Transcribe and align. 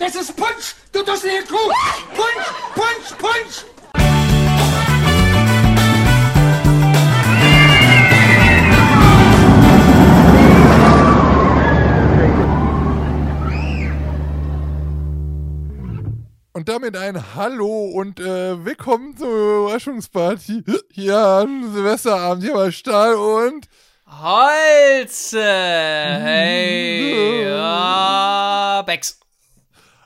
Das 0.00 0.14
ist 0.14 0.34
Punsch! 0.34 0.74
Du 0.92 1.02
dusselige 1.02 1.44
Kuh! 1.44 1.56
Punsch! 2.14 2.46
Punsch! 2.74 3.12
Punsch! 3.18 3.64
Und 16.54 16.68
damit 16.70 16.96
ein 16.96 17.34
Hallo 17.34 17.90
und 17.90 18.20
äh, 18.20 18.64
willkommen 18.64 19.18
zur 19.18 19.66
Überraschungsparty 19.66 20.64
hier 20.92 21.18
am 21.18 21.74
Silvesterabend 21.74 22.42
hier 22.42 22.54
bei 22.54 22.70
Stahl 22.70 23.16
und 23.16 23.68
Holze! 24.06 25.44
Hey! 25.44 27.44
Ja, 27.44 28.80
Becks. 28.86 29.20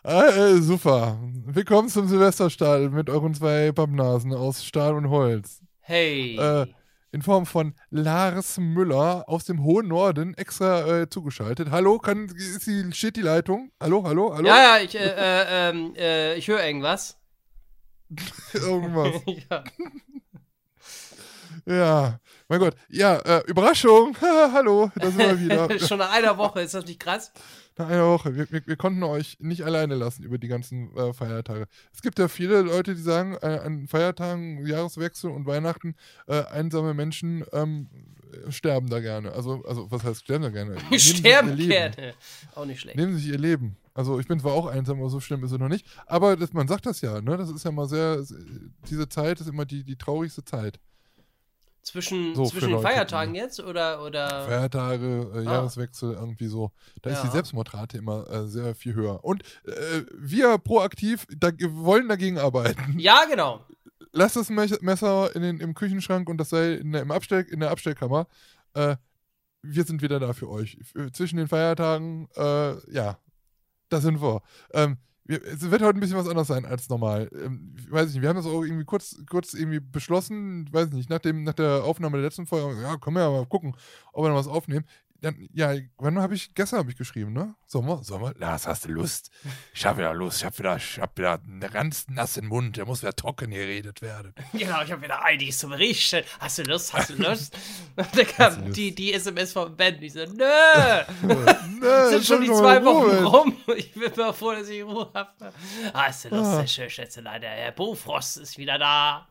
Äh, 0.05 0.57
super. 0.61 1.19
Willkommen 1.47 1.89
zum 1.89 2.09
Silvesterstahl 2.09 2.91
mit 2.91 3.09
euren 3.09 3.35
zwei 3.35 3.73
Pappnasen 3.73 4.35
aus 4.35 4.65
Stahl 4.65 4.95
und 4.95 5.09
Holz. 5.09 5.63
Hey! 5.81 6.37
Äh, 6.37 6.67
in 7.13 7.23
Form 7.23 7.47
von 7.47 7.75
Lars 7.91 8.59
Müller 8.59 9.25
aus 9.29 9.45
dem 9.45 9.63
hohen 9.63 9.89
Norden 9.89 10.35
extra 10.35 11.03
äh, 11.03 11.09
zugeschaltet. 11.09 11.71
Hallo, 11.71 11.99
kann 11.99 12.27
ist 12.27 12.67
die, 12.67 12.93
steht 12.93 13.17
die 13.17 13.23
Leitung? 13.23 13.71
Hallo, 13.81 14.03
hallo, 14.05 14.35
hallo? 14.35 14.47
ja, 14.47 14.77
ja, 14.77 14.85
ich, 14.85 14.95
äh, 14.95 14.99
äh, 14.99 15.71
ähm, 15.71 15.95
äh, 15.97 16.35
ich 16.35 16.49
höre 16.49 16.65
irgendwas. 16.65 17.17
Irgendwas. 18.53 19.23
ja. 19.51 19.65
Ja, 21.67 22.21
mein 22.49 22.61
Gott. 22.61 22.75
Ja, 22.91 23.17
äh, 23.21 23.43
Überraschung. 23.47 24.15
Hallo, 24.21 24.91
da 24.97 25.07
sind 25.07 25.19
wir 25.19 25.41
wieder. 25.41 25.79
Schon 25.79 25.97
nach 25.97 26.13
einer 26.13 26.37
Woche, 26.37 26.61
ist 26.61 26.75
das 26.75 26.85
nicht 26.85 27.01
krass? 27.01 27.33
Nach 27.77 27.89
einer 27.89 28.07
Woche. 28.07 28.37
Wir, 28.37 28.51
wir, 28.53 28.65
wir 28.67 28.77
konnten 28.77 29.03
euch 29.03 29.37
nicht 29.41 29.63
alleine 29.63 29.97
lassen 29.97 30.23
über 30.23 30.39
die 30.39 30.47
ganzen 30.47 30.97
äh, 30.97 31.13
Feiertage. 31.13 31.67
Es 31.93 32.03
gibt 32.03 32.19
ja 32.21 32.29
viele 32.29 32.63
Leute, 32.63 32.95
die 32.95 33.03
sagen, 33.03 33.37
äh, 33.43 33.59
an 33.65 33.89
Feiertagen, 33.89 34.65
Jahreswechsel 34.65 35.31
und 35.31 35.47
Weihnachten, 35.47 35.97
äh, 36.29 36.45
einsame 36.45 36.95
Menschen 36.95 37.45
ähm, 37.53 37.89
sterben 38.49 38.89
da 38.89 39.01
gerne. 39.01 39.33
Also, 39.33 39.65
also 39.65 39.91
was 39.91 40.05
heißt 40.05 40.23
sterben 40.23 40.45
da 40.45 40.51
gerne? 40.51 40.77
Sterben 40.99 41.57
gerne. 41.57 42.15
Auch 42.55 42.65
nicht 42.65 42.81
schlecht. 42.81 42.97
Nehmen 42.97 43.17
sich 43.17 43.27
ihr 43.27 43.39
Leben. 43.39 43.77
Also 43.93 44.19
ich 44.19 44.27
bin 44.27 44.41
zwar 44.41 44.53
auch 44.53 44.67
einsam, 44.67 44.99
aber 44.99 45.11
so 45.11 45.21
schlimm 45.21 45.45
ist 45.45 45.53
es 45.53 45.59
noch 45.59 45.69
nicht. 45.69 45.87
Aber 46.07 46.37
das, 46.37 46.53
man 46.53 46.69
sagt 46.69 46.87
das 46.87 47.01
ja, 47.01 47.21
ne? 47.21 47.37
Das 47.37 47.51
ist 47.51 47.65
ja 47.65 47.71
mal 47.71 47.89
sehr, 47.89 48.25
diese 48.89 49.09
Zeit 49.09 49.41
ist 49.41 49.49
immer 49.49 49.65
die, 49.65 49.85
die 49.85 49.97
traurigste 49.97 50.45
Zeit. 50.45 50.81
Zwischen, 51.85 52.35
So, 52.35 52.47
zwischen 52.47 52.69
den 52.69 52.77
Leute, 52.77 52.89
Feiertagen 52.89 53.35
ja. 53.35 53.43
jetzt 53.45 53.61
oder. 53.61 54.03
oder 54.03 54.47
Feiertage, 54.47 55.31
äh, 55.35 55.39
Ah. 55.39 55.43
Jahreswechsel, 55.43 56.15
irgendwie 56.15 56.47
so. 56.47 56.73
Da 57.03 57.11
ist 57.11 57.21
die 57.23 57.27
Ja. 57.27 57.33
Selbstmordrate 57.33 57.99
immer 57.99 58.29
äh, 58.31 58.47
sehr 58.49 58.75
viel 58.75 58.95
höher. 58.95 59.23
Und 59.25 59.43
äh, 59.65 60.03
wir 60.17 60.57
proaktiv 60.59 61.27
da, 61.37 61.51
wollen 61.61 62.09
dagegen 62.09 62.39
arbeiten. 62.39 62.75
Ja, 62.99 63.25
genau. 63.31 63.65
Lasst 64.13 64.37
das 64.37 64.49
Me- 64.49 64.79
Messer 64.81 65.35
in 65.37 65.43
den, 65.43 65.61
im 65.61 65.75
Küchenschrank 65.75 66.29
und 66.29 66.39
das 66.39 66.49
sei 66.51 66.73
in 66.75 66.93
der, 66.93 67.03
im 67.03 67.11
Abstell, 67.11 67.43
in 67.51 67.61
der 67.61 67.71
Abstellkammer. 67.71 68.29
Äh, 68.75 68.97
wir 69.63 69.85
sind 69.85 70.03
wieder 70.03 70.21
da 70.21 70.33
für 70.33 70.49
euch. 70.49 70.79
Zwischen 71.13 71.37
den 71.37 71.49
Feiertagen, 71.49 72.29
äh, 72.37 72.93
ja, 72.95 73.19
da 73.89 74.01
sind 74.01 74.21
wir. 74.23 74.43
Ähm, 74.73 74.91
wir. 74.93 74.99
Es 75.27 75.71
wird 75.71 75.81
heute 75.81 75.97
ein 75.97 76.01
bisschen 76.01 76.19
was 76.19 76.29
anderes 76.29 76.49
sein 76.49 76.67
als 76.67 76.89
normal. 76.91 77.31
Ähm, 77.33 77.75
ich 77.79 77.91
weiß 77.91 78.13
nicht, 78.13 78.21
wir 78.21 78.29
haben 78.29 78.37
das 78.37 78.45
auch 78.45 78.63
irgendwie 78.63 78.85
kurz, 78.85 79.17
kurz 79.29 79.55
irgendwie 79.55 79.81
beschlossen, 79.81 80.69
weiß 80.71 80.91
nicht, 80.91 81.09
nach, 81.09 81.19
dem, 81.19 81.45
nach 81.45 81.55
der 81.55 81.85
Aufnahme 81.85 82.19
der 82.19 82.27
letzten 82.27 82.47
Folge, 82.47 82.83
ja, 82.83 82.99
können 82.99 83.17
wir 83.17 83.23
ja 83.23 83.31
mal 83.31 83.47
gucken, 83.47 83.75
ob 84.13 84.25
wir 84.25 84.29
noch 84.29 84.37
was 84.37 84.49
aufnehmen. 84.49 84.85
Dann, 85.25 85.49
ja, 85.55 85.73
wann 85.97 86.19
habe 86.21 86.35
ich, 86.35 86.55
gestern 86.55 86.81
habe 86.81 86.91
ich 86.91 86.99
geschrieben, 86.99 87.33
ne? 87.33 87.55
Sommer, 87.65 88.05
Sommer, 88.05 88.35
Lars, 88.37 88.67
hast 88.67 88.85
du 88.85 88.91
Lust? 88.91 89.31
Ich 89.73 89.87
habe 89.87 90.01
wieder 90.01 90.13
Lust, 90.13 90.41
ich 90.41 90.45
habe 90.45 90.59
wieder, 90.59 90.77
ich 90.77 90.99
hab 91.01 91.17
wieder 91.17 91.41
einen 91.43 91.61
ganz 91.61 92.07
nassen 92.09 92.47
Mund, 92.47 92.77
der 92.77 92.85
muss 92.85 93.01
wieder 93.01 93.17
trocken 93.17 93.51
geredet 93.51 94.03
werden. 94.03 94.35
Genau, 94.53 94.83
ich 94.83 94.93
habe 94.93 95.01
wieder 95.01 95.25
einiges 95.25 95.59
zu 95.59 95.69
berichten. 95.71 96.23
Hast 96.41 96.59
du 96.59 96.63
Lust? 96.65 96.93
Hast 96.93 97.09
du 97.09 97.15
Lust? 97.23 97.57
da 97.97 98.25
kam 98.25 98.67
Lust? 98.67 98.77
die, 98.77 98.95
die 98.95 99.15
SMS 99.15 99.53
von 99.55 99.75
Ben, 99.75 99.99
die 99.99 100.11
so, 100.11 100.21
nö! 100.27 100.45
ne, 101.23 102.09
sind 102.11 102.25
schon 102.27 102.43
die 102.43 102.49
zwei 102.49 102.79
ich 102.79 102.85
Wochen 102.85 103.25
rum. 103.25 103.57
Ich 103.77 103.93
bin 103.95 104.13
mal 104.17 104.33
froh, 104.35 104.53
dass 104.53 104.69
ich 104.69 104.85
Ruhe 104.85 105.11
habe. 105.15 105.53
Hast 105.95 106.27
du 106.27 106.29
Lust, 106.29 106.51
Ah. 106.51 106.63
der 106.63 106.89
Schätzelein? 106.91 107.41
Der 107.41 107.51
Herr 107.51 107.73
Bofrost 107.73 108.37
ist 108.37 108.59
wieder 108.59 108.79
da. 108.79 109.27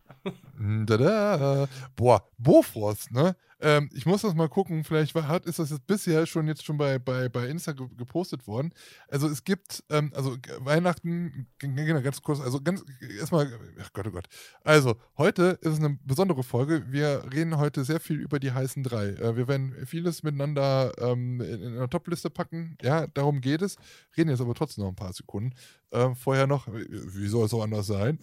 Da, 0.58 0.98
da. 0.98 1.68
Boah, 1.96 2.28
Bofrost, 2.40 3.12
ne? 3.12 3.36
Ähm, 3.64 3.90
ich 3.94 4.06
muss 4.06 4.22
das 4.22 4.36
mal 4.36 4.50
gucken, 4.50 4.84
vielleicht 4.84 5.16
hat, 5.16 5.46
ist 5.46 5.58
das 5.58 5.70
jetzt 5.70 5.88
bisher 5.88 6.26
schon 6.26 6.48
jetzt 6.48 6.66
schon 6.66 6.78
bei, 6.78 7.00
bei, 7.00 7.30
bei 7.30 7.48
Insta 7.48 7.72
ge 7.72 7.88
gepostet 7.98 8.46
worden. 8.46 8.74
Also 9.08 9.28
es 9.30 9.46
gibt, 9.46 9.84
ähm, 9.90 10.12
also 10.14 10.36
Weihnachten, 10.60 11.48
g- 11.60 11.68
g- 11.70 12.02
ganz 12.02 12.22
kurz, 12.22 12.42
also 12.42 12.60
ganz, 12.62 12.84
erstmal, 13.18 13.52
ach 13.82 13.94
Gott, 13.94 14.08
oh 14.08 14.12
Gott. 14.12 14.28
Also, 14.64 14.98
heute 15.18 15.58
ist 15.62 15.74
es 15.74 15.80
eine 15.80 15.98
besondere 16.04 16.44
Folge. 16.44 16.92
Wir 16.92 17.24
reden 17.34 17.58
heute 17.58 17.86
sehr 17.86 18.02
viel 18.02 18.20
über 18.20 18.40
die 18.40 18.52
heißen 18.52 18.84
drei. 18.84 19.12
Äh, 19.12 19.38
wir 19.38 19.48
werden 19.48 19.74
vieles 19.86 20.24
miteinander 20.24 20.92
ähm, 21.00 21.40
in, 21.40 21.62
in 21.62 21.78
einer 21.78 21.90
Topliste 21.90 22.30
packen. 22.30 22.78
Ja, 22.82 23.08
darum 23.08 23.40
geht 23.40 23.62
es. 23.62 23.78
Reden 24.18 24.30
jetzt 24.30 24.42
aber 24.42 24.56
trotzdem 24.56 24.84
noch 24.84 24.92
ein 24.92 24.96
paar 24.96 25.14
Sekunden. 25.14 25.56
Ähm, 25.94 26.16
vorher 26.16 26.48
noch, 26.48 26.68
wie 26.72 27.28
soll 27.28 27.46
es 27.46 27.54
auch 27.54 27.62
anders 27.62 27.86
sein? 27.86 28.18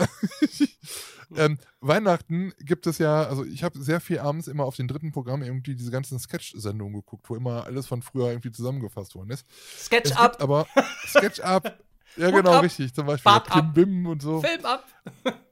ähm, 1.36 1.56
Weihnachten 1.81 2.53
gibt 2.58 2.88
es 2.88 2.98
ja, 2.98 3.22
also 3.22 3.44
ich 3.44 3.62
habe 3.62 3.81
sehr 3.81 4.00
viel 4.00 4.19
abends 4.19 4.48
immer 4.48 4.64
auf 4.64 4.75
den 4.75 4.88
dritten 4.88 5.12
Programm 5.12 5.42
irgendwie 5.42 5.76
diese 5.76 5.92
ganzen 5.92 6.19
Sketch-Sendungen 6.19 6.94
geguckt, 6.94 7.30
wo 7.30 7.36
immer 7.36 7.64
alles 7.66 7.86
von 7.86 8.03
früher 8.03 8.28
irgendwie 8.30 8.50
zusammengefasst 8.50 9.14
worden 9.14 9.30
ist. 9.30 9.47
Sketch 9.78 10.10
Es 10.10 10.19
gibt 10.19 10.41
aber 10.41 10.66
Sketch-Up, 11.06 11.78
ja 12.16 12.26
Hut 12.26 12.34
genau, 12.34 12.54
ab, 12.54 12.64
richtig, 12.64 12.92
zum 12.92 13.06
Beispiel 13.06 13.30
Bart 13.30 13.53
ab. 13.53 13.72
Bim 13.72 14.04
und 14.04 14.20
so. 14.20 14.41
Film 14.41 14.64
ab. 14.64 14.84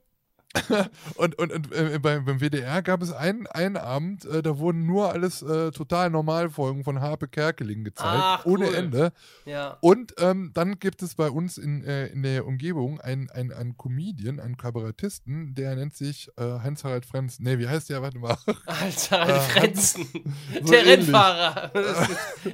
Und, 1.17 1.39
und, 1.39 1.53
und 1.53 1.73
äh, 1.73 1.99
beim, 1.99 2.25
beim 2.25 2.41
WDR 2.41 2.81
gab 2.83 3.03
es 3.03 3.13
einen, 3.13 3.47
einen 3.49 3.77
Abend, 3.77 4.25
äh, 4.25 4.43
da 4.43 4.59
wurden 4.59 4.87
nur 4.87 5.13
alles 5.13 5.43
äh, 5.43 5.71
total 5.73 6.11
Normalfolgen 6.11 6.85
von 6.85 7.01
Harpe 7.01 7.29
Kerkeling 7.29 7.85
gezeigt, 7.85 8.09
Ach, 8.23 8.47
ohne 8.47 8.69
cool. 8.69 8.75
Ende. 8.75 9.13
Ja. 9.45 9.77
Und 9.81 10.15
ähm, 10.19 10.51
dann 10.55 10.79
gibt 10.79 11.03
es 11.03 11.15
bei 11.17 11.29
uns 11.31 11.59
in, 11.59 11.85
äh, 11.85 12.07
in 12.07 12.23
der 12.23 12.47
Umgebung 12.47 13.01
einen, 13.01 13.29
einen, 13.31 13.53
einen 13.53 13.77
Comedian, 13.77 14.41
einen 14.41 14.57
Kabarettisten, 14.57 15.55
der 15.55 15.77
nennt 15.77 15.95
sich 15.95 16.31
äh, 16.39 16.43
Heinz-Harald 16.61 17.05
Frenz. 17.05 17.39
Nee, 17.41 17.59
wie 17.59 17.69
heißt 17.69 17.91
der? 17.91 18.01
Warte 18.01 18.19
mal. 18.19 18.37
Alter, 18.67 19.29
Äh, 19.29 19.41
Frenzen. 19.41 20.07
so 20.63 20.71
der 20.73 20.81
ähnlich. 20.87 21.09
Rennfahrer. 21.09 21.73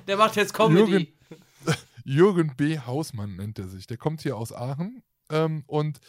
Der 0.09 0.17
macht 0.17 0.37
jetzt 0.37 0.53
Comedy. 0.53 1.15
Jürgen 2.05 2.55
B. 2.57 2.79
Hausmann 2.79 3.37
nennt 3.37 3.59
er 3.59 3.69
sich. 3.69 3.87
Der 3.87 3.97
kommt 3.97 4.21
hier 4.21 4.37
aus 4.37 4.53
Aachen. 4.53 5.03
Ähm, 5.31 5.65
und 5.67 6.01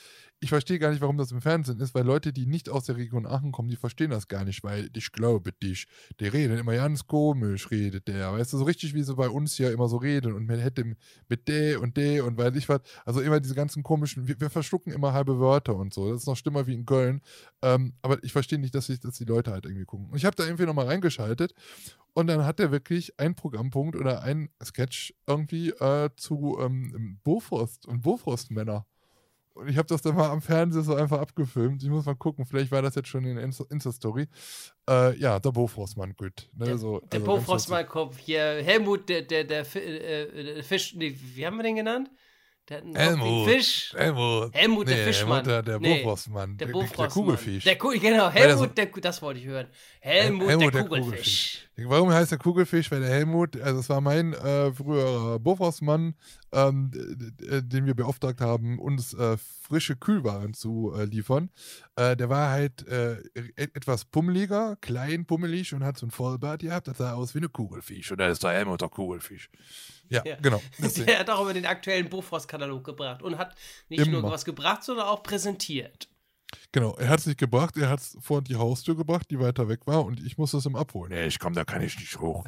ich 0.46 0.50
verstehe 0.50 0.80
gar 0.80 0.92
nicht, 0.92 1.02
warum 1.02 1.18
das 1.18 1.32
im 1.32 1.42
Fernsehen 1.42 1.80
ist, 1.80 1.96
weil 1.96 2.06
Leute, 2.06 2.34
die 2.34 2.46
nicht 2.46 2.70
aus 2.70 2.86
der 2.86 2.98
Region 2.98 3.26
Aachen 3.26 3.52
kommen, 3.52 3.70
die 3.70 3.78
verstehen 3.78 4.12
das 4.12 4.28
gar 4.28 4.44
nicht, 4.44 4.64
weil 4.64 4.90
ich 4.94 5.12
glaube 5.12 5.54
dich, 5.54 5.88
der 6.20 6.34
redet 6.34 6.60
immer 6.60 6.76
ganz 6.76 7.08
komisch, 7.08 7.72
redet 7.72 8.08
der. 8.08 8.34
Weißt 8.34 8.54
du, 8.54 8.58
so 8.58 8.66
richtig 8.66 8.94
wie 8.94 9.02
sie 9.02 9.16
bei 9.16 9.30
uns 9.30 9.56
hier 9.56 9.72
immer 9.72 9.88
so 9.88 9.98
reden 9.98 10.34
und 10.34 10.46
man 10.46 10.60
hätte 10.60 10.96
mit 11.30 11.48
der 11.48 11.82
und 11.82 11.98
der 11.98 12.26
und 12.26 12.38
weiß 12.38 12.56
ich 12.58 12.68
was. 12.70 12.82
Also 13.06 13.22
immer 13.22 13.40
diese 13.40 13.56
ganzen 13.56 13.82
komischen, 13.82 14.28
wir, 14.28 14.40
wir 14.40 14.50
verschlucken 14.50 14.94
immer 14.94 15.14
halbe 15.14 15.40
Wörter 15.40 15.76
und 15.76 15.94
so. 15.94 16.12
Das 16.12 16.22
ist 16.22 16.28
noch 16.28 16.38
schlimmer 16.38 16.68
wie 16.68 16.76
in 16.76 16.86
Köln. 16.86 17.22
Ähm, 17.62 17.94
aber 18.02 18.24
ich 18.24 18.34
verstehe 18.34 18.60
nicht, 18.60 18.76
dass, 18.76 18.90
ich, 18.90 19.00
dass 19.00 19.16
die 19.18 19.26
Leute 19.26 19.52
halt 19.52 19.66
irgendwie 19.66 19.86
gucken. 19.86 20.10
Und 20.10 20.18
ich 20.18 20.26
habe 20.26 20.36
da 20.36 20.44
irgendwie 20.44 20.66
nochmal 20.66 20.88
reingeschaltet 20.88 21.56
und 22.14 22.28
dann 22.28 22.46
hat 22.46 22.60
er 22.60 22.72
wirklich 22.72 23.20
einen 23.20 23.36
Programmpunkt 23.36 23.96
oder 23.96 24.22
einen 24.22 24.50
Sketch 24.64 25.14
irgendwie 25.26 25.70
äh, 25.70 26.10
zu 26.18 26.58
ähm, 26.62 27.20
Bofrost 27.24 27.88
und 27.88 28.02
Bofrost-Männer. 28.02 28.86
Und 29.56 29.70
ich 29.70 29.78
habe 29.78 29.88
das 29.88 30.02
dann 30.02 30.16
mal 30.16 30.30
am 30.30 30.42
Fernseher 30.42 30.84
so 30.84 30.96
einfach 30.96 31.20
abgefilmt. 31.22 31.82
Ich 31.82 31.88
muss 31.90 32.06
mal 32.06 32.14
gucken, 32.16 32.46
vielleicht 32.46 32.72
war 32.72 32.82
das 32.82 32.94
jetzt 32.96 33.08
schon 33.08 33.24
in 33.26 33.38
der 33.38 33.46
Insta- 33.48 33.70
Insta-Story. 33.72 34.28
Äh, 34.90 35.18
ja, 35.18 35.40
der 35.40 35.52
Bofrostmann, 35.52 36.14
gut. 36.18 36.50
Ne, 36.54 36.66
Der, 36.66 36.78
so, 36.78 37.00
der 37.00 37.20
also 37.22 37.26
Bo 37.26 37.34
ganz 37.36 37.46
Frost 37.46 37.66
witzig. 37.66 37.72
mal 37.72 37.86
Kopf. 37.86 38.18
Hier, 38.20 38.44
Helmut, 38.64 39.08
der, 39.08 39.22
der, 39.22 39.46
der, 39.46 39.64
Fi- 39.64 39.80
äh, 39.80 40.58
äh, 40.60 40.62
Fisch, 40.64 40.94
nee, 40.96 41.18
wie 41.36 41.46
haben 41.48 41.56
wir 41.56 41.64
den 41.64 41.78
genannt? 41.78 42.12
Der 42.68 42.82
Helmut. 42.96 43.48
Fisch. 43.48 43.94
Helmut. 43.96 44.54
Helmut, 44.54 44.88
der 44.90 44.98
Nee, 44.98 45.04
Fischmann. 45.06 45.46
Helmut, 45.46 45.48
der, 45.48 45.62
der 45.64 45.80
Nee, 45.80 46.00
Bofrostmann. 46.04 46.58
Der 46.58 46.68
der, 46.68 46.74
Bofrost. 46.74 47.00
der 47.00 47.08
Kugelfisch. 47.08 47.64
Der 47.64 47.78
Ku 47.78 47.90
genau, 47.92 48.30
der 48.30 48.32
Helmut, 48.32 48.78
der, 48.78 48.86
das 48.88 49.22
wollte 49.22 49.40
ich 49.40 49.46
hören. 49.46 49.68
Helmut, 50.02 50.48
Helmut, 50.50 50.74
der, 50.74 50.82
der 50.82 50.90
Kugelfisch. 50.90 51.70
Warum 51.78 52.10
heißt 52.12 52.32
der 52.32 52.38
Kugelfisch? 52.38 52.90
Weil 52.90 53.02
der 53.02 53.10
Helmut, 53.10 53.60
also 53.60 53.82
es 53.82 53.90
war 53.90 54.00
mein 54.00 54.34
äh, 54.34 54.72
früherer 54.74 55.40
Bofrostmann, 55.40 56.16
ähm, 56.54 56.90
d- 56.92 57.62
den 57.64 57.86
wir 57.86 57.94
beauftragt 57.96 58.40
haben, 58.40 58.80
uns 58.80 59.14
äh, 59.14 59.36
frische 59.62 59.98
Kühlwaren 59.98 60.54
zu 60.54 60.94
äh, 60.96 61.04
liefern. 61.04 61.50
Äh, 61.98 62.16
der 62.16 62.30
war 62.30 62.50
halt 62.52 62.88
äh, 62.88 63.16
e- 63.36 63.52
etwas 63.58 64.06
pummeliger, 64.06 64.78
klein, 64.80 65.26
pummelig 65.26 65.74
und 65.74 65.84
hat 65.84 65.98
so 65.98 66.06
ein 66.06 66.12
Vollbart 66.12 66.62
gehabt. 66.62 66.88
Das 66.88 66.98
sah 67.00 67.14
aus 67.14 67.34
wie 67.36 67.40
eine 67.40 67.50
Kugelfisch. 67.50 68.10
Und 68.12 68.20
da 68.20 68.28
ist 68.30 68.42
der 68.44 68.52
Helmut 68.52 68.80
der 68.80 68.88
Kugelfisch. 68.90 69.50
Ja, 70.08 70.24
Ja. 70.26 70.38
genau. 70.42 70.62
Deswegen. 70.80 71.08
Der 71.08 71.20
hat 71.20 71.30
auch 71.30 71.42
immer 71.42 71.54
den 71.54 71.66
aktuellen 71.66 72.08
Bofrost-Katalog 72.10 72.86
gebracht 72.86 73.22
und 73.22 73.38
hat 73.38 73.54
nicht 73.90 74.06
nur 74.10 74.20
Immer. 74.20 74.32
was 74.32 74.46
gebracht, 74.46 74.84
sondern 74.84 75.08
auch 75.08 75.24
präsentiert. 75.24 76.08
Genau, 76.72 76.96
er 76.96 77.10
hat 77.10 77.20
es 77.20 77.26
nicht 77.26 77.40
gebracht, 77.40 77.78
er 77.78 77.90
hat 77.90 78.00
es 78.00 78.18
vor 78.22 78.42
die 78.42 78.56
Haustür 78.56 78.96
gebracht, 78.96 79.28
die 79.30 79.40
weiter 79.40 79.68
weg 79.70 79.82
war 79.86 80.06
und 80.06 80.20
ich 80.26 80.38
musste 80.38 80.58
es 80.58 80.66
ihm 80.66 80.76
abholen. 80.76 81.12
Nee, 81.12 81.26
ich 81.28 81.40
komm, 81.40 81.54
da 81.54 81.64
kann 81.64 81.82
ich 81.82 81.98
nicht 82.00 82.20
hoch. 82.20 82.44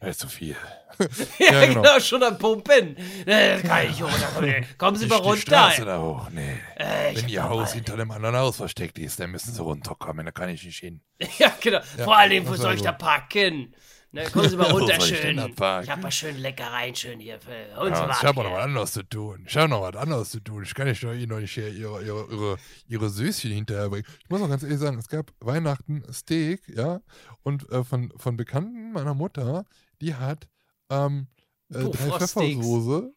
Das 0.00 0.10
ist 0.10 0.20
zu 0.20 0.28
viel. 0.28 0.56
Ja, 1.38 1.52
Ja, 1.52 1.66
genau. 1.66 1.82
genau. 1.82 1.98
schon 2.00 2.22
am 2.22 2.36
Pumpen. 2.38 2.96
Äh, 3.26 3.60
kann 3.62 3.86
ich 3.90 4.02
runter. 4.02 4.62
Kommen 4.78 4.96
Sie 4.96 5.06
mal 5.06 5.16
Die 5.16 5.22
runter. 5.22 5.40
Straße 5.40 5.84
da 5.84 5.98
hoch, 6.00 6.28
nee. 6.30 6.56
Äh, 6.78 7.12
ich 7.12 7.22
Wenn 7.22 7.28
Ihr 7.30 7.42
Haus 7.44 7.70
mal- 7.70 7.74
hinter 7.74 7.96
dem 7.96 8.10
anderen 8.10 8.36
Haus 8.36 8.56
versteckt 8.56 8.98
ist, 8.98 9.18
dann 9.18 9.30
müssen 9.30 9.52
Sie 9.54 9.62
runterkommen, 9.62 10.26
da 10.26 10.32
kann 10.32 10.50
ich 10.50 10.62
nicht 10.64 10.78
hin. 10.78 11.00
Ja, 11.38 11.52
genau. 11.60 11.80
Vor 12.02 12.16
allem, 12.18 12.46
wo 12.46 12.54
soll 12.54 12.74
ich 12.74 12.82
da 12.82 12.92
parken? 12.92 13.74
Ne, 14.14 14.30
kommen 14.30 14.48
Sie 14.48 14.56
mal 14.56 14.70
runter 14.70 14.96
ich 14.96 15.06
schön. 15.06 15.54
parken? 15.56 15.84
Ich 15.84 15.90
hab 15.90 16.00
mal 16.00 16.10
schön 16.12 16.38
Leckereien 16.38 16.94
schön 16.94 17.18
hier 17.18 17.40
für 17.40 17.80
uns. 17.80 17.98
Ja, 17.98 18.08
ich 18.08 18.22
habe 18.22 18.44
noch 18.44 18.52
was 18.52 18.62
anderes 18.62 18.92
zu 18.92 19.02
tun. 19.02 19.44
Ich 19.48 19.56
habe 19.56 19.68
noch 19.68 19.82
was 19.82 19.96
anderes 19.96 20.30
zu 20.30 20.38
tun. 20.38 20.62
Ich 20.62 20.72
kann 20.72 20.86
nicht 20.86 21.02
noch, 21.02 21.12
Ihnen 21.12 21.30
noch 21.30 21.40
nicht 21.40 21.52
hier 21.52 21.68
ihre, 21.68 22.00
ihre, 22.04 22.32
ihre, 22.32 22.56
ihre 22.86 23.10
Süßchen 23.10 23.50
hinterherbringen. 23.50 24.06
Ich 24.22 24.30
muss 24.30 24.40
auch 24.40 24.48
ganz 24.48 24.62
ehrlich 24.62 24.78
sagen, 24.78 24.98
es 24.98 25.08
gab 25.08 25.32
Weihnachten 25.40 26.04
Steak, 26.12 26.62
ja, 26.68 27.00
und 27.42 27.68
äh, 27.72 27.82
von, 27.82 28.12
von 28.16 28.36
Bekannten 28.36 28.92
meiner 28.92 29.14
Mutter, 29.14 29.64
die 30.00 30.14
hat 30.14 30.46
ähm, 30.90 31.26
äh, 31.70 31.82
drei. 31.82 31.90
Pfeffersoße, 31.90 33.12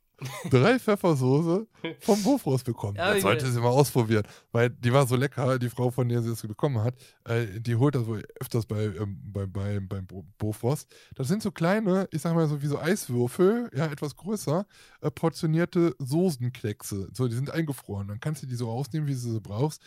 drei 0.49 0.79
Pfeffersoße 0.79 1.67
vom 1.99 2.23
Bofrost 2.23 2.65
bekommen. 2.65 2.95
Ja, 2.97 3.13
das 3.13 3.21
sollte 3.21 3.51
sie 3.51 3.59
mal 3.59 3.69
ausprobieren, 3.69 4.23
weil 4.51 4.69
die 4.69 4.91
war 4.91 5.05
so 5.05 5.15
lecker, 5.15 5.59
die 5.59 5.69
Frau, 5.69 5.91
von 5.91 6.09
der 6.09 6.21
sie 6.21 6.29
das 6.29 6.41
bekommen 6.41 6.83
hat, 6.83 6.95
äh, 7.25 7.59
die 7.59 7.75
holt 7.75 7.95
das 7.95 8.05
wohl 8.07 8.23
öfters 8.39 8.65
bei, 8.65 8.85
ähm, 8.85 9.19
bei, 9.23 9.45
bei, 9.45 9.79
beim 9.79 10.05
Bo- 10.07 10.25
Bofrost. 10.37 10.87
Das 11.15 11.27
sind 11.27 11.43
so 11.43 11.51
kleine, 11.51 12.07
ich 12.11 12.21
sag 12.21 12.33
mal 12.33 12.47
so 12.47 12.61
wie 12.61 12.67
so 12.67 12.79
Eiswürfel, 12.79 13.69
ja, 13.75 13.85
etwas 13.85 14.15
größer, 14.15 14.65
äh, 15.01 15.11
portionierte 15.11 15.95
Soßenkleckse. 15.99 17.09
So, 17.13 17.27
die 17.27 17.35
sind 17.35 17.51
eingefroren. 17.51 18.07
Dann 18.07 18.19
kannst 18.19 18.41
du 18.43 18.47
die 18.47 18.55
so 18.55 18.69
rausnehmen, 18.69 19.07
wie 19.07 19.13
du 19.13 19.19
sie 19.19 19.39
brauchst. 19.39 19.81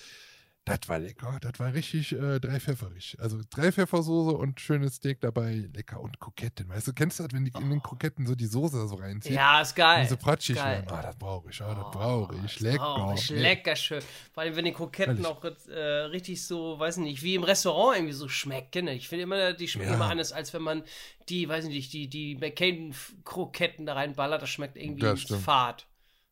Das 0.67 0.81
war 0.89 0.99
lecker. 0.99 1.39
Das 1.41 1.59
war 1.59 1.73
richtig 1.73 2.13
äh, 2.13 2.39
drei 2.39 2.61
pfefferig. 2.61 3.17
Also 3.19 3.41
drei 3.49 3.73
Pfeffersoße 3.73 4.37
und 4.37 4.61
schönes 4.61 4.97
Steak 4.97 5.21
dabei. 5.21 5.69
Lecker. 5.75 6.01
Und 6.01 6.21
Kroketten. 6.21 6.69
Weißt 6.69 6.87
du, 6.87 6.93
kennst 6.93 7.19
du 7.19 7.23
das, 7.25 7.33
wenn 7.33 7.47
die 7.47 7.53
in 7.59 7.71
den 7.71 7.83
Kroketten 7.83 8.27
so 8.27 8.35
die 8.35 8.47
Soße 8.47 8.87
so 8.87 8.95
reinziehen? 8.97 9.35
ja 9.35 9.63
ist 9.63 9.75
geil. 9.75 10.03
Diese 10.05 10.19
pratschig 10.19 10.57
Geil. 10.57 10.83
werden. 10.83 10.91
Ah, 10.91 11.03
das 11.03 11.17
brauche 11.17 11.51
ich. 11.51 11.61
Ah, 11.63 11.75
das 11.75 11.91
brauche 11.91 12.37
ich. 12.45 12.61
Lecker. 12.61 13.09
Oh, 13.09 13.15
ist 13.15 13.31
Nee. 13.31 13.39
lecker 13.41 13.75
schön. 13.75 14.03
Vor 14.35 14.43
allem, 14.43 14.55
wenn 14.55 14.67
die 14.67 14.73
Kroketten 14.73 15.17
Ehrlich. 15.17 15.27
auch 15.27 15.43
äh, 15.45 15.79
richtig 15.79 16.45
so, 16.47 16.79
weiß 16.79 16.99
nicht, 16.99 17.23
wie 17.23 17.35
im 17.37 17.43
Restaurant 17.43 17.97
irgendwie 17.97 18.13
so 18.15 18.29
schmecken. 18.29 18.87
Ich 18.89 19.09
finde 19.09 19.23
immer, 19.25 19.55
die 19.55 19.67
schmecken 19.67 19.91
Ja. 19.91 19.97
immer 19.97 20.11
anders, 20.11 20.31
als 20.33 20.53
wenn 20.53 20.63
man 20.63 20.83
die, 21.31 21.49
weiß 21.49 21.65
nicht, 21.65 21.93
die, 21.95 22.07
die 22.09 22.37
McCain-Kroketten 22.37 23.87
da 23.87 23.95
reinballert. 23.95 24.43
Das 24.43 24.51
schmeckt 24.51 24.77
irgendwie 24.77 25.01
Das 25.01 25.23
fad. 25.25 25.87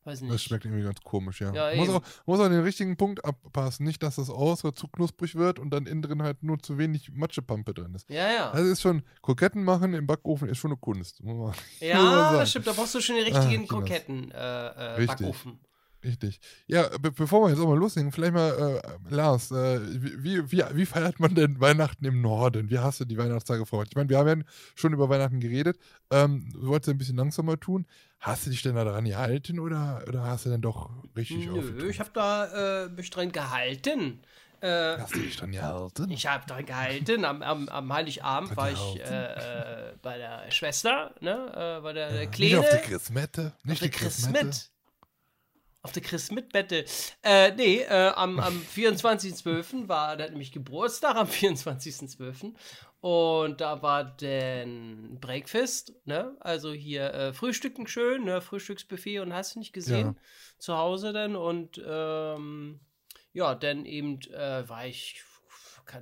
Weiß 0.05 0.21
nicht. 0.21 0.33
Das 0.33 0.41
schmeckt 0.41 0.65
irgendwie 0.65 0.83
ganz 0.83 1.01
komisch, 1.01 1.41
ja. 1.41 1.53
Ja, 1.53 1.75
muss, 1.75 1.89
auch, 1.89 2.01
muss 2.25 2.39
auch 2.39 2.47
den 2.47 2.61
richtigen 2.61 2.95
Punkt 2.95 3.23
abpassen. 3.25 3.85
Nicht, 3.85 4.01
dass 4.01 4.15
das 4.15 4.29
aus 4.29 4.63
oder 4.63 4.73
zu 4.73 4.87
knusprig 4.87 5.35
wird 5.35 5.59
und 5.59 5.71
dann 5.71 5.85
innen 5.85 6.01
drin 6.01 6.23
halt 6.23 6.41
nur 6.41 6.57
zu 6.59 6.77
wenig 6.77 7.11
Matschepampe 7.13 7.73
drin 7.73 7.93
ist. 7.93 8.09
ja, 8.09 8.31
ja. 8.31 8.51
Das 8.51 8.61
ist 8.61 8.81
schon, 8.81 9.03
Kroketten 9.21 9.63
machen 9.63 9.93
im 9.93 10.07
Backofen 10.07 10.47
ist 10.49 10.57
schon 10.57 10.71
eine 10.71 10.79
Kunst. 10.79 11.21
Ja, 11.81 12.31
das 12.39 12.49
stimmt. 12.49 12.67
Da 12.67 12.71
brauchst 12.73 12.95
du 12.95 13.01
schon 13.01 13.15
den 13.15 13.25
richtigen 13.25 13.45
Ah, 13.45 13.49
Kinders. 13.49 13.69
Kroketten 13.69 14.31
äh, 14.31 14.37
äh, 14.37 14.83
Richtig. 14.95 15.17
Backofen. 15.19 15.59
Richtig. 16.03 16.39
Ja, 16.67 16.87
be 16.97 17.11
bevor 17.11 17.41
wir 17.45 17.49
jetzt 17.49 17.59
auch 17.59 17.67
mal 17.67 17.77
loslegen, 17.77 18.11
vielleicht 18.11 18.33
mal, 18.33 18.81
äh, 19.09 19.13
Lars, 19.13 19.51
äh, 19.51 19.79
wie, 19.83 20.49
wie, 20.51 20.63
wie 20.73 20.85
feiert 20.85 21.19
man 21.19 21.35
denn 21.35 21.59
Weihnachten 21.59 22.05
im 22.05 22.21
Norden? 22.21 22.69
Wie 22.69 22.79
hast 22.79 23.01
du 23.01 23.05
die 23.05 23.17
Weihnachtstage 23.17 23.65
verbracht? 23.65 23.89
Ich 23.91 23.95
meine, 23.97 24.07
wir 24.09 24.17
haben 24.17 24.39
ja 24.41 24.45
schon 24.75 24.93
über 24.93 25.09
Weihnachten 25.09 25.39
geredet. 25.41 25.77
Ähm, 26.09 26.49
du 26.53 26.67
wolltest 26.67 26.87
ja 26.87 26.93
ein 26.93 26.97
bisschen 26.97 27.17
langsamer 27.17 27.59
tun. 27.59 27.85
Hast 28.19 28.45
du 28.45 28.49
dich 28.49 28.61
denn 28.61 28.75
da 28.75 28.83
daran 28.85 29.05
gehalten 29.05 29.59
oder, 29.59 30.03
oder 30.07 30.23
hast 30.23 30.45
du 30.45 30.49
denn 30.49 30.61
doch 30.61 30.89
richtig 31.17 31.47
Nö, 31.47 31.59
aufgetreten? 31.59 31.89
ich 31.89 31.99
habe 31.99 32.11
da 32.13 32.85
äh, 32.85 32.89
mich 32.89 33.09
dran 33.09 33.31
gehalten. 33.33 34.21
Äh, 34.61 34.97
Hast 34.97 35.15
du 35.15 35.19
dich 35.19 35.37
dran 35.37 35.51
gehalten? 35.53 36.11
Ich 36.11 36.27
habe 36.27 36.45
dran 36.45 36.65
gehalten. 36.65 37.23
Am, 37.23 37.41
am, 37.41 37.69
am 37.69 37.93
Heiligabend 37.93 38.57
war 38.57 38.69
ich 38.71 38.99
äh, 38.99 39.03
äh, 39.89 39.93
bei 40.01 40.17
der 40.17 40.51
Schwester, 40.51 41.13
ne? 41.21 41.77
Äh, 41.77 41.81
bei 41.81 41.93
der, 41.93 42.11
Nicht 42.19 42.31
Kleine. 42.33 42.59
auf 42.59 42.69
der 42.69 42.79
Christmette? 42.79 43.53
Nicht 43.63 43.75
Auf 43.75 43.79
der 43.79 43.87
die 43.89 43.97
Christmette? 43.97 44.45
Christmet. 44.47 44.71
Auf 45.81 45.93
der 45.93 46.03
Christmet-Bette. 46.03 46.83
Äh, 47.23 47.51
nee, 47.55 47.77
äh, 47.81 48.11
am, 48.15 48.39
am 48.39 48.61
24.12. 48.75 49.87
war 49.87 50.17
der 50.17 50.25
hat 50.25 50.31
nämlich 50.31 50.51
Geburtstag, 50.51 51.15
am 51.15 51.27
24.12. 51.27 52.53
Und 53.01 53.61
da 53.61 53.81
war 53.81 54.03
dann 54.03 55.17
Breakfast, 55.21 55.93
ne? 56.03 56.35
Also 56.41 56.73
hier 56.73 57.13
äh, 57.13 57.33
Frühstücken 57.33 57.87
schön, 57.87 58.25
ne? 58.25 58.41
Frühstücksbuffet 58.41 59.19
und 59.19 59.33
hast 59.33 59.55
du 59.55 59.59
nicht 59.59 59.71
gesehen. 59.71 60.07
Ja. 60.07 60.15
Zu 60.57 60.77
Hause 60.77 61.13
dann 61.13 61.37
und 61.37 61.81
ähm, 61.85 62.81
ja, 63.31 63.55
dann 63.55 63.85
eben 63.85 64.19
äh, 64.33 64.67
war 64.67 64.85
ich 64.85 65.23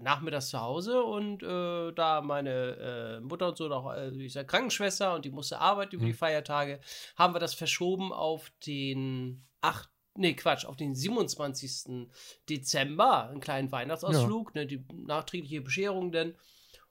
nachmittags 0.02 0.50
zu 0.50 0.62
Hause 0.62 1.04
und 1.04 1.44
äh, 1.44 1.92
da 1.94 2.22
meine 2.22 3.20
äh, 3.20 3.20
Mutter 3.22 3.50
und 3.50 3.58
so 3.58 3.68
noch, 3.68 3.94
äh, 3.94 4.10
ich 4.10 4.34
sag 4.34 4.48
Krankenschwester 4.48 5.14
und 5.14 5.26
die 5.26 5.32
musste 5.32 5.60
arbeiten 5.60 5.96
über 5.96 6.06
die 6.06 6.14
Feiertage, 6.14 6.80
haben 7.16 7.34
wir 7.34 7.40
das 7.40 7.54
verschoben 7.54 8.12
auf 8.14 8.52
den 8.66 9.46
8. 9.62 9.90
Nee, 10.16 10.34
Quatsch, 10.34 10.66
auf 10.66 10.76
den 10.76 10.96
27. 10.96 12.10
Dezember, 12.50 13.30
einen 13.30 13.40
kleinen 13.40 13.72
Weihnachtsausflug, 13.72 14.56
ne, 14.56 14.66
die 14.66 14.84
nachträgliche 14.94 15.62
Bescherung 15.62 16.12
denn. 16.12 16.36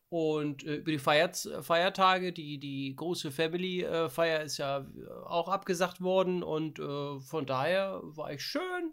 Und 0.09 0.63
äh, 0.65 0.77
über 0.77 0.93
die 0.93 0.99
Feiert 0.99 1.49
Feiertage, 1.63 2.33
die, 2.33 2.59
die 2.59 2.95
große 2.95 3.33
Family-Feier 3.33 4.43
ist 4.43 4.59
ja 4.59 4.79
äh, 4.79 5.11
auch 5.27 5.49
abgesagt 5.49 6.01
worden 6.01 6.45
und 6.45 6.79
äh, 6.79 7.19
von 7.19 7.45
daher 7.45 8.01
war 8.03 8.33
ich 8.33 8.43
schön 8.43 8.93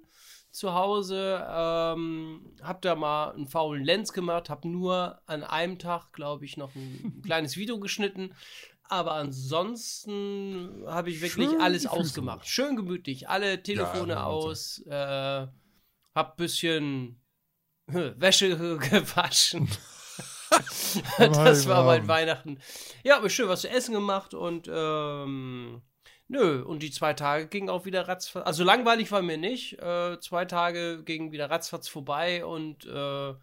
zu 0.53 0.73
Hause, 0.73 1.45
ähm, 1.49 2.55
hab 2.61 2.81
da 2.83 2.95
mal 2.95 3.31
einen 3.31 3.47
faulen 3.47 3.83
Lenz 3.83 4.13
gemacht, 4.13 4.51
hab 4.51 4.65
nur 4.65 5.19
an 5.25 5.43
einem 5.43 5.79
Tag, 5.79 6.13
glaube 6.13 6.45
ich, 6.45 6.57
noch 6.57 6.75
ein 6.75 7.21
kleines 7.25 7.57
Video 7.57 7.79
geschnitten. 7.79 8.33
Aber 8.83 9.13
ansonsten 9.13 10.83
habe 10.85 11.09
ich 11.09 11.21
wirklich 11.21 11.49
Schön 11.49 11.61
alles 11.61 11.87
ausgemacht. 11.87 12.47
Schön 12.47 12.75
gemütlich, 12.75 13.27
alle 13.27 13.63
Telefone 13.63 14.13
Ja, 14.13 14.25
aus, 14.25 14.79
äh, 14.85 15.47
hab 16.13 16.37
bisschen 16.37 17.19
Wäsche 17.87 18.55
gewaschen. 18.77 19.67
das 21.17 21.67
war 21.67 21.83
mein. 21.83 22.07
Weihnachten. 22.07 22.59
Ja, 23.03 23.17
aber 23.17 23.29
schön 23.29 23.49
was 23.49 23.61
zu 23.61 23.69
essen 23.69 23.93
gemacht 23.93 24.35
und 24.35 24.69
ähm, 24.71 25.81
nö, 26.33 26.63
und 26.63 26.83
die 26.83 26.91
zwei 26.91 27.13
Tage 27.13 27.47
gingen 27.47 27.69
auch 27.69 27.85
wieder 27.85 28.07
ratzfatz. 28.07 28.45
Also 28.45 28.63
langweilig 28.63 29.11
war 29.11 29.21
mir 29.21 29.37
nicht. 29.37 29.79
Äh, 29.79 30.19
zwei 30.19 30.45
Tage 30.45 31.03
gingen 31.03 31.31
wieder 31.31 31.49
ratzfatz 31.49 31.87
vorbei 31.87 32.43
und 32.45 32.85
äh, 32.85 33.33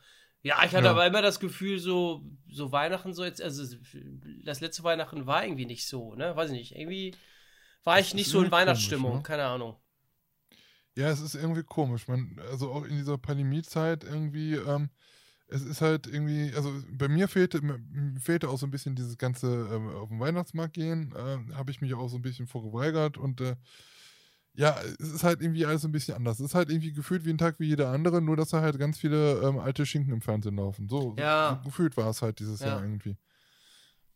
ja, 0.42 0.64
ich 0.64 0.74
hatte 0.74 0.84
Ja. 0.84 0.90
aber 0.90 1.06
immer 1.06 1.22
das 1.22 1.38
Gefühl, 1.40 1.78
so, 1.78 2.22
so 2.50 2.72
Weihnachten, 2.72 3.12
so 3.12 3.24
jetzt, 3.24 3.42
also 3.42 3.62
das 4.44 4.60
letzte 4.60 4.82
Weihnachten 4.84 5.26
war 5.26 5.44
irgendwie 5.44 5.66
nicht 5.66 5.86
so, 5.86 6.14
ne? 6.14 6.34
Weiß 6.34 6.50
ich 6.50 6.58
nicht. 6.58 6.74
Irgendwie 6.76 7.14
war 7.84 7.98
ich 8.00 8.08
ist 8.08 8.14
nicht 8.14 8.28
so 8.28 8.38
in 8.38 8.44
irgendwie 8.44 8.50
komisch, 8.50 8.60
Weihnachtsstimmung, 8.60 9.16
ne? 9.18 9.22
keine 9.22 9.44
Ahnung. 9.44 9.76
Ja, 10.96 11.08
es 11.10 11.20
ist 11.20 11.34
irgendwie 11.34 11.62
komisch. 11.62 12.08
Man, 12.08 12.40
also 12.50 12.72
auch 12.72 12.84
in 12.84 12.96
dieser 12.96 13.18
Pandemiezeit 13.18 14.04
irgendwie, 14.04 14.54
ähm, 14.54 14.90
es 15.50 15.62
ist 15.62 15.80
halt 15.80 16.06
irgendwie, 16.06 16.52
also 16.54 16.72
bei 16.92 17.08
mir 17.08 17.28
fehlte, 17.28 17.60
fehlte 18.18 18.48
auch 18.48 18.58
so 18.58 18.66
ein 18.66 18.70
bisschen 18.70 18.94
dieses 18.94 19.18
ganze 19.18 19.68
ähm, 19.72 19.88
auf 19.88 20.08
den 20.08 20.20
Weihnachtsmarkt 20.20 20.74
gehen. 20.74 21.12
Äh, 21.16 21.54
Habe 21.54 21.70
ich 21.70 21.80
mich 21.80 21.94
auch 21.94 22.08
so 22.08 22.16
ein 22.16 22.22
bisschen 22.22 22.46
vorgeweigert 22.46 23.18
und 23.18 23.40
äh, 23.40 23.56
ja, 24.54 24.76
es 24.98 25.12
ist 25.12 25.22
halt 25.22 25.40
irgendwie 25.42 25.64
alles 25.64 25.84
ein 25.84 25.92
bisschen 25.92 26.14
anders. 26.16 26.40
Es 26.40 26.46
ist 26.46 26.54
halt 26.54 26.70
irgendwie 26.70 26.92
gefühlt 26.92 27.24
wie 27.24 27.30
ein 27.30 27.38
Tag 27.38 27.60
wie 27.60 27.66
jeder 27.66 27.90
andere, 27.90 28.20
nur 28.20 28.36
dass 28.36 28.48
da 28.48 28.60
halt 28.60 28.78
ganz 28.78 28.98
viele 28.98 29.40
ähm, 29.42 29.58
alte 29.58 29.86
Schinken 29.86 30.12
im 30.12 30.20
Fernsehen 30.20 30.56
laufen. 30.56 30.88
So, 30.88 31.14
Ja. 31.16 31.56
so 31.62 31.68
gefühlt 31.68 31.96
war 31.96 32.10
es 32.10 32.20
halt 32.22 32.40
dieses 32.40 32.60
Ja. 32.60 32.68
Jahr 32.68 32.82
irgendwie. 32.82 33.16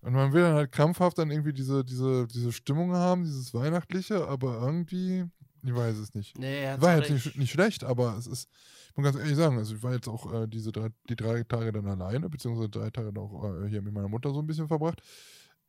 Und 0.00 0.12
man 0.12 0.32
will 0.32 0.42
dann 0.42 0.54
halt 0.54 0.72
krampfhaft 0.72 1.16
dann 1.18 1.30
irgendwie 1.30 1.54
diese, 1.54 1.84
diese, 1.84 2.26
diese 2.26 2.52
Stimmung 2.52 2.92
haben, 2.92 3.24
dieses 3.24 3.54
Weihnachtliche, 3.54 4.26
aber 4.28 4.60
irgendwie, 4.60 5.24
ich 5.64 5.74
weiß 5.74 5.96
es 5.96 6.14
nicht. 6.14 6.38
Nee, 6.38 6.66
War 6.78 6.96
jetzt 6.98 7.10
nicht, 7.10 7.36
nicht 7.38 7.52
schlecht, 7.52 7.84
aber 7.84 8.16
es 8.18 8.26
ist, 8.26 8.48
ich 8.90 8.96
muss 8.96 9.04
ganz 9.04 9.16
ehrlich 9.16 9.36
sagen, 9.36 9.56
also 9.56 9.74
ich 9.74 9.82
war 9.82 9.94
jetzt 9.94 10.08
auch 10.08 10.32
äh, 10.32 10.46
diese 10.46 10.72
drei, 10.72 10.88
die 11.08 11.16
drei 11.16 11.42
Tage 11.44 11.72
dann 11.72 11.86
alleine, 11.86 12.28
beziehungsweise 12.28 12.68
drei 12.68 12.90
Tage 12.90 13.12
dann 13.12 13.24
auch 13.24 13.62
äh, 13.62 13.68
hier 13.68 13.82
mit 13.82 13.94
meiner 13.94 14.08
Mutter 14.08 14.32
so 14.32 14.40
ein 14.40 14.46
bisschen 14.46 14.68
verbracht. 14.68 15.02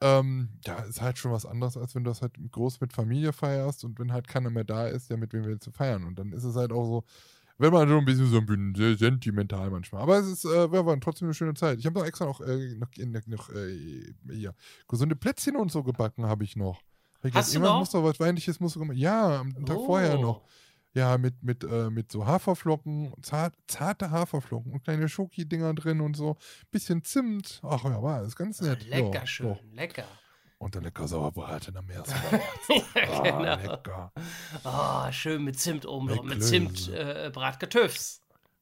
Ähm, 0.02 0.50
ja, 0.66 0.80
ist 0.80 1.02
halt 1.02 1.18
schon 1.18 1.32
was 1.32 1.46
anderes, 1.46 1.78
als 1.78 1.96
wenn 1.96 2.04
du 2.04 2.10
das 2.12 2.22
halt 2.22 2.34
groß 2.52 2.82
mit 2.82 2.92
Familie 2.92 3.32
feierst 3.32 3.86
und 3.86 3.98
wenn 3.98 4.12
halt 4.12 4.28
keiner 4.28 4.50
mehr 4.50 4.66
da 4.66 4.88
ist, 4.88 5.10
ja, 5.10 5.16
mit 5.16 5.32
wem 5.32 5.46
willst 5.46 5.66
du 5.68 5.72
feiern? 5.72 6.04
Und 6.04 6.20
dann 6.20 6.34
ist 6.34 6.44
es 6.44 6.56
halt 6.56 6.74
auch 6.74 6.86
so, 6.86 7.04
wenn 7.58 7.72
man 7.72 7.88
so 7.88 7.98
ein 7.98 8.04
bisschen 8.04 8.30
so 8.30 8.38
ein 8.38 8.46
bisschen 8.46 8.76
sehr 8.76 8.98
sentimental 8.98 9.70
manchmal. 9.72 10.02
Aber 10.02 10.20
es 10.20 10.28
ist, 10.28 10.44
äh, 10.44 10.70
war, 10.72 10.86
war 10.86 11.00
trotzdem 11.00 11.28
eine 11.28 11.34
schöne 11.34 11.54
Zeit. 11.54 11.80
Ich 11.80 11.86
habe 11.86 11.98
noch 11.98 12.06
extra 12.06 12.26
noch, 12.26 12.42
äh, 12.42 12.76
noch, 12.76 12.90
noch 13.28 13.50
äh, 13.52 14.14
ja, 14.34 14.52
gesunde 14.90 15.16
Plätzchen 15.16 15.56
und 15.56 15.72
so 15.72 15.82
gebacken 15.84 16.26
habe 16.26 16.44
ich 16.44 16.58
noch. 16.58 16.82
Ich 17.26 17.34
Hast 17.34 17.54
du 17.56 17.60
noch? 17.60 17.80
muss 17.80 17.90
doch 17.92 18.04
was 18.04 18.20
Weihnachtliches 18.20 18.60
muss 18.60 18.74
gemacht. 18.76 18.98
Ja, 18.98 19.40
am 19.42 19.66
Tag 19.66 19.78
vorher 19.86 20.18
Oh. 20.20 20.22
noch. 20.22 20.42
Ja, 20.94 21.18
mit, 21.18 21.44
mit, 21.44 21.64
äh, 21.66 21.90
mit 21.90 22.10
so 22.12 22.26
Haferflocken, 22.26 23.14
zart, 23.22 23.54
zarte 23.68 24.12
Haferflocken 24.12 24.72
und 24.72 24.84
kleine 24.86 25.10
Schoki-Dinger 25.10 25.74
drin 25.74 26.00
und 26.00 26.16
so. 26.16 26.38
Bisschen 26.72 27.04
Zimt. 27.04 27.60
Ach 27.64 27.84
ja, 27.84 28.02
war 28.02 28.22
das 28.22 28.36
ganz 28.36 28.62
nett. 28.62 28.88
Lecker 28.88 29.14
ja, 29.14 29.26
schön, 29.28 29.48
doch. 29.50 29.60
lecker. 29.74 30.06
Und 30.58 30.74
dann 30.74 30.84
lecker 30.84 31.06
Sauerbraten 31.06 31.76
am 31.76 31.90
ersten 31.90 32.16
Ja, 32.70 32.82
Ah, 33.12 33.22
genau. 33.58 33.72
lecker. 33.74 34.14
Ah, 34.64 35.12
schön 35.12 35.44
mit 35.44 35.60
Zimt 35.60 35.86
oben 35.86 36.08
drauf. 36.08 36.24
Mit. 36.24 36.42
Zimt 36.42 36.88
äh, 36.94 37.30
Bratkartoffeln. 37.34 37.92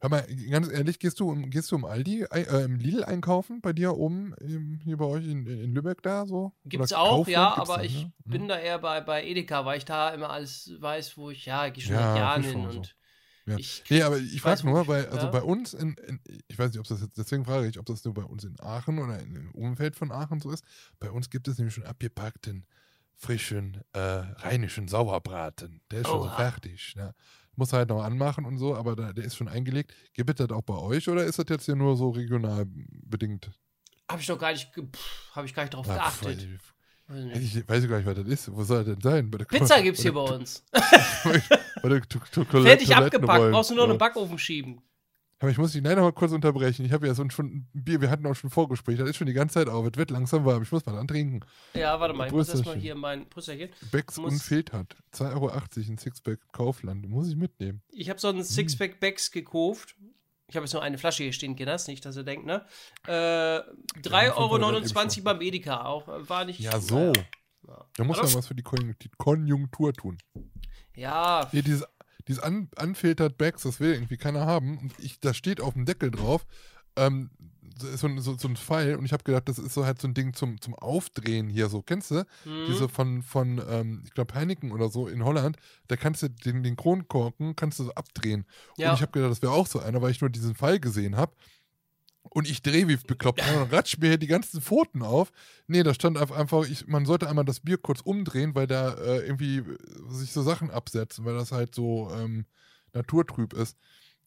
Hör 0.04 0.10
mal, 0.10 0.28
ganz 0.50 0.70
ehrlich, 0.70 1.00
gehst 1.00 1.22
du, 1.22 1.32
im- 1.32 1.50
gehst 1.50 1.72
du 1.72 1.78
im 1.78 1.86
Aldi, 1.86 2.24
äh, 2.30 2.66
im 2.66 2.76
Lidl 2.76 3.06
einkaufen 3.06 3.62
bei 3.62 3.72
dir 3.72 3.96
oben, 3.96 4.34
im, 4.42 4.82
hier 4.84 4.98
bei 4.98 5.06
euch 5.06 5.24
in, 5.26 5.48
in 5.48 5.74
Lübeck 5.74 6.02
da 6.02 6.26
so? 6.26 6.52
Gibt's 6.66 6.92
Oder 6.92 7.00
auch, 7.02 7.08
Kaufland? 7.10 7.30
ja, 7.30 7.56
Gibt's 7.56 7.70
aber 7.70 7.78
da, 7.78 7.84
ich 7.86 8.04
ne? 8.04 8.12
bin 8.26 8.48
da 8.50 8.60
eher 8.60 8.80
bei, 8.80 9.00
bei 9.00 9.24
Edeka, 9.26 9.64
weil 9.66 9.78
ich 9.78 9.86
da 9.86 10.10
immer 10.10 10.30
alles 10.30 10.74
weiß, 10.78 11.16
wo 11.16 11.30
ich, 11.32 11.46
ja, 11.46 11.70
gehe 11.70 11.82
schon 11.82 11.96
Ja, 11.96 12.14
seit 12.14 12.18
Jahren 12.18 12.44
hin 12.44 12.66
und 12.66 12.72
so. 12.74 12.82
Ja. 13.46 13.58
ich. 13.58 13.84
Nee, 13.90 14.02
aber 14.02 14.18
ich 14.18 14.44
weiß, 14.44 14.60
frage 14.60 14.72
nur, 14.74 14.82
ich- 14.82 14.88
weil, 14.90 15.06
also 15.08 15.26
ja. 15.26 15.32
bei 15.32 15.42
uns 15.42 15.74
in, 15.74 15.96
in, 16.06 16.20
ich 16.50 16.60
weiß 16.60 16.72
nicht, 16.72 16.80
ob 16.82 16.88
das 16.88 17.00
jetzt, 17.02 17.18
deswegen 17.18 17.46
frage 17.46 17.68
ich, 17.70 17.80
ob 17.80 17.86
das 17.86 18.04
nur 18.04 18.14
bei 18.14 18.24
uns 18.24 18.44
in 18.44 18.60
Aachen 18.60 19.00
oder 19.00 19.20
in 19.20 19.34
dem 19.34 19.52
Umfeld 19.52 19.96
von 19.96 20.12
Aachen 20.12 20.42
so 20.42 20.52
ist. 20.52 20.66
Bei 21.00 21.12
uns 21.12 21.30
gibt 21.30 21.48
es 21.48 21.58
nämlich 21.58 21.76
schon 21.76 21.86
abgepackten, 21.86 22.66
frischen, 23.16 23.82
äh, 23.94 24.00
rheinischen 24.00 24.90
Sauerbraten. 24.90 25.82
Der 25.92 26.02
ist 26.02 26.10
schon 26.10 26.22
so 26.22 26.28
Oha. 26.28 26.36
fertig. 26.36 26.94
Ne? 26.98 27.14
Muss 27.56 27.72
halt 27.74 27.90
noch 27.90 28.04
anmachen 28.04 28.46
und 28.46 28.58
so, 28.58 28.76
aber 28.76 28.96
da, 28.96 29.14
der 29.14 29.24
ist 29.26 29.36
schon 29.36 29.48
eingelegt. 29.48 29.94
Gibt 30.14 30.30
es 30.30 30.36
das 30.36 30.50
auch 30.56 30.64
bei 30.64 30.76
euch 30.76 31.08
oder 31.08 31.24
ist 31.24 31.38
das 31.38 31.46
jetzt 31.50 31.66
hier 31.66 31.76
nur 31.76 31.96
so 31.96 32.10
regional 32.10 32.66
bedingt? 32.68 33.52
Habe 34.10 34.22
ich 34.22 34.28
noch 34.28 34.40
gar 34.40 34.52
nicht, 34.52 34.72
habe 35.34 35.46
ich 35.46 35.54
gar 35.54 35.64
nicht 35.64 35.74
drauf 35.74 35.88
Ah, 35.90 35.96
geachtet. 35.96 36.48
Weiß 37.08 37.26
ich 37.36 37.68
weiß 37.70 37.84
ich 37.84 37.90
gar 37.90 37.98
nicht, 37.98 38.06
was 38.06 38.16
das 38.16 38.28
ist. 38.28 38.56
Wo 38.56 38.64
soll 38.64 38.84
das 38.84 38.94
denn 38.94 39.02
sein? 39.02 39.30
Bei 39.30 39.40
Pizza 39.40 39.82
gibt's 39.82 40.02
hier 40.02 40.14
bei 40.14 40.22
uns. 40.22 40.64
Fertig 41.82 42.96
abgepackt, 42.96 43.52
brauchst 43.52 43.70
du 43.72 43.76
nur 43.76 43.90
einen 43.90 43.98
Backofen 43.98 44.38
schieben. 44.38 44.82
Aber 45.40 45.52
ich 45.52 45.58
muss 45.58 45.74
dich 45.74 45.84
leider 45.84 46.02
mal 46.02 46.14
kurz 46.14 46.32
unterbrechen. 46.32 46.86
Ich 46.86 46.94
habe 46.94 47.06
ja 47.06 47.14
so 47.14 47.22
ein, 47.22 47.30
schon 47.30 47.48
ein 47.48 47.68
Bier, 47.84 48.00
wir 48.00 48.10
hatten 48.10 48.26
auch 48.26 48.34
schon 48.36 48.48
ein 48.48 48.52
Vorgespräch, 48.52 48.98
das 48.98 49.10
ist 49.10 49.18
schon 49.18 49.28
die 49.28 49.34
ganze 49.34 49.56
Zeit 49.56 49.68
auf. 49.68 49.86
Es 49.86 49.98
wird 49.98 50.10
langsam 50.10 50.46
warm. 50.46 50.64
Ich 50.64 50.72
muss 50.72 50.86
mal 50.86 50.94
dran 50.94 51.08
trinken. 51.08 51.42
Ja, 51.74 52.00
warte 52.00 52.14
mal, 52.14 52.28
ich 52.28 52.34
muss 52.34 52.48
erstmal 52.50 52.78
hier 52.78 52.96
mein 52.96 53.30
Prüsterchen. 53.30 53.70
Becks 53.92 54.18
Muss- 54.18 54.50
und 54.52 54.74
hat 54.74 54.96
2,80 55.14 55.34
Euro 55.34 55.50
ein 55.50 55.98
Sixpack 55.98 56.40
Kaufland. 56.54 57.10
Muss 57.10 57.28
ich 57.28 57.36
mitnehmen. 57.36 57.82
Ich 57.90 58.10
habe 58.10 58.20
so 58.20 58.30
einen 58.30 58.44
Sixpack 58.44 59.00
Becks 59.02 59.32
gekauft. 59.32 59.96
Ich 60.48 60.56
habe 60.56 60.66
jetzt 60.66 60.74
nur 60.74 60.84
eine 60.84 60.98
Flasche 60.98 61.24
hier 61.24 61.34
stehen, 61.34 61.56
Kinders, 61.56 61.88
nicht, 61.88 62.06
dass 62.06 62.16
ihr 62.16 62.24
denkt, 62.24 62.46
ne? 62.46 62.66
Äh, 63.08 63.12
3,29 64.02 65.18
Euro 65.18 65.24
beim 65.24 65.42
Edeka 65.42 65.84
auch. 65.86 66.08
äh, 66.08 66.30
War 66.30 66.46
nicht. 66.46 66.60
Ja, 66.60 66.80
so. 66.80 67.12
Ja. 67.68 67.86
Da 67.96 68.04
muss 68.04 68.18
man 68.18 68.34
was 68.34 68.48
für 68.48 68.56
die 68.56 68.64
Konjunktur 69.18 69.94
tun. 69.94 70.18
Ja, 70.96 71.48
Hier, 71.50 71.64
dieses, 71.64 71.84
dieses 72.28 72.44
un 72.44 72.70
unfiltered 72.82 73.38
Bags, 73.38 73.64
das 73.64 73.80
will 73.80 73.94
irgendwie 73.94 74.18
keiner 74.18 74.46
haben. 74.46 74.78
Und 74.78 74.94
ich, 75.00 75.20
da 75.20 75.34
steht 75.34 75.62
auf 75.62 75.74
dem 75.74 75.86
Deckel 75.86 76.12
drauf, 76.12 76.46
ähm, 76.96 77.30
so, 77.76 77.96
so, 77.98 78.08
ein- 78.08 78.20
so, 78.22 78.48
ein 78.48 78.56
Pfeil. 78.56 78.96
Und 78.96 79.06
ich 79.06 79.14
habe 79.14 79.24
gedacht, 79.24 79.50
das 79.50 79.58
ist 79.58 79.74
so 79.74 79.84
halt 79.86 80.00
so 80.00 80.08
ein 80.08 80.14
Ding 80.14 80.34
zum, 80.34 80.62
zum 80.62 80.76
Aufdrehen 80.76 81.50
hier 81.50 81.70
so. 81.70 81.82
Kennst 81.82 82.12
du? 82.12 82.26
hm, 82.44 82.66
Diese 82.68 82.88
von, 82.88 83.24
von 83.24 83.60
ähm, 83.68 84.04
ich 84.06 84.12
glaube, 84.14 84.36
Heineken 84.36 84.72
oder 84.72 84.90
so 84.90 85.08
in 85.08 85.24
Holland, 85.26 85.58
da 85.88 85.96
kannst 85.96 86.22
du 86.22 86.30
den, 86.30 86.62
den 86.62 86.76
Kronkorken 86.76 87.56
kannst 87.56 87.80
du 87.80 87.86
so 87.86 87.94
abdrehen. 87.96 88.46
Ja. 88.78 88.90
Und 88.92 88.96
ich 88.98 89.02
habe 89.02 89.12
gedacht, 89.12 89.32
das 89.32 89.42
wäre 89.42 89.54
auch 89.54 89.66
so 89.68 89.80
einer, 89.80 90.02
weil 90.04 90.12
ich 90.12 90.22
nur 90.22 90.30
diesen 90.30 90.54
Pfeil 90.56 90.80
gesehen 90.80 91.18
habe. 91.18 91.34
Und 92.34 92.50
ich 92.50 92.62
drehe 92.64 92.88
wie 92.88 92.96
bekloppt 92.98 93.42
und 93.42 93.48
dann 93.56 93.70
ratscht 93.70 94.00
mir 94.00 94.08
hier 94.10 94.18
die 94.18 94.28
ganzen 94.28 94.60
Pfoten 94.62 95.04
auf. 95.04 95.32
Nee, 95.68 95.84
da 95.84 95.94
stand 95.94 96.18
einfach, 96.18 96.66
ich, 96.68 96.88
man 96.88 97.06
sollte 97.06 97.30
einmal 97.30 97.46
das 97.46 97.60
Bier 97.60 97.78
kurz 97.78 98.02
umdrehen, 98.02 98.56
weil 98.56 98.66
da 98.66 98.94
äh, 98.96 99.20
irgendwie 99.20 99.62
sich 100.10 100.32
so 100.32 100.42
Sachen 100.42 100.72
absetzen, 100.72 101.26
weil 101.26 101.36
das 101.36 101.52
halt 101.52 101.76
so 101.76 102.12
ähm, 102.12 102.46
naturtrüb 102.94 103.54
ist. 103.54 103.78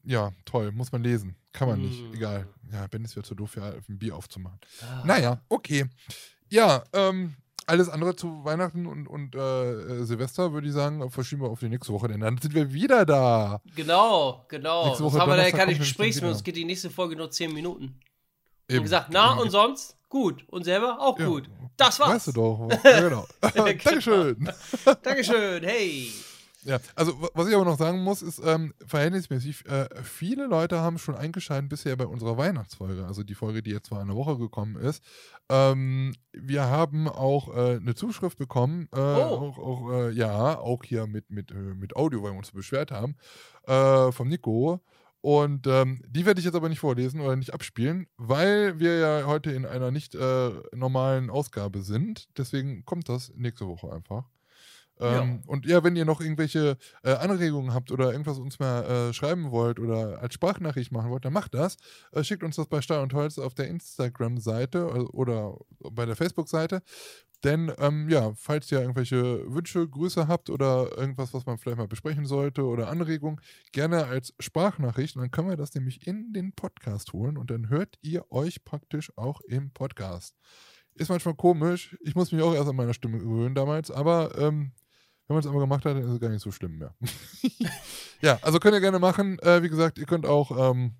Ja, 0.04 0.30
toll, 0.44 0.70
muss 0.70 0.92
man 0.92 1.02
lesen. 1.02 1.34
Kann 1.52 1.68
man 1.68 1.80
nicht, 1.80 2.00
Mm. 2.00 2.14
egal. 2.14 2.48
Ja, 2.72 2.86
Ben 2.86 3.04
ist 3.04 3.16
ja 3.16 3.24
zu 3.24 3.34
doof, 3.34 3.50
für 3.52 3.62
ein 3.88 3.98
Bier 3.98 4.14
aufzumachen. 4.14 4.60
Ah. 4.82 5.02
Naja, 5.04 5.42
okay. 5.48 5.86
Ja, 6.48 6.84
ähm, 6.92 7.34
alles 7.66 7.88
andere 7.88 8.14
zu 8.14 8.44
Weihnachten 8.44 8.86
und, 8.86 9.06
und 9.08 9.34
äh, 9.34 9.72
äh, 9.72 10.04
Silvester 10.04 10.52
würde 10.52 10.68
ich 10.68 10.72
sagen, 10.72 11.10
verschieben 11.10 11.42
wir 11.42 11.50
auf 11.50 11.60
die 11.60 11.68
nächste 11.68 11.92
Woche, 11.92 12.08
denn 12.08 12.20
dann 12.20 12.38
sind 12.38 12.54
wir 12.54 12.72
wieder 12.72 13.04
da. 13.04 13.60
Genau, 13.74 14.44
genau. 14.48 14.86
Nächste 14.86 15.04
Woche 15.04 15.18
haben 15.18 15.30
wir 15.30 15.36
da 15.36 15.50
keine 15.50 15.72
wieder. 15.78 16.30
es 16.30 16.44
geht 16.44 16.56
die 16.56 16.64
nächste 16.64 16.90
Folge 16.90 17.16
nur 17.16 17.30
10 17.30 17.52
Minuten. 17.52 17.98
Eben. 18.68 18.78
Und 18.78 18.82
gesagt, 18.84 19.08
na 19.10 19.32
und 19.34 19.50
sonst? 19.50 19.96
Gut. 20.08 20.44
Und 20.48 20.64
selber 20.64 21.00
auch 21.00 21.18
Ja. 21.18 21.26
gut. 21.26 21.50
Das 21.76 21.98
war's. 22.00 22.10
Weißt 22.10 22.28
du 22.28 22.32
doch. 22.32 22.68
Ja, 22.84 23.00
genau. 23.00 23.26
Genau. 23.40 23.64
Dankeschön. 23.66 24.48
Dankeschön, 25.02 25.64
hey. 25.64 26.12
Ja, 26.66 26.80
also 26.96 27.12
wa- 27.22 27.28
was 27.34 27.46
ich 27.48 27.54
aber 27.54 27.64
noch 27.64 27.78
sagen 27.78 28.02
muss, 28.02 28.22
ist 28.22 28.40
ähm, 28.44 28.74
verhältnismäßig, 28.84 29.66
äh, 29.66 29.88
viele 30.02 30.46
Leute 30.46 30.80
haben 30.80 30.98
schon 30.98 31.14
eingeschaltet 31.14 31.68
bisher 31.68 31.94
bei 31.96 32.06
unserer 32.06 32.36
Weihnachtsfolge, 32.36 33.06
also 33.06 33.22
die 33.22 33.36
Folge, 33.36 33.62
die 33.62 33.70
jetzt 33.70 33.88
vor 33.88 34.00
einer 34.00 34.16
Woche 34.16 34.36
gekommen 34.36 34.74
ist. 34.74 35.00
Ähm, 35.48 36.12
wir 36.32 36.64
haben 36.64 37.06
auch 37.08 37.54
äh, 37.56 37.76
eine 37.76 37.94
Zuschrift 37.94 38.36
bekommen, 38.36 38.88
äh, 38.92 38.98
Oh. 38.98 39.00
auch, 39.00 39.58
auch 39.58 39.92
äh, 39.92 40.10
ja, 40.10 40.58
auch 40.58 40.82
hier 40.82 41.06
mit, 41.06 41.30
mit, 41.30 41.52
äh, 41.52 41.54
mit 41.54 41.94
Audio, 41.94 42.24
weil 42.24 42.32
wir 42.32 42.38
uns 42.38 42.50
beschwert 42.50 42.90
haben, 42.90 43.14
äh, 43.68 44.10
vom 44.10 44.26
Nico. 44.28 44.80
Und 45.20 45.66
ähm, 45.68 46.02
die 46.08 46.26
werde 46.26 46.40
ich 46.40 46.44
jetzt 46.46 46.54
aber 46.56 46.68
nicht 46.68 46.80
vorlesen 46.80 47.20
oder 47.20 47.36
nicht 47.36 47.54
abspielen, 47.54 48.06
weil 48.16 48.78
wir 48.80 48.98
ja 48.98 49.26
heute 49.26 49.50
in 49.52 49.66
einer 49.66 49.90
nicht 49.90 50.14
normalen 50.72 51.30
Ausgabe 51.30 51.82
sind. 51.82 52.28
Deswegen 52.38 52.84
kommt 52.84 53.08
das 53.08 53.32
nächste 53.36 53.66
Woche 53.66 53.92
einfach. 53.92 54.24
Ähm, 54.98 55.42
Und 55.46 55.66
ja, 55.66 55.84
wenn 55.84 55.96
ihr 55.96 56.04
noch 56.04 56.20
irgendwelche 56.20 56.76
äh, 57.02 57.12
Anregungen 57.12 57.74
habt 57.74 57.90
oder 57.90 58.12
irgendwas 58.12 58.38
uns 58.38 58.58
mal 58.58 58.84
äh, 58.84 59.12
schreiben 59.12 59.50
wollt 59.50 59.78
oder 59.78 60.20
als 60.20 60.34
Sprachnachricht 60.34 60.92
machen 60.92 61.10
wollt, 61.10 61.24
dann 61.24 61.32
macht 61.32 61.54
das. 61.54 61.76
Äh, 62.12 62.24
schickt 62.24 62.42
uns 62.42 62.56
das 62.56 62.66
bei 62.66 62.80
Stahl 62.80 63.02
und 63.02 63.12
Holz 63.12 63.38
auf 63.38 63.54
der 63.54 63.68
Instagram-Seite 63.68 64.78
äh, 64.78 65.00
oder 65.12 65.58
bei 65.90 66.06
der 66.06 66.16
Facebook-Seite. 66.16 66.82
Denn 67.44 67.70
ähm, 67.78 68.08
ja, 68.08 68.32
falls 68.34 68.72
ihr 68.72 68.80
irgendwelche 68.80 69.44
Wünsche, 69.52 69.86
Grüße 69.86 70.26
habt 70.26 70.48
oder 70.50 70.96
irgendwas, 70.96 71.34
was 71.34 71.44
man 71.44 71.58
vielleicht 71.58 71.78
mal 71.78 71.86
besprechen 71.86 72.26
sollte 72.26 72.64
oder 72.64 72.88
Anregungen, 72.88 73.40
gerne 73.72 74.06
als 74.06 74.34
Sprachnachricht. 74.40 75.16
Dann 75.16 75.30
können 75.30 75.50
wir 75.50 75.56
das 75.56 75.74
nämlich 75.74 76.06
in 76.06 76.32
den 76.32 76.52
Podcast 76.54 77.12
holen 77.12 77.36
und 77.36 77.50
dann 77.50 77.68
hört 77.68 77.96
ihr 78.00 78.30
euch 78.32 78.64
praktisch 78.64 79.12
auch 79.16 79.42
im 79.42 79.70
Podcast. 79.70 80.34
Ist 80.94 81.10
manchmal 81.10 81.34
komisch. 81.34 81.96
Ich 82.00 82.14
muss 82.14 82.32
mich 82.32 82.42
auch 82.42 82.54
erst 82.54 82.70
an 82.70 82.76
meine 82.76 82.94
Stimme 82.94 83.18
gewöhnen 83.18 83.54
damals, 83.54 83.90
aber 83.90 84.36
ähm, 84.38 84.72
wenn 85.26 85.34
man 85.34 85.40
es 85.40 85.46
einmal 85.46 85.60
gemacht 85.60 85.84
hat, 85.84 85.96
dann 85.96 86.02
ist 86.02 86.10
es 86.10 86.20
gar 86.20 86.28
nicht 86.28 86.42
so 86.42 86.50
schlimm 86.52 86.78
mehr. 86.78 86.94
ja, 88.20 88.38
also 88.42 88.58
könnt 88.58 88.74
ihr 88.74 88.80
gerne 88.80 88.98
machen. 88.98 89.38
Äh, 89.40 89.62
wie 89.62 89.68
gesagt, 89.68 89.98
ihr 89.98 90.06
könnt 90.06 90.26
auch 90.26 90.72
ähm, 90.72 90.94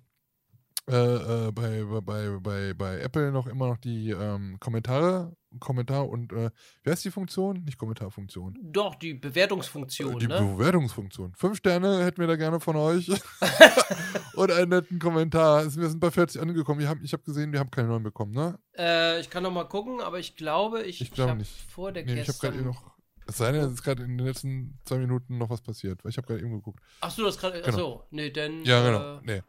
äh, 0.89 1.47
äh, 1.47 1.51
bei, 1.51 1.83
bei, 2.01 2.37
bei, 2.39 2.73
bei 2.73 2.99
Apple 2.99 3.33
noch 3.33 3.45
immer 3.47 3.67
noch 3.67 3.77
die 3.77 4.11
ähm, 4.11 4.57
Kommentare, 4.61 5.35
Kommentar 5.59 6.07
und 6.07 6.31
äh, 6.31 6.49
wie 6.83 6.89
heißt 6.89 7.03
die 7.03 7.11
Funktion? 7.11 7.65
Nicht 7.65 7.77
Kommentarfunktion. 7.77 8.57
Doch, 8.61 8.95
die 8.95 9.13
Bewertungsfunktion, 9.13 10.17
die 10.17 10.27
ne? 10.27 10.39
Bewertungsfunktion. 10.39 11.33
Fünf 11.35 11.57
Sterne 11.57 12.05
hätten 12.05 12.21
wir 12.21 12.27
da 12.27 12.37
gerne 12.37 12.61
von 12.61 12.77
euch. 12.77 13.09
und 14.35 14.49
einen 14.49 14.69
netten 14.69 14.99
Kommentar. 14.99 15.65
Wir 15.65 15.89
sind 15.89 15.99
bei 15.99 16.09
40 16.09 16.41
angekommen. 16.41 16.79
Ich 17.03 17.11
habe 17.11 17.23
gesehen, 17.23 17.51
wir 17.51 17.59
haben 17.59 17.71
keine 17.71 17.89
neuen 17.89 18.03
bekommen, 18.03 18.31
ne? 18.31 18.57
Äh, 18.77 19.19
ich 19.19 19.29
kann 19.29 19.43
noch 19.43 19.51
mal 19.51 19.65
gucken, 19.65 19.99
aber 19.99 20.19
ich 20.19 20.37
glaube, 20.37 20.83
ich, 20.83 21.01
Ich 21.01 21.11
glaube 21.11 21.31
hab 21.31 21.37
nicht. 21.37 21.51
vor 21.69 21.91
der 21.91 22.05
Nee, 22.05 22.13
ich 22.13 22.19
habe 22.19 22.27
gestern... 22.27 22.53
gerade 22.53 22.65
noch. 22.65 22.96
Es 23.27 23.37
sei 23.37 23.51
denn, 23.51 23.61
es 23.61 23.73
ist 23.73 23.83
gerade 23.83 24.03
in 24.03 24.17
den 24.17 24.25
letzten 24.25 24.79
zwei 24.85 24.97
Minuten 24.97 25.37
noch 25.37 25.49
was 25.49 25.61
passiert, 25.61 26.03
weil 26.03 26.11
ich 26.11 26.17
habe 26.17 26.27
gerade 26.27 26.41
eben 26.41 26.51
geguckt. 26.51 26.79
Ach 27.01 27.11
so, 27.11 27.23
das 27.23 27.37
gerade... 27.37 27.61
Genau. 27.61 27.67
Achso, 27.67 28.03
nee, 28.11 28.29
denn... 28.29 28.63
Ja, 28.63 28.85
genau. 28.85 29.17
Äh, 29.17 29.21
Nee. 29.23 29.41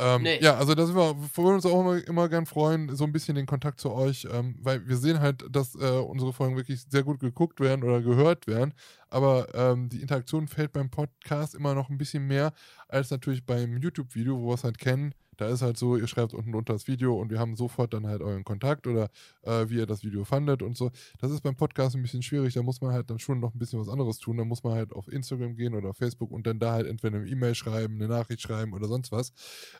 Ähm, 0.00 0.22
nee. 0.22 0.38
Ja, 0.40 0.56
also 0.56 0.74
da 0.74 0.86
sind 0.86 0.96
wir, 0.96 1.14
wir 1.14 1.36
würden 1.36 1.56
uns 1.56 1.66
auch 1.66 1.80
immer, 1.80 2.08
immer 2.08 2.28
gern 2.30 2.46
freuen, 2.46 2.94
so 2.96 3.04
ein 3.04 3.12
bisschen 3.12 3.34
den 3.34 3.44
Kontakt 3.44 3.80
zu 3.80 3.92
euch, 3.92 4.26
ähm, 4.32 4.56
weil 4.58 4.88
wir 4.88 4.96
sehen 4.96 5.20
halt, 5.20 5.44
dass 5.50 5.74
äh, 5.74 5.98
unsere 5.98 6.32
Folgen 6.32 6.56
wirklich 6.56 6.82
sehr 6.88 7.02
gut 7.02 7.20
geguckt 7.20 7.60
werden 7.60 7.84
oder 7.84 8.00
gehört 8.00 8.46
werden, 8.46 8.72
aber 9.10 9.54
ähm, 9.54 9.90
die 9.90 10.00
Interaktion 10.00 10.48
fällt 10.48 10.72
beim 10.72 10.88
Podcast 10.88 11.54
immer 11.54 11.74
noch 11.74 11.90
ein 11.90 11.98
bisschen 11.98 12.26
mehr 12.26 12.54
als 12.88 13.10
natürlich 13.10 13.44
beim 13.44 13.76
YouTube-Video, 13.76 14.40
wo 14.40 14.48
wir 14.48 14.54
es 14.54 14.64
halt 14.64 14.78
kennen. 14.78 15.14
Da 15.40 15.48
ist 15.48 15.62
halt 15.62 15.78
so, 15.78 15.96
ihr 15.96 16.06
schreibt 16.06 16.34
unten 16.34 16.52
drunter 16.52 16.74
das 16.74 16.86
Video 16.86 17.18
und 17.18 17.30
wir 17.30 17.38
haben 17.38 17.56
sofort 17.56 17.94
dann 17.94 18.06
halt 18.06 18.20
euren 18.20 18.44
Kontakt 18.44 18.86
oder 18.86 19.08
äh, 19.42 19.64
wie 19.68 19.76
ihr 19.76 19.86
das 19.86 20.04
Video 20.04 20.24
fandet 20.24 20.62
und 20.62 20.76
so. 20.76 20.90
Das 21.18 21.30
ist 21.30 21.40
beim 21.40 21.56
Podcast 21.56 21.96
ein 21.96 22.02
bisschen 22.02 22.22
schwierig, 22.22 22.52
da 22.52 22.62
muss 22.62 22.82
man 22.82 22.92
halt 22.92 23.08
dann 23.08 23.18
schon 23.18 23.40
noch 23.40 23.54
ein 23.54 23.58
bisschen 23.58 23.80
was 23.80 23.88
anderes 23.88 24.18
tun. 24.18 24.36
Da 24.36 24.44
muss 24.44 24.62
man 24.62 24.74
halt 24.74 24.92
auf 24.92 25.08
Instagram 25.08 25.56
gehen 25.56 25.74
oder 25.74 25.90
auf 25.90 25.96
Facebook 25.96 26.30
und 26.30 26.46
dann 26.46 26.58
da 26.58 26.72
halt 26.72 26.86
entweder 26.86 27.16
eine 27.16 27.26
E-Mail 27.26 27.54
schreiben, 27.54 27.94
eine 27.94 28.08
Nachricht 28.08 28.42
schreiben 28.42 28.74
oder 28.74 28.86
sonst 28.86 29.12
was. 29.12 29.32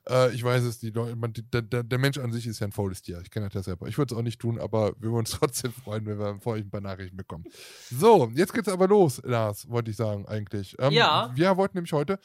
Äh, 0.09 0.35
ich 0.35 0.43
weiß 0.43 0.63
es, 0.63 0.79
die 0.79 0.91
Leute, 0.91 1.15
man, 1.15 1.35
die, 1.35 1.43
der, 1.43 1.61
der 1.61 1.83
der 1.91 1.99
Mensch 1.99 2.19
an 2.19 2.33
sich 2.33 2.47
ist 2.47 2.61
ja 2.61 2.67
ein 2.67 2.73
faules 2.73 3.03
Tier. 3.03 3.21
Ich 3.23 3.31
kenne 3.31 3.47
das 3.47 3.55
ja 3.55 3.63
selber. 3.63 3.87
Ich 3.89 3.99
würde 3.99 4.15
es 4.15 4.19
auch 4.19 4.23
nicht 4.23 4.41
tun, 4.41 4.59
aber 4.59 4.95
wir 4.99 5.11
würden 5.11 5.19
uns 5.19 5.31
trotzdem 5.39 5.73
freuen, 5.73 6.07
wenn 6.07 6.19
wir 6.19 6.41
vor 6.41 6.55
euch 6.55 6.63
ein 6.63 6.71
paar 6.71 6.81
Nachrichten 6.81 7.17
bekommen. 7.17 7.45
So, 7.91 8.31
jetzt 8.35 8.55
geht's 8.55 8.69
aber 8.69 8.89
los, 8.89 9.21
Lars, 9.25 9.69
wollte 9.69 9.91
ich 9.91 9.97
sagen 9.97 10.27
eigentlich. 10.27 10.77
Ähm, 10.79 10.93
Ja. 10.93 11.31
Wir 11.35 11.57
wollten 11.57 11.77
nämlich 11.77 11.93
heute 11.93 12.19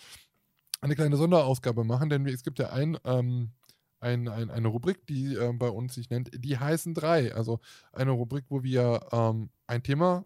eine 0.86 0.96
kleine 0.96 1.18
Sonderausgabe 1.18 1.84
machen, 1.84 2.10
denn 2.10 2.26
es 2.28 2.44
gibt 2.44 2.60
ja 2.60 2.70
ein, 2.70 2.98
ähm, 3.06 3.52
ein, 4.00 4.28
ein, 4.28 4.52
eine 4.52 4.68
Rubrik, 4.68 5.06
die 5.08 5.34
ähm, 5.34 5.58
bei 5.58 5.70
uns 5.70 5.96
sich 5.96 6.10
nennt 6.10 6.30
Die 6.34 6.58
heißen 6.58 6.94
drei. 6.94 7.34
Also 7.34 7.60
eine 7.92 8.12
Rubrik, 8.12 8.46
wo 8.50 8.64
wir 8.64 9.08
ähm, 9.12 9.50
ein 9.68 9.84
Thema 9.84 10.26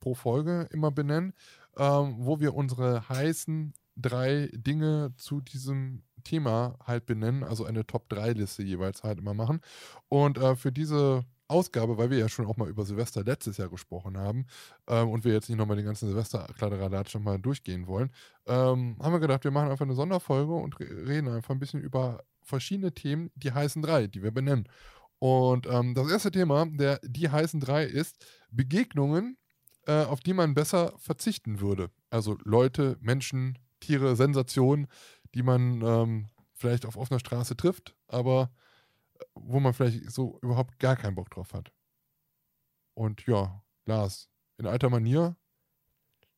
pro 0.00 0.14
Folge 0.14 0.66
immer 0.72 0.90
benennen, 0.90 1.34
ähm, 1.76 2.16
wo 2.18 2.40
wir 2.40 2.54
unsere 2.54 3.08
heißen 3.08 3.74
drei 3.96 4.48
Dinge 4.52 5.12
zu 5.16 5.40
diesem 5.40 6.04
Thema 6.24 6.78
halt 6.84 7.04
benennen, 7.04 7.42
also 7.44 7.64
eine 7.64 7.86
Top-3-Liste 7.86 8.62
jeweils 8.62 9.02
halt 9.02 9.18
immer 9.18 9.34
machen. 9.34 9.60
Und 10.08 10.38
äh, 10.38 10.56
für 10.56 10.72
diese 10.72 11.24
Ausgabe, 11.48 11.98
weil 11.98 12.10
wir 12.10 12.18
ja 12.18 12.28
schon 12.28 12.46
auch 12.46 12.56
mal 12.56 12.68
über 12.68 12.84
Silvester 12.84 13.24
letztes 13.24 13.56
Jahr 13.56 13.68
gesprochen 13.68 14.16
haben 14.18 14.46
ähm, 14.86 15.08
und 15.08 15.24
wir 15.24 15.32
jetzt 15.32 15.48
nicht 15.48 15.58
nochmal 15.58 15.76
den 15.76 15.86
ganzen 15.86 16.08
Silvester-Kladderadatsch 16.08 17.14
nochmal 17.14 17.38
durchgehen 17.38 17.86
wollen, 17.86 18.10
ähm, 18.46 18.96
haben 19.00 19.12
wir 19.12 19.20
gedacht, 19.20 19.44
wir 19.44 19.50
machen 19.50 19.70
einfach 19.70 19.86
eine 19.86 19.94
Sonderfolge 19.94 20.52
und 20.52 20.78
re- 20.78 21.06
reden 21.08 21.28
einfach 21.28 21.50
ein 21.54 21.58
bisschen 21.58 21.80
über 21.80 22.22
verschiedene 22.42 22.92
Themen, 22.92 23.30
die 23.34 23.52
heißen 23.52 23.82
drei, 23.82 24.06
die 24.06 24.22
wir 24.22 24.30
benennen. 24.30 24.68
Und 25.18 25.66
ähm, 25.66 25.94
das 25.94 26.10
erste 26.10 26.30
Thema 26.30 26.66
der 26.66 27.00
Die 27.02 27.28
heißen 27.28 27.60
drei 27.60 27.84
ist 27.84 28.24
Begegnungen, 28.50 29.36
äh, 29.86 30.04
auf 30.04 30.20
die 30.20 30.34
man 30.34 30.54
besser 30.54 30.94
verzichten 30.98 31.60
würde. 31.60 31.90
Also 32.10 32.38
Leute, 32.44 32.96
Menschen, 33.00 33.58
Tiere, 33.80 34.16
Sensationen, 34.16 34.86
die 35.34 35.42
man 35.42 35.82
ähm, 35.82 36.26
vielleicht 36.54 36.86
auf 36.86 36.96
offener 36.96 37.20
Straße 37.20 37.56
trifft, 37.56 37.94
aber 38.06 38.50
wo 39.34 39.60
man 39.60 39.72
vielleicht 39.74 40.10
so 40.10 40.38
überhaupt 40.42 40.78
gar 40.78 40.96
keinen 40.96 41.14
Bock 41.14 41.30
drauf 41.30 41.52
hat. 41.52 41.72
Und 42.94 43.26
ja, 43.26 43.62
Lars, 43.86 44.28
in 44.58 44.66
alter 44.66 44.90
Manier, 44.90 45.36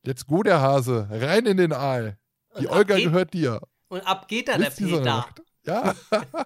let's 0.03 0.25
go 0.25 0.43
der 0.43 0.61
Hase, 0.61 1.07
rein 1.09 1.45
in 1.45 1.57
den 1.57 1.73
Aal. 1.73 2.17
Die 2.59 2.67
Und 2.67 2.73
Olga 2.73 2.95
geht- 2.95 3.05
gehört 3.05 3.33
dir. 3.33 3.61
Und 3.87 4.01
ab 4.01 4.27
geht 4.27 4.47
dann 4.47 4.59
der 4.61 4.67
Bis 4.67 4.75
dieser 4.77 4.97
Peter. 4.99 5.05
Nacht. 5.15 5.41
Ja, 5.65 5.95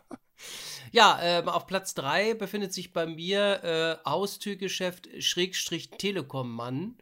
Ja, 0.92 1.20
ähm, 1.22 1.50
auf 1.50 1.68
Platz 1.68 1.94
3 1.96 2.36
befindet 2.36 2.74
sich 2.74 2.94
bei 2.94 3.06
mir 3.06 3.64
äh, 4.06 4.10
Haustürgeschäft 4.10 5.10
Schrägstrich 5.22 5.90
Telekom-Mann. 5.92 6.98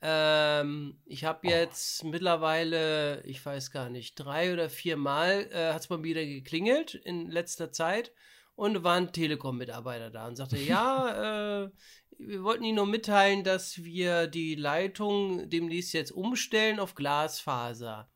Ähm, 0.00 1.00
ich 1.06 1.24
habe 1.24 1.48
jetzt 1.48 2.04
mittlerweile, 2.04 3.22
ich 3.24 3.44
weiß 3.44 3.70
gar 3.70 3.88
nicht, 3.88 4.14
drei 4.16 4.52
oder 4.52 4.68
vier 4.70 4.96
Mal 4.96 5.48
äh, 5.52 5.72
hat 5.72 5.80
es 5.82 5.88
bei 5.88 5.96
mir 5.96 6.04
wieder 6.04 6.24
geklingelt 6.24 6.94
in 6.94 7.30
letzter 7.30 7.72
Zeit 7.72 8.12
und 8.54 8.84
war 8.84 8.96
ein 8.96 9.12
Telekom-Mitarbeiter 9.12 10.10
da 10.10 10.26
und 10.26 10.36
sagte, 10.36 10.58
ja, 10.58 11.64
äh, 11.64 11.70
wir 12.18 12.42
wollten 12.44 12.64
Ihnen 12.64 12.76
nur 12.76 12.86
mitteilen, 12.86 13.44
dass 13.44 13.82
wir 13.82 14.26
die 14.26 14.54
Leitung 14.54 15.48
demnächst 15.48 15.92
jetzt 15.94 16.12
umstellen 16.12 16.78
auf 16.78 16.94
Glasfaser. 16.94 18.08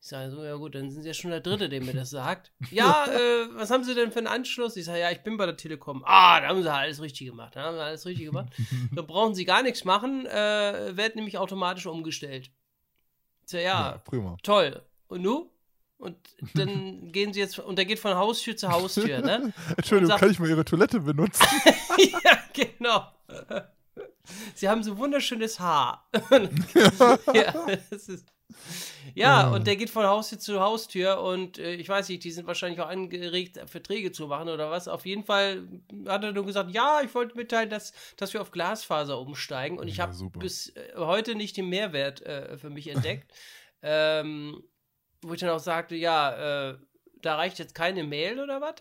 Ich 0.00 0.08
sage 0.08 0.30
so, 0.30 0.44
ja 0.44 0.56
gut, 0.56 0.74
dann 0.74 0.90
sind 0.90 1.02
Sie 1.02 1.08
ja 1.08 1.14
schon 1.14 1.30
der 1.30 1.40
Dritte, 1.40 1.70
der 1.70 1.82
mir 1.82 1.94
das 1.94 2.10
sagt. 2.10 2.52
Ja, 2.70 3.06
äh, 3.06 3.48
was 3.54 3.70
haben 3.70 3.84
Sie 3.84 3.94
denn 3.94 4.12
für 4.12 4.18
einen 4.18 4.26
Anschluss? 4.26 4.76
Ich 4.76 4.84
sage, 4.84 5.00
ja, 5.00 5.10
ich 5.10 5.22
bin 5.22 5.38
bei 5.38 5.46
der 5.46 5.56
Telekom. 5.56 6.02
Ah, 6.04 6.40
da 6.40 6.48
haben 6.48 6.62
Sie 6.62 6.70
alles 6.70 7.00
richtig 7.00 7.28
gemacht. 7.28 7.56
Da 7.56 7.62
haben 7.62 7.76
Sie 7.76 7.82
alles 7.82 8.04
richtig 8.04 8.26
gemacht. 8.26 8.52
Da 8.94 9.00
brauchen 9.00 9.34
Sie 9.34 9.46
gar 9.46 9.62
nichts 9.62 9.84
machen, 9.84 10.26
äh, 10.26 10.94
wird 10.94 11.16
nämlich 11.16 11.38
automatisch 11.38 11.86
umgestellt. 11.86 12.50
Ich 13.44 13.50
sage, 13.50 13.64
ja, 13.64 13.92
ja, 13.92 13.98
prima. 13.98 14.36
toll. 14.42 14.82
Und 15.06 15.22
nu? 15.22 15.50
Und 15.98 16.16
dann 16.54 17.12
gehen 17.12 17.32
Sie 17.32 17.40
jetzt, 17.40 17.58
und 17.58 17.76
der 17.76 17.84
geht 17.84 17.98
von 17.98 18.14
Haustür 18.14 18.56
zu 18.56 18.68
Haustür, 18.70 19.20
ne? 19.20 19.52
Entschuldigung, 19.76 20.10
sag- 20.10 20.20
kann 20.20 20.30
ich 20.30 20.38
mal 20.38 20.48
Ihre 20.48 20.64
Toilette 20.64 21.00
benutzen? 21.00 21.44
ja, 21.98 22.38
genau. 22.52 23.06
Sie 24.54 24.68
haben 24.68 24.82
so 24.82 24.96
wunderschönes 24.98 25.60
Haar. 25.60 26.08
ja, 27.32 27.52
das 27.90 28.08
ist. 28.08 28.26
Ja, 29.14 29.48
und 29.50 29.66
der 29.66 29.76
geht 29.76 29.90
von 29.90 30.04
Haustür 30.06 30.38
zu 30.38 30.60
Haustür 30.60 31.20
und 31.20 31.58
äh, 31.58 31.74
ich 31.74 31.88
weiß 31.88 32.08
nicht, 32.08 32.24
die 32.24 32.30
sind 32.30 32.46
wahrscheinlich 32.46 32.80
auch 32.80 32.88
angeregt, 32.88 33.58
Verträge 33.66 34.12
zu 34.12 34.26
machen 34.26 34.48
oder 34.48 34.70
was. 34.70 34.86
Auf 34.86 35.06
jeden 35.06 35.24
Fall 35.24 35.66
hat 36.06 36.22
er 36.24 36.32
nur 36.32 36.44
gesagt, 36.46 36.70
ja, 36.70 37.00
ich 37.02 37.14
wollte 37.14 37.36
mitteilen, 37.36 37.70
dass, 37.70 37.92
dass 38.16 38.32
wir 38.32 38.40
auf 38.42 38.50
Glasfaser 38.50 39.18
umsteigen 39.18 39.78
und 39.78 39.88
ich 39.88 39.96
Ja, 39.96 40.04
habe 40.04 40.14
super. 40.14 40.38
bis 40.40 40.68
äh, 40.76 40.92
heute 40.96 41.34
nicht 41.34 41.56
den 41.56 41.68
Mehrwert 41.68 42.22
äh, 42.22 42.56
für 42.58 42.70
mich 42.70 42.88
entdeckt. 42.88 43.32
ähm, 43.82 44.62
wo 45.24 45.34
ich 45.34 45.40
dann 45.40 45.50
auch 45.50 45.58
sagte, 45.58 45.94
ja, 45.96 46.70
äh, 46.70 46.78
da 47.22 47.36
reicht 47.36 47.58
jetzt 47.58 47.74
keine 47.74 48.04
Mail 48.04 48.40
oder 48.40 48.60
was? 48.60 48.76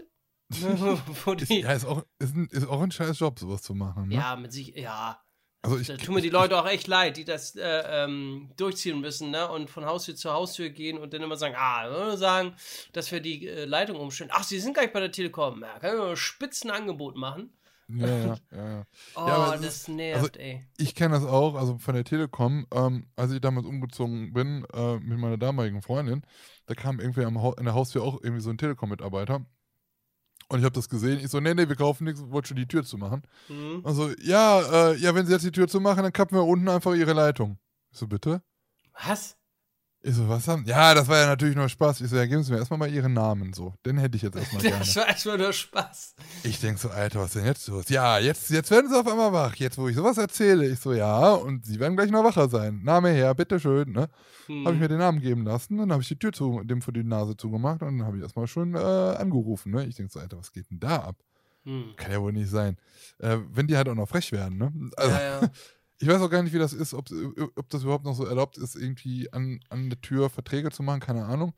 Ist, 1.42 1.50
ja, 1.50 1.72
ist 1.72 1.86
auch, 1.86 2.04
ist, 2.20 2.36
ein, 2.36 2.48
ist 2.52 2.68
auch 2.68 2.82
ein 2.82 2.92
scheiß 2.92 3.18
Job, 3.18 3.40
sowas 3.40 3.64
zu 3.64 3.74
machen. 3.74 4.10
Ne? 4.10 4.16
ja, 4.16 4.36
mit 4.36 4.52
sich, 4.54 4.76
ja. 4.76 5.20
also 5.64 5.80
ich, 5.80 5.88
Da 5.88 5.98
tun 5.98 6.14
mir 6.14 6.22
die 6.22 6.30
Leute 6.30 6.60
auch 6.60 6.68
echt 6.68 6.86
leid, 6.86 7.18
die 7.18 7.26
das 7.26 7.56
äh, 7.56 7.84
ähm, 7.88 8.52
durchziehen 8.56 9.02
müssen, 9.02 9.32
ne? 9.32 9.50
Und 9.50 9.72
von 9.72 9.86
Haustür 9.86 10.16
zu 10.16 10.32
Haustür 10.32 10.70
gehen 10.70 11.00
und 11.00 11.12
dann 11.14 11.24
immer 11.24 11.38
sagen, 11.38 11.56
ah, 11.58 11.90
nur 11.90 12.18
sagen, 12.18 12.56
dass 12.92 13.12
wir 13.12 13.20
die 13.20 13.48
äh, 13.48 13.66
Leitung 13.66 13.98
umstellen. 13.98 14.30
Ach, 14.32 14.44
sie 14.44 14.60
sind 14.60 14.76
gar 14.76 14.84
nicht 14.84 14.94
bei 14.94 15.00
der 15.00 15.12
Telekom. 15.12 15.62
Ja, 15.62 15.78
ich 15.78 15.82
mal 15.82 16.10
ein 16.12 16.16
Spitzenangebot 16.16 17.16
machen. 17.16 17.58
Ja, 17.96 18.08
ja, 18.08 18.36
ja, 18.52 18.70
ja. 18.78 18.84
Oh, 19.16 19.54
es 19.56 19.62
das 19.62 19.76
ist- 19.76 19.90
nervt, 19.90 20.18
also- 20.38 20.40
ey. 20.40 20.66
Ich 20.78 20.96
kenne 20.96 21.16
das 21.16 21.26
auch, 21.26 21.56
also 21.56 21.78
von 21.78 21.94
der 21.96 22.04
Telekom, 22.04 22.66
ähm, 22.74 23.08
als 23.16 23.32
ich 23.32 23.42
damals 23.42 23.66
umgezogen 23.66 24.34
bin 24.34 24.66
äh, 24.74 24.98
mit 25.00 25.18
meiner 25.20 25.38
damaligen 25.38 25.82
Freundin, 25.82 26.24
da 26.66 26.74
kam 26.76 27.00
irgendwie 27.00 27.26
am 27.26 27.42
Hau- 27.42 27.54
in 27.56 27.66
der 27.66 27.74
Haustür 27.74 28.04
auch 28.04 28.22
irgendwie 28.24 28.42
so 28.42 28.50
ein 28.50 28.58
Telekom-Mitarbeiter. 28.58 29.46
Und 30.50 30.60
ich 30.60 30.66
habe 30.66 30.76
das 30.76 30.90
gesehen. 30.90 31.20
Ich 31.20 31.30
so, 31.30 31.40
nee, 31.40 31.54
nee, 31.54 31.68
wir 31.68 31.76
kaufen 31.76 32.04
nichts, 32.04 32.22
wollte 32.30 32.50
schon 32.50 32.58
die 32.58 32.68
Tür 32.68 32.84
zumachen. 32.84 33.24
Hm? 33.48 33.82
Also, 33.86 34.10
ja, 34.22 34.92
äh, 34.92 34.98
ja, 34.98 35.16
wenn 35.16 35.26
sie 35.26 35.32
jetzt 35.34 35.46
die 35.46 35.52
Tür 35.52 35.68
zumachen, 35.68 36.04
dann 36.04 36.14
kappen 36.14 36.38
wir 36.38 36.44
unten 36.44 36.68
einfach 36.70 36.94
ihre 36.94 37.14
Leitung. 37.14 37.58
Ich 37.92 37.98
so, 38.00 38.08
bitte? 38.08 38.44
Was? 39.08 39.36
Ich 40.06 40.16
so, 40.16 40.28
was 40.28 40.50
haben? 40.50 40.66
Ja, 40.66 40.94
das 40.94 41.08
war 41.08 41.18
ja 41.18 41.28
natürlich 41.28 41.56
nur 41.56 41.70
Spaß. 41.70 42.02
Ich 42.02 42.10
so, 42.10 42.18
ja, 42.18 42.26
geben 42.26 42.44
Sie 42.44 42.52
mir 42.52 42.58
erstmal 42.58 42.78
mal 42.78 42.92
Ihren 42.92 43.14
Namen 43.14 43.54
so. 43.54 43.74
Den 43.86 43.98
hätte 43.98 44.18
ich 44.18 44.22
jetzt 44.24 44.36
erstmal 44.36 44.62
gerne. 44.62 44.80
Das 44.80 44.96
war 44.98 45.08
erstmal 45.08 45.38
nur 45.38 45.54
Spaß. 45.54 46.16
Ich 46.44 46.60
denk 46.60 46.78
so, 46.78 46.90
Alter, 46.90 47.22
was 47.22 47.28
ist 47.28 47.36
denn 47.38 47.46
jetzt 47.46 47.68
los? 47.70 47.88
Ja, 47.88 48.20
jetzt, 48.20 48.50
jetzt 48.50 48.70
werden 48.70 48.90
sie 48.90 49.00
auf 49.00 49.08
einmal 49.08 49.32
wach. 49.32 49.56
Jetzt, 49.56 49.78
wo 49.78 49.88
ich 49.88 49.96
sowas 49.96 50.18
erzähle. 50.18 50.68
Ich 50.68 50.80
so, 50.82 50.92
ja, 50.92 51.32
und 51.32 51.66
sie 51.66 51.80
werden 51.80 51.96
gleich 51.96 52.12
noch 52.12 52.26
wacher 52.26 52.50
sein. 52.50 52.82
Name 52.84 53.12
her, 53.12 53.34
bitteschön, 53.34 53.94
ne? 53.94 54.10
Hm. 54.48 54.66
Habe 54.66 54.76
ich 54.76 54.82
mir 54.82 54.90
den 54.90 54.98
Namen 54.98 55.22
geben 55.22 55.46
lassen, 55.46 55.78
dann 55.78 55.90
habe 55.94 56.02
ich 56.02 56.10
die 56.10 56.20
Tür 56.20 56.34
zu, 56.34 56.62
dem 56.66 56.82
vor 56.82 56.94
die 56.94 57.06
Nase 57.06 57.38
zugemacht 57.38 57.82
und 57.82 58.00
dann 58.00 58.06
habe 58.06 58.18
ich 58.18 58.24
erstmal 58.24 58.48
schon 58.48 58.76
äh, 58.76 58.78
angerufen, 58.80 59.72
ne? 59.72 59.86
Ich 59.86 59.96
denk 59.96 60.12
so, 60.12 60.20
Alter, 60.20 60.38
was 60.38 60.52
geht 60.52 60.70
denn 60.70 60.82
da 60.82 60.98
ab? 60.98 61.16
Hm. 61.64 61.94
Kann 61.96 62.12
ja 62.12 62.22
wohl 62.22 62.34
nicht 62.34 62.50
sein. 62.50 62.76
Äh, 63.20 63.38
wenn 63.54 63.68
die 63.68 63.78
halt 63.78 63.88
auch 63.88 63.96
noch 63.96 64.10
frech 64.10 64.34
werden, 64.34 64.58
ne? 64.58 64.74
Also, 64.98 65.16
Ja, 65.16 65.42
ja. 65.42 65.50
ich 66.04 66.10
weiß 66.10 66.22
auch 66.22 66.30
gar 66.30 66.44
nicht, 66.44 66.54
wie 66.54 66.60
das 66.60 66.74
ist, 66.74 66.94
ob, 66.94 67.06
ob 67.56 67.70
das 67.70 67.84
überhaupt 67.84 68.04
noch 68.04 68.14
so 68.16 68.26
erlaubt 68.26 68.58
ist, 68.58 68.76
irgendwie 68.76 69.32
an, 69.32 69.62
an 69.70 69.90
der 69.90 70.02
Tür 70.02 70.30
Verträge 70.30 70.70
zu 70.70 70.84
machen, 70.84 71.00
keine 71.00 71.24
Ahnung. 71.26 71.54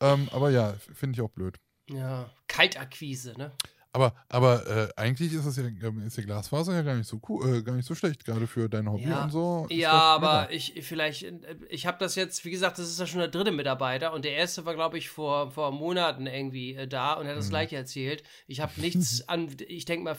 Ähm, 0.00 0.28
aber 0.30 0.50
ja, 0.50 0.74
finde 0.94 1.16
ich 1.16 1.20
auch 1.20 1.30
blöd. 1.30 1.56
ja. 1.90 2.30
Kaltakquise, 2.46 3.34
ne? 3.36 3.50
Aber, 3.92 4.14
aber 4.28 4.66
äh, 4.66 4.88
eigentlich 4.96 5.32
ist 5.32 5.46
es 5.46 5.56
ja, 5.56 5.64
ist 6.06 6.16
die 6.16 6.22
Glasfaser 6.22 6.74
ja 6.74 6.82
gar 6.82 6.94
nicht 6.94 7.08
so 7.08 7.20
cool, 7.28 7.56
äh, 7.56 7.62
gar 7.62 7.74
nicht 7.74 7.86
so 7.86 7.94
schlecht, 7.96 8.24
gerade 8.24 8.46
für 8.46 8.68
dein 8.68 8.88
Hobby 8.88 9.08
Ja. 9.08 9.24
und 9.24 9.30
so. 9.30 9.66
Ja, 9.70 9.90
aber 9.90 10.52
ich 10.52 10.74
vielleicht, 10.82 11.24
äh, 11.24 11.56
ich 11.68 11.86
habe 11.86 11.98
das 11.98 12.14
jetzt, 12.14 12.44
wie 12.44 12.50
gesagt, 12.50 12.78
das 12.78 12.88
ist 12.88 13.00
ja 13.00 13.06
schon 13.06 13.18
der 13.20 13.28
dritte 13.28 13.50
Mitarbeiter 13.50 14.12
und 14.12 14.24
der 14.24 14.32
erste 14.36 14.64
war, 14.66 14.74
glaube 14.74 14.98
ich, 14.98 15.08
vor, 15.08 15.50
vor 15.50 15.72
Monaten 15.72 16.26
irgendwie 16.26 16.74
äh, 16.74 16.86
da 16.86 17.14
und 17.14 17.26
hat 17.26 17.36
das 17.36 17.46
Mhm. 17.46 17.50
gleiche 17.50 17.76
erzählt. 17.76 18.22
Ich 18.46 18.60
habe 18.60 18.72
nichts 18.80 19.22
an, 19.28 19.48
ich 19.66 19.84
denke 19.86 20.04
mal, 20.04 20.16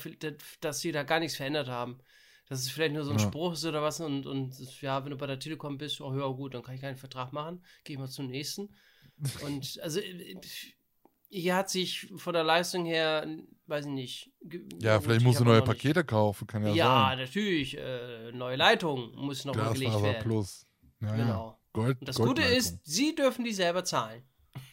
dass 0.59 0.79
sie 0.81 0.91
da 0.91 1.03
gar 1.03 1.19
nichts 1.19 1.37
verändert 1.37 1.69
haben. 1.69 1.99
Dass 2.49 2.59
es 2.61 2.69
vielleicht 2.69 2.93
nur 2.93 3.03
so 3.03 3.11
ein 3.11 3.19
Ja. 3.19 3.25
Spruch 3.25 3.53
ist 3.53 3.63
oder 3.65 3.81
was 3.81 3.99
und, 4.01 4.25
und 4.25 4.81
ja, 4.81 5.03
wenn 5.03 5.11
du 5.11 5.17
bei 5.17 5.27
der 5.27 5.39
Telekom 5.39 5.77
bist, 5.77 6.01
oh 6.01 6.13
ja 6.17 6.27
gut, 6.27 6.53
dann 6.55 6.63
kann 6.63 6.75
ich 6.75 6.81
keinen 6.81 6.97
Vertrag 6.97 7.31
machen, 7.31 7.63
gehe 7.83 7.93
ich 7.95 7.99
mal 7.99 8.09
zum 8.09 8.27
nächsten. 8.27 8.73
Und 9.45 9.79
also 9.83 9.99
hier 11.29 11.55
hat 11.55 11.69
sich 11.69 12.11
von 12.15 12.33
der 12.33 12.43
Leistung 12.43 12.85
her, 12.85 13.27
weiß 13.67 13.85
ich 13.85 13.91
nicht. 13.91 14.31
Ja, 14.81 14.99
vielleicht 14.99 15.21
ich 15.21 15.27
musst 15.27 15.39
du 15.39 15.43
neue 15.43 15.61
Pakete 15.61 16.03
kaufen, 16.03 16.47
kann 16.47 16.65
ja, 16.65 16.73
Ja, 16.73 17.05
sein. 17.09 17.19
natürlich. 17.19 17.77
Äh, 17.77 18.31
neue 18.31 18.55
Leitung 18.55 19.13
muss 19.15 19.45
noch 19.45 19.55
mal 19.55 19.73
gelegt 19.73 19.91
Glasfaser 19.91 20.03
werden. 20.03 20.23
Plus. 20.23 20.65
Ja, 21.01 21.07
ja. 21.09 21.15
Genau. 21.17 21.59
Gold, 21.73 21.99
Und 21.99 22.07
das 22.09 22.15
Gute 22.17 22.41
ist, 22.41 22.79
Sie 22.83 23.13
dürfen 23.13 23.45
die 23.45 23.53
selber 23.53 23.83
zahlen. 23.83 24.23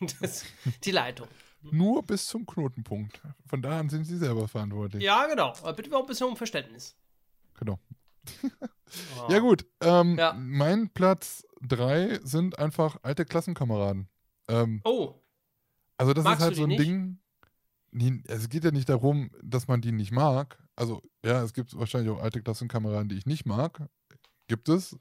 Das, 0.20 0.44
die 0.84 0.90
Leitung. 0.90 1.28
Nur 1.60 2.02
bis 2.02 2.26
zum 2.26 2.46
Knotenpunkt. 2.46 3.20
Von 3.46 3.60
da 3.60 3.78
an 3.80 3.88
sind 3.88 4.04
sie 4.04 4.16
selber 4.16 4.48
verantwortlich. 4.48 5.02
Ja, 5.02 5.26
genau. 5.26 5.48
Aber 5.48 5.72
bitte 5.74 5.94
auch 5.94 6.00
ein 6.00 6.06
bisschen 6.06 6.28
um 6.28 6.36
Verständnis. 6.36 6.96
Genau. 7.58 7.78
Oh. 7.78 8.48
Ja, 9.28 9.40
gut. 9.40 9.66
Ähm, 9.80 10.16
Ja. 10.16 10.32
Mein 10.34 10.88
Platz 10.90 11.44
drei 11.60 12.20
sind 12.22 12.58
einfach 12.58 12.98
alte 13.02 13.24
Klassenkameraden. 13.24 14.08
Ähm, 14.48 14.80
Oh, 14.84 15.20
also, 15.98 16.12
das 16.12 16.24
Magst 16.24 16.38
ist 16.40 16.44
halt 16.44 16.56
so 16.56 16.62
ein 16.64 16.68
nicht? 16.68 16.80
Ding. 16.82 17.18
Nee, 17.90 18.22
es 18.28 18.48
geht 18.48 18.64
ja 18.64 18.70
nicht 18.70 18.88
darum, 18.88 19.30
dass 19.42 19.66
man 19.66 19.80
die 19.80 19.90
nicht 19.92 20.12
mag. 20.12 20.58
Also, 20.76 21.02
ja, 21.24 21.42
es 21.42 21.52
gibt 21.54 21.76
wahrscheinlich 21.76 22.10
auch 22.12 22.22
alte 22.22 22.42
Klassenkameraden, 22.42 23.08
die 23.08 23.16
ich 23.16 23.26
nicht 23.26 23.44
mag. 23.46 23.88
Gibt 24.46 24.68
es? 24.68 24.96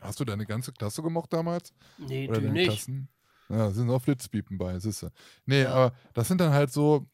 Hast 0.00 0.18
du 0.18 0.24
deine 0.24 0.46
ganze 0.46 0.72
Klasse 0.72 1.02
gemocht 1.02 1.32
damals? 1.32 1.72
nee, 1.98 2.28
Oder 2.28 2.40
du 2.40 2.50
nicht. 2.50 2.68
Klassen? 2.70 3.08
Ja, 3.48 3.56
da 3.58 3.70
sind 3.72 3.90
auch 3.90 4.00
Flitzpiepen 4.00 4.58
bei, 4.58 4.78
siehste. 4.78 5.12
Nee, 5.44 5.62
Ja. 5.62 5.72
aber 5.74 5.96
das 6.14 6.28
sind 6.28 6.40
dann 6.40 6.52
halt 6.52 6.72
so, 6.72 7.06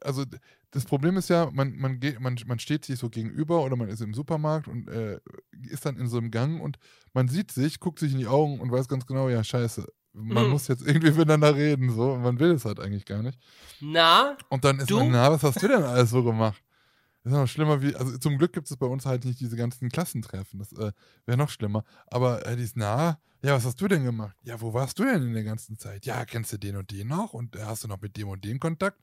also 0.00 0.24
das 0.76 0.84
Problem 0.84 1.16
ist 1.16 1.28
ja, 1.28 1.50
man, 1.52 1.76
man, 1.76 1.98
geht, 1.98 2.20
man, 2.20 2.36
man 2.46 2.58
steht 2.58 2.84
sich 2.84 2.98
so 2.98 3.08
gegenüber 3.10 3.64
oder 3.64 3.74
man 3.76 3.88
ist 3.88 4.00
im 4.00 4.14
Supermarkt 4.14 4.68
und 4.68 4.88
äh, 4.88 5.18
ist 5.68 5.84
dann 5.86 5.96
in 5.96 6.06
so 6.08 6.18
einem 6.18 6.30
Gang 6.30 6.60
und 6.62 6.78
man 7.12 7.28
sieht 7.28 7.50
sich, 7.50 7.80
guckt 7.80 7.98
sich 7.98 8.12
in 8.12 8.18
die 8.18 8.26
Augen 8.26 8.60
und 8.60 8.70
weiß 8.70 8.86
ganz 8.88 9.06
genau, 9.06 9.28
ja, 9.28 9.42
scheiße, 9.42 9.86
man 10.12 10.44
Mhm. 10.44 10.50
muss 10.52 10.68
jetzt 10.68 10.86
irgendwie 10.86 11.10
miteinander 11.18 11.54
reden, 11.56 11.90
so, 11.92 12.12
und 12.12 12.22
man 12.22 12.38
will 12.38 12.52
es 12.52 12.64
halt 12.64 12.78
eigentlich 12.80 13.04
gar 13.04 13.22
nicht. 13.22 13.38
Na, 13.80 14.36
Und 14.48 14.64
dann 14.64 14.78
ist 14.78 14.90
Du? 14.90 14.98
man, 14.98 15.10
na, 15.10 15.30
was 15.30 15.42
hast 15.42 15.62
du 15.62 15.68
denn 15.68 15.82
alles 15.82 16.10
so 16.10 16.22
gemacht? 16.22 16.62
Das 17.24 17.32
ist 17.32 17.38
noch 17.38 17.46
schlimmer 17.48 17.82
wie, 17.82 17.94
also 17.96 18.16
zum 18.18 18.38
Glück 18.38 18.52
gibt 18.52 18.70
es 18.70 18.76
bei 18.76 18.86
uns 18.86 19.04
halt 19.04 19.24
nicht 19.24 19.40
diese 19.40 19.56
ganzen 19.56 19.88
Klassentreffen. 19.88 20.60
Das 20.60 20.72
äh, 20.72 20.92
wäre 21.24 21.36
noch 21.36 21.50
schlimmer. 21.50 21.82
Aber 22.06 22.46
äh, 22.46 22.56
die 22.56 22.62
ist, 22.62 22.76
na, 22.76 23.18
ja, 23.42 23.54
was 23.54 23.64
hast 23.64 23.80
du 23.80 23.88
denn 23.88 24.04
gemacht? 24.04 24.36
Ja, 24.42 24.60
wo 24.60 24.72
warst 24.72 24.98
du 24.98 25.04
denn 25.04 25.22
in 25.22 25.34
der 25.34 25.42
ganzen 25.44 25.76
Zeit? 25.76 26.06
Ja, 26.06 26.24
kennst 26.24 26.52
du 26.52 26.56
den 26.58 26.76
und 26.76 26.90
den 26.92 27.08
noch? 27.08 27.32
Und 27.34 27.56
äh, 27.56 27.64
hast 27.64 27.82
du 27.84 27.88
noch 27.88 28.00
mit 28.00 28.16
dem 28.16 28.28
und 28.28 28.44
dem 28.44 28.60
Kontakt? 28.60 29.00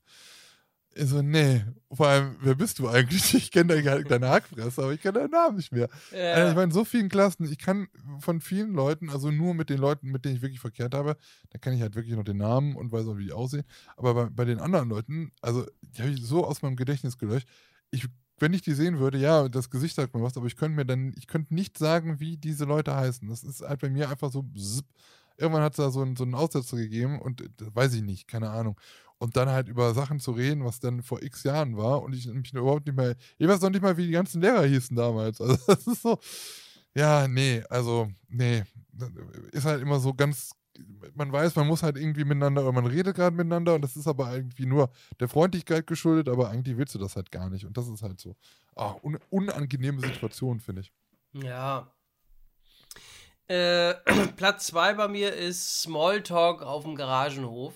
Ich 0.96 1.08
so, 1.08 1.22
nee. 1.22 1.64
Vor 1.90 2.06
allem, 2.06 2.36
wer 2.40 2.54
bist 2.54 2.78
du 2.78 2.88
eigentlich? 2.88 3.34
Ich 3.34 3.50
kenne 3.50 3.82
deine, 3.82 4.04
deine 4.04 4.28
Hackfresse, 4.28 4.82
aber 4.82 4.92
ich 4.92 5.00
kenne 5.00 5.20
deinen 5.20 5.30
Namen 5.30 5.56
nicht 5.56 5.72
mehr. 5.72 5.88
Äh, 6.12 6.50
Ich 6.50 6.56
war 6.56 6.62
in 6.62 6.70
so 6.70 6.84
vielen 6.84 7.08
Klassen, 7.08 7.50
ich 7.50 7.58
kann 7.58 7.88
von 8.20 8.40
vielen 8.40 8.72
Leuten, 8.74 9.10
also 9.10 9.30
nur 9.30 9.54
mit 9.54 9.70
den 9.70 9.78
Leuten, 9.78 10.10
mit 10.10 10.24
denen 10.24 10.36
ich 10.36 10.42
wirklich 10.42 10.60
verkehrt 10.60 10.94
habe, 10.94 11.16
da 11.50 11.58
kenne 11.58 11.76
ich 11.76 11.82
halt 11.82 11.96
wirklich 11.96 12.14
noch 12.14 12.24
den 12.24 12.36
Namen 12.36 12.76
und 12.76 12.92
weiß 12.92 13.06
auch, 13.06 13.16
wie 13.18 13.24
die 13.24 13.32
aussehen. 13.32 13.64
Aber 13.96 14.14
bei, 14.14 14.24
bei 14.30 14.44
den 14.44 14.60
anderen 14.60 14.88
Leuten, 14.88 15.32
also 15.40 15.66
die 15.82 16.02
habe 16.02 16.12
ich 16.12 16.22
so 16.24 16.46
aus 16.46 16.62
meinem 16.62 16.76
Gedächtnis 16.76 17.18
gelöscht. 17.18 17.48
Ich, 17.90 18.06
wenn 18.38 18.52
ich 18.54 18.62
die 18.62 18.72
sehen 18.74 18.98
würde, 18.98 19.18
ja, 19.18 19.48
das 19.48 19.70
Gesicht 19.70 19.96
sagt 19.96 20.14
mir 20.14 20.22
was, 20.22 20.36
aber 20.36 20.46
ich 20.46 20.56
könnte 20.56 20.76
mir 20.76 20.86
dann, 20.86 21.12
ich 21.16 21.26
könnte 21.26 21.54
nicht 21.54 21.76
sagen, 21.78 22.20
wie 22.20 22.36
diese 22.36 22.64
Leute 22.64 22.94
heißen. 22.94 23.28
Das 23.28 23.42
ist 23.42 23.62
halt 23.62 23.80
bei 23.80 23.90
mir 23.90 24.10
einfach 24.10 24.30
so. 24.30 24.42
Bzzz. 24.42 24.82
Irgendwann 25.36 25.62
hat 25.64 25.72
es 25.72 25.78
da 25.78 25.90
so 25.90 26.00
einen, 26.00 26.14
so 26.14 26.22
einen 26.22 26.36
Aussetzer 26.36 26.76
gegeben 26.76 27.20
und 27.20 27.40
äh, 27.40 27.48
das 27.56 27.74
weiß 27.74 27.94
ich 27.94 28.02
nicht, 28.02 28.28
keine 28.28 28.50
Ahnung. 28.50 28.78
Und 29.24 29.38
dann 29.38 29.48
halt 29.48 29.68
über 29.68 29.94
Sachen 29.94 30.20
zu 30.20 30.32
reden, 30.32 30.66
was 30.66 30.80
dann 30.80 31.02
vor 31.02 31.22
x 31.22 31.44
Jahren 31.44 31.78
war 31.78 32.02
und 32.02 32.14
ich 32.14 32.26
mich 32.26 32.52
überhaupt 32.52 32.86
nicht 32.86 32.94
mehr, 32.94 33.16
ich 33.38 33.48
weiß 33.48 33.58
noch 33.62 33.70
nicht 33.70 33.80
mal, 33.80 33.96
wie 33.96 34.04
die 34.04 34.12
ganzen 34.12 34.42
Lehrer 34.42 34.66
hießen 34.66 34.94
damals. 34.94 35.40
Also 35.44 35.56
das 35.66 35.86
ist 35.86 36.02
so, 36.02 36.18
ja, 36.94 37.26
nee, 37.26 37.62
also, 37.70 38.10
nee, 38.28 38.64
ist 39.52 39.64
halt 39.64 39.80
immer 39.80 39.98
so 39.98 40.12
ganz, 40.12 40.52
man 41.14 41.32
weiß, 41.32 41.56
man 41.56 41.66
muss 41.66 41.82
halt 41.82 41.96
irgendwie 41.96 42.24
miteinander, 42.24 42.64
oder 42.64 42.72
man 42.72 42.84
redet 42.84 43.16
gerade 43.16 43.34
miteinander 43.34 43.76
und 43.76 43.80
das 43.80 43.96
ist 43.96 44.06
aber 44.06 44.30
irgendwie 44.34 44.66
nur 44.66 44.90
der 45.20 45.28
Freundlichkeit 45.28 45.86
geschuldet, 45.86 46.28
aber 46.28 46.50
eigentlich 46.50 46.76
willst 46.76 46.94
du 46.94 46.98
das 46.98 47.16
halt 47.16 47.32
gar 47.32 47.48
nicht. 47.48 47.64
Und 47.64 47.78
das 47.78 47.88
ist 47.88 48.02
halt 48.02 48.20
so, 48.20 48.36
ah, 48.76 48.94
un 49.02 49.18
unangenehme 49.30 50.02
Situation, 50.02 50.60
finde 50.60 50.82
ich. 50.82 50.92
Ja. 51.32 51.90
Äh, 53.48 53.94
Platz 54.36 54.66
2 54.66 54.92
bei 54.92 55.08
mir 55.08 55.32
ist 55.32 55.80
Smalltalk 55.80 56.60
auf 56.60 56.84
dem 56.84 56.94
Garagenhof. 56.94 57.72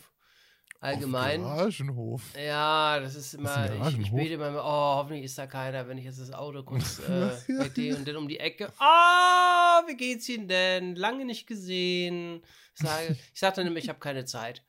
Allgemein. 0.81 1.43
Auf 1.43 1.57
Garagenhof. 1.57 2.23
Ja, 2.37 3.01
das 3.01 3.17
ist 3.17 3.35
immer, 3.35 3.57
ein 3.57 3.83
ich, 3.89 3.99
ich 3.99 4.13
bete 4.13 4.35
immer, 4.35 4.63
oh, 4.65 4.97
hoffentlich 4.97 5.25
ist 5.25 5.37
da 5.37 5.47
keiner, 5.49 5.89
wenn 5.89 5.99
ich 5.99 6.05
jetzt 6.05 6.21
das 6.21 6.33
Auto 6.33 6.63
kurz 6.65 7.01
äh, 7.01 7.31
weggehe 7.49 7.97
und 7.97 8.07
dann 8.07 8.17
um 8.17 8.29
die 8.29 8.39
Ecke. 8.39 8.73
Ah, 8.79 9.83
wie 9.89 9.97
geht's 9.97 10.29
Ihnen 10.29 10.47
denn? 10.47 10.95
Lange 10.95 11.25
nicht 11.25 11.47
gesehen. 11.49 12.43
Ich 12.77 12.83
sage, 12.87 13.17
ich 13.35 13.41
sage 13.41 13.57
dann 13.57 13.67
immer, 13.67 13.79
ich 13.79 13.89
habe 13.89 13.99
keine 13.99 14.25
Zeit. 14.25 14.63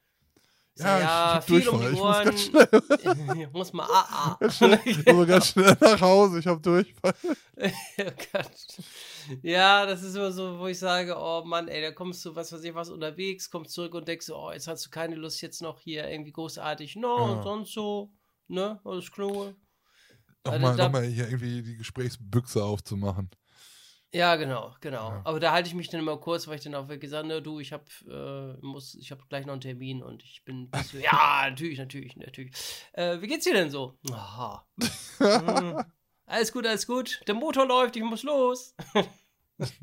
Ich 0.73 0.81
sag, 0.81 0.99
Ja, 1.01 1.05
ja, 1.05 1.39
ich, 1.39 1.45
viel 1.45 1.65
hab 1.67 1.73
um 1.73 1.79
die 1.79 1.85
Durchfall. 1.87 2.27
Ohren. 2.27 2.35
Ich 2.35 2.51
muss 2.51 2.51
ganz 2.51 2.71
schnell, 2.71 3.41
Ich 3.43 3.53
muss 3.53 3.73
mal 3.73 3.87
ah, 3.91 4.37
ah. 4.39 4.45
ich 4.85 5.05
muss 5.13 5.27
ganz 5.27 5.47
schnell 5.47 5.77
nach 5.79 6.01
Hause. 6.01 6.39
Ich 6.39 6.47
habe 6.47 6.59
Durchfall. 6.59 7.13
Oh 7.61 8.11
Gott. 8.31 8.51
Ja, 9.43 9.85
das 9.85 10.03
ist 10.03 10.15
immer 10.15 10.31
so, 10.31 10.59
wo 10.59 10.67
ich 10.67 10.79
sage, 10.79 11.15
oh 11.17 11.43
Mann, 11.45 11.67
ey, 11.67 11.81
da 11.81 11.91
kommst 11.91 12.23
du, 12.25 12.35
was 12.35 12.51
weiß 12.51 12.63
ich, 12.63 12.73
was 12.73 12.89
unterwegs, 12.89 13.49
kommst 13.49 13.71
zurück 13.73 13.93
und 13.95 14.07
denkst, 14.07 14.29
oh, 14.29 14.51
jetzt 14.51 14.67
hast 14.67 14.85
du 14.85 14.89
keine 14.89 15.15
Lust 15.15 15.41
jetzt 15.41 15.61
noch 15.61 15.79
hier 15.79 16.07
irgendwie 16.09 16.31
großartig, 16.31 16.95
no, 16.95 17.17
Ja. 17.17 17.23
und 17.33 17.43
sonst 17.43 17.73
so, 17.73 18.11
ne, 18.47 18.79
alles 18.83 19.11
klar. 19.11 19.53
Also 20.43 20.57
Nochmal 20.57 20.77
da- 20.77 20.83
noch 20.85 20.91
mal 20.93 21.03
hier 21.03 21.25
irgendwie 21.25 21.61
die 21.61 21.77
Gesprächsbüchse 21.77 22.63
aufzumachen. 22.63 23.29
Ja, 24.11 24.37
genau, 24.37 24.75
genau. 24.81 25.09
Ja. 25.09 25.21
Aber 25.23 25.39
da 25.39 25.51
halte 25.51 25.69
ich 25.69 25.75
mich 25.75 25.89
dann 25.89 25.99
immer 25.99 26.17
kurz, 26.17 26.47
weil 26.47 26.55
ich 26.57 26.63
dann 26.63 26.73
auch 26.73 26.87
wirklich 26.87 27.11
sage, 27.11 27.27
ne, 27.27 27.43
du, 27.43 27.59
ich 27.59 27.71
hab, 27.73 27.87
äh, 28.09 28.53
muss, 28.61 28.95
ich 28.95 29.11
habe 29.11 29.21
gleich 29.29 29.45
noch 29.45 29.53
einen 29.53 29.61
Termin 29.61 30.01
und 30.01 30.23
ich 30.23 30.43
bin, 30.45 30.71
ja, 30.99 31.47
natürlich, 31.47 31.77
natürlich, 31.77 32.15
natürlich. 32.15 32.55
Äh, 32.93 33.21
wie 33.21 33.27
geht's 33.27 33.43
dir 33.45 33.53
denn 33.53 33.69
so? 33.69 33.99
Aha. 34.11 34.65
Alles 36.29 36.51
gut, 36.53 36.67
alles 36.67 36.85
gut. 36.85 37.21
Der 37.27 37.33
Motor 37.33 37.65
läuft, 37.67 37.95
ich 37.95 38.03
muss 38.03 38.21
los. 38.23 38.75
Ja, 38.93 39.03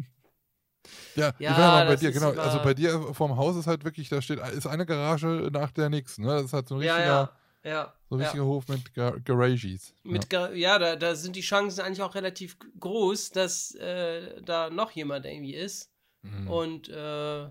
Ja, 1.17 1.35
ich 1.39 1.49
war 1.49 1.59
ja 1.59 1.71
mal 1.73 1.87
bei 1.87 1.97
dir, 1.97 2.13
genau. 2.13 2.31
Also 2.33 2.63
bei 2.63 2.73
dir 2.75 3.15
vorm 3.15 3.37
Haus 3.37 3.57
ist 3.57 3.67
halt 3.67 3.85
wirklich, 3.85 4.09
da 4.09 4.23
steht, 4.23 4.39
ist 4.39 4.67
eine 4.67 4.87
Garage 4.87 5.49
nach 5.53 5.73
der 5.73 5.89
nächsten, 5.89 6.23
ne? 6.23 6.29
Das 6.37 6.45
ist 6.45 6.53
halt 6.53 6.69
so 6.69 6.77
ein 6.77 6.83
Ja, 6.83 6.95
richtiger, 6.97 7.39
ja, 7.65 7.71
ja. 7.71 7.95
so 8.09 8.15
ein 8.15 8.21
ja. 8.21 8.25
richtiger 8.27 8.45
Hof 8.45 8.69
mit 8.69 8.95
Gar 8.95 9.19
Garages. 9.21 9.93
Mit, 10.05 10.33
ja, 10.33 10.53
ja 10.53 10.79
da, 10.79 10.95
da 10.95 11.15
sind 11.17 11.35
die 11.35 11.41
Chancen 11.41 11.81
eigentlich 11.81 12.03
auch 12.03 12.15
relativ 12.15 12.57
groß, 12.79 13.31
dass 13.33 13.75
äh, 13.75 14.41
da 14.43 14.71
noch 14.71 14.93
jemand 14.93 15.27
irgendwie 15.27 15.55
ist. 15.55 15.91
ja. 16.23 16.31
Mhm. 16.31 16.49
Und 16.49 16.89
äh, 16.91 17.49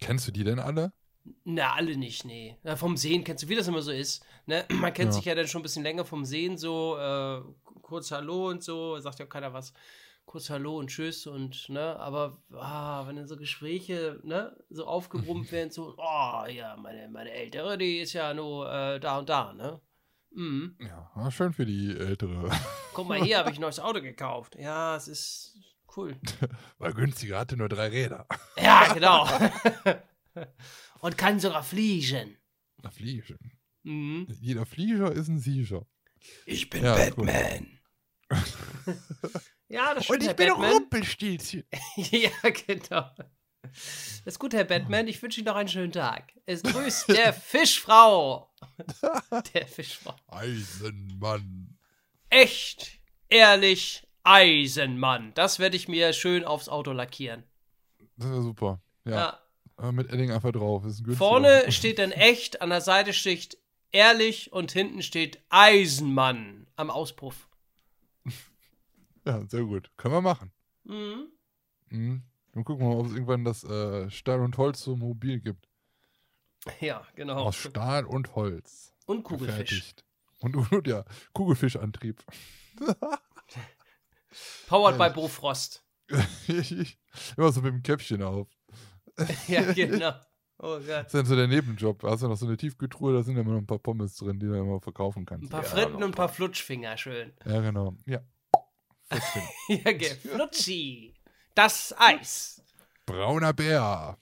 Kennst 0.00 0.26
du 0.26 0.32
die 0.32 0.44
denn 0.44 0.58
alle? 0.58 0.92
na, 1.44 1.74
alle 1.74 1.96
nicht, 1.96 2.24
nee. 2.24 2.56
Ja, 2.64 2.76
vom 2.76 2.96
Sehen 2.96 3.24
kennst 3.24 3.44
du, 3.44 3.48
wie 3.48 3.54
das 3.54 3.68
immer 3.68 3.82
so 3.82 3.92
ist. 3.92 4.24
Ne? 4.46 4.64
Man 4.72 4.92
kennt 4.94 5.08
Ja. 5.10 5.12
sich 5.12 5.24
ja 5.26 5.34
dann 5.34 5.46
schon 5.46 5.60
ein 5.60 5.62
bisschen 5.62 5.82
länger 5.84 6.04
vom 6.04 6.24
Sehen, 6.24 6.56
so 6.56 6.96
äh, 6.98 7.42
kurz 7.90 8.12
Hallo 8.12 8.48
und 8.48 8.62
so, 8.62 9.00
sagt 9.00 9.18
ja 9.18 9.26
auch 9.26 9.28
keiner 9.28 9.52
was. 9.52 9.72
Kurz 10.24 10.48
Hallo 10.48 10.78
und 10.78 10.90
Tschüss 10.90 11.26
und, 11.26 11.68
ne, 11.70 11.98
aber 11.98 12.40
ah, 12.52 13.04
wenn 13.08 13.16
dann 13.16 13.26
so 13.26 13.36
Gespräche, 13.36 14.20
ne, 14.22 14.56
so 14.70 14.86
aufgebrummt 14.86 15.50
werden, 15.52 15.72
so, 15.72 15.96
oh, 15.98 16.44
ja, 16.46 16.76
meine, 16.76 17.08
meine 17.08 17.32
Ältere, 17.32 17.76
die 17.76 17.98
ist 17.98 18.12
ja 18.12 18.32
nur 18.32 18.72
äh, 18.72 19.00
da 19.00 19.18
und 19.18 19.28
da, 19.28 19.52
ne? 19.52 19.80
Mhm. 20.30 20.76
Ja, 20.78 21.10
war 21.16 21.32
schön 21.32 21.52
für 21.52 21.66
die 21.66 21.96
Ältere. 21.96 22.48
Guck 22.94 23.08
mal, 23.08 23.20
hier 23.20 23.38
habe 23.38 23.50
ich 23.50 23.58
ein 23.58 23.60
neues 23.66 23.80
Auto 23.80 24.00
gekauft. 24.00 24.54
Ja, 24.56 24.94
es 24.94 25.08
ist 25.08 25.58
cool. 25.96 26.14
War 26.78 26.92
günstiger, 26.92 27.40
hatte 27.40 27.56
nur 27.56 27.68
drei 27.68 27.88
Räder. 27.88 28.28
Ja, 28.56 28.92
genau. 28.94 29.26
Und 31.00 31.18
kann 31.18 31.40
sogar 31.40 31.64
fliegen. 31.64 32.36
Na, 32.80 32.90
Flieger. 32.90 33.34
Mhm. 33.82 34.28
Jeder 34.40 34.64
Flieger 34.64 35.10
ist 35.10 35.26
ein 35.26 35.40
Sieger. 35.40 35.84
Ich 36.46 36.70
bin 36.70 36.84
Ja, 36.84 36.94
Batman. 36.94 37.79
ja, 39.68 39.94
das 39.94 40.04
stimmt, 40.04 40.22
Herr 40.24 40.30
ein 40.30 40.36
Batman. 40.36 40.72
Rumpelstilzchen. 40.72 41.64
ja, 41.96 42.30
genau. 42.66 43.10
Das 43.62 44.22
ist 44.24 44.38
gut, 44.38 44.54
Herr 44.54 44.64
Batman. 44.64 45.06
Ich 45.08 45.22
wünsche 45.22 45.40
Ihnen 45.40 45.46
noch 45.46 45.56
einen 45.56 45.68
schönen 45.68 45.92
Tag. 45.92 46.32
Es 46.46 46.62
grüßt 46.62 47.08
der 47.16 47.32
Fischfrau. 47.32 48.50
Der 49.54 49.66
Fischfrau. 49.66 50.14
Eisenmann. 50.28 51.76
Echt, 52.30 52.98
ehrlich, 53.28 54.06
Eisenmann. 54.22 55.32
Das 55.34 55.58
werde 55.58 55.76
ich 55.76 55.88
mir 55.88 56.12
schön 56.12 56.44
aufs 56.44 56.68
Auto 56.68 56.92
lackieren. 56.92 57.44
Das 58.16 58.26
ist 58.28 58.34
ja 58.36 58.42
super. 58.42 58.80
Ja, 59.04 59.40
Ja. 59.78 59.88
äh, 59.88 59.92
mit 59.92 60.12
Edding 60.12 60.30
einfach 60.32 60.52
drauf. 60.52 60.84
Vorne 61.16 61.70
steht 61.72 61.98
dann 61.98 62.12
echt, 62.12 62.60
an 62.62 62.70
der 62.70 62.80
Seite 62.80 63.12
steht 63.12 63.58
ehrlich 63.92 64.52
und 64.52 64.72
hinten 64.72 65.02
steht 65.02 65.40
Eisenmann 65.48 66.66
am 66.76 66.90
Auspuff. 66.90 67.48
Ja, 69.30 69.46
sehr 69.46 69.62
gut. 69.62 69.90
Können 69.96 70.14
wir 70.14 70.20
machen. 70.22 70.50
Mhm. 70.82 71.28
Mhm. 71.88 72.22
Dann 72.52 72.64
gucken 72.64 72.84
wir 72.84 72.94
mal, 72.94 73.00
ob 73.00 73.06
es 73.06 73.12
irgendwann 73.12 73.44
das 73.44 73.62
äh, 73.62 74.10
Stahl 74.10 74.40
und 74.40 74.58
Holz 74.58 74.80
so 74.80 74.96
mobil 74.96 75.40
gibt. 75.40 75.68
Ja, 76.80 77.06
genau. 77.14 77.36
Aus 77.36 77.54
Stahl 77.56 78.04
und 78.04 78.34
Holz. 78.34 78.92
Und 79.06 79.22
Kugelfisch. 79.22 79.56
gefertigt. 79.56 80.04
Und, 80.40 80.56
und, 80.56 80.72
und 80.72 80.86
ja, 80.88 81.04
Kugelfischantrieb. 81.32 82.24
Powered 84.66 84.98
by 84.98 85.04
Ehrlich. 85.04 85.14
Bofrost. 85.14 85.84
Immer 87.36 87.52
so 87.52 87.60
mit 87.60 87.72
dem 87.72 87.82
Käppchen 87.82 88.22
auf. 88.22 88.48
Ja, 89.48 89.72
genau. 89.72 90.14
Oh 90.58 90.78
Gott. 90.78 90.88
Das 90.88 91.06
ist 91.06 91.14
dann 91.14 91.26
so 91.26 91.36
der 91.36 91.46
Nebenjob. 91.46 92.00
Da 92.00 92.10
hast 92.10 92.22
du 92.22 92.28
noch 92.28 92.36
so 92.36 92.46
eine 92.46 92.56
Tiefkühltruhe, 92.56 93.12
da 93.12 93.22
sind 93.22 93.36
immer 93.36 93.52
noch 93.52 93.58
ein 93.58 93.66
paar 93.66 93.78
Pommes 93.78 94.16
drin, 94.16 94.40
die 94.40 94.46
du 94.46 94.54
immer 94.54 94.80
verkaufen 94.80 95.24
kannst. 95.26 95.44
Ein 95.44 95.50
paar 95.50 95.62
ja, 95.62 95.68
Fritten 95.68 95.96
und 95.96 96.02
ein 96.02 96.12
paar 96.12 96.28
Flutschfinger, 96.28 96.96
schön. 96.96 97.32
Ja, 97.44 97.60
genau. 97.60 97.94
Ja. 98.06 98.20
Ja. 99.68 100.14
Flutschi. 100.34 101.14
Das 101.54 101.94
Eis. 101.98 102.62
Brauner 103.06 103.52
Bär. 103.52 104.16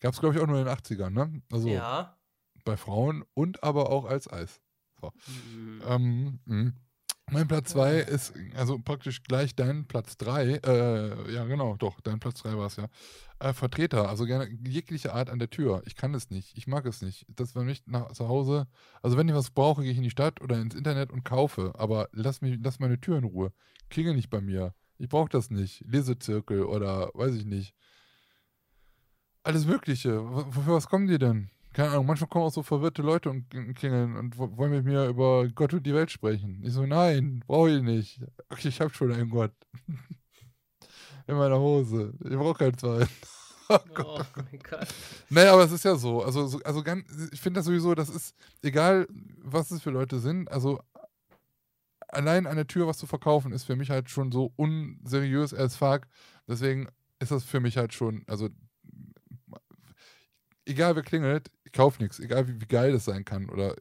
Gab 0.00 0.14
es, 0.14 0.20
glaube 0.20 0.34
ich, 0.34 0.40
auch 0.40 0.46
nur 0.46 0.58
in 0.58 0.64
den 0.64 0.74
80ern, 0.74 1.10
ne? 1.10 1.42
Also 1.52 1.68
Ja. 1.68 2.16
bei 2.64 2.76
Frauen 2.76 3.24
und 3.34 3.62
aber 3.62 3.90
auch 3.90 4.06
als 4.06 4.30
Eis. 4.32 4.60
Mhm. 5.26 5.82
Ähm, 5.86 6.40
mh. 6.46 6.72
Mein 7.30 7.48
Platz 7.48 7.70
2 7.70 7.96
ist 7.96 8.32
also 8.56 8.78
praktisch 8.78 9.22
gleich 9.22 9.54
dein 9.54 9.86
Platz 9.86 10.16
3. 10.16 10.60
Äh, 10.64 11.32
ja, 11.32 11.44
genau, 11.44 11.76
doch, 11.76 12.00
dein 12.00 12.20
Platz 12.20 12.42
3 12.42 12.56
war 12.56 12.66
es 12.66 12.76
ja. 12.76 12.86
Äh, 13.38 13.52
Vertreter, 13.52 14.08
also 14.08 14.26
gerne 14.26 14.48
jegliche 14.66 15.12
Art 15.14 15.30
an 15.30 15.38
der 15.38 15.50
Tür. 15.50 15.82
Ich 15.86 15.96
kann 15.96 16.14
es 16.14 16.30
nicht. 16.30 16.56
Ich 16.56 16.66
mag 16.66 16.84
es 16.86 17.02
nicht. 17.02 17.26
Das, 17.28 17.54
wenn 17.54 17.68
ich 17.68 17.86
nach 17.86 18.12
zu 18.12 18.28
Hause, 18.28 18.66
also 19.02 19.16
wenn 19.16 19.28
ich 19.28 19.34
was 19.34 19.50
brauche, 19.50 19.82
gehe 19.82 19.90
ich 19.92 19.96
in 19.96 20.02
die 20.02 20.10
Stadt 20.10 20.40
oder 20.40 20.60
ins 20.60 20.74
Internet 20.74 21.10
und 21.10 21.24
kaufe. 21.24 21.72
Aber 21.76 22.08
lass 22.12 22.40
mich, 22.42 22.58
lass 22.62 22.78
meine 22.80 23.00
Tür 23.00 23.16
in 23.18 23.24
Ruhe. 23.24 23.52
Klingel 23.88 24.14
nicht 24.14 24.30
bei 24.30 24.40
mir. 24.40 24.74
Ich 24.98 25.08
brauche 25.08 25.30
das 25.30 25.50
nicht. 25.50 25.82
Lesezirkel 25.86 26.64
oder 26.64 27.10
weiß 27.14 27.34
ich 27.34 27.46
nicht. 27.46 27.74
Alles 29.42 29.64
Mögliche. 29.66 30.20
W- 30.22 30.52
Für 30.52 30.72
was 30.74 30.88
kommen 30.88 31.06
die 31.06 31.18
denn? 31.18 31.50
Keine 31.72 31.90
Ahnung, 31.90 32.06
manchmal 32.06 32.28
kommen 32.28 32.44
auch 32.46 32.52
so 32.52 32.62
verwirrte 32.64 33.02
Leute 33.02 33.30
und 33.30 33.48
klingeln 33.76 34.16
und 34.16 34.36
wo- 34.38 34.56
wollen 34.56 34.72
mit 34.72 34.84
mir 34.84 35.06
über 35.06 35.46
Gott 35.48 35.72
und 35.72 35.86
die 35.86 35.94
Welt 35.94 36.10
sprechen. 36.10 36.60
Ich 36.64 36.72
so, 36.72 36.84
nein, 36.84 37.44
brauche 37.46 37.70
ich 37.70 37.82
nicht. 37.82 38.20
Okay, 38.48 38.68
ich 38.68 38.80
habe 38.80 38.92
schon 38.92 39.12
einen 39.12 39.30
Gott. 39.30 39.52
In 41.26 41.36
meiner 41.36 41.60
Hose. 41.60 42.12
Ich 42.24 42.36
brauche 42.36 42.58
keinen 42.58 42.78
zweiten. 42.78 43.08
Oh 43.72 43.78
Gott. 43.94 44.26
Oh 44.36 44.42
mein 44.50 44.58
Gott. 44.68 44.88
Naja, 45.28 45.52
aber 45.52 45.62
es 45.62 45.70
ist 45.70 45.84
ja 45.84 45.94
so. 45.94 46.24
Also, 46.24 46.44
so, 46.48 46.58
also 46.64 46.82
ganz, 46.82 47.06
ich 47.30 47.40
finde 47.40 47.58
das 47.60 47.66
sowieso, 47.66 47.94
das 47.94 48.08
ist, 48.08 48.34
egal 48.62 49.06
was 49.44 49.70
es 49.70 49.80
für 49.80 49.90
Leute 49.90 50.18
sind, 50.18 50.50
also 50.50 50.80
allein 52.08 52.48
an 52.48 52.56
der 52.56 52.66
Tür 52.66 52.88
was 52.88 52.98
zu 52.98 53.06
verkaufen, 53.06 53.52
ist 53.52 53.62
für 53.62 53.76
mich 53.76 53.90
halt 53.90 54.10
schon 54.10 54.32
so 54.32 54.52
unseriös 54.56 55.54
as 55.54 55.76
fuck. 55.76 56.08
Deswegen 56.48 56.88
ist 57.20 57.30
das 57.30 57.44
für 57.44 57.60
mich 57.60 57.76
halt 57.76 57.94
schon, 57.94 58.24
also 58.26 58.48
egal 60.66 60.96
wer 60.96 61.04
klingelt, 61.04 61.48
ich 61.70 61.72
kauf 61.72 61.98
nichts, 62.00 62.18
egal 62.20 62.48
wie, 62.48 62.60
wie 62.60 62.66
geil 62.66 62.92
das 62.92 63.04
sein 63.04 63.24
kann 63.24 63.48
oder 63.48 63.76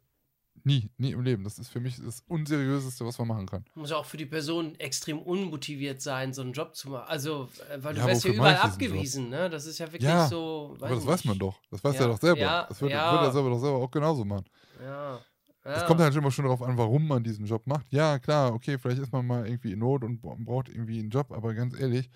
Nie, 0.66 0.92
nie 0.98 1.12
im 1.12 1.22
Leben. 1.22 1.44
Das 1.46 1.58
ist 1.58 1.70
für 1.70 1.80
mich 1.80 1.98
das 2.04 2.22
Unseriöseste, 2.28 3.06
was 3.06 3.18
man 3.18 3.30
machen 3.30 3.46
kann. 3.48 3.66
Muss 3.76 3.92
ja 3.92 3.98
auch 3.98 4.06
für 4.06 4.18
die 4.18 4.26
Person 4.26 4.76
extrem 4.76 5.20
unmotiviert 5.20 6.02
sein, 6.02 6.34
so 6.34 6.42
einen 6.42 6.52
Job 6.52 6.76
zu 6.76 6.90
machen. 6.90 7.06
Also, 7.08 7.50
äh, 7.72 7.82
weil 7.82 7.94
du 7.94 8.02
Ja, 8.02 8.08
wirst 8.08 8.26
ja 8.26 8.34
überall 8.34 8.58
abgewiesen, 8.58 9.30
ne? 9.30 9.50
Das 9.50 9.66
ist 9.66 9.80
ja 9.80 9.88
wirklich 9.88 10.04
Ja, 10.04 10.28
so. 10.28 10.76
Aber 10.82 10.96
das 10.96 11.06
weiß 11.08 11.26
man 11.26 11.34
nicht. 11.38 11.42
doch. 11.42 11.62
Das 11.72 11.84
weiß 11.84 11.96
Ja, 11.96 12.02
er 12.02 12.08
doch 12.10 12.20
selber. 12.20 12.40
ja, 12.42 12.66
das 12.68 12.82
würde 12.82 12.94
ja. 12.94 13.12
würde 13.14 13.26
er 13.28 13.32
selber 13.32 13.50
doch 13.52 13.60
selber 13.60 13.78
auch 13.78 13.92
genauso 13.92 14.26
machen. 14.26 14.46
Ja. 14.84 15.20
Es 15.64 15.82
ja. 15.82 15.88
kommt 15.88 16.00
halt 16.02 16.16
immer 16.16 16.32
schon 16.32 16.46
darauf 16.46 16.62
an, 16.62 16.78
warum 16.78 17.08
man 17.08 17.24
diesen 17.24 17.46
Job 17.46 17.66
macht. 17.68 17.86
Ja, 17.92 18.18
klar, 18.20 18.54
okay, 18.54 18.78
vielleicht 18.78 19.02
ist 19.02 19.12
man 19.12 19.26
mal 19.28 19.46
irgendwie 19.48 19.72
in 19.74 19.80
Not 19.80 20.04
und 20.04 20.22
bra- 20.22 20.36
braucht 20.40 20.70
irgendwie 20.70 21.00
einen 21.00 21.10
Job, 21.10 21.32
aber 21.32 21.54
ganz 21.54 21.80
ehrlich, 21.80 22.10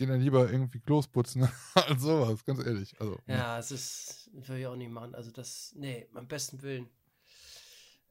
gehe 0.00 0.08
dann 0.08 0.20
lieber 0.22 0.50
irgendwie 0.50 0.80
Klos 0.80 1.06
putzen 1.06 1.46
als 1.74 2.00
sowas, 2.00 2.42
ganz 2.46 2.64
ehrlich. 2.64 2.98
Also, 2.98 3.18
Ja, 3.26 3.58
es 3.58 3.70
ist, 3.70 4.30
würde 4.32 4.60
ich 4.60 4.66
auch 4.66 4.74
nicht 4.74 4.90
machen. 4.90 5.14
Also 5.14 5.30
das, 5.30 5.74
nee, 5.76 6.08
am 6.14 6.26
besten 6.26 6.62
Willen. 6.62 6.88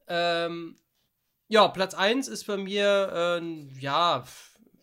Ähm, 0.06 0.76
ja, 1.48 1.66
Platz 1.66 1.94
1 1.94 2.28
ist 2.28 2.44
bei 2.46 2.56
mir, 2.56 3.10
ähm, 3.12 3.68
ja, 3.80 4.24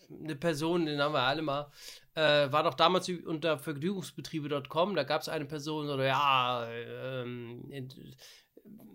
eine 0.10 0.36
Person, 0.36 0.86
den 0.86 1.00
haben 1.00 1.14
wir 1.14 1.22
alle 1.22 1.42
mal, 1.42 1.72
äh, 2.14 2.52
war 2.52 2.64
doch 2.64 2.74
damals 2.74 3.08
unter 3.08 3.58
vergnügungsbetriebe.com, 3.58 4.94
da 4.94 5.04
gab 5.04 5.22
es 5.22 5.30
eine 5.30 5.46
Person, 5.46 5.90
oder 5.90 6.06
ja, 6.06 6.68
ähm, 6.70 7.72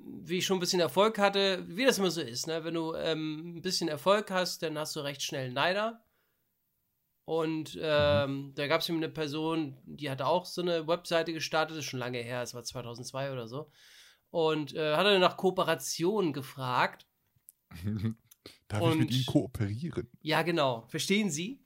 wie 0.04 0.38
ich 0.38 0.44
schon 0.44 0.58
ein 0.58 0.60
bisschen 0.60 0.80
Erfolg 0.80 1.18
hatte, 1.18 1.64
wie 1.66 1.86
das 1.86 1.96
immer 1.96 2.10
so 2.10 2.20
ist, 2.20 2.46
ne? 2.46 2.62
Wenn 2.62 2.74
du 2.74 2.94
ähm, 2.94 3.56
ein 3.56 3.62
bisschen 3.62 3.88
Erfolg 3.88 4.30
hast, 4.30 4.62
dann 4.62 4.78
hast 4.78 4.96
du 4.96 5.00
recht 5.00 5.22
schnell 5.22 5.50
Neider. 5.50 6.04
Und 7.24 7.78
ähm, 7.80 8.52
da 8.56 8.66
gab 8.66 8.80
es 8.80 8.88
eben 8.88 8.98
eine 8.98 9.08
Person, 9.08 9.78
die 9.84 10.10
hatte 10.10 10.26
auch 10.26 10.44
so 10.44 10.60
eine 10.60 10.88
Webseite 10.88 11.32
gestartet, 11.32 11.76
das 11.76 11.84
ist 11.84 11.90
schon 11.90 12.00
lange 12.00 12.18
her, 12.18 12.42
es 12.42 12.52
war 12.54 12.64
2002 12.64 13.32
oder 13.32 13.46
so. 13.46 13.70
Und 14.30 14.74
äh, 14.74 14.96
hat 14.96 15.06
dann 15.06 15.20
nach 15.20 15.36
Kooperation 15.36 16.32
gefragt. 16.32 17.06
Darf 18.68 18.80
ich 18.82 18.94
mit 18.96 19.08
Und- 19.08 19.14
ihm 19.16 19.26
kooperieren? 19.26 20.08
Ja, 20.20 20.42
genau, 20.42 20.84
verstehen 20.88 21.30
Sie? 21.30 21.60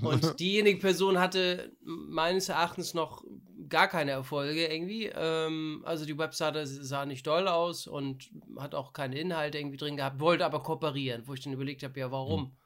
Und 0.00 0.38
diejenige 0.40 0.80
Person 0.80 1.18
hatte 1.18 1.72
meines 1.82 2.48
Erachtens 2.48 2.94
noch 2.94 3.22
gar 3.68 3.88
keine 3.88 4.12
Erfolge 4.12 4.66
irgendwie. 4.66 5.10
Ähm, 5.14 5.82
also 5.84 6.04
die 6.06 6.18
Webseite 6.18 6.66
sah 6.66 7.06
nicht 7.06 7.26
doll 7.26 7.46
aus 7.46 7.86
und 7.86 8.30
hat 8.58 8.74
auch 8.74 8.92
keine 8.92 9.18
Inhalte 9.18 9.58
irgendwie 9.58 9.76
drin 9.76 9.96
gehabt, 9.96 10.18
wollte 10.20 10.44
aber 10.46 10.62
kooperieren, 10.62 11.26
wo 11.26 11.34
ich 11.34 11.40
dann 11.42 11.52
überlegt 11.52 11.82
habe, 11.82 11.98
ja, 12.00 12.10
warum? 12.10 12.56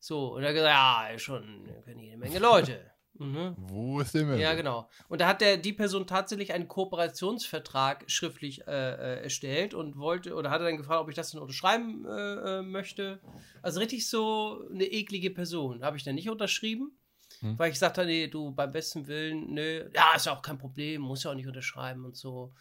So, 0.00 0.34
und 0.34 0.42
er 0.42 0.48
hat 0.50 0.54
gesagt, 0.54 1.12
ja, 1.12 1.18
schon, 1.18 1.68
können 1.84 2.00
jede 2.00 2.16
Menge 2.16 2.38
Leute. 2.38 2.90
Mhm. 3.20 3.56
Wo 3.56 3.98
ist 3.98 4.14
der 4.14 4.22
Mehrwert? 4.22 4.40
Ja, 4.40 4.54
genau. 4.54 4.88
Und 5.08 5.20
da 5.20 5.26
hat 5.26 5.40
der, 5.40 5.56
die 5.56 5.72
Person 5.72 6.06
tatsächlich 6.06 6.52
einen 6.52 6.68
Kooperationsvertrag 6.68 8.04
schriftlich 8.06 8.64
äh, 8.68 8.70
äh, 8.70 9.22
erstellt 9.24 9.74
und 9.74 9.98
wollte, 9.98 10.36
oder 10.36 10.50
hat 10.50 10.60
er 10.60 10.66
dann 10.66 10.76
gefragt, 10.76 11.00
ob 11.00 11.08
ich 11.08 11.16
das 11.16 11.32
denn 11.32 11.40
unterschreiben 11.40 12.06
äh, 12.06 12.58
äh, 12.58 12.62
möchte. 12.62 13.20
Also 13.60 13.80
richtig 13.80 14.08
so 14.08 14.62
eine 14.72 14.84
eklige 14.84 15.30
Person. 15.30 15.82
Habe 15.82 15.96
ich 15.96 16.04
dann 16.04 16.14
nicht 16.14 16.30
unterschrieben, 16.30 16.92
Hm. 17.40 17.58
weil 17.58 17.70
ich 17.70 17.78
sagte, 17.78 18.04
nee, 18.04 18.26
du, 18.26 18.52
beim 18.52 18.72
besten 18.72 19.06
Willen, 19.06 19.52
nö, 19.52 19.88
ja, 19.94 20.14
ist 20.16 20.26
ja 20.26 20.32
auch 20.36 20.42
kein 20.42 20.58
Problem, 20.58 21.02
muss 21.02 21.24
ja 21.24 21.30
auch 21.30 21.34
nicht 21.34 21.46
unterschreiben 21.46 22.04
und 22.04 22.16
so. 22.16 22.52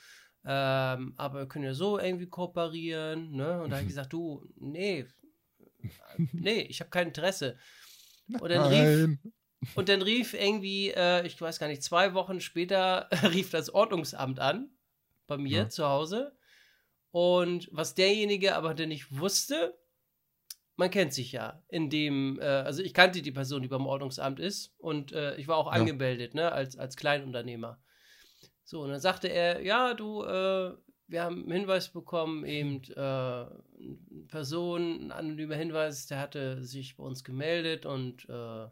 Ähm, 0.45 1.13
aber 1.17 1.39
wir 1.39 1.47
können 1.47 1.65
ja 1.65 1.73
so 1.73 1.99
irgendwie 1.99 2.27
kooperieren, 2.27 3.31
ne? 3.31 3.61
Und 3.61 3.69
da 3.69 3.77
habe 3.77 3.83
ich 3.83 3.87
gesagt, 3.95 4.13
du, 4.13 4.47
nee, 4.55 5.07
nee, 6.31 6.61
ich 6.61 6.79
habe 6.79 6.89
kein 6.89 7.07
Interesse. 7.07 7.57
Und 8.39 8.49
dann 8.49 8.63
rief, 8.67 9.07
und 9.75 9.89
dann 9.89 10.01
rief 10.01 10.33
irgendwie, 10.33 10.91
äh, 10.91 11.25
ich 11.25 11.39
weiß 11.39 11.59
gar 11.59 11.67
nicht, 11.67 11.81
zwei 11.83 12.13
Wochen 12.13 12.41
später 12.41 13.09
rief 13.23 13.49
das 13.51 13.69
Ordnungsamt 13.69 14.39
an, 14.39 14.69
bei 15.27 15.37
mir 15.37 15.63
Ja. 15.63 15.69
zu 15.69 15.85
Hause. 15.87 16.35
Und 17.11 17.69
was 17.71 17.95
derjenige 17.95 18.55
aber 18.55 18.73
dann 18.73 18.89
nicht 18.89 19.17
wusste, 19.17 19.77
man 20.75 20.91
kennt 20.91 21.13
sich 21.13 21.31
ja, 21.31 21.63
in 21.69 21.89
dem, 21.89 22.39
äh, 22.39 22.43
also 22.45 22.83
ich 22.83 22.93
kannte 22.93 23.21
die 23.21 23.31
Person, 23.31 23.61
die 23.61 23.67
beim 23.67 23.87
Ordnungsamt 23.87 24.39
ist 24.39 24.73
und 24.77 25.11
äh, 25.13 25.35
ich 25.37 25.47
war 25.47 25.57
auch 25.57 25.67
Ja. 25.67 25.71
angemeldet, 25.71 26.35
ne, 26.35 26.51
als, 26.51 26.77
als 26.77 26.95
Kleinunternehmer. 26.97 27.81
So, 28.63 28.81
und 28.81 28.89
dann 28.89 28.99
sagte 28.99 29.29
er, 29.29 29.61
ja, 29.63 29.93
du, 29.93 30.23
äh, 30.23 30.73
wir 31.07 31.23
haben 31.23 31.43
einen 31.43 31.51
Hinweis 31.51 31.89
bekommen, 31.89 32.45
eben 32.45 32.81
äh, 32.95 32.99
eine 32.99 34.25
Person, 34.27 35.07
ein 35.07 35.11
anonymer 35.11 35.55
Hinweis, 35.55 36.07
der 36.07 36.19
hatte 36.19 36.63
sich 36.63 36.97
bei 36.97 37.03
uns 37.03 37.23
gemeldet 37.23 37.85
und 37.85 38.25
äh, 38.25 38.27
du 38.27 38.71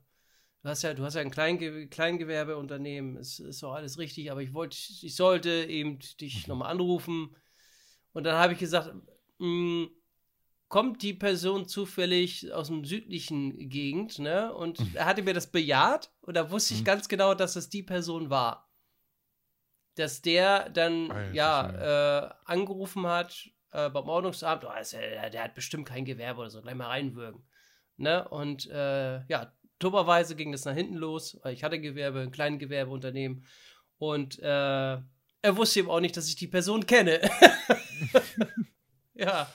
hast 0.64 0.84
ja, 0.84 0.94
du 0.94 1.04
hast 1.04 1.16
ja 1.16 1.22
ein 1.22 1.32
Kleinge 1.32 1.88
Kleingewerbeunternehmen, 1.88 3.18
es 3.18 3.40
ist 3.40 3.64
auch 3.64 3.74
alles 3.74 3.98
richtig, 3.98 4.32
aber 4.32 4.42
ich 4.42 4.54
wollte, 4.54 4.78
ich 4.78 5.16
sollte 5.16 5.50
eben 5.50 6.00
dich 6.20 6.48
nochmal 6.48 6.72
anrufen. 6.72 7.36
Und 8.14 8.24
dann 8.24 8.38
habe 8.38 8.54
ich 8.54 8.60
gesagt, 8.60 8.94
mh, 9.40 9.88
kommt 10.68 11.02
die 11.04 11.14
Person 11.14 11.68
zufällig 11.68 12.52
aus 12.52 12.68
dem 12.68 12.84
südlichen 12.86 13.70
Gegend, 13.70 14.20
ne? 14.20 14.54
Und 14.54 14.80
er 14.96 15.06
hatte 15.06 15.22
mir 15.24 15.34
das 15.34 15.52
bejaht 15.52 16.12
und 16.22 16.36
da 16.36 16.50
wusste 16.52 16.74
ich 16.74 16.82
Mhm. 16.82 16.86
ganz 16.86 17.08
genau, 17.08 17.34
dass 17.36 17.54
das 17.54 17.70
die 17.70 17.84
Person 17.84 18.30
war. 18.30 18.65
Dass 19.96 20.22
der 20.22 20.70
dann, 20.70 21.12
Alter 21.12 21.34
ja, 21.34 22.28
äh, 22.28 22.30
angerufen 22.46 23.08
hat 23.08 23.50
äh, 23.72 23.90
beim 23.90 24.08
Ordnungsamt, 24.08 24.66
oh, 24.66 24.70
ja, 24.70 25.30
der 25.30 25.44
hat 25.44 25.56
bestimmt 25.56 25.88
kein 25.88 26.06
Gewerbe 26.06 26.42
oder 26.42 26.50
so, 26.50 26.62
gleich 26.62 26.76
mal 26.76 26.88
reinwürgen. 26.88 27.44
Ne? 27.98 28.28
Und 28.28 28.70
äh, 28.70 29.26
ja, 29.28 29.54
dummerweise 29.80 30.36
ging 30.36 30.52
das 30.52 30.66
nach 30.66 30.74
hinten 30.74 30.96
los, 30.96 31.40
weil 31.44 31.54
ich 31.54 31.64
hatte 31.64 31.80
Gewerbe, 31.80 32.22
ein 32.22 32.32
kleines 32.32 32.60
Gewerbeunternehmen. 32.60 33.46
Und 33.98 34.40
äh, 34.40 34.98
er 35.46 35.58
wusste 35.58 35.80
eben 35.80 35.90
auch 35.90 36.00
nicht, 36.00 36.18
dass 36.18 36.28
ich 36.28 36.36
die 36.36 36.48
Person 36.48 36.86
kenne. 36.86 37.22
ja. 39.14 39.48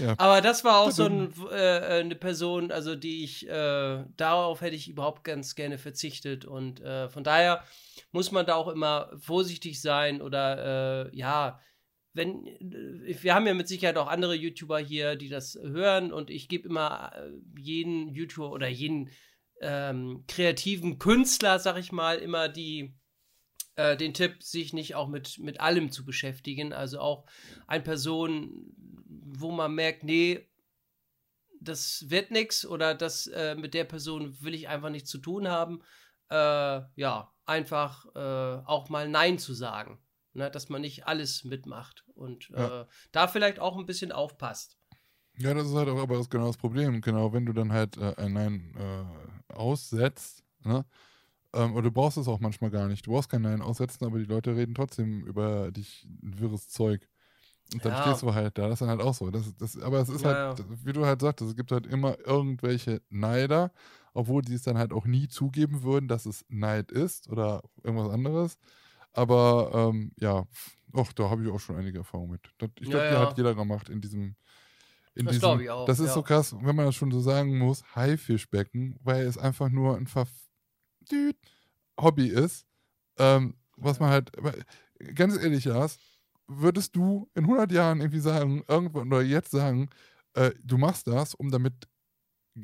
Ja. 0.00 0.14
Aber 0.18 0.40
das 0.40 0.64
war 0.64 0.78
auch 0.78 0.90
so 0.90 1.04
ein, 1.04 1.32
äh, 1.50 2.00
eine 2.00 2.14
Person, 2.14 2.70
also 2.70 2.94
die 2.94 3.24
ich, 3.24 3.48
äh, 3.48 4.04
darauf 4.16 4.60
hätte 4.60 4.76
ich 4.76 4.88
überhaupt 4.88 5.24
ganz 5.24 5.54
gerne 5.54 5.78
verzichtet. 5.78 6.44
Und 6.44 6.80
äh, 6.80 7.08
von 7.08 7.24
daher 7.24 7.64
muss 8.12 8.32
man 8.32 8.46
da 8.46 8.54
auch 8.54 8.68
immer 8.68 9.10
vorsichtig 9.18 9.80
sein 9.80 10.22
oder 10.22 11.06
äh, 11.10 11.16
ja, 11.16 11.60
wenn, 12.14 12.46
äh, 12.46 13.22
wir 13.22 13.34
haben 13.34 13.46
ja 13.46 13.54
mit 13.54 13.68
Sicherheit 13.68 13.96
auch 13.96 14.08
andere 14.08 14.34
YouTuber 14.34 14.78
hier, 14.78 15.16
die 15.16 15.28
das 15.28 15.58
hören 15.60 16.12
und 16.12 16.30
ich 16.30 16.48
gebe 16.48 16.68
immer 16.68 17.12
äh, 17.14 17.30
jeden 17.58 18.08
YouTuber 18.08 18.50
oder 18.50 18.68
jeden 18.68 19.10
ähm, 19.60 20.24
kreativen 20.28 20.98
Künstler, 20.98 21.58
sag 21.58 21.78
ich 21.78 21.92
mal, 21.92 22.18
immer 22.18 22.48
die, 22.48 22.94
äh, 23.76 23.96
den 23.96 24.14
Tipp, 24.14 24.42
sich 24.42 24.72
nicht 24.72 24.94
auch 24.94 25.08
mit, 25.08 25.38
mit 25.38 25.60
allem 25.60 25.90
zu 25.90 26.04
beschäftigen. 26.04 26.72
Also 26.72 27.00
auch 27.00 27.26
eine 27.66 27.82
Person, 27.82 28.74
wo 29.36 29.50
man 29.50 29.74
merkt, 29.74 30.04
nee, 30.04 30.48
das 31.60 32.08
wird 32.08 32.30
nichts 32.30 32.64
oder 32.64 32.94
das 32.94 33.26
äh, 33.26 33.54
mit 33.54 33.74
der 33.74 33.84
Person 33.84 34.40
will 34.40 34.54
ich 34.54 34.68
einfach 34.68 34.90
nichts 34.90 35.10
zu 35.10 35.18
tun 35.18 35.48
haben. 35.48 35.82
Äh, 36.30 36.82
ja, 36.94 37.32
einfach 37.46 38.06
äh, 38.14 38.62
auch 38.64 38.88
mal 38.88 39.08
Nein 39.08 39.38
zu 39.38 39.54
sagen. 39.54 39.98
Ne, 40.34 40.50
dass 40.50 40.68
man 40.68 40.82
nicht 40.82 41.06
alles 41.06 41.42
mitmacht 41.42 42.04
und 42.14 42.50
Ja. 42.50 42.82
äh, 42.82 42.86
da 43.12 43.26
vielleicht 43.28 43.58
auch 43.58 43.76
ein 43.76 43.86
bisschen 43.86 44.12
aufpasst. 44.12 44.78
Ja, 45.38 45.54
das 45.54 45.68
ist 45.68 45.74
halt 45.74 45.88
auch 45.88 45.98
aber 45.98 46.16
das 46.16 46.28
genau 46.28 46.46
das 46.46 46.56
Problem. 46.58 47.00
Genau, 47.00 47.32
wenn 47.32 47.46
du 47.46 47.52
dann 47.52 47.72
halt 47.72 47.96
äh, 47.96 48.14
ein 48.16 48.34
Nein 48.34 48.74
äh, 48.76 49.52
aussetzt, 49.52 50.44
ne? 50.64 50.84
Ähm, 51.54 51.72
oder 51.74 51.84
du 51.84 51.92
brauchst 51.92 52.18
es 52.18 52.28
auch 52.28 52.40
manchmal 52.40 52.70
gar 52.70 52.88
nicht. 52.88 53.06
Du 53.06 53.12
brauchst 53.12 53.30
kein 53.30 53.42
Nein 53.42 53.62
aussetzen, 53.62 54.04
aber 54.04 54.18
die 54.18 54.26
Leute 54.26 54.54
reden 54.54 54.74
trotzdem 54.74 55.24
über 55.26 55.72
dich 55.72 56.04
ein 56.22 56.38
wirres 56.38 56.68
Zeug. 56.68 57.08
Und 57.72 57.84
dann 57.84 57.94
Ja. 57.94 57.96
stehst 57.96 58.22
du 58.22 58.34
halt 58.34 58.56
da. 58.58 58.64
Das 58.64 58.74
ist 58.74 58.80
dann 58.80 58.88
halt 58.88 59.02
auch 59.02 59.14
so. 59.14 59.30
Das, 59.30 59.54
das, 59.56 59.78
aber 59.78 60.00
es 60.00 60.08
ist 60.08 60.24
Ja, 60.24 60.24
halt, 60.24 60.40
wie 60.84 60.92
du 60.92 61.04
halt 61.04 61.20
sagtest, 61.20 61.50
es 61.50 61.56
gibt 61.56 61.70
halt 61.72 61.86
immer 61.86 62.18
irgendwelche 62.26 63.02
Neider, 63.10 63.72
obwohl 64.14 64.42
die 64.42 64.54
es 64.54 64.62
dann 64.62 64.78
halt 64.78 64.92
auch 64.92 65.04
nie 65.06 65.28
zugeben 65.28 65.82
würden, 65.82 66.08
dass 66.08 66.24
es 66.26 66.44
Neid 66.48 66.90
ist 66.90 67.28
oder 67.28 67.62
irgendwas 67.82 68.10
anderes. 68.12 68.58
Aber 69.12 69.90
ähm, 69.92 70.12
ja, 70.18 70.44
och, 70.94 71.12
da 71.14 71.30
habe 71.30 71.44
ich 71.44 71.50
auch 71.50 71.60
schon 71.60 71.76
einige 71.76 71.98
Erfahrungen 71.98 72.32
mit. 72.32 72.50
Das, 72.58 72.70
ich 72.80 72.88
Ja, 72.88 72.90
glaube, 72.90 73.06
die 73.08 73.16
ja. 73.16 73.18
hat 73.18 73.36
jeder 73.36 73.54
gemacht 73.54 73.88
in 73.90 74.00
diesem. 74.00 74.36
In 75.14 75.26
Das 75.26 75.38
diesem 75.38 75.40
glaub 75.40 75.60
ich 75.60 75.70
auch, 75.70 75.86
Das 75.86 76.00
ist 76.00 76.12
so 76.12 76.22
krass, 76.22 76.54
wenn 76.60 76.76
man 76.76 76.86
das 76.86 76.94
schon 76.94 77.10
so 77.10 77.20
sagen 77.20 77.58
muss, 77.58 77.82
Haifischbecken, 77.96 78.96
weil 79.02 79.26
es 79.26 79.38
einfach 79.38 79.68
nur 79.70 79.96
ein 79.96 80.06
Verf 80.06 80.30
Düt 81.10 81.36
Hobby 82.00 82.28
ist. 82.28 82.66
Ähm, 83.18 83.56
was 83.76 84.00
man 84.00 84.10
halt, 84.10 84.32
ganz 85.14 85.36
ehrlich, 85.38 85.64
Lars, 85.64 85.98
würdest 86.48 86.96
du 86.96 87.30
in 87.34 87.44
100 87.44 87.70
Jahren 87.72 88.00
irgendwie 88.00 88.20
sagen, 88.20 88.64
irgendwann 88.68 89.08
oder 89.12 89.22
jetzt 89.22 89.50
sagen, 89.50 89.90
äh, 90.34 90.50
du 90.64 90.78
machst 90.78 91.06
das, 91.06 91.34
um 91.34 91.50
damit 91.50 91.74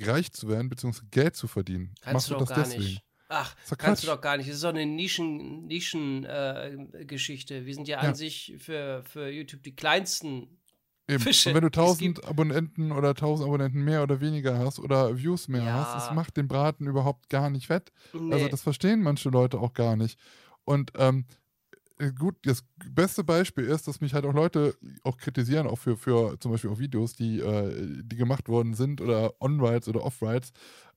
reich 0.01 0.33
zu 0.33 0.49
werden, 0.49 0.69
beziehungsweise 0.69 1.07
Geld 1.11 1.37
zu 1.37 1.47
verdienen? 1.47 1.95
Kannst 2.01 2.15
machst 2.15 2.29
du 2.31 2.35
du 2.35 2.39
doch 2.41 2.47
das 2.49 2.57
gar 2.57 2.65
deswegen? 2.65 2.83
nicht. 2.85 3.05
Ach, 3.29 3.55
kannst 3.79 4.03
du 4.03 4.07
doch 4.09 4.21
gar 4.21 4.37
nicht. 4.37 4.49
Das 4.49 4.57
ist 4.57 4.65
doch 4.65 4.69
eine 4.71 4.87
Nischen, 4.87 5.67
Nischen 5.67 6.25
äh, 6.25 7.05
Geschichte. 7.07 7.65
Wir 7.67 7.75
sind 7.75 7.89
ja, 7.89 8.03
Ja. 8.03 8.09
an 8.11 8.15
sich 8.15 8.55
für, 8.59 9.03
für 9.05 9.29
YouTube 9.29 9.63
die 9.63 9.75
kleinsten. 9.75 10.61
Eben. 11.09 11.23
Fische, 11.23 11.51
Und 11.51 11.57
wenn 11.57 11.63
du 11.63 11.71
die 11.71 11.79
es 11.81 11.85
1000 11.87 12.25
Abonnenten 12.25 12.93
oder 12.93 13.11
1000 13.11 13.47
Abonnenten 13.47 13.85
mehr 13.85 14.03
oder 14.03 14.21
weniger 14.23 14.59
hast 14.59 14.79
oder 14.79 15.19
Views 15.19 15.49
mehr 15.49 15.63
Ja. 15.65 15.73
hast, 15.75 15.95
das 15.95 16.15
macht 16.15 16.37
den 16.37 16.49
Braten 16.49 16.87
überhaupt 16.87 17.29
gar 17.29 17.51
nicht 17.51 17.67
fett. 17.67 17.93
Nee. 18.15 18.33
Also 18.33 18.49
das 18.49 18.63
verstehen 18.63 19.03
manche 19.03 19.29
Leute 19.29 19.59
auch 19.59 19.75
gar 19.75 19.97
nicht. 19.97 20.19
Und 20.65 20.93
ähm, 20.97 21.27
äh, 21.27 21.35
gut, 22.19 22.37
das 22.45 22.65
beste 22.91 23.25
Beispiel 23.25 23.65
ist, 23.65 23.87
dass 23.87 24.01
mich 24.01 24.15
halt 24.15 24.25
auch 24.25 24.35
Leute 24.35 24.75
auch 25.05 25.17
kritisieren, 25.17 25.67
auch 25.67 25.79
für, 25.79 25.97
für 25.97 26.39
zum 26.41 26.53
Beispiel 26.53 26.71
auch 26.71 26.79
Videos, 26.79 27.15
die, 27.15 27.41
äh, 27.41 28.03
die 28.03 28.17
gemacht 28.17 28.49
worden 28.49 28.75
sind 28.75 29.01
oder 29.01 29.33
On-Rides 29.41 29.89
oder 29.89 30.03
Off-Rides 30.05 30.53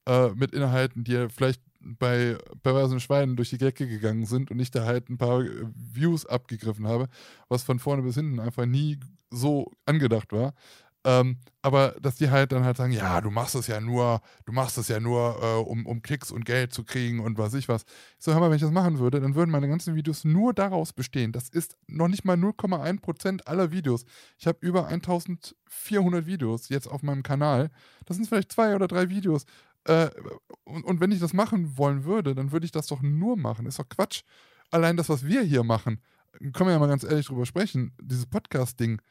äh, 0.08 0.30
mit 0.30 0.54
Inhalten, 0.54 1.04
die 1.04 1.28
vielleicht 1.30 1.62
bei 1.80 2.38
perversen 2.64 3.00
Schweinen 3.00 3.36
durch 3.36 3.50
die 3.50 3.58
Decke 3.58 3.88
gegangen 3.88 4.26
sind 4.26 4.52
und 4.52 4.60
ich 4.60 4.72
da 4.72 4.86
halt 4.86 5.10
ein 5.10 5.18
paar 5.18 5.42
äh, 5.42 5.66
Views 5.76 6.26
abgegriffen 6.26 6.88
habe, 6.88 7.08
was 7.50 7.64
von 7.64 7.80
vorne 7.80 8.02
bis 8.02 8.16
hinten 8.16 8.40
einfach 8.40 8.66
nie 8.66 9.00
so 9.30 9.72
angedacht 9.86 10.32
war. 10.32 10.54
Ähm, 11.08 11.38
aber 11.62 11.96
dass 12.02 12.16
die 12.16 12.30
halt 12.30 12.52
dann 12.52 12.66
halt 12.66 12.76
sagen, 12.76 12.92
ja, 12.92 13.22
du 13.22 13.32
machst 13.32 13.56
es 13.56 13.68
ja 13.68 13.80
nur, 13.80 14.20
du 14.46 14.52
machst 14.52 14.78
es 14.78 14.90
ja 14.90 15.00
nur, 15.00 15.40
äh, 15.42 15.70
um, 15.70 15.86
um 15.86 16.02
Klicks 16.02 16.32
und 16.32 16.44
Geld 16.44 16.74
zu 16.74 16.84
kriegen 16.84 17.22
und 17.22 17.38
was 17.38 17.54
ich 17.54 17.70
was. 17.70 17.84
Ich 18.20 18.26
so, 18.26 18.34
hör 18.34 18.42
mal, 18.42 18.50
wenn 18.50 18.58
ich 18.58 18.62
das 18.62 18.72
machen 18.72 19.00
würde, 19.00 19.22
dann 19.22 19.34
würden 19.34 19.50
meine 19.50 19.70
ganzen 19.70 19.96
Videos 19.96 20.26
nur 20.26 20.54
daraus 20.54 20.92
bestehen. 20.92 21.32
Das 21.32 21.48
ist 21.48 21.78
noch 21.88 22.10
nicht 22.10 22.26
mal 22.26 22.36
0,1% 22.36 23.46
aller 23.46 23.72
Videos. 23.72 24.04
Ich 24.38 24.48
habe 24.48 24.58
über 24.60 24.88
1400 24.88 26.26
Videos 26.26 26.68
jetzt 26.68 26.88
auf 26.88 27.04
meinem 27.04 27.24
Kanal. 27.24 27.72
Das 28.06 28.18
sind 28.18 28.28
vielleicht 28.28 28.52
zwei 28.52 28.76
oder 28.76 28.90
drei 28.90 29.08
Videos. 29.08 29.46
Äh, 29.86 30.10
und, 30.66 30.84
und 30.84 31.00
wenn 31.00 31.14
ich 31.14 31.22
das 31.22 31.32
machen 31.32 31.78
wollen 31.78 32.04
würde, 32.04 32.36
dann 32.36 32.52
würde 32.52 32.66
ich 32.66 32.74
das 32.74 32.88
doch 32.88 33.02
nur 33.02 33.38
machen. 33.38 33.66
Ist 33.66 33.80
doch 33.80 33.88
Quatsch. 33.88 34.24
Allein 34.72 34.98
das, 34.98 35.08
was 35.08 35.26
wir 35.26 35.42
hier 35.42 35.64
machen, 35.64 36.02
können 36.52 36.68
wir 36.68 36.72
ja 36.72 36.80
mal 36.80 36.90
ganz 36.90 37.06
ehrlich 37.06 37.28
drüber 37.28 37.46
sprechen, 37.46 37.94
dieses 38.02 38.26
Podcast-Ding. 38.26 39.02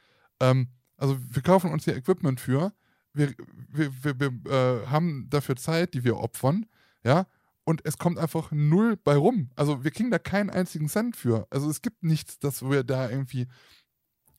Ähm, 0.41 0.69
also 0.97 1.17
wir 1.21 1.43
kaufen 1.43 1.73
uns 1.73 1.85
hier 1.85 1.97
Equipment 1.97 2.41
für, 2.41 2.73
wir, 3.13 3.35
wir, 3.69 3.91
wir, 4.05 4.21
wir 4.21 4.53
äh, 4.53 4.87
haben 4.87 5.29
dafür 5.31 5.57
Zeit, 5.57 5.95
die 5.95 6.05
wir 6.05 6.19
opfern, 6.19 6.67
ja, 7.05 7.27
und 7.65 7.85
es 7.85 7.99
kommt 7.99 8.19
einfach 8.19 8.53
null 8.53 8.97
bei 8.97 9.17
rum. 9.17 9.51
Also 9.57 9.83
wir 9.83 9.91
kriegen 9.91 10.11
da 10.11 10.21
keinen 10.21 10.51
einzigen 10.51 10.89
Cent 10.89 11.17
für. 11.17 11.49
Also 11.51 11.69
es 11.69 11.83
gibt 11.83 12.05
nichts, 12.05 12.39
dass 12.39 12.63
wir 12.63 12.85
da 12.85 13.11
irgendwie 13.11 13.49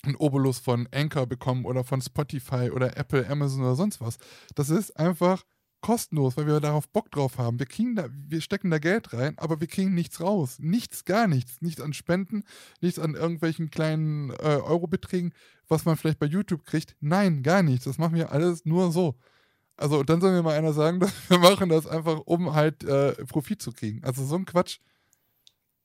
einen 0.03 0.15
Obolus 0.15 0.59
von 0.59 0.87
Anchor 0.93 1.27
bekommen 1.27 1.65
oder 1.65 1.83
von 1.83 2.01
Spotify 2.01 2.71
oder 2.71 2.95
Apple, 2.95 3.29
Amazon 3.29 3.61
oder 3.61 3.75
sonst 3.75 3.99
was. 3.99 4.17
Das 4.55 4.69
ist 4.69 4.97
einfach 4.97 5.43
kostenlos, 5.81 6.37
weil 6.37 6.47
wir 6.47 6.59
darauf 6.59 6.87
Bock 6.89 7.11
drauf 7.11 7.37
haben. 7.37 7.59
Wir 7.59 7.65
kriegen 7.65 7.95
da, 7.95 8.07
wir 8.11 8.41
stecken 8.41 8.71
da 8.71 8.79
Geld 8.79 9.13
rein, 9.13 9.37
aber 9.37 9.59
wir 9.59 9.67
kriegen 9.67 9.93
nichts 9.93 10.21
raus. 10.21 10.57
Nichts, 10.59 11.05
gar 11.05 11.27
nichts. 11.27 11.61
Nichts 11.61 11.81
an 11.81 11.93
Spenden, 11.93 12.43
nichts 12.81 12.99
an 12.99 13.15
irgendwelchen 13.15 13.69
kleinen 13.69 14.31
äh, 14.31 14.59
Eurobeträgen, 14.63 15.33
was 15.67 15.85
man 15.85 15.97
vielleicht 15.97 16.19
bei 16.19 16.25
YouTube 16.25 16.65
kriegt. 16.65 16.95
Nein, 16.99 17.43
gar 17.43 17.63
nichts. 17.63 17.85
Das 17.85 17.97
machen 17.97 18.15
wir 18.15 18.31
alles 18.31 18.65
nur 18.65 18.91
so. 18.91 19.15
Also, 19.75 20.03
dann 20.03 20.21
soll 20.21 20.31
mir 20.31 20.43
mal 20.43 20.57
einer 20.57 20.73
sagen, 20.73 20.99
dass 21.01 21.13
wir 21.29 21.37
machen 21.39 21.69
das 21.69 21.87
einfach, 21.87 22.19
um 22.25 22.53
halt 22.53 22.83
äh, 22.83 23.13
Profit 23.25 23.61
zu 23.61 23.71
kriegen. 23.71 24.03
Also 24.03 24.25
so 24.25 24.35
ein 24.35 24.45
Quatsch. 24.45 24.79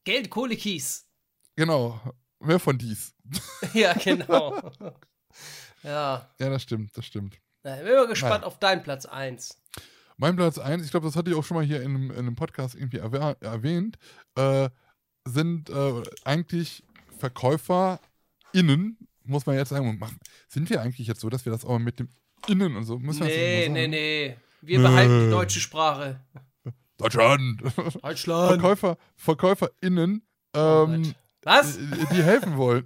Geld, 0.05 0.31
Kohle, 0.31 0.57
Kies. 0.57 1.07
Genau. 1.57 2.01
Mehr 2.40 2.59
von 2.59 2.77
dies. 2.77 3.14
ja, 3.73 3.92
genau. 3.92 4.59
ja. 5.83 6.29
Ja, 6.38 6.51
das 6.51 6.62
stimmt, 6.62 6.97
das 6.97 7.07
stimmt. 7.07 7.38
Na, 7.62 7.77
bin 7.77 7.95
mal 7.95 8.09
gespannt 8.09 8.40
naja. 8.40 8.47
auf 8.47 8.59
deinen 8.59 8.83
Platz 8.83 9.07
1. 9.07 9.59
Mein 10.16 10.37
Platz 10.37 10.59
1, 10.59 10.85
ich 10.85 10.90
glaube, 10.90 11.07
das 11.07 11.16
hatte 11.16 11.31
ich 11.31 11.37
auch 11.37 11.45
schon 11.45 11.57
mal 11.57 11.64
hier 11.64 11.83
in, 11.83 12.11
in 12.11 12.12
einem 12.12 12.35
Podcast 12.35 12.75
irgendwie 12.75 12.99
erwäh 12.99 13.35
erwähnt, 13.40 13.99
äh, 14.35 14.68
sind 15.25 15.71
äh, 15.71 16.03
eigentlich 16.25 16.85
VerkäuferInnen, 17.18 18.99
muss 19.25 19.47
man 19.47 19.57
jetzt 19.57 19.71
sagen. 19.71 20.01
Sind 20.49 20.71
wir 20.71 20.81
eigentlich 20.81 21.07
jetzt 21.07 21.21
so, 21.21 21.31
dass 21.31 21.45
wir 21.45 21.53
das 21.53 21.65
auch 21.65 21.79
mit 21.79 21.99
dem 21.99 22.09
Innen 22.49 22.77
und 22.77 22.85
so 22.85 22.99
müssen? 22.99 23.25
Nee, 23.25 23.69
nee, 23.69 23.89
nee. 23.89 24.37
Wir 24.61 24.79
nee. 24.79 24.85
behalten 24.85 25.25
die 25.25 25.31
deutsche 25.31 25.61
Sprache. 25.61 26.21
Deutschland. 26.99 27.63
Deutschland. 28.03 28.49
Verkäufer, 28.49 28.97
VerkäuferInnen, 29.17 30.23
ähm, 30.55 31.15
Was? 31.43 31.77
Die, 31.77 32.15
die 32.15 32.23
helfen 32.23 32.57
wollen. 32.57 32.85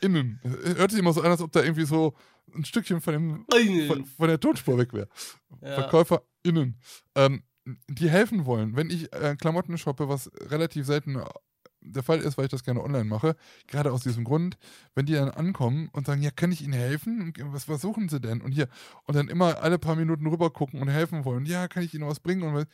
Innen. 0.00 0.40
Hört 0.42 0.90
sich 0.90 1.00
immer 1.00 1.12
so 1.12 1.22
an, 1.22 1.30
als 1.30 1.40
ob 1.40 1.52
da 1.52 1.62
irgendwie 1.62 1.86
so 1.86 2.14
ein 2.54 2.64
Stückchen 2.64 3.00
von, 3.00 3.14
dem, 3.14 3.46
von, 3.88 4.04
von 4.04 4.28
der 4.28 4.38
Tonspur 4.38 4.78
weg 4.78 4.92
wäre. 4.92 5.08
Ja. 5.62 5.74
VerkäuferInnen. 5.74 6.78
Ähm, 7.14 7.42
die 7.88 8.10
helfen 8.10 8.46
wollen. 8.46 8.76
Wenn 8.76 8.90
ich 8.90 9.12
äh, 9.12 9.36
Klamotten 9.36 9.76
shoppe, 9.78 10.08
was 10.08 10.30
relativ 10.40 10.86
selten 10.86 11.18
der 11.86 12.02
Fall 12.02 12.20
ist, 12.20 12.36
weil 12.36 12.46
ich 12.46 12.50
das 12.50 12.64
gerne 12.64 12.82
online 12.82 13.04
mache, 13.04 13.36
gerade 13.66 13.92
aus 13.92 14.02
diesem 14.02 14.24
Grund, 14.24 14.58
wenn 14.94 15.06
die 15.06 15.14
dann 15.14 15.30
ankommen 15.30 15.88
und 15.92 16.06
sagen, 16.06 16.22
ja, 16.22 16.30
kann 16.30 16.52
ich 16.52 16.62
Ihnen 16.62 16.72
helfen? 16.72 17.32
Was, 17.52 17.68
was 17.68 17.80
suchen 17.80 18.08
Sie 18.08 18.20
denn? 18.20 18.40
Und 18.40 18.52
hier, 18.52 18.68
und 19.04 19.16
dann 19.16 19.28
immer 19.28 19.62
alle 19.62 19.78
paar 19.78 19.96
Minuten 19.96 20.26
rüber 20.26 20.50
gucken 20.50 20.80
und 20.80 20.88
helfen 20.88 21.24
wollen. 21.24 21.46
Ja, 21.46 21.68
kann 21.68 21.82
ich 21.82 21.94
Ihnen 21.94 22.06
was 22.06 22.20
bringen? 22.20 22.42
Und 22.42 22.66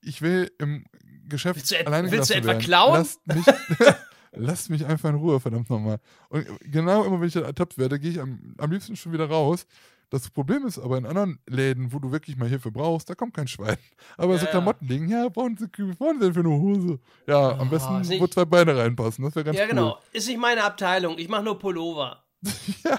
ich 0.00 0.22
will 0.22 0.50
im 0.58 0.84
Geschäft 1.28 1.56
willst 1.56 1.72
du, 1.72 1.86
alleine 1.86 2.10
Willst 2.10 2.30
du 2.30 2.34
etwa 2.34 2.48
werden. 2.48 2.62
klauen? 2.62 2.94
Lasst 2.94 3.26
mich, 3.26 3.44
lasst 4.32 4.70
mich 4.70 4.86
einfach 4.86 5.10
in 5.10 5.16
Ruhe, 5.16 5.40
verdammt 5.40 5.70
nochmal. 5.70 5.98
Und 6.28 6.46
genau 6.60 7.04
immer, 7.04 7.20
wenn 7.20 7.28
ich 7.28 7.34
dann 7.34 7.44
ertappt 7.44 7.78
werde, 7.78 7.98
gehe 7.98 8.12
ich 8.12 8.20
am, 8.20 8.54
am 8.58 8.70
liebsten 8.70 8.96
schon 8.96 9.12
wieder 9.12 9.28
raus. 9.28 9.66
Das 10.10 10.30
Problem 10.30 10.64
ist 10.66 10.78
aber 10.78 10.98
in 10.98 11.06
anderen 11.06 11.40
Läden, 11.48 11.92
wo 11.92 11.98
du 11.98 12.12
wirklich 12.12 12.36
mal 12.36 12.48
Hilfe 12.48 12.70
brauchst, 12.70 13.10
da 13.10 13.14
kommt 13.16 13.34
kein 13.34 13.48
Schwein. 13.48 13.76
Aber 14.16 14.34
Ja, 14.34 14.38
so. 14.40 14.46
Klamottending, 14.46 15.08
ja, 15.08 15.28
brauchen 15.28 15.56
Sie, 15.56 15.66
brauchen 15.66 16.20
Sie 16.20 16.26
denn 16.26 16.34
für 16.34 16.40
eine 16.40 16.50
Hose? 16.50 17.00
Ja, 17.26 17.58
am 17.58 17.66
Oh, 17.68 17.70
besten, 17.70 18.00
nicht- 18.02 18.20
wo 18.20 18.26
zwei 18.28 18.44
Beine 18.44 18.76
reinpassen. 18.76 19.24
Das 19.24 19.34
wäre 19.34 19.44
ganz 19.44 19.58
ja, 19.58 19.64
cool. 19.64 19.70
genau. 19.70 19.98
Ist 20.12 20.28
nicht 20.28 20.38
meine 20.38 20.62
Abteilung. 20.62 21.18
Ich 21.18 21.28
mache 21.28 21.42
nur 21.42 21.58
Pullover. 21.58 22.22
ja. 22.84 22.98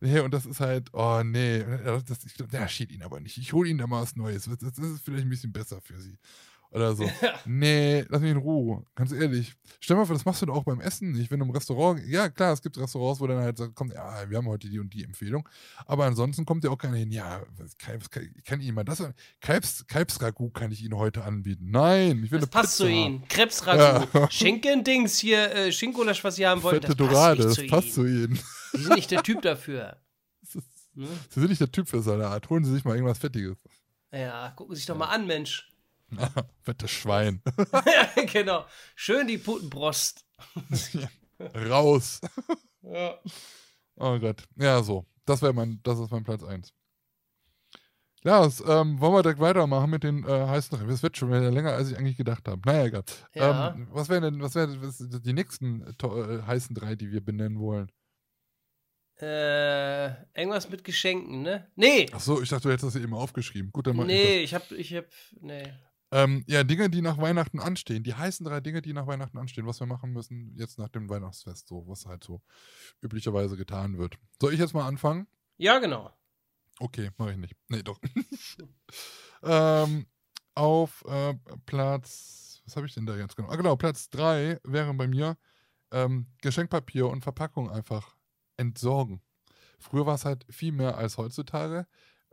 Nee, 0.00 0.18
und 0.20 0.34
das 0.34 0.44
ist 0.44 0.60
halt, 0.60 0.90
oh 0.92 1.22
nee, 1.24 1.64
das, 2.06 2.24
ich, 2.26 2.34
der 2.34 2.68
steht 2.68 2.92
Ihnen 2.92 3.02
aber 3.04 3.20
nicht. 3.20 3.38
Ich 3.38 3.52
hole 3.54 3.68
Ihnen 3.70 3.78
da 3.78 3.86
mal 3.86 4.02
was 4.02 4.14
Neues. 4.16 4.44
Das, 4.44 4.58
das 4.58 4.78
ist 4.90 5.02
vielleicht 5.04 5.24
ein 5.24 5.30
bisschen 5.30 5.52
besser 5.52 5.80
für 5.80 5.98
Sie. 5.98 6.18
Oder 6.74 6.96
so. 6.96 7.08
Nee, 7.46 8.04
lass 8.08 8.20
mich 8.20 8.32
in 8.32 8.36
Ruhe. 8.38 8.84
Ganz 8.96 9.12
ehrlich. 9.12 9.54
Stell 9.78 9.96
mal 9.96 10.06
vor, 10.06 10.16
das 10.16 10.24
machst 10.24 10.42
du 10.42 10.46
doch 10.46 10.56
auch 10.56 10.64
beim 10.64 10.80
Essen 10.80 11.12
nicht. 11.12 11.30
Wenn 11.30 11.38
du 11.38 11.44
im 11.44 11.52
Restaurant, 11.52 12.04
ja 12.06 12.28
klar, 12.28 12.52
es 12.52 12.62
gibt 12.62 12.76
Restaurants, 12.76 13.20
wo 13.20 13.26
dann 13.28 13.38
halt 13.38 13.58
sagt, 13.58 13.76
kommt, 13.76 13.92
ja, 13.92 14.28
wir 14.28 14.38
haben 14.38 14.48
heute 14.48 14.68
die 14.68 14.80
und 14.80 14.92
die 14.92 15.04
Empfehlung. 15.04 15.48
Aber 15.86 16.04
ansonsten 16.04 16.44
kommt 16.44 16.64
ja 16.64 16.70
auch 16.70 16.78
keiner 16.78 16.96
hin, 16.96 17.12
ja, 17.12 17.42
kann, 17.78 18.00
was 18.00 18.10
kann, 18.10 18.60
ich 18.60 18.66
Ihnen 18.66 18.74
mal 18.74 18.84
das? 18.84 19.04
Kalbs, 19.40 19.86
Kalbsragout 19.86 20.50
kann 20.50 20.72
ich 20.72 20.82
Ihnen 20.82 20.96
heute 20.96 21.22
anbieten. 21.22 21.70
Nein, 21.70 22.24
ich 22.24 22.32
will 22.32 22.40
Das 22.40 22.48
eine 22.52 22.62
passt 22.62 22.78
Pizza 22.78 22.84
zu 22.84 22.90
Ihnen. 22.90 23.28
Krebsragout. 23.28 24.08
Ja. 24.14 24.30
Schinken-Dings 24.30 25.18
hier, 25.18 25.54
äh, 25.54 25.72
Schinkgulasch, 25.72 26.24
was 26.24 26.36
Sie 26.36 26.46
haben 26.46 26.62
wollen. 26.62 26.80
Fette 26.80 26.96
das 26.96 27.08
passt 27.08 27.38
das 27.38 27.54
zu 27.54 27.66
passt 27.66 27.86
Ihnen. 27.86 27.92
zu 27.94 28.06
Ihnen. 28.06 28.40
Sie 28.72 28.82
sind 28.82 28.94
nicht 28.96 29.10
der 29.10 29.22
Typ 29.22 29.42
dafür. 29.42 29.96
Ne? 30.96 31.08
Sie 31.28 31.40
sind 31.40 31.48
nicht 31.48 31.60
der 31.60 31.72
Typ 31.72 31.88
für 31.88 32.00
Salat. 32.02 32.48
Holen 32.48 32.64
Sie 32.64 32.72
sich 32.72 32.84
mal 32.84 32.94
irgendwas 32.94 33.18
Fettiges. 33.18 33.56
Ja, 34.12 34.50
gucken 34.50 34.76
Sie 34.76 34.78
sich 34.78 34.86
doch 34.86 34.96
mal 34.96 35.06
an, 35.06 35.26
Mensch. 35.26 35.73
Fettes 36.62 36.90
Schwein. 36.90 37.42
genau. 38.32 38.66
Schön 38.94 39.26
die 39.26 39.38
Putenbrost. 39.38 40.24
Raus. 41.54 42.20
Ja. 42.86 43.18
Oh 43.96 44.18
Gott. 44.18 44.44
Ja, 44.56 44.82
so. 44.82 45.06
Das 45.24 45.40
wäre 45.40 45.54
mein, 45.54 45.80
das 45.84 45.98
ist 45.98 46.10
mein 46.10 46.22
Platz 46.22 46.42
1. 46.42 46.74
Ja, 48.24 48.42
das, 48.42 48.60
ähm, 48.60 49.00
wollen 49.00 49.14
wir 49.14 49.22
direkt 49.22 49.40
weitermachen 49.40 49.88
mit 49.88 50.02
den 50.02 50.22
äh, 50.24 50.46
heißen 50.46 50.78
drei. 50.78 50.86
Das 50.86 51.02
wird 51.02 51.16
schon 51.16 51.30
wieder 51.30 51.50
länger, 51.50 51.72
als 51.72 51.90
ich 51.90 51.96
eigentlich 51.96 52.18
gedacht 52.18 52.46
habe. 52.46 52.60
Naja, 52.66 52.84
egal. 52.84 53.04
Ja. 53.34 53.74
Ähm, 53.74 53.88
was 53.90 54.10
wären 54.10 54.22
denn, 54.22 54.42
was 54.42 54.54
wären 54.54 54.78
die 55.22 55.32
nächsten 55.32 55.82
äh, 55.82 56.42
heißen 56.42 56.74
drei, 56.74 56.94
die 56.94 57.10
wir 57.10 57.22
benennen 57.22 57.58
wollen? 57.58 57.90
Äh, 59.20 60.08
irgendwas 60.38 60.68
mit 60.70 60.82
Geschenken, 60.82 61.42
ne? 61.42 61.70
Nee. 61.76 62.06
Ach 62.12 62.20
so, 62.20 62.42
ich 62.42 62.48
dachte, 62.48 62.64
du 62.64 62.72
hättest 62.72 62.96
das 62.96 63.02
eben 63.02 63.14
aufgeschrieben. 63.14 63.70
Gut, 63.70 63.86
dann 63.86 63.96
mach 63.96 64.04
ich 64.04 64.08
Nee, 64.08 64.42
ich 64.42 64.54
hab, 64.54 64.70
ich 64.72 64.92
hab, 64.94 65.06
nee. 65.40 65.72
Ähm, 66.14 66.44
ja, 66.46 66.62
Dinge, 66.62 66.88
die 66.90 67.02
nach 67.02 67.18
Weihnachten 67.18 67.58
anstehen. 67.58 68.04
Die 68.04 68.14
heißen 68.14 68.46
drei 68.46 68.60
Dinge, 68.60 68.80
die 68.80 68.92
nach 68.92 69.08
Weihnachten 69.08 69.36
anstehen. 69.36 69.66
Was 69.66 69.80
wir 69.80 69.88
machen 69.88 70.12
müssen 70.12 70.54
jetzt 70.56 70.78
nach 70.78 70.88
dem 70.88 71.10
Weihnachtsfest. 71.10 71.66
So, 71.66 71.88
was 71.88 72.06
halt 72.06 72.22
so 72.22 72.40
üblicherweise 73.02 73.56
getan 73.56 73.98
wird. 73.98 74.16
Soll 74.40 74.54
ich 74.54 74.60
jetzt 74.60 74.74
mal 74.74 74.86
anfangen? 74.86 75.26
Ja, 75.56 75.80
genau. 75.80 76.12
Okay, 76.78 77.10
mache 77.18 77.32
ich 77.32 77.36
nicht. 77.36 77.56
Nee, 77.66 77.82
doch. 77.82 77.98
ähm, 79.42 80.06
auf 80.54 81.04
äh, 81.08 81.34
Platz, 81.66 82.62
was 82.64 82.76
habe 82.76 82.86
ich 82.86 82.94
denn 82.94 83.06
da 83.06 83.16
jetzt 83.16 83.34
genau? 83.34 83.48
Ah, 83.48 83.56
genau, 83.56 83.74
Platz 83.74 84.08
3 84.10 84.60
wäre 84.62 84.94
bei 84.94 85.08
mir 85.08 85.36
ähm, 85.90 86.28
Geschenkpapier 86.42 87.08
und 87.08 87.22
Verpackung 87.22 87.68
einfach 87.68 88.14
entsorgen. 88.56 89.20
Früher 89.80 90.06
war 90.06 90.14
es 90.14 90.24
halt 90.24 90.46
viel 90.48 90.70
mehr 90.70 90.96
als 90.96 91.18
heutzutage. 91.18 91.88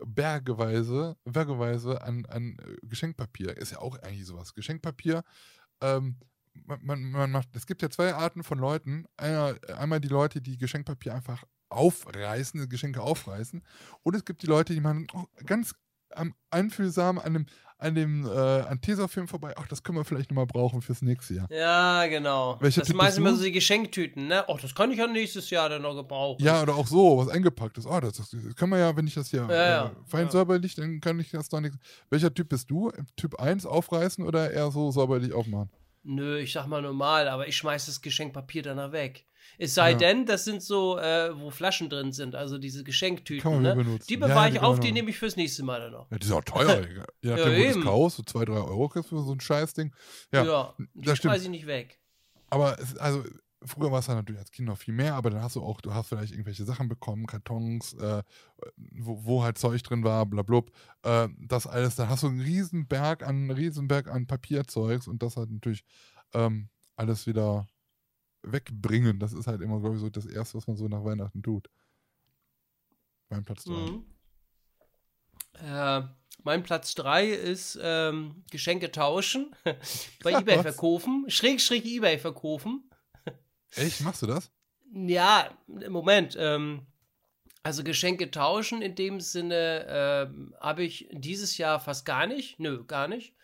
Bergeweise, 0.06 1.18
bergeweise 1.26 2.02
an, 2.02 2.26
an 2.28 2.58
äh, 2.60 2.78
Geschenkpapier. 2.88 3.58
Ist 3.58 3.72
ja 3.72 3.80
auch 3.80 3.98
eigentlich 4.00 4.26
sowas. 4.26 4.54
Geschenkpapier, 4.54 5.24
ähm, 5.82 6.18
man, 6.54 6.80
man, 6.84 7.12
man 7.12 7.32
macht, 7.32 7.56
es 7.56 7.66
gibt 7.66 7.82
ja 7.82 7.90
zwei 7.90 8.14
Arten 8.14 8.44
von 8.44 8.60
Leuten. 8.60 9.06
Einer, 9.18 9.56
einmal 9.78 10.02
die 10.02 10.08
Leute, 10.08 10.42
die 10.42 10.58
Geschenkpapier 10.58 11.14
einfach 11.14 11.44
aufreißen, 11.70 12.68
Geschenke 12.70 13.02
aufreißen. 13.02 13.64
Und 14.04 14.16
es 14.16 14.26
gibt 14.26 14.42
die 14.44 14.48
Leute, 14.48 14.74
die 14.74 14.82
man 14.82 15.08
oh, 15.14 15.26
ganz 15.46 15.74
am 16.16 16.34
einfühlsam 16.50 17.20
an 17.20 17.34
dem, 17.34 17.46
an 17.78 17.96
dem 17.96 18.26
äh, 18.26 18.30
an 18.30 18.80
Tesafilm 18.82 19.28
vorbei, 19.28 19.54
ach, 19.58 19.68
das 19.68 19.82
können 19.84 19.98
wir 19.98 20.06
vielleicht 20.06 20.30
nochmal 20.30 20.46
brauchen 20.46 20.82
fürs 20.82 21.02
nächste 21.02 21.34
Jahr. 21.34 21.48
Ja, 21.52 22.06
genau. 22.08 22.58
Welcher 22.60 22.82
das 22.82 22.88
sind 22.90 22.98
meistens 22.98 23.18
immer 23.18 23.36
so 23.36 23.44
die 23.44 23.52
Geschenktüten, 23.52 24.28
ne? 24.28 24.46
Ach, 24.48 24.60
das 24.62 24.76
kann 24.76 24.92
ich 24.92 25.00
ja 25.00 25.08
nächstes 25.08 25.50
Jahr 25.50 25.70
dann 25.70 25.82
noch 25.82 25.96
gebrauchen. 25.96 26.44
Ja, 26.44 26.62
oder 26.62 26.76
auch 26.76 26.86
so, 26.88 27.18
was 27.18 27.28
eingepackt 27.30 27.78
ist. 27.80 27.88
Oh, 27.88 28.00
das, 28.00 28.18
das 28.18 28.30
können 28.56 28.72
wir 28.72 28.80
ja, 28.80 28.96
wenn 28.96 29.08
ich 29.08 29.16
das 29.16 29.30
hier 29.32 29.48
Ja, 29.50 29.70
ja. 29.70 29.86
äh, 29.88 29.92
fein 30.06 30.26
Ja. 30.26 30.32
säuberlich, 30.32 30.76
dann 30.76 31.00
kann 31.02 31.20
ich 31.20 31.32
das 31.32 31.50
doch 31.50 31.60
nicht. 31.62 31.76
Welcher 32.10 32.34
Typ 32.34 32.50
bist 32.50 32.70
du? 32.70 32.92
Typ 33.16 33.40
1 33.40 33.66
aufreißen 33.66 34.24
oder 34.26 34.52
eher 34.52 34.70
so 34.72 34.92
säuberlich 34.92 35.34
aufmachen? 35.34 35.72
Nö, 36.04 36.40
ich 36.40 36.52
sag 36.54 36.68
mal 36.68 36.82
normal, 36.82 37.28
aber 37.28 37.48
ich 37.48 37.58
schmeiß 37.58 37.86
das 37.88 38.02
Geschenkpapier 38.02 38.64
danach 38.64 38.92
weg. 38.92 39.26
Es 39.58 39.74
sei 39.76 39.92
Ja. 39.92 39.98
denn, 39.98 40.26
das 40.26 40.46
sind 40.46 40.62
so, 40.64 40.98
äh, 40.98 41.38
wo 41.40 41.50
Flaschen 41.50 41.90
drin 41.90 42.12
sind, 42.12 42.36
also 42.36 42.58
diese 42.58 42.84
Geschenktüten, 42.84 43.62
ne? 43.62 43.98
Die 44.10 44.14
Ja, 44.16 44.20
bewahre 44.20 44.50
die 44.50 44.56
ich 44.56 44.62
kann 44.62 44.70
auf, 44.70 44.80
die 44.80 44.90
auch. 44.90 44.94
nehme 44.94 45.10
ich 45.10 45.18
fürs 45.18 45.36
nächste 45.36 45.64
Mal 45.64 45.80
dann 45.82 45.92
noch. 45.92 46.10
Ja, 46.12 46.18
die 46.18 46.28
sind 46.28 46.36
auch 46.36 46.44
teuer. 46.44 46.82
Digga. 46.82 47.06
Wo 47.24 47.36
du 47.36 47.52
eben. 47.56 47.80
es 47.80 47.86
kaufst, 47.86 48.18
so 48.18 48.24
2, 48.24 48.46
3 48.46 48.54
Euro 48.54 48.90
kriegst 48.90 49.12
du 49.12 49.18
für 49.20 49.24
so 49.26 49.32
ein 49.34 49.40
Scheißding. 49.40 49.94
Ja, 50.32 50.44
Ja, 50.46 50.76
das 50.96 51.18
stimmt. 51.18 51.34
schmeiß 51.34 51.44
ich 51.44 51.50
nicht 51.50 51.68
weg. 51.68 52.00
Aber 52.50 52.78
es, 52.80 52.98
also 52.98 53.24
früher 53.64 53.92
war 53.92 54.00
es 54.00 54.08
dann 54.08 54.16
natürlich 54.18 54.40
als 54.40 54.52
Kind 54.52 54.68
noch 54.68 54.78
viel 54.78 54.94
mehr, 54.94 55.14
aber 55.16 55.30
dann 55.30 55.42
hast 55.44 55.56
du 55.56 55.62
auch, 55.62 55.82
du 55.82 55.94
hast 55.94 56.08
vielleicht 56.10 56.32
irgendwelche 56.34 56.66
Sachen 56.66 56.90
bekommen, 56.90 57.28
Kartons, 57.28 57.94
äh, 57.94 58.24
wo, 58.78 59.24
wo 59.24 59.44
halt 59.44 59.58
Zeug 59.58 59.84
drin 59.84 60.04
war, 60.04 60.26
blablub. 60.26 60.72
Äh, 61.04 61.30
das 61.38 61.68
alles, 61.68 61.96
da 61.96 62.08
hast 62.10 62.24
du 62.24 62.28
einen 62.28 62.42
riesen 62.42 62.88
Berg 62.88 63.22
an, 63.24 63.30
einen 63.36 63.52
riesen 63.52 63.88
Berg 63.88 64.08
an 64.10 64.26
Papierzeugs 64.28 65.08
und 65.08 65.22
das 65.24 65.38
halt 65.38 65.52
natürlich 65.52 65.84
ähm, 66.34 66.70
alles 66.96 67.28
wieder 67.28 67.68
wegbringen. 68.44 69.20
Das 69.20 69.34
ist 69.34 69.48
halt 69.48 69.62
immer, 69.62 69.80
glaube 69.80 69.96
ich, 69.96 70.02
so 70.02 70.10
das 70.10 70.26
Erste, 70.26 70.58
was 70.58 70.68
man 70.68 70.78
so 70.78 70.88
nach 70.88 71.04
Weihnachten 71.04 71.42
tut. 71.44 71.70
Mein 73.30 73.46
Platz 73.46 73.64
3. 73.64 73.74
Mhm. 73.74 74.06
Äh, 75.54 76.02
mein 76.44 76.64
Platz 76.64 76.96
3 76.96 77.28
ist 77.28 77.80
ähm, 77.82 78.44
Geschenke 78.52 78.92
tauschen, 78.92 79.56
bei 80.24 80.32
Ebay 80.32 80.58
Was? 80.58 80.62
verkaufen, 80.64 81.26
schräg, 81.30 81.62
schräg 81.62 81.86
Ebay 81.86 82.18
verkaufen. 82.18 82.90
Echt? 83.76 84.02
Machst 84.02 84.22
du 84.22 84.28
das? 84.28 84.52
Ja, 84.94 85.50
Moment. 85.88 86.36
Ähm, 86.38 86.88
also 87.64 87.84
Geschenke 87.84 88.32
tauschen 88.32 88.82
in 88.82 88.96
dem 88.96 89.22
Sinne 89.22 89.86
ähm, 89.88 90.56
habe 90.60 90.84
ich 90.84 91.08
dieses 91.12 91.58
Jahr 91.58 91.80
fast 91.80 92.06
gar 92.06 92.26
nicht. 92.26 92.60
Nö, 92.60 92.84
gar 92.86 93.08
nicht. 93.08 93.36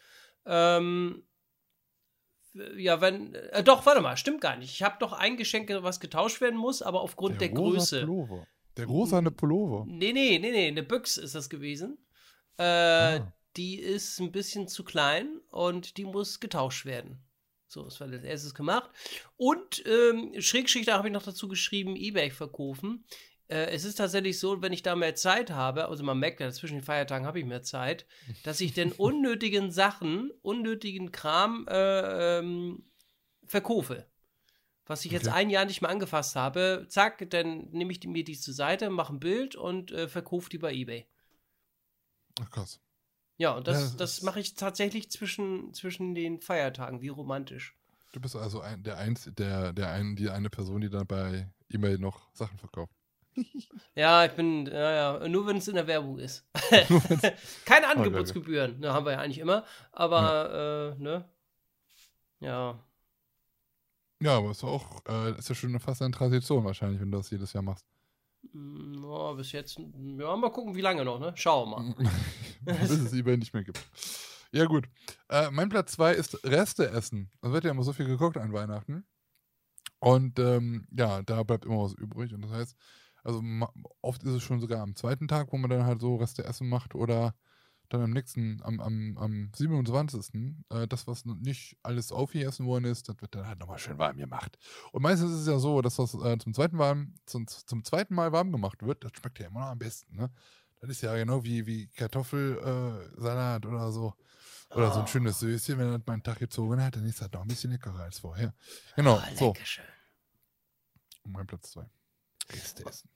Ähm, 0.45 1.23
ja, 2.78 3.01
wenn. 3.01 3.34
Äh, 3.36 3.64
doch, 3.64 3.86
warte 3.86 4.01
mal, 4.01 4.18
stimmt 4.18 4.41
gar 4.41 4.55
nicht. 4.58 4.72
Ich 4.72 4.84
habe 4.84 4.97
doch 4.99 5.14
ein 5.14 5.38
Geschenk, 5.38 5.70
was 5.82 5.99
getauscht 5.99 6.41
werden 6.41 6.58
muss, 6.58 6.82
aber 6.82 7.01
aufgrund 7.01 7.41
der, 7.41 7.49
rosa 7.49 7.62
Größe. 7.78 7.99
Pullover. 8.01 8.47
Der 8.78 8.86
rosane 8.86 9.32
Pullover. 9.32 9.86
Nee, 9.88 10.14
nee, 10.14 10.38
nee, 10.39 10.51
nee, 10.51 10.68
eine 10.68 10.84
Büchse 10.84 11.22
ist 11.22 11.36
das 11.36 11.49
gewesen. 11.49 11.97
Äh, 12.58 12.64
Ah. 12.64 13.34
Die 13.55 13.80
ist 13.80 14.20
ein 14.20 14.32
bisschen 14.32 14.68
zu 14.68 14.84
klein 14.84 15.39
und 15.49 15.97
die 15.97 16.05
muss 16.05 16.39
getauscht 16.39 16.86
werden. 16.86 17.18
So, 17.66 17.84
das 17.84 17.99
war 17.99 18.08
das 18.08 18.24
erstes 18.24 18.53
gemacht. 18.53 18.89
Und 19.36 19.84
ähm, 19.88 20.39
schräg, 20.39 20.70
schräg, 20.70 20.86
da 20.86 20.97
habe 20.97 21.08
ich 21.08 21.14
noch 21.14 21.24
dazu 21.24 21.47
geschrieben, 21.47 21.95
Ebay 21.95 22.30
verkaufen. 22.30 23.03
Äh, 23.49 23.67
es 23.71 23.85
ist 23.85 23.95
tatsächlich 23.95 24.39
so, 24.39 24.61
wenn 24.61 24.73
ich 24.73 24.83
da 24.83 24.95
mehr 24.95 25.15
Zeit 25.15 25.51
habe, 25.51 25.87
also 25.89 26.03
man 26.03 26.19
merkt 26.19 26.39
ja, 26.39 26.51
zwischen 26.51 26.75
den 26.75 26.83
Feiertagen 26.83 27.25
habe 27.25 27.39
ich 27.39 27.45
mehr 27.45 27.63
Zeit, 27.63 28.05
dass 28.43 28.61
ich 28.61 28.73
den 28.73 28.91
unnötigen 28.93 29.71
Sachen, 29.71 30.31
unnötigen 30.41 31.11
Kram 31.11 31.65
äh, 31.69 32.39
ähm, 32.39 32.83
verkaufe. 33.45 34.07
Was 34.87 35.05
ich 35.05 35.11
jetzt 35.11 35.27
Okay. 35.27 35.33
ein 35.33 35.49
Jahr 35.49 35.65
nicht 35.65 35.81
mehr 35.81 35.91
angefasst 35.91 36.35
habe, 36.35 36.87
zack, 36.89 37.29
dann 37.31 37.69
nehme 37.71 37.91
ich 37.91 37.99
die, 37.99 38.07
mir 38.07 38.23
die 38.23 38.39
zur 38.39 38.53
Seite, 38.55 38.89
mache 38.89 39.13
ein 39.15 39.19
Bild 39.21 39.55
und 39.55 39.91
äh, 39.91 40.07
verkaufe 40.09 40.49
die 40.49 40.59
bei 40.59 40.73
Ebay. 40.73 41.07
Ach 42.41 42.49
krass. 42.49 42.79
Ja, 43.37 43.53
und 43.55 43.67
Ja, 43.67 43.79
das, 43.79 43.95
das 43.95 43.95
das 43.95 44.17
ist- 44.17 44.23
mache 44.23 44.39
ich 44.39 44.53
tatsächlich 44.53 45.09
zwischen, 45.09 45.73
zwischen 45.73 46.13
den 46.13 46.39
Feiertagen, 46.39 47.01
wie 47.01 47.07
romantisch. 47.07 47.75
Du 48.11 48.19
bist 48.19 48.35
also 48.35 48.59
ein, 48.61 48.83
der, 48.83 48.97
Einz, 48.97 49.29
der, 49.37 49.71
der 49.73 49.91
ein, 49.91 50.15
die 50.17 50.29
eine 50.29 50.49
Person, 50.49 50.81
die 50.81 50.89
dann 50.89 51.07
bei 51.07 51.49
E-Mail 51.69 51.99
noch 51.99 52.29
Sachen 52.33 52.57
verkauft. 52.57 52.93
Ja, 53.95 54.25
ich 54.25 54.31
bin, 54.33 54.65
ja, 54.67 55.17
ja, 55.19 55.27
nur 55.27 55.47
wenn 55.47 55.57
es 55.57 55.67
in 55.67 55.75
der 55.75 55.88
Werbung 55.88 56.19
ist. 56.19 56.47
Keine 57.65 57.88
Angebotsgebühren, 57.89 58.79
ne, 58.79 58.93
haben 58.93 59.05
wir 59.05 59.13
ja 59.13 59.19
eigentlich 59.19 59.39
immer, 59.39 59.65
aber, 59.91 60.95
äh, 60.97 61.01
ne? 61.01 61.25
Ja. 62.39 62.79
Ja, 64.19 64.38
aber 64.38 64.51
ist 64.51 64.63
auch, 64.63 65.01
äh, 65.07 65.38
ist 65.38 65.49
ja 65.49 65.55
schon 65.55 65.79
fast 65.79 66.01
eine 66.01 66.11
Tradition 66.11 66.63
wahrscheinlich, 66.65 66.99
wenn 66.99 67.11
du 67.11 67.17
das 67.17 67.29
jedes 67.29 67.53
Jahr 67.53 67.63
machst. 67.63 67.85
Mm, 68.53 69.03
Ja, 69.03 69.33
bis 69.33 69.51
jetzt, 69.51 69.79
ja, 69.79 70.35
mal 70.35 70.51
gucken, 70.51 70.75
wie 70.75 70.81
lange 70.81 71.05
noch, 71.05 71.19
ne? 71.19 71.33
Schauen 71.35 71.69
wir 71.69 71.79
mal. 71.79 71.95
Bis 72.79 72.89
es 72.89 73.13
eBay 73.13 73.38
nicht 73.38 73.53
mehr 73.53 73.63
gibt. 73.63 73.79
Ja, 74.51 74.65
gut. 74.65 74.88
Äh, 75.29 75.51
mein 75.51 75.69
Platz 75.69 75.93
2 75.93 76.13
ist 76.13 76.43
Reste 76.45 76.89
essen. 76.89 77.29
Es 77.41 77.51
wird 77.51 77.63
ja 77.63 77.71
immer 77.71 77.83
so 77.83 77.93
viel 77.93 78.05
gekocht 78.07 78.38
an 78.38 78.53
Weihnachten. 78.53 79.05
Und 79.99 80.39
ähm, 80.39 80.88
ja, 80.91 81.21
da 81.23 81.43
bleibt 81.43 81.65
immer 81.65 81.83
was 81.83 81.93
übrig. 81.93 82.33
Und 82.33 82.41
das 82.41 82.51
heißt, 82.51 82.77
also 83.28 83.43
oft 84.01 84.23
ist 84.23 84.32
es 84.34 84.43
schon 84.43 84.59
sogar 84.59 84.82
am 84.82 84.95
zweiten 84.95 85.28
Tag, 85.28 85.51
wo 85.51 85.57
man 85.57 85.69
dann 85.69 85.86
halt 85.86 86.01
so 86.01 86.15
Reste 86.15 86.43
essen 86.45 86.69
macht 86.69 86.95
oder 86.95 87.36
dann 87.89 88.01
am 88.01 88.09
nächsten, 88.11 88.61
am, 88.63 88.82
am, 88.82 89.17
am 89.17 89.51
27. 89.55 90.34
Äh, 90.69 90.88
das, 90.88 91.07
was 91.07 91.23
noch 91.25 91.36
nicht 91.36 91.78
alles 91.84 92.11
aufgegessen 92.11 92.65
worden 92.65 92.84
ist, 92.86 93.07
das 93.07 93.15
wird 93.21 93.34
dann 93.36 93.47
halt 93.47 93.59
nochmal 93.59 93.80
schön 93.80 93.97
warm 93.97 94.17
gemacht. 94.17 94.57
Und 94.91 95.03
meistens 95.03 95.32
ist 95.32 95.41
es 95.41 95.47
ja 95.47 95.57
so, 95.57 95.82
dass 95.82 95.95
das 95.95 96.13
äh, 96.15 96.38
zum, 96.38 96.53
zweiten 96.53 96.78
warm, 96.78 97.13
zum, 97.25 97.47
zum 97.47 97.84
zweiten 97.86 98.13
Mal 98.13 98.32
warm 98.34 98.51
gemacht 98.51 98.84
wird. 98.84 99.03
Das 99.05 99.11
schmeckt 99.17 99.39
ja 99.39 99.47
immer 99.47 99.61
noch 99.61 99.67
am 99.67 99.80
besten. 99.80 100.15
Ne? 100.17 100.30
Das 100.82 100.89
ist 100.89 101.01
ja 101.01 101.15
genau 101.15 101.43
wie, 101.45 101.65
wie 101.65 101.88
Kartoffelsalat 101.88 103.63
äh, 103.63 103.67
oder 103.67 103.91
so. 103.91 104.13
Oder 104.71 104.91
so 104.91 104.99
ein 104.99 105.05
Oh. 105.05 105.07
schönes 105.07 105.39
Söschen, 105.39 105.78
wenn 105.78 105.93
er 105.93 106.01
meinen 106.05 106.23
Tag 106.23 106.39
gezogen 106.39 106.84
hat, 106.84 106.97
dann 106.97 107.05
ist 107.05 107.21
das 107.21 107.32
noch 107.32 107.41
ein 107.43 107.47
bisschen 107.47 107.71
leckerer 107.71 108.01
als 108.01 108.19
vorher. 108.19 108.53
Genau, 108.97 109.15
Oh, 109.17 109.36
so. 109.36 109.47
Leckerchen. 109.47 109.86
Mein 111.23 111.47
Platz 111.47 111.71
2. 111.71 111.86
Reste 112.51 112.86
essen. 112.86 113.09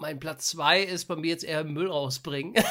Mein 0.00 0.20
Platz 0.20 0.46
2 0.50 0.82
ist 0.84 1.06
bei 1.06 1.16
mir 1.16 1.26
jetzt 1.30 1.42
eher 1.42 1.64
Müll 1.64 1.90
rausbringen. 1.90 2.54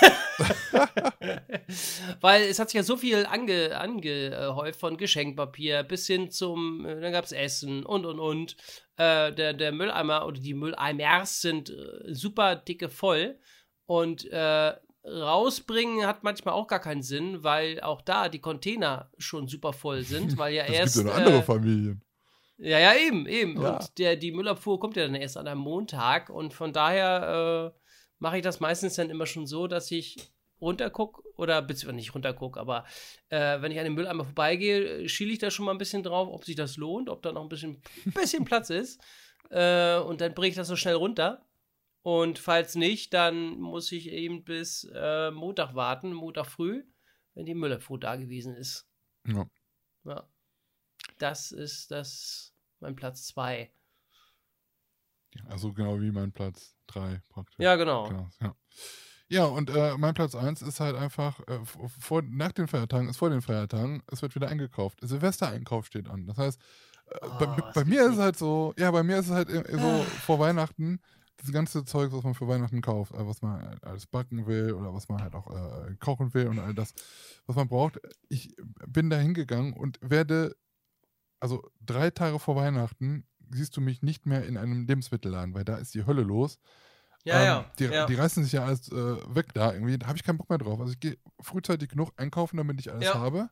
Weil 2.22 2.44
es 2.44 2.58
hat 2.58 2.70
sich 2.70 2.78
ja 2.78 2.84
so 2.84 2.96
viel 2.96 3.26
ange, 3.26 3.78
angehäuft 3.78 4.80
von 4.80 4.96
Geschenkpapier 4.96 5.84
bis 5.84 6.08
hin 6.08 6.32
zum, 6.32 6.86
äh, 6.86 7.02
dann 7.02 7.12
gab 7.12 7.26
es 7.26 7.34
Essen 7.34 7.86
und 7.86 8.06
und 8.06 8.20
und. 8.22 8.56
Äh, 8.96 9.34
der, 9.34 9.54
der 9.54 9.74
Mülleimer 9.74 10.26
oder 10.26 10.40
die 10.40 10.54
Mülleimers 10.54 11.42
sind 11.42 11.70
äh, 11.70 12.14
super 12.14 12.56
dicke 12.56 12.88
voll. 12.90 13.38
Und 13.86 14.26
äh, 14.32 14.74
rausbringen 15.06 16.08
hat 16.08 16.24
manchmal 16.24 16.54
auch 16.54 16.68
gar 16.68 16.80
keinen 16.80 17.04
Sinn, 17.04 17.44
weil 17.44 17.82
auch 17.82 18.02
da 18.02 18.30
die 18.30 18.40
Container 18.42 19.12
schon 19.18 19.48
super 19.48 19.74
voll 19.74 20.04
sind, 20.04 20.38
weil 20.38 20.54
ja 20.54 20.64
Es 20.66 20.74
erst. 20.74 20.96
gibt 20.96 21.08
ja 21.08 21.12
noch 21.14 21.18
andere 21.20 21.38
äh, 21.40 21.44
Familien. 21.44 22.02
Ja, 22.58 22.80
ja, 22.80 22.96
eben, 22.96 23.28
eben. 23.28 23.62
Ja. 23.62 23.78
Und 23.78 23.98
der, 23.98 24.16
die 24.16 24.32
Müllabfuhr 24.32 24.80
kommt 24.80 24.98
ja 24.98 25.04
dann 25.04 25.16
erst 25.16 25.38
an 25.38 25.48
einem 25.48 25.62
Montag 25.62 26.30
und 26.30 26.54
von 26.54 26.74
daher 26.74 27.74
äh, 27.76 27.80
mache 28.20 28.38
ich 28.38 28.44
das 28.44 28.60
meistens 28.60 28.96
dann 28.96 29.10
immer 29.10 29.26
schon 29.26 29.46
so, 29.46 29.68
dass 29.68 29.92
ich 29.92 30.18
runtergucke 30.60 31.22
oder 31.36 31.62
beziehungsweise 31.62 31.96
nicht 31.98 32.16
runtergucke, 32.16 32.60
aber 32.60 32.86
äh, 33.30 33.62
wenn 33.62 33.72
ich 33.72 33.78
an 33.78 33.84
den 33.84 33.94
Mülleimer 33.94 34.26
vorbeigehe, 34.26 35.08
schiele 35.08 35.32
ich 35.32 35.40
da 35.40 35.52
schon 35.52 35.66
mal 35.66 35.72
ein 35.72 35.78
bisschen 35.78 36.02
drauf, 36.02 36.30
ob 36.32 36.46
sich 36.46 36.56
das 36.56 36.78
lohnt, 36.78 37.10
ob 37.10 37.22
da 37.22 37.32
noch 37.32 37.44
ein 37.44 37.50
bisschen, 37.50 37.82
bisschen 38.06 38.44
Platz 38.44 38.70
ist. 38.72 39.00
Äh, 39.50 40.00
und 40.00 40.22
dann 40.22 40.34
bringe 40.34 40.50
ich 40.50 40.56
das 40.56 40.68
so 40.68 40.76
schnell 40.76 40.96
runter. 40.96 41.46
Und 42.02 42.40
falls 42.40 42.76
nicht, 42.76 43.14
dann 43.14 43.60
muss 43.60 43.92
ich 43.92 44.10
eben 44.10 44.44
bis 44.44 44.90
äh, 44.94 45.30
Montag 45.30 45.76
warten, 45.76 46.14
Montag 46.14 46.48
früh, 46.48 46.84
wenn 47.34 47.46
die 47.46 47.54
Müllabfuhr 47.54 48.00
da 48.00 48.16
gewesen 48.16 48.56
ist. 48.56 48.90
Ja. 49.28 49.46
Ja. 50.06 50.28
Das 51.18 51.52
ist 51.52 51.92
das 51.92 52.54
mein 52.80 52.96
Platz 52.96 53.28
2. 53.28 53.72
Also 55.50 55.74
genau 55.74 56.00
wie 56.00 56.12
mein 56.12 56.32
Platz 56.32 56.76
3 56.88 57.22
praktisch. 57.30 57.58
Ja, 57.60 57.76
genau. 57.76 58.10
Genau, 58.10 58.30
ja. 58.42 58.56
Ja, 59.30 59.44
und 59.46 59.70
äh, 59.70 59.98
mein 59.98 60.14
Platz 60.14 60.36
1 60.36 60.62
ist 60.62 60.80
halt 60.80 60.96
einfach, 60.96 61.40
äh, 61.48 61.60
vor, 61.66 62.22
nach 62.22 62.54
den 62.54 62.68
Feiertagen, 62.68 63.10
ist 63.10 63.18
vor 63.18 63.30
den 63.30 63.42
Feiertagen, 63.42 64.02
es 64.10 64.22
wird 64.22 64.36
wieder 64.36 64.48
eingekauft. 64.48 65.00
Silvestereinkauf 65.02 65.86
steht 65.86 66.08
an. 66.10 66.26
Das 66.28 66.38
heißt, 66.38 66.62
äh, 67.08 67.18
Oh, 67.22 67.30
bei, 67.38 67.46
was 67.62 67.74
bei 67.74 67.84
mir 67.86 68.06
ist 68.06 68.14
es 68.14 68.20
halt 68.20 68.38
so, 68.38 68.74
ja, 68.78 68.90
bei 68.92 69.04
mir 69.04 69.18
ist 69.20 69.26
es 69.28 69.32
halt 69.34 69.50
äh, 69.50 69.78
so 69.78 69.80
Ah. 69.80 70.04
vor 70.22 70.40
Weihnachten, 70.40 71.02
das 71.36 71.52
ganze 71.52 71.84
Zeug, 71.84 72.14
was 72.14 72.24
man 72.24 72.36
für 72.36 72.48
Weihnachten 72.48 72.82
kauft, 72.82 73.14
äh, 73.14 73.28
was 73.28 73.42
man 73.42 73.62
halt 73.68 73.84
alles 73.84 74.08
backen 74.08 74.48
will 74.48 74.72
oder 74.74 74.94
was 74.94 75.10
man 75.10 75.22
halt 75.22 75.36
auch 75.36 75.48
äh, 75.54 75.94
kochen 76.00 76.34
will 76.34 76.48
und 76.48 76.60
all 76.60 76.74
das, 76.74 76.94
was 77.48 77.56
man 77.58 77.68
braucht. 77.68 78.00
Ich 78.30 78.56
bin 78.88 79.10
da 79.10 79.18
hingegangen 79.18 79.74
und 79.74 80.00
werde, 80.02 80.56
also 81.40 81.70
drei 81.86 82.10
Tage 82.10 82.40
vor 82.40 82.56
Weihnachten, 82.56 83.26
siehst 83.52 83.76
du 83.78 83.82
mich 83.82 84.02
nicht 84.02 84.26
mehr 84.26 84.46
in 84.46 84.58
einem 84.58 84.86
Lebensmittelladen, 84.88 85.54
weil 85.54 85.64
da 85.64 85.78
ist 85.78 85.94
die 85.94 86.06
Hölle 86.06 86.24
los. 86.24 86.60
Ja, 87.24 87.40
Ähm, 87.40 87.46
ja. 87.46 87.72
Die, 87.80 87.84
ja. 87.86 88.06
die 88.06 88.16
reißen 88.16 88.44
sich 88.44 88.54
ja 88.54 88.64
alles 88.66 88.92
äh, 88.92 88.96
weg 89.36 89.54
da 89.54 89.74
irgendwie. 89.74 89.98
Da 89.98 90.08
habe 90.08 90.18
ich 90.18 90.24
keinen 90.24 90.38
Bock 90.38 90.50
mehr 90.50 90.60
drauf. 90.60 90.80
Also 90.80 90.94
ich 90.94 91.00
gehe 91.00 91.18
frühzeitig 91.42 91.90
genug 91.90 92.12
einkaufen, 92.18 92.58
damit 92.58 92.80
ich 92.80 92.92
alles 92.92 93.06
habe. 93.14 93.50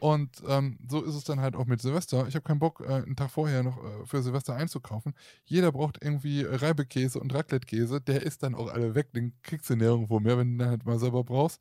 Und 0.00 0.42
ähm, 0.46 0.78
so 0.88 1.02
ist 1.02 1.14
es 1.14 1.24
dann 1.24 1.40
halt 1.40 1.56
auch 1.56 1.66
mit 1.66 1.80
Silvester. 1.80 2.26
Ich 2.28 2.34
habe 2.34 2.44
keinen 2.44 2.58
Bock, 2.58 2.80
äh, 2.80 2.92
einen 2.92 3.16
Tag 3.16 3.30
vorher 3.30 3.62
noch 3.62 3.76
äh, 3.78 4.06
für 4.06 4.22
Silvester 4.22 4.54
einzukaufen. 4.54 5.14
Jeder 5.44 5.72
braucht 5.72 5.98
irgendwie 6.02 6.42
Reibekäse 6.42 7.18
und 7.18 7.34
Raclette-Käse. 7.34 8.00
Der 8.00 8.22
ist 8.22 8.42
dann 8.42 8.54
auch 8.54 8.68
alle 8.68 8.94
weg. 8.94 9.12
Den 9.12 9.34
kriegst 9.42 9.68
du 9.70 9.76
nirgendwo 9.76 10.20
mehr, 10.20 10.38
wenn 10.38 10.58
du 10.58 10.64
den 10.64 10.70
halt 10.70 10.86
mal 10.86 10.98
selber 10.98 11.24
brauchst. 11.24 11.60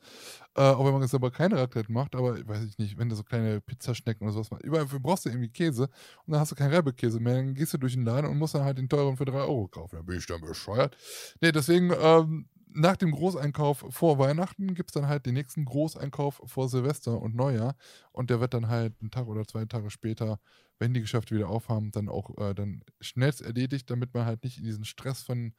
Äh, 0.56 0.62
auch 0.62 0.86
wenn 0.86 0.94
man 0.94 1.02
jetzt 1.02 1.12
selber 1.12 1.32
keine 1.32 1.58
Raclette 1.58 1.92
macht, 1.92 2.16
aber 2.16 2.38
weiß 2.48 2.64
ich 2.64 2.78
nicht, 2.78 2.98
wenn 2.98 3.10
du 3.10 3.16
so 3.16 3.24
kleine 3.24 3.62
Pizzaschnecken 3.62 4.26
oder 4.26 4.34
sowas 4.34 4.52
machst. 4.52 4.66
Überall 4.66 4.86
brauchst 4.86 5.26
du 5.26 5.30
irgendwie 5.30 5.50
Käse 5.50 5.84
und 6.26 6.34
dann 6.34 6.40
hast 6.40 6.52
du 6.52 6.56
keinen 6.56 6.74
Reibekäse 6.74 7.20
mehr. 7.20 7.36
Dann 7.36 7.56
gehst 7.56 7.74
du 7.74 7.78
durch 7.78 7.94
den 7.94 8.06
Laden 8.06 8.30
und 8.30 8.38
musst 8.38 8.56
dann 8.56 8.64
halt 8.64 8.78
den 8.78 8.90
teuren 8.90 9.18
für 9.18 9.26
3 9.26 9.40
Euro 9.40 9.68
kaufen. 9.68 9.96
Da 9.96 10.02
bin 10.02 10.18
ich 10.18 10.26
dann 10.26 10.42
bescheuert. 10.42 10.96
Nee, 11.42 11.52
deswegen, 11.52 11.92
ähm, 12.00 12.48
nach 12.70 12.98
dem 12.98 13.12
Großeinkauf 13.12 13.86
vor 13.90 14.20
Weihnachten 14.20 14.74
gibt 14.74 14.90
es 14.90 14.94
dann 14.94 15.08
halt 15.08 15.26
den 15.26 15.34
nächsten 15.34 15.66
Großeinkauf 15.66 16.42
vor 16.46 16.70
Silvester 16.70 17.22
und 17.22 17.36
Neujahr. 17.36 17.76
Und 18.12 18.30
der 18.30 18.40
wird 18.40 18.54
dann 18.54 18.68
halt 18.68 18.94
einen 19.02 19.12
Tag 19.12 19.28
oder 19.28 19.46
zwei 19.46 19.66
Tage 19.66 19.90
später, 19.90 20.40
wenn 20.80 20.94
die 20.94 21.02
Geschäfte 21.02 21.36
wieder 21.36 21.50
aufhaben, 21.50 21.92
dann 21.92 22.10
auch 22.10 22.38
äh, 22.38 22.54
dann 22.54 22.84
schnellst 23.00 23.42
erledigt, 23.42 23.90
damit 23.90 24.14
man 24.14 24.26
halt 24.26 24.44
nicht 24.44 24.58
in 24.58 24.64
diesen 24.64 24.86
Stress 24.86 25.24
von 25.24 25.54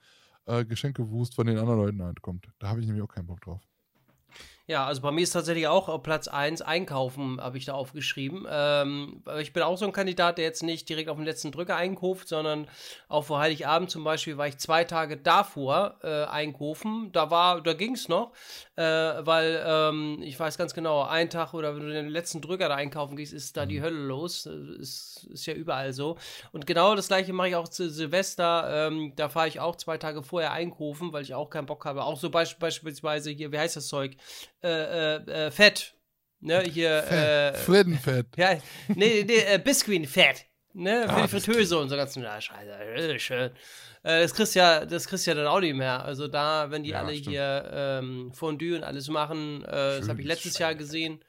äh, 0.47 0.65
Geschenkewust 0.65 1.35
von 1.35 1.47
den 1.47 1.59
anderen 1.59 1.81
Leuten 1.81 2.03
halt 2.03 2.23
kommt. 2.23 2.49
Da 2.59 2.69
habe 2.69 2.81
ich 2.81 2.87
nämlich 2.87 3.03
auch 3.03 3.13
keinen 3.13 3.27
Bock 3.27 3.41
drauf. 3.41 3.61
Ja, 4.71 4.85
also 4.85 5.01
bei 5.01 5.11
mir 5.11 5.23
ist 5.23 5.31
tatsächlich 5.31 5.67
auch 5.67 5.89
auf 5.89 6.03
Platz 6.03 6.29
1 6.29 6.61
Einkaufen, 6.61 7.41
habe 7.41 7.57
ich 7.57 7.65
da 7.65 7.73
aufgeschrieben. 7.73 8.47
Ähm, 8.51 9.23
ich 9.41 9.55
bin 9.55 9.63
auch 9.63 9.79
so 9.79 9.87
ein 9.87 9.93
Kandidat, 9.93 10.37
der 10.37 10.45
jetzt 10.45 10.63
nicht 10.63 10.87
direkt 10.91 11.09
auf 11.09 11.17
den 11.17 11.25
letzten 11.25 11.53
Drücker 11.53 11.75
einkauft, 11.75 12.29
sondern 12.29 12.69
auch 13.09 13.25
vor 13.25 13.39
Heiligabend 13.39 13.91
zum 13.91 14.05
Beispiel 14.05 14.37
war 14.37 14.47
ich 14.47 14.59
zwei 14.59 14.85
Tage 14.85 15.17
davor 15.17 15.97
äh, 16.03 16.25
einkaufen. 16.25 17.09
Da 17.13 17.31
war, 17.31 17.63
da 17.63 17.73
ging 17.73 17.95
es 17.95 18.11
noch, 18.11 18.33
äh, 18.77 18.83
weil 18.83 19.65
ähm, 19.67 20.19
ich 20.21 20.39
weiß 20.39 20.59
ganz 20.59 20.75
genau, 20.75 21.03
ein 21.03 21.31
Tag 21.31 21.55
oder 21.55 21.75
wenn 21.75 21.85
du 21.85 21.91
den 21.91 22.11
letzten 22.11 22.43
Drücker 22.43 22.69
da 22.69 22.75
einkaufen 22.75 23.17
gehst, 23.17 23.33
ist 23.33 23.57
da 23.57 23.65
die 23.65 23.81
Hölle 23.81 24.05
los. 24.05 24.45
Ist, 24.45 25.27
ist 25.33 25.47
ja 25.47 25.55
überall 25.55 25.95
so. 25.95 26.19
Und 26.53 26.67
genau 26.67 26.95
das 26.95 27.09
gleiche 27.09 27.33
mache 27.33 27.49
ich 27.49 27.57
auch 27.57 27.69
zu 27.69 27.89
Silvester. 27.89 28.89
Ähm, 28.89 29.15
da 29.17 29.31
fahre 29.31 29.49
ich 29.49 29.61
auch 29.61 29.77
zwei 29.77 29.97
Tage 29.97 30.23
vorher 30.23 30.53
einkaufen, 30.53 31.11
weil 31.15 31.23
ich 31.23 31.35
auch 31.35 31.49
keinen 31.49 31.65
Bock 31.65 31.87
habe. 31.87 32.05
Auch 32.05 32.19
so 32.19 32.29
beisp 32.29 32.59
beispielsweise 32.59 33.31
hier, 33.31 33.51
wie 33.51 33.59
heißt 33.59 33.77
das 33.77 33.89
Zeug? 33.89 34.15
Äh, 34.63 35.17
äh, 35.17 35.47
äh, 35.47 35.51
Fett. 35.51 35.95
Ne, 36.41 36.63
hier, 36.63 37.03
Fett. 37.03 37.55
äh. 37.55 37.59
Frittenfett. 37.59 38.27
Ja, 38.37 38.55
nee, 38.89 39.25
nee, 39.27 39.39
äh, 39.39 39.59
Biscuit-Fett. 39.59 40.47
Ne, 40.75 41.05
für 41.09 41.11
Ah, 41.11 41.23
die 41.23 41.29
Fritteuse 41.29 41.79
und 41.79 41.89
so 41.89 41.97
ganzen 41.97 42.23
ja, 42.23 42.41
Scheiße. 42.41 43.19
Schön. 43.19 43.51
Äh, 44.05 44.23
das 44.23 44.35
kriegst 44.35 44.55
ja, 44.55 44.85
das 44.87 45.09
kriegst 45.09 45.27
ja 45.27 45.35
dann 45.35 45.47
auch 45.49 45.59
nicht 45.61 45.75
mehr. 45.75 46.05
Also 46.05 46.29
da, 46.29 46.71
wenn 46.71 46.85
die 46.85 46.91
Ja, 46.91 47.01
alle 47.01 47.13
stimmt. 47.15 47.31
hier 47.31 47.69
ähm, 47.73 48.31
Fondue 48.33 48.77
und 48.77 48.85
alles 48.85 49.09
machen, 49.09 49.65
äh, 49.65 49.99
das 49.99 50.09
habe 50.09 50.21
ich 50.21 50.27
letztes 50.27 50.59
Jahr 50.59 50.75
gesehen. 50.77 51.25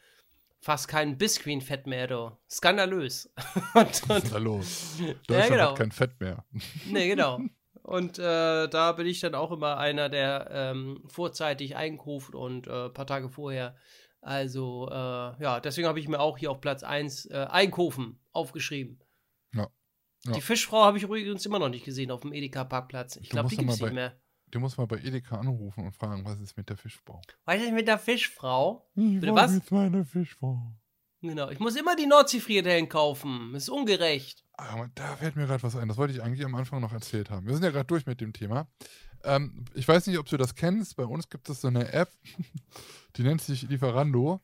Fast 0.61 0.87
kein 0.89 1.17
Biscuit-Fett 1.17 1.87
mehr, 1.87 2.05
du. 2.07 2.31
Skandalös. 2.49 3.31
und, 3.73 4.31
da 4.31 4.37
los? 4.37 4.97
Deutschland 5.25 5.49
genau. 5.51 5.69
hat 5.69 5.77
kein 5.77 5.91
Fett 5.91 6.19
mehr. 6.19 6.43
nee, 6.85 7.07
genau. 7.07 7.39
Und 7.83 8.19
äh, 8.19 8.67
da 8.67 8.91
bin 8.91 9.07
ich 9.07 9.19
dann 9.19 9.35
auch 9.35 9.51
immer 9.51 9.77
einer, 9.77 10.09
der 10.09 10.49
ähm, 10.51 11.03
vorzeitig 11.07 11.75
einkauft 11.75 12.35
und 12.35 12.67
äh, 12.67 12.85
ein 12.85 12.93
paar 12.93 13.07
Tage 13.07 13.29
vorher. 13.29 13.75
Also, 14.21 14.89
äh, 14.89 14.93
ja, 14.93 15.59
deswegen 15.59 15.87
habe 15.87 15.99
ich 15.99 16.07
mir 16.07 16.19
auch 16.19 16.37
hier 16.37 16.51
auf 16.51 16.61
Platz 16.61 16.83
1 16.83 17.27
äh, 17.27 17.47
Einkaufen 17.49 18.19
aufgeschrieben. 18.31 18.99
Ja. 19.53 19.67
Ja. 20.25 20.33
Die 20.33 20.41
Fischfrau 20.41 20.83
habe 20.83 20.97
ich 20.97 21.03
übrigens 21.03 21.45
immer 21.45 21.59
noch 21.59 21.69
nicht 21.69 21.85
gesehen 21.85 22.11
auf 22.11 22.21
dem 22.21 22.33
Edeka-Parkplatz. 22.33 23.15
Ich 23.17 23.29
glaube, 23.29 23.49
die 23.49 23.57
gibt 23.57 23.71
es 23.71 23.81
nicht 23.81 23.93
mehr. 23.93 24.19
Du 24.51 24.59
musst 24.59 24.77
mal 24.77 24.87
bei 24.87 24.97
Edeka 24.97 25.39
anrufen 25.39 25.85
und 25.85 25.95
fragen, 25.95 26.25
was 26.25 26.39
ist 26.39 26.57
mit 26.57 26.69
der 26.69 26.77
Fischfrau? 26.77 27.21
Weißt 27.45 27.67
du, 27.67 27.71
mit 27.71 27.87
der 27.87 27.99
Fischfrau? 27.99 28.89
Ich 28.95 29.19
Bitte 29.19 29.35
was? 29.35 29.51
mit 29.51 29.71
meiner 29.71 30.03
Fischfrau. 30.03 30.73
Genau. 31.21 31.49
Ich 31.49 31.59
muss 31.59 31.75
immer 31.75 31.95
die 31.95 32.05
Nordseefriedellen 32.05 32.87
kaufen. 32.87 33.53
Ist 33.53 33.69
ungerecht. 33.69 34.43
Aber 34.53 34.89
da 34.95 35.15
fällt 35.17 35.35
mir 35.35 35.47
gerade 35.47 35.63
was 35.63 35.75
ein. 35.75 35.87
Das 35.87 35.97
wollte 35.97 36.13
ich 36.13 36.21
eigentlich 36.21 36.45
am 36.45 36.55
Anfang 36.55 36.81
noch 36.81 36.93
erzählt 36.93 37.29
haben. 37.29 37.45
Wir 37.45 37.53
sind 37.53 37.63
ja 37.63 37.71
gerade 37.71 37.87
durch 37.87 38.05
mit 38.05 38.21
dem 38.21 38.33
Thema. 38.33 38.67
Ähm, 39.23 39.65
ich 39.73 39.87
weiß 39.87 40.07
nicht, 40.07 40.17
ob 40.17 40.27
du 40.27 40.37
das 40.37 40.55
kennst. 40.55 40.95
Bei 40.95 41.05
uns 41.05 41.29
gibt 41.29 41.49
es 41.49 41.61
so 41.61 41.67
eine 41.67 41.91
App, 41.91 42.09
die 43.15 43.23
nennt 43.23 43.41
sich 43.41 43.63
Lieferando. 43.63 44.41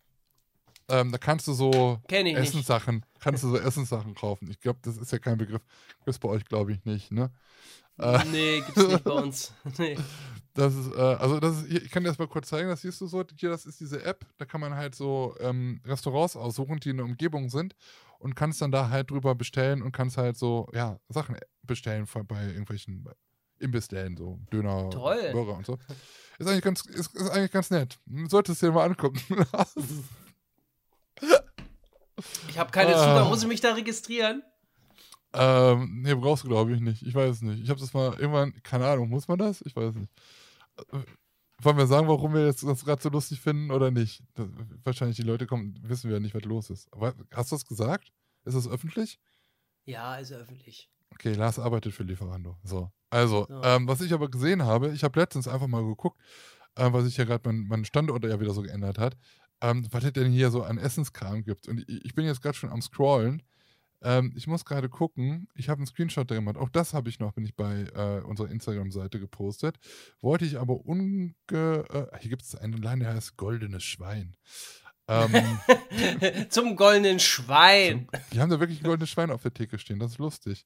Ähm, 0.87 1.11
da 1.11 1.17
kannst 1.17 1.47
du 1.47 1.53
so 1.53 1.99
ich 2.07 2.23
nicht. 2.23 2.37
Essenssachen, 2.37 3.05
kannst 3.19 3.43
du 3.43 3.49
so 3.49 3.57
Essenssachen 3.57 4.13
kaufen. 4.13 4.49
Ich 4.51 4.59
glaube, 4.59 4.79
das 4.83 4.97
ist 4.97 5.11
ja 5.11 5.19
kein 5.19 5.37
Begriff. 5.37 5.61
Gibt 6.05 6.19
bei 6.19 6.29
euch, 6.29 6.45
glaube 6.45 6.73
ich, 6.73 6.85
nicht, 6.85 7.11
ne? 7.11 7.31
Äh, 7.97 8.23
Nee, 8.31 8.61
gibt's 8.61 8.87
nicht 8.87 9.03
bei 9.03 9.11
uns. 9.23 9.53
Nee. 9.77 9.97
Das 10.53 10.73
ist, 10.75 10.93
äh, 10.93 10.99
also 10.99 11.39
das 11.39 11.61
ist, 11.63 11.71
ich 11.71 11.89
kann 11.91 12.03
dir 12.03 12.09
das 12.09 12.19
mal 12.19 12.27
kurz 12.27 12.49
zeigen, 12.49 12.69
das 12.69 12.81
siehst 12.81 13.01
du 13.01 13.07
so, 13.07 13.23
hier, 13.37 13.49
das 13.49 13.65
ist 13.65 13.79
diese 13.79 14.03
App, 14.03 14.25
da 14.37 14.45
kann 14.45 14.61
man 14.61 14.75
halt 14.75 14.95
so 14.95 15.35
ähm, 15.39 15.81
Restaurants 15.85 16.35
aussuchen, 16.35 16.79
die 16.79 16.89
in 16.91 16.97
der 16.97 17.05
Umgebung 17.05 17.49
sind 17.49 17.75
und 18.19 18.35
kannst 18.35 18.61
dann 18.61 18.71
da 18.71 18.89
halt 18.89 19.11
drüber 19.11 19.35
bestellen 19.35 19.81
und 19.81 19.91
kannst 19.91 20.17
halt 20.17 20.37
so, 20.37 20.69
ja, 20.73 20.99
Sachen 21.09 21.35
bestellen 21.63 22.07
bei 22.27 22.45
irgendwelchen 22.47 23.05
Imbissläden, 23.59 24.15
so 24.17 24.39
Döner, 24.51 24.89
Toll. 24.91 25.31
Burger 25.31 25.57
und 25.57 25.65
so. 25.65 25.77
Ist 26.37 26.47
eigentlich 26.47 26.63
ganz, 26.63 26.85
ist, 26.85 27.15
ist 27.15 27.29
eigentlich 27.29 27.51
ganz 27.51 27.69
nett. 27.69 27.97
Solltest 28.27 28.61
du 28.61 28.67
dir 28.67 28.71
mal 28.73 28.85
angucken. 28.85 29.19
Ich 32.49 32.57
habe 32.57 32.71
keine 32.71 32.95
Ah. 32.95 32.99
Zugang. 32.99 33.29
Muss 33.29 33.41
ich 33.41 33.47
mich 33.47 33.61
da 33.61 33.73
registrieren? 33.73 34.43
ähm, 35.33 36.01
nee, 36.01 36.13
brauchst 36.15 36.43
du 36.43 36.47
glaube 36.47 36.73
ich 36.73 36.79
nicht. 36.79 37.01
Ich 37.01 37.13
weiß 37.13 37.35
es 37.37 37.41
nicht. 37.41 37.61
Ich 37.61 37.69
habe 37.69 37.79
das 37.79 37.93
mal 37.93 38.13
irgendwann, 38.17 38.53
keine 38.63 38.87
Ahnung, 38.87 39.09
muss 39.09 39.27
man 39.27 39.37
das? 39.37 39.61
Ich 39.65 39.75
weiß 39.75 39.93
nicht. 39.95 40.11
Wollen 41.61 41.77
wir 41.77 41.87
sagen, 41.87 42.07
warum 42.07 42.33
wir 42.33 42.45
das 42.45 42.61
gerade 42.85 43.01
so 43.01 43.09
lustig 43.09 43.39
finden 43.39 43.71
oder 43.71 43.89
nicht? 43.91 44.21
Das, 44.35 44.47
wahrscheinlich 44.83 45.15
die 45.17 45.23
Leute 45.23 45.47
kommen, 45.47 45.77
wissen 45.83 46.09
wir 46.09 46.17
ja 46.17 46.19
nicht, 46.19 46.35
was 46.35 46.43
los 46.43 46.69
ist. 46.69 46.91
Aber 46.93 47.13
hast 47.33 47.51
du 47.51 47.55
das 47.55 47.65
gesagt? 47.65 48.11
Ist 48.43 48.55
das 48.55 48.67
öffentlich? 48.67 49.19
Ja, 49.85 50.15
ist 50.17 50.31
öffentlich. 50.33 50.89
Okay, 51.11 51.33
Lars 51.33 51.59
arbeitet 51.59 51.93
für 51.93 52.03
Lieferando. 52.03 52.57
So. 52.63 52.91
Also, 53.09 53.45
So. 53.49 53.61
Ähm, 53.63 53.87
was 53.87 54.01
ich 54.01 54.13
aber 54.13 54.29
gesehen 54.29 54.63
habe, 54.63 54.89
ich 54.91 55.03
habe 55.03 55.19
letztens 55.19 55.47
einfach 55.47 55.67
mal 55.67 55.83
geguckt, 55.85 56.19
äh, 56.75 56.91
was 56.91 57.05
sich 57.05 57.15
ja 57.17 57.23
gerade 57.23 57.47
mein, 57.49 57.65
mein 57.67 57.85
Standort 57.85 58.23
ja 58.25 58.39
wieder 58.39 58.53
so 58.53 58.61
geändert 58.61 58.97
hat, 58.97 59.15
ähm, 59.61 59.87
was 59.91 60.03
es 60.03 60.13
denn 60.13 60.31
hier 60.31 60.51
so 60.51 60.63
an 60.63 60.77
Essenskram 60.77 61.43
gibt. 61.43 61.67
Und 61.67 61.79
ich, 61.87 62.05
ich 62.05 62.15
bin 62.15 62.25
jetzt 62.25 62.41
gerade 62.41 62.57
schon 62.57 62.69
am 62.69 62.81
Scrollen. 62.81 63.41
Ähm, 64.01 64.33
ich 64.35 64.47
muss 64.47 64.65
gerade 64.65 64.89
gucken. 64.89 65.47
Ich 65.55 65.69
habe 65.69 65.79
einen 65.79 65.87
Screenshot 65.87 66.29
da 66.29 66.35
gemacht. 66.35 66.57
Auch 66.57 66.69
das 66.69 66.93
habe 66.93 67.09
ich 67.09 67.19
noch, 67.19 67.33
bin 67.33 67.45
ich 67.45 67.55
bei 67.55 67.87
äh, 67.95 68.21
unserer 68.23 68.49
Instagram-Seite 68.49 69.19
gepostet. 69.19 69.77
Wollte 70.21 70.45
ich 70.45 70.59
aber 70.59 70.85
unge... 70.85 71.33
Äh, 71.51 72.19
hier 72.19 72.29
gibt 72.29 72.43
es 72.43 72.55
einen 72.55 72.81
Laden, 72.81 72.99
der 72.99 73.13
heißt 73.13 73.37
Goldenes 73.37 73.83
Schwein. 73.83 74.35
Ähm, 75.07 75.59
Zum 76.49 76.75
goldenen 76.75 77.19
Schwein. 77.19 78.07
die 78.33 78.39
haben 78.39 78.49
da 78.49 78.59
wirklich 78.59 78.81
ein 78.81 78.85
goldenes 78.85 79.09
Schwein 79.09 79.31
auf 79.31 79.41
der 79.41 79.53
Theke 79.53 79.77
stehen. 79.77 79.99
Das 79.99 80.13
ist 80.13 80.17
lustig. 80.17 80.65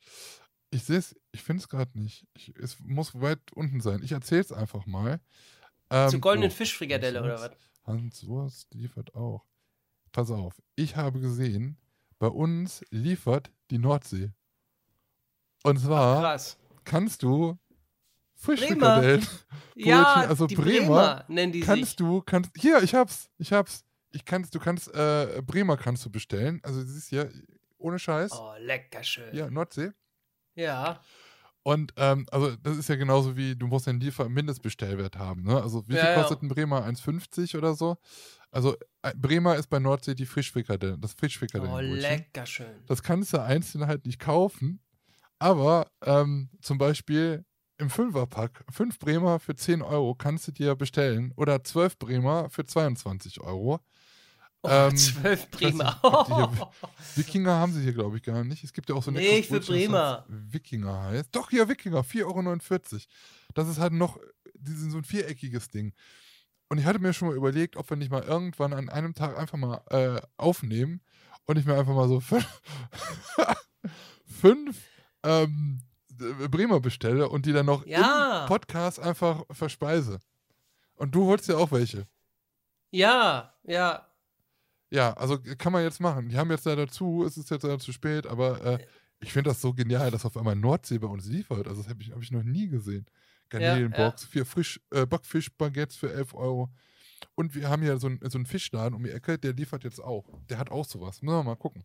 Ich 0.72 0.84
sehe 0.84 0.98
es, 0.98 1.16
ich 1.32 1.42
finde 1.42 1.62
es 1.62 1.70
gerade 1.70 1.98
nicht. 2.00 2.28
Ich, 2.36 2.54
es 2.58 2.78
muss 2.80 3.20
weit 3.20 3.40
unten 3.54 3.82
sein. 3.82 4.02
Ich 4.04 4.12
erzähle 4.12 4.42
es 4.42 4.52
einfach 4.52 4.86
mal. 4.86 5.20
Ähm, 5.90 6.10
Zur 6.10 6.20
goldenen 6.20 6.52
oh, 6.52 6.54
Fischfrikadelle 6.54 7.22
oder 7.22 7.40
was? 7.40 7.52
Hans 7.90 8.26
Wurst 8.28 8.74
liefert 8.74 9.14
auch. 9.16 9.46
Pass 10.12 10.32
auf, 10.32 10.62
ich 10.76 10.96
habe 10.96 11.20
gesehen, 11.20 11.78
bei 12.18 12.28
uns 12.28 12.84
liefert 12.90 13.52
die 13.70 13.78
Nordsee. 13.78 14.32
Und 15.64 15.78
zwar 15.80 16.22
Krass. 16.22 16.58
kannst 16.84 17.22
du 17.24 17.58
Fischfrikadellen, 18.36 19.28
Ja, 19.76 20.14
also 20.14 20.48
die 20.48 20.56
Bremer 20.56 20.86
Bremer, 20.86 21.26
nennen 21.28 21.52
die 21.52 21.60
sich. 21.60 21.68
kannst 21.68 22.00
du, 22.00 22.22
kannst, 22.22 22.52
hier, 22.58 22.82
ich 22.82 22.96
hab's, 22.96 23.30
ich 23.38 23.52
hab's. 23.54 23.84
Ich 24.12 24.26
kannst, 24.26 24.56
du 24.56 24.60
kannst, 24.60 24.88
äh, 24.96 25.42
Bremer 25.46 25.78
kannst 25.78 26.04
du 26.04 26.10
bestellen. 26.10 26.60
Also, 26.64 26.82
das 26.82 26.96
ist 26.96 27.12
ja 27.12 27.26
ohne 27.78 28.00
Scheiß. 28.00 28.32
Oh, 28.34 28.54
lecker 28.58 29.04
schön. 29.04 29.36
Ja, 29.36 29.52
Nordsee. 29.52 29.92
Ja. 30.56 31.00
Und 31.64 31.94
ähm, 31.98 32.26
also 32.32 32.56
das 32.56 32.78
ist 32.78 32.90
ja 32.90 32.96
genauso 32.96 33.36
wie, 33.36 33.56
du 33.56 33.68
musst 33.68 33.88
einen 33.88 34.00
Liefer 34.00 34.30
Mindestbestellwert 34.30 35.18
haben. 35.18 35.44
Ne? 35.44 35.62
Also 35.62 35.88
wie 35.88 35.94
Ja, 35.96 36.02
viel 36.02 36.10
ja. 36.10 36.22
kostet 36.22 36.42
ein 36.42 36.48
Bremer? 36.48 36.86
1,50 36.86 37.58
oder 37.58 37.74
so? 37.76 37.98
Also 38.52 38.76
äh, 39.04 39.14
Bremer 39.16 39.56
ist 39.58 39.68
bei 39.70 39.80
Nordsee 39.80 40.16
die 40.16 40.26
Frischfrikadelle, 40.26 40.98
das 40.98 41.14
Frischfrikadelle. 41.14 41.72
Oh, 41.72 41.80
lecker 41.80 42.46
schön. 42.46 42.84
Das 42.88 43.04
kannst 43.04 43.34
du 43.34 43.42
einzeln 43.44 43.86
halt 43.88 44.06
nicht 44.06 44.20
kaufen, 44.20 44.82
aber 45.38 45.92
ähm, 46.04 46.50
zum 46.62 46.78
Beispiel 46.78 47.46
im 47.78 47.90
Fünferpack, 47.90 48.66
5 48.72 49.00
Bremer 49.00 49.40
für 49.40 49.56
10 49.56 49.82
Euro 49.82 50.16
kannst 50.16 50.48
du 50.48 50.52
dir 50.52 50.76
bestellen 50.76 51.32
oder 51.38 51.64
12 51.64 51.98
Bremer 51.98 52.50
für 52.50 52.66
22 52.66 53.40
Euro. 53.42 53.80
Oh, 54.62 54.68
Ähm, 54.70 54.98
zwölf 54.98 55.48
ich 55.60 55.62
weiß 55.62 55.78
Bremer. 55.78 56.50
nicht, 56.52 56.62
die 57.16 57.18
Wikinger 57.22 57.54
haben 57.56 57.72
sie 57.74 57.82
hier, 57.82 57.94
glaube 57.94 58.18
ich, 58.18 58.24
gar 58.24 58.44
nicht. 58.44 58.64
Es 58.64 58.74
gibt 58.74 58.90
ja 58.90 58.96
auch 58.96 59.04
so 59.04 59.12
eine 59.12 59.20
Nee, 59.20 59.40
ich 59.40 59.52
will 59.52 59.62
Bremer. 59.62 60.26
Wikinger 60.28 61.04
heißt. 61.04 61.30
Doch, 61.34 61.50
hier 61.50 61.68
Wikinger, 61.70 62.02
4,49 62.04 62.26
Euro. 62.26 63.02
Das 63.54 63.68
ist 63.70 63.80
halt 63.80 63.94
noch 63.94 64.20
dieses, 64.56 64.92
so 64.92 64.98
ein 64.98 65.06
viereckiges 65.06 65.70
Ding. 65.70 65.94
Und 66.68 66.78
ich 66.78 66.86
hatte 66.86 67.00
mir 67.00 67.14
schon 67.14 67.30
mal 67.30 67.38
überlegt, 67.38 67.78
ob 67.78 67.90
wir 67.90 67.98
nicht 67.98 68.12
mal 68.12 68.22
irgendwann 68.24 68.74
an 68.74 68.90
einem 68.90 69.14
Tag 69.16 69.38
einfach 69.38 69.58
mal 69.58 69.82
äh, 69.90 70.22
aufnehmen 70.38 71.02
und 71.46 71.58
ich 71.58 71.66
mir 71.66 71.76
einfach 71.80 71.96
mal 71.96 72.08
so 72.08 72.20
fünf, 72.20 72.46
fünf 74.26 74.78
ähm, 75.24 75.82
Bremer 76.50 76.80
bestelle 76.80 77.30
und 77.30 77.46
die 77.46 77.54
dann 77.54 77.66
noch 77.66 77.86
Ja. 77.86 78.42
im 78.42 78.48
Podcast 78.48 79.00
einfach 79.00 79.44
verspeise. 79.52 80.20
Und 80.96 81.16
du 81.16 81.26
holst 81.26 81.48
ja 81.48 81.56
auch 81.56 81.72
welche. 81.72 82.08
Ja, 82.92 83.54
ja. 83.64 84.06
Ja, 84.92 85.14
also 85.14 85.38
kann 85.58 85.72
man 85.72 85.84
jetzt 85.84 86.00
machen. 86.00 86.30
Die 86.30 86.38
haben 86.38 86.50
jetzt 86.50 86.66
leider 86.66 86.88
zu, 86.88 87.24
es 87.24 87.38
ist 87.38 87.52
jetzt 87.52 87.64
leider 87.64 87.80
zu 87.80 87.92
spät, 87.92 88.26
aber 88.26 88.64
äh, 88.64 88.86
ich 89.20 89.34
finde 89.34 89.50
das 89.52 89.62
so 89.62 89.74
genial, 89.74 90.12
dass 90.12 90.26
auf 90.26 90.38
einmal 90.38 90.56
Nordsee 90.56 90.98
bei 90.98 91.08
uns 91.08 91.28
liefert. 91.28 91.68
Also 91.68 91.82
das 91.82 91.90
habe 91.90 92.02
ich, 92.02 92.12
hab 92.12 92.22
ich 92.22 92.32
noch 92.32 92.44
nie 92.44 92.68
gesehen. 92.68 93.06
Garnelenbox, 93.50 94.26
vier 94.26 94.46
frisch, 94.46 94.80
äh, 94.92 95.06
Backfischbaguettes 95.06 95.98
für 95.98 96.12
11 96.14 96.34
Euro. 96.34 96.70
Und 97.36 97.56
wir 97.56 97.70
haben 97.70 97.84
ja 97.84 97.98
so, 97.98 98.08
ein, 98.08 98.20
so 98.24 98.38
einen 98.38 98.46
Fischladen 98.46 98.96
um 98.96 99.04
die 99.04 99.12
Ecke, 99.12 99.38
der 99.38 99.54
liefert 99.54 99.84
jetzt 99.84 100.00
auch. 100.00 100.26
Der 100.50 100.58
hat 100.58 100.72
auch 100.72 100.86
sowas. 100.86 101.22
Müssen 101.22 101.36
wir 101.36 101.44
mal 101.44 101.56
gucken. 101.56 101.84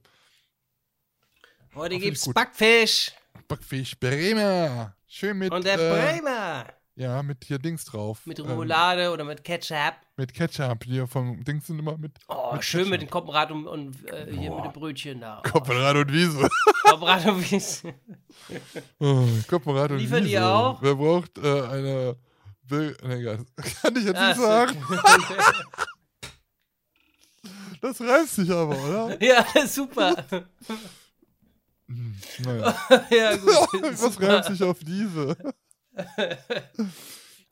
Heute 1.74 1.96
ich 1.96 2.02
gibt's. 2.02 2.32
Backfisch. 2.32 3.12
Backfisch 3.48 3.98
Bremer. 3.98 4.96
Schön 5.06 5.38
mit. 5.38 5.52
Und 5.52 5.64
der 5.64 5.78
äh, 5.78 6.20
Bremer. 6.20 6.66
Ja, 6.96 7.24
mit 7.24 7.44
hier 7.44 7.58
Dings 7.58 7.84
drauf. 7.84 8.20
Mit 8.24 8.38
Ähm, 8.38 8.46
Remoulade 8.46 9.10
oder 9.10 9.24
mit 9.24 9.42
Ketchup. 9.42 9.94
mit 10.16 10.32
Ketchup. 10.32 10.84
Hier 10.84 11.08
vom 11.08 11.42
Dings 11.42 11.66
sind 11.66 11.80
immer 11.80 11.98
mit. 11.98 12.12
Oh, 12.28 12.52
mit 12.52 12.64
schön 12.64 12.88
mit 12.88 13.00
Ketchup. 13.00 13.08
dem 13.08 13.10
Koppenrad 13.10 13.50
und, 13.50 13.66
und 13.66 14.08
äh, 14.12 14.26
hier 14.32 14.50
Boah. 14.50 14.56
mit 14.64 14.66
dem 14.66 14.80
Brötchen 14.80 15.20
da. 15.20 15.42
Oh, 15.44 15.50
Koppenrad 15.50 15.96
und 15.96 16.12
Wiese. 16.12 16.48
Koppenrad 16.84 17.26
und 17.26 17.50
Wiese. 17.50 17.94
Oh, 19.00 19.26
Koppenrad 19.48 19.90
und 19.90 19.98
Liefern 19.98 20.20
Wiese. 20.20 20.28
die 20.28 20.38
auch? 20.38 20.80
Wer 20.82 20.94
braucht 20.94 21.36
äh, 21.38 21.62
eine. 21.62 22.16
Will, 22.66 22.96
nee, 23.02 23.14
egal. 23.14 23.44
Kann 23.82 23.96
ich 23.96 24.04
jetzt 24.04 24.20
nicht 24.20 24.36
sagen. 24.36 24.82
Das 27.80 28.00
reißt 28.00 28.36
sich 28.36 28.50
aber, 28.50 28.76
oder? 28.84 29.22
ja, 29.22 29.44
super. 29.66 30.24
Hm, 31.88 32.16
naja. 32.44 32.74
ja, 33.10 33.36
gut. 33.36 33.82
Was 33.82 34.20
reimt 34.22 34.44
sich 34.46 34.62
auf 34.62 34.78
diese? 34.78 35.36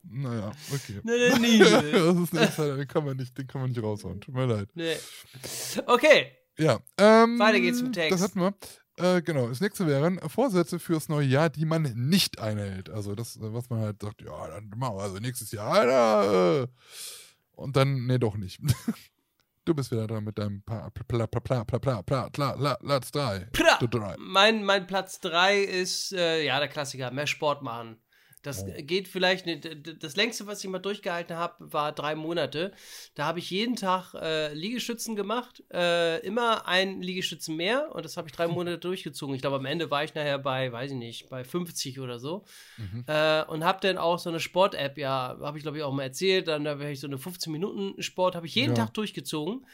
Naja, 0.03 0.51
okay. 0.72 1.01
Nee, 1.05 1.30
nee, 1.38 1.59
nee. 1.59 1.59
das 1.93 2.16
ist 2.16 2.34
ein 2.34 2.43
Insider, 2.47 2.76
den 2.76 2.88
kann 2.88 3.05
man 3.05 3.16
nicht, 3.16 3.36
den 3.38 3.47
kann 3.47 3.61
man 3.61 3.70
nicht 3.70 3.82
raushauen. 3.82 4.20
Tut 4.20 4.34
mir 4.34 4.47
leid. 4.47 4.68
nee. 4.74 4.97
Okay. 5.86 6.32
Ja. 6.59 6.80
Ähm, 6.99 7.38
Weiter 7.38 7.61
geht's 7.61 7.80
im 7.80 7.93
Text. 7.93 8.12
Das 8.12 8.22
hatten 8.22 8.40
wir. 8.40 8.55
Äh, 8.99 9.22
genau, 9.22 9.49
das 9.49 9.61
nächste 9.61 9.86
wären 9.86 10.20
Vorsätze 10.28 10.78
fürs 10.78 11.09
neue 11.09 11.26
Jahr, 11.26 11.49
die 11.49 11.64
man 11.64 11.82
nicht 11.95 12.38
einhält. 12.40 12.90
Also 12.90 13.14
das, 13.14 13.38
was 13.40 13.70
man 13.70 13.80
halt 13.80 14.03
sagt, 14.03 14.20
ja, 14.20 14.49
dann 14.49 14.68
machen 14.76 14.97
wir 14.97 15.03
also 15.03 15.16
nächstes 15.18 15.51
Jahr, 15.53 15.72
Alter. 15.72 16.62
Äh. 16.64 16.66
Und 17.53 17.76
dann, 17.76 18.07
nee, 18.07 18.18
doch 18.18 18.36
nicht. 18.36 18.61
Du 19.64 19.74
bist 19.74 19.93
wieder 19.93 20.09
dran 20.09 20.24
mit 20.24 20.36
deinem 20.38 20.61
Pa- 20.64 20.90
Pla 20.90 21.05
Pla 21.28 21.40
Pla 21.40 21.62
Pla 21.62 21.78
Pla 21.78 22.03
Pla 22.03 22.28
Pla 22.30 22.53
Pla 22.57 22.74
Platz 22.74 23.12
3. 23.12 23.47
Pra. 23.53 23.78
Du 23.78 23.86
drei. 23.86 24.16
Mein, 24.18 24.64
mein 24.64 24.88
Platz 24.88 25.20
3 25.20 25.61
ist, 25.61 26.12
äh, 26.14 26.45
ja, 26.45 26.59
der 26.59 26.66
Klassiker, 26.66 27.12
mehr 27.12 27.28
Sport 27.28 27.62
machen. 27.62 27.97
Das 28.43 28.64
Oh. 28.64 28.72
geht 28.76 29.07
vielleicht, 29.07 29.47
nicht, 29.47 29.68
das 30.03 30.16
längste, 30.16 30.47
was 30.49 30.62
ich 30.64 30.68
mal 30.68 30.80
durchgehalten 30.80 31.36
habe, 31.36 31.55
war 31.72 31.93
drei 31.93 32.16
Monate. 32.16 32.72
Da 33.14 33.24
habe 33.26 33.38
ich 33.38 33.49
jeden 33.51 33.76
Tag 33.76 34.14
äh, 34.14 34.53
Liegestützen 34.53 35.14
gemacht, 35.14 35.62
äh, 35.72 36.18
immer 36.26 36.66
ein 36.66 37.01
Liegestützen 37.03 37.55
mehr 37.57 37.95
und 37.95 38.05
das 38.05 38.16
habe 38.16 38.26
ich 38.28 38.34
drei 38.34 38.49
Monate 38.49 38.78
durchgezogen. 38.78 39.34
Ich 39.36 39.40
glaube, 39.43 39.57
am 39.57 39.64
Ende 39.66 39.90
war 39.93 40.03
ich 40.03 40.14
nachher 40.14 40.38
bei, 40.40 40.72
weiß 40.72 40.90
ich 40.90 40.97
nicht, 40.97 41.30
bei 41.30 41.45
50 41.45 42.01
oder 42.01 42.18
so. 42.18 42.45
Mhm. 42.78 43.05
Äh, 43.07 43.45
und 43.45 43.62
habe 43.64 43.78
dann 43.80 43.97
auch 43.97 44.18
so 44.18 44.28
eine 44.28 44.40
Sport-App, 44.40 44.99
ja, 44.99 45.38
habe 45.40 45.59
ich 45.59 45.62
glaube 45.62 45.78
ich 45.78 45.84
auch 45.84 45.93
mal 45.93 46.03
erzählt, 46.03 46.49
dann 46.49 46.64
da 46.64 46.72
habe 46.72 46.90
ich 46.90 46.99
so 47.01 47.07
eine 47.07 47.16
15-Minuten-Sport, 47.18 48.34
habe 48.34 48.47
ich 48.47 48.55
jeden 48.57 48.74
Ja. 48.76 48.84
Tag 48.84 48.95
durchgezogen. 48.95 49.64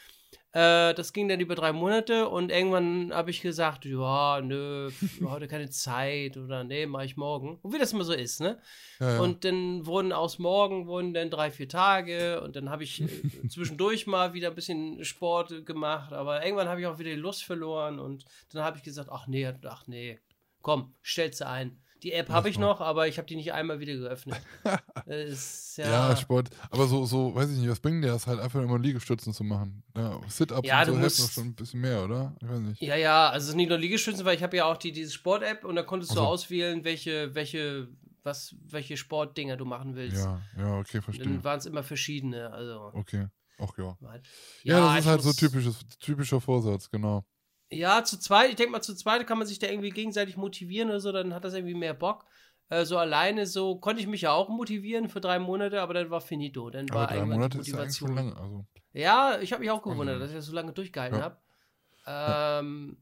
Äh, 0.51 0.95
das 0.95 1.13
ging 1.13 1.27
dann 1.27 1.39
über 1.39 1.53
drei 1.53 1.71
Monate 1.71 2.27
und 2.27 2.51
irgendwann 2.51 3.13
habe 3.13 3.29
ich 3.29 3.41
gesagt, 3.41 3.85
ja, 3.85 4.41
nö, 4.41 4.89
heute 5.23 5.47
keine 5.47 5.69
Zeit 5.69 6.37
oder 6.37 6.63
nee, 6.63 6.87
mache 6.87 7.05
ich 7.05 7.17
morgen. 7.17 7.59
Und 7.61 7.71
wie 7.71 7.77
das 7.77 7.93
immer 7.93 8.03
so 8.03 8.13
ist, 8.13 8.41
ne? 8.41 8.59
Ja, 8.99 9.13
ja. 9.13 9.19
Und 9.19 9.45
dann 9.45 9.85
wurden 9.85 10.11
aus 10.11 10.39
morgen 10.39 10.87
wurden 10.87 11.13
dann 11.13 11.29
drei, 11.29 11.51
vier 11.51 11.69
Tage 11.69 12.41
und 12.41 12.55
dann 12.55 12.71
habe 12.71 12.83
ich 12.83 13.01
äh, 13.01 13.47
zwischendurch 13.47 14.07
mal 14.07 14.33
wieder 14.33 14.49
ein 14.49 14.55
bisschen 14.55 15.03
Sport 15.05 15.67
gemacht, 15.67 16.13
aber 16.13 16.43
irgendwann 16.43 16.67
habe 16.67 16.81
ich 16.81 16.87
auch 16.87 16.97
wieder 16.97 17.11
die 17.11 17.15
Lust 17.15 17.43
verloren 17.43 17.99
und 17.99 18.25
dann 18.51 18.63
habe 18.63 18.77
ich 18.77 18.83
gesagt, 18.83 19.09
ach 19.11 19.27
nee, 19.27 19.53
ach 19.65 19.85
nee, 19.85 20.19
komm, 20.63 20.95
stellst 21.03 21.39
sie 21.39 21.47
ein. 21.47 21.79
Die 22.03 22.13
App 22.13 22.29
habe 22.29 22.49
ich 22.49 22.57
noch, 22.57 22.79
aber 22.81 23.07
ich 23.07 23.17
habe 23.17 23.27
die 23.27 23.35
nicht 23.35 23.51
einmal 23.53 23.79
wieder 23.79 23.93
geöffnet. 23.95 24.39
Das 24.63 25.05
ist, 25.05 25.77
ja. 25.77 26.09
ja, 26.09 26.15
Sport. 26.15 26.49
Aber 26.71 26.87
so, 26.87 27.05
so, 27.05 27.35
weiß 27.35 27.49
ich 27.51 27.57
nicht, 27.59 27.69
was 27.69 27.79
bringt 27.79 28.03
dir 28.03 28.07
das 28.07 28.25
halt 28.25 28.39
einfach 28.39 28.61
immer 28.61 28.79
Liegestützen 28.79 29.33
zu 29.33 29.43
machen? 29.43 29.83
Ja, 29.97 30.19
Sit-Ups 30.27 30.67
Ja, 30.67 30.79
und 30.79 30.85
so 30.85 30.91
du 30.93 30.99
helfen 30.99 31.21
doch 31.23 31.31
schon 31.31 31.45
ein 31.47 31.55
bisschen 31.55 31.81
mehr, 31.81 32.03
oder? 32.05 32.35
Ich 32.41 32.47
weiß 32.49 32.59
nicht. 32.59 32.81
Ja, 32.81 32.95
ja, 32.95 33.29
also 33.29 33.43
es 33.45 33.49
ist 33.49 33.55
nicht 33.55 33.69
nur 33.69 33.77
Liegestützen, 33.77 34.23
weil 34.25 34.35
ich 34.37 34.43
habe 34.43 34.55
ja 34.55 34.65
auch 34.65 34.77
die, 34.77 34.91
diese 34.93 35.11
Sport-App 35.11 35.65
und 35.65 35.75
da 35.75 35.83
konntest 35.83 36.11
du 36.13 36.19
Ach 36.19 36.23
so. 36.23 36.27
auswählen, 36.27 36.83
welche, 36.85 37.35
welche, 37.35 37.89
was, 38.23 38.55
welche 38.65 38.95
Sportdinger 38.95 39.57
du 39.57 39.65
machen 39.65 39.95
willst. 39.95 40.23
Ja, 40.23 40.41
ja, 40.57 40.77
okay, 40.79 41.01
verstehe. 41.01 41.25
dann 41.25 41.43
waren 41.43 41.59
es 41.59 41.65
immer 41.65 41.83
verschiedene, 41.83 42.51
also. 42.51 42.91
Okay. 42.93 43.27
Ach 43.61 43.77
ja. 43.77 43.97
halt- 44.07 44.25
Ja, 44.63 44.93
das 44.95 44.99
ist 45.01 45.05
halt 45.05 45.21
so 45.21 45.33
typisches, 45.33 45.79
typischer 45.99 46.39
Vorsatz, 46.39 46.89
genau. 46.89 47.25
Ja, 47.71 48.03
zu 48.03 48.17
zweit, 48.19 48.49
ich 48.49 48.55
denke 48.55 48.71
mal, 48.71 48.81
zu 48.81 48.95
zweit 48.95 49.25
kann 49.27 49.37
man 49.37 49.45
sich 49.47 49.59
da 49.59 49.67
irgendwie 49.67 49.91
gegenseitig 49.91 50.37
motivieren 50.37 50.89
oder 50.89 50.99
so, 50.99 51.11
dann 51.11 51.33
hat 51.33 51.43
das 51.45 51.53
irgendwie 51.53 51.75
mehr 51.75 51.93
Bock. 51.93 52.25
Äh, 52.69 52.85
so 52.85 52.97
alleine, 52.97 53.45
so 53.45 53.77
konnte 53.79 54.01
ich 54.01 54.07
mich 54.07 54.21
ja 54.21 54.31
auch 54.31 54.49
motivieren 54.49 55.09
für 55.09 55.21
drei 55.21 55.39
Monate, 55.39 55.81
aber 55.81 55.93
dann 55.93 56.09
war 56.09 56.21
finito. 56.21 56.69
Dann 56.69 56.89
Aber 56.89 56.99
war 57.01 57.07
drei 57.07 57.25
Monate 57.25 57.59
die 57.59 57.69
ja 57.69 57.75
Motivation. 57.77 58.07
schon 58.09 58.15
lange. 58.15 58.35
Also, 58.37 58.65
Ja, 58.93 59.39
ich 59.39 59.51
habe 59.53 59.61
mich 59.61 59.71
auch 59.71 59.83
gewundert, 59.83 60.17
Mhm. 60.17 60.19
dass 60.21 60.29
ich 60.31 60.35
das 60.35 60.45
so 60.45 60.53
lange 60.53 60.73
durchgehalten 60.73 61.19
Ja. 61.19 61.23
habe. 61.25 62.61
Ähm, 62.65 62.97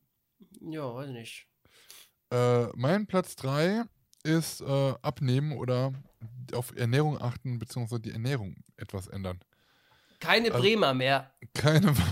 ja, 0.61 0.93
weiß 0.93 1.09
nicht. 1.11 1.47
äh, 2.30 2.65
mein 2.76 3.07
Platz 3.07 3.36
3 3.38 3.84
ist 4.24 4.59
äh, 4.59 4.93
abnehmen 5.01 5.53
oder 5.57 5.93
auf 6.53 6.76
Ernährung 6.76 7.22
achten, 7.22 7.57
beziehungsweise 7.59 8.01
die 8.01 8.11
Ernährung 8.11 8.57
etwas 8.76 9.07
ändern. 9.07 9.39
Keine 10.20 10.49
Also- 10.51 10.59
Bremer 10.61 10.93
mehr. 10.93 11.32
Keine. 11.53 11.93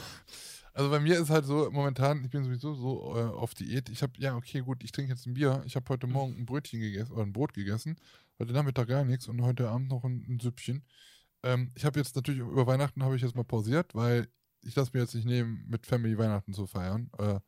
Also 0.75 0.89
bei 0.89 0.99
mir 0.99 1.17
ist 1.17 1.29
halt 1.29 1.45
so, 1.45 1.71
momentan, 1.71 2.21
ich 2.25 2.29
bin 2.29 2.43
sowieso 2.43 2.73
so 2.73 3.15
äh, 3.15 3.21
auf 3.21 3.53
Diät. 3.53 3.87
Ich 3.87 4.03
habe, 4.03 4.11
ja, 4.17 4.35
okay, 4.35 4.59
gut, 4.59 4.83
ich 4.83 4.91
trinke 4.91 5.13
jetzt 5.13 5.25
ein 5.25 5.33
Bier. 5.33 5.63
Ich 5.65 5.77
habe 5.77 5.87
heute 5.87 6.05
Morgen 6.05 6.35
ein 6.37 6.45
Brötchen 6.45 6.81
gegessen 6.81 7.13
oder 7.13 7.23
ein 7.23 7.31
Brot 7.31 7.53
gegessen. 7.53 7.95
Heute 8.39 8.51
Nachmittag 8.51 8.89
gar 8.89 9.05
nichts 9.05 9.29
und 9.29 9.41
heute 9.41 9.69
Abend 9.69 9.87
noch 9.87 10.03
ein, 10.03 10.25
ein 10.27 10.37
Süppchen. 10.41 10.83
Ähm, 11.43 11.71
ich 11.75 11.85
habe 11.85 11.97
jetzt 11.97 12.13
natürlich 12.17 12.41
über 12.41 12.67
Weihnachten 12.67 13.03
habe 13.03 13.15
ich 13.15 13.21
jetzt 13.21 13.37
mal 13.37 13.45
pausiert, 13.45 13.95
weil 13.95 14.27
ich 14.63 14.75
lasse 14.75 14.91
mir 14.93 14.99
jetzt 14.99 15.15
nicht 15.15 15.25
nehmen, 15.25 15.63
mit 15.65 15.87
Family 15.87 16.17
Weihnachten 16.17 16.53
zu 16.53 16.67
feiern. 16.67 17.09
Äh, 17.19 17.39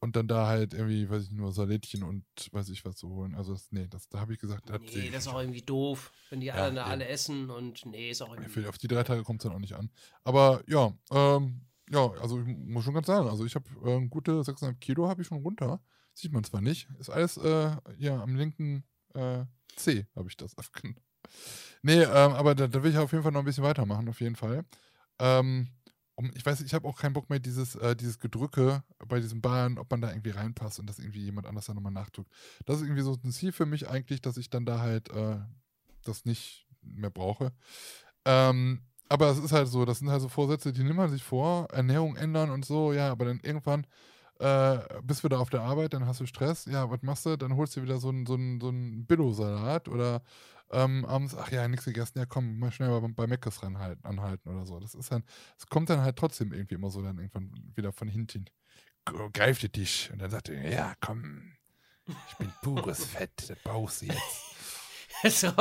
und 0.00 0.16
dann 0.16 0.26
da 0.26 0.46
halt 0.46 0.72
irgendwie, 0.72 1.10
weiß 1.10 1.24
ich 1.24 1.30
nur, 1.32 1.52
Salätchen 1.52 2.02
und 2.02 2.24
weiß 2.52 2.70
ich 2.70 2.82
was 2.86 2.96
zu 2.96 3.10
holen. 3.10 3.34
Also, 3.34 3.52
das, 3.52 3.72
nee, 3.72 3.86
das, 3.88 4.08
da 4.08 4.20
habe 4.20 4.32
ich 4.32 4.38
gesagt, 4.38 4.70
das 4.70 4.80
Nee, 4.80 5.10
das 5.10 5.26
ist 5.26 5.28
auch 5.28 5.40
irgendwie 5.40 5.62
doof, 5.62 6.12
wenn 6.30 6.40
die 6.40 6.50
alle, 6.50 6.82
alle 6.82 7.06
essen 7.08 7.50
und 7.50 7.84
nee, 7.84 8.10
ist 8.10 8.22
auch 8.22 8.34
irgendwie. 8.34 8.66
Auf 8.66 8.78
die 8.78 8.88
drei 8.88 9.02
Tage 9.02 9.22
kommt 9.22 9.42
es 9.42 9.48
dann 9.48 9.54
auch 9.54 9.60
nicht 9.60 9.74
an. 9.74 9.90
Aber 10.22 10.62
ja, 10.66 10.92
ähm, 11.10 11.60
ja, 11.90 12.10
also 12.20 12.40
ich 12.40 12.46
muss 12.46 12.84
schon 12.84 12.94
ganz 12.94 13.06
sagen, 13.06 13.28
also 13.28 13.44
ich 13.44 13.54
habe 13.54 13.68
äh, 13.84 14.06
gute 14.08 14.42
6,5 14.42 14.78
Kilo 14.78 15.08
habe 15.08 15.22
ich 15.22 15.28
schon 15.28 15.42
runter. 15.42 15.80
Sieht 16.14 16.32
man 16.32 16.44
zwar 16.44 16.60
nicht, 16.60 16.88
ist 16.98 17.10
alles 17.10 17.36
äh, 17.36 17.76
ja 17.98 18.22
am 18.22 18.36
linken 18.36 18.84
äh, 19.14 19.44
C 19.76 20.06
habe 20.14 20.28
ich 20.28 20.36
das 20.36 20.56
abgenommen. 20.58 21.00
Nee, 21.82 22.02
ähm, 22.02 22.32
aber 22.32 22.54
da, 22.54 22.66
da 22.66 22.82
will 22.82 22.90
ich 22.90 22.98
auf 22.98 23.12
jeden 23.12 23.24
Fall 23.24 23.32
noch 23.32 23.40
ein 23.40 23.46
bisschen 23.46 23.64
weitermachen, 23.64 24.08
auf 24.08 24.20
jeden 24.20 24.36
Fall. 24.36 24.64
Ähm, 25.18 25.68
um, 26.16 26.30
ich 26.34 26.46
weiß, 26.46 26.60
ich 26.60 26.74
habe 26.74 26.86
auch 26.86 26.98
keinen 26.98 27.12
Bock 27.12 27.28
mehr, 27.28 27.40
dieses, 27.40 27.74
äh, 27.74 27.96
dieses 27.96 28.18
Gedrücke 28.18 28.84
bei 29.08 29.20
diesen 29.20 29.40
Bahnen, 29.40 29.78
ob 29.78 29.90
man 29.90 30.00
da 30.00 30.10
irgendwie 30.10 30.30
reinpasst 30.30 30.78
und 30.78 30.86
dass 30.86 30.98
irgendwie 30.98 31.24
jemand 31.24 31.46
anders 31.46 31.66
da 31.66 31.74
nochmal 31.74 31.92
nachdrückt. 31.92 32.30
Das 32.66 32.76
ist 32.76 32.82
irgendwie 32.82 33.02
so 33.02 33.18
ein 33.22 33.32
Ziel 33.32 33.52
für 33.52 33.66
mich 33.66 33.88
eigentlich, 33.88 34.22
dass 34.22 34.36
ich 34.36 34.48
dann 34.48 34.64
da 34.64 34.78
halt 34.78 35.10
äh, 35.10 35.38
das 36.04 36.24
nicht 36.24 36.66
mehr 36.82 37.10
brauche. 37.10 37.52
Ähm, 38.24 38.82
aber 39.08 39.30
es 39.30 39.38
ist 39.38 39.52
halt 39.52 39.68
so, 39.68 39.84
das 39.84 39.98
sind 39.98 40.10
halt 40.10 40.22
so 40.22 40.28
Vorsätze, 40.28 40.72
die 40.72 40.82
nimmt 40.82 40.96
man 40.96 41.10
sich 41.10 41.22
vor, 41.22 41.68
Ernährung 41.70 42.16
ändern 42.16 42.50
und 42.50 42.64
so, 42.64 42.92
ja, 42.92 43.10
aber 43.10 43.26
dann 43.26 43.40
irgendwann 43.42 43.86
äh, 44.40 44.78
bist 45.02 45.22
du 45.24 45.28
da 45.28 45.38
auf 45.38 45.50
der 45.50 45.62
Arbeit, 45.62 45.94
dann 45.94 46.06
hast 46.06 46.20
du 46.20 46.26
Stress, 46.26 46.64
ja, 46.66 46.90
was 46.90 47.02
machst 47.02 47.26
du? 47.26 47.36
Dann 47.36 47.56
holst 47.56 47.76
du 47.76 47.82
wieder 47.82 47.98
so 47.98 48.08
einen 48.08 48.26
so 48.26 48.36
so 48.36 48.68
einen 48.68 49.06
Billo-Salat 49.06 49.88
oder 49.88 50.22
ähm, 50.70 51.04
abends, 51.04 51.36
ach 51.36 51.52
ja, 51.52 51.68
nichts 51.68 51.84
gegessen, 51.84 52.18
ja 52.18 52.26
komm, 52.26 52.58
mal 52.58 52.72
schnell 52.72 53.00
bei, 53.00 53.08
bei 53.08 53.26
Meckes 53.26 53.62
ranhalten, 53.62 54.04
anhalten 54.04 54.48
oder 54.48 54.66
so. 54.66 54.80
Das 54.80 54.94
ist 54.94 55.12
dann, 55.12 55.22
es 55.58 55.66
kommt 55.66 55.90
dann 55.90 56.00
halt 56.00 56.16
trotzdem 56.16 56.52
irgendwie 56.52 56.74
immer 56.74 56.90
so 56.90 57.02
dann 57.02 57.18
irgendwann 57.18 57.52
wieder 57.74 57.92
von 57.92 58.08
hinten. 58.08 58.46
Greift 59.32 59.62
dir 59.62 59.68
dich 59.68 60.10
und 60.12 60.20
dann 60.20 60.30
sagt 60.30 60.48
er, 60.48 60.68
ja, 60.68 60.94
komm, 61.00 61.52
ich 62.06 62.36
bin 62.38 62.52
pures 62.62 63.04
Fett, 63.04 63.50
das 63.50 63.58
brauchst 63.62 64.02
du 64.02 64.06
jetzt. 64.06 64.53
So, 65.30 65.52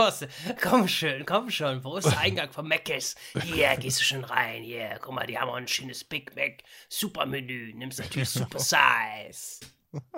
komm 0.61 0.87
schön, 0.87 1.25
komm 1.25 1.49
schon. 1.49 1.83
Wo 1.83 1.95
ist 1.97 2.09
der 2.09 2.19
Eingang 2.19 2.51
von 2.51 2.67
Mc's? 2.67 3.15
Hier, 3.43 3.75
gehst 3.77 3.99
du 3.99 4.03
schon 4.03 4.23
rein. 4.23 4.63
Hier, 4.63 4.99
guck 5.01 5.13
mal, 5.13 5.25
die 5.25 5.37
haben 5.37 5.49
auch 5.49 5.55
ein 5.55 5.67
schönes 5.67 6.03
Big 6.03 6.35
Mac. 6.35 6.63
Supermenü. 6.89 7.73
Nimmst 7.73 7.99
natürlich 7.99 8.29
Super 8.29 8.59
Size. 8.59 9.65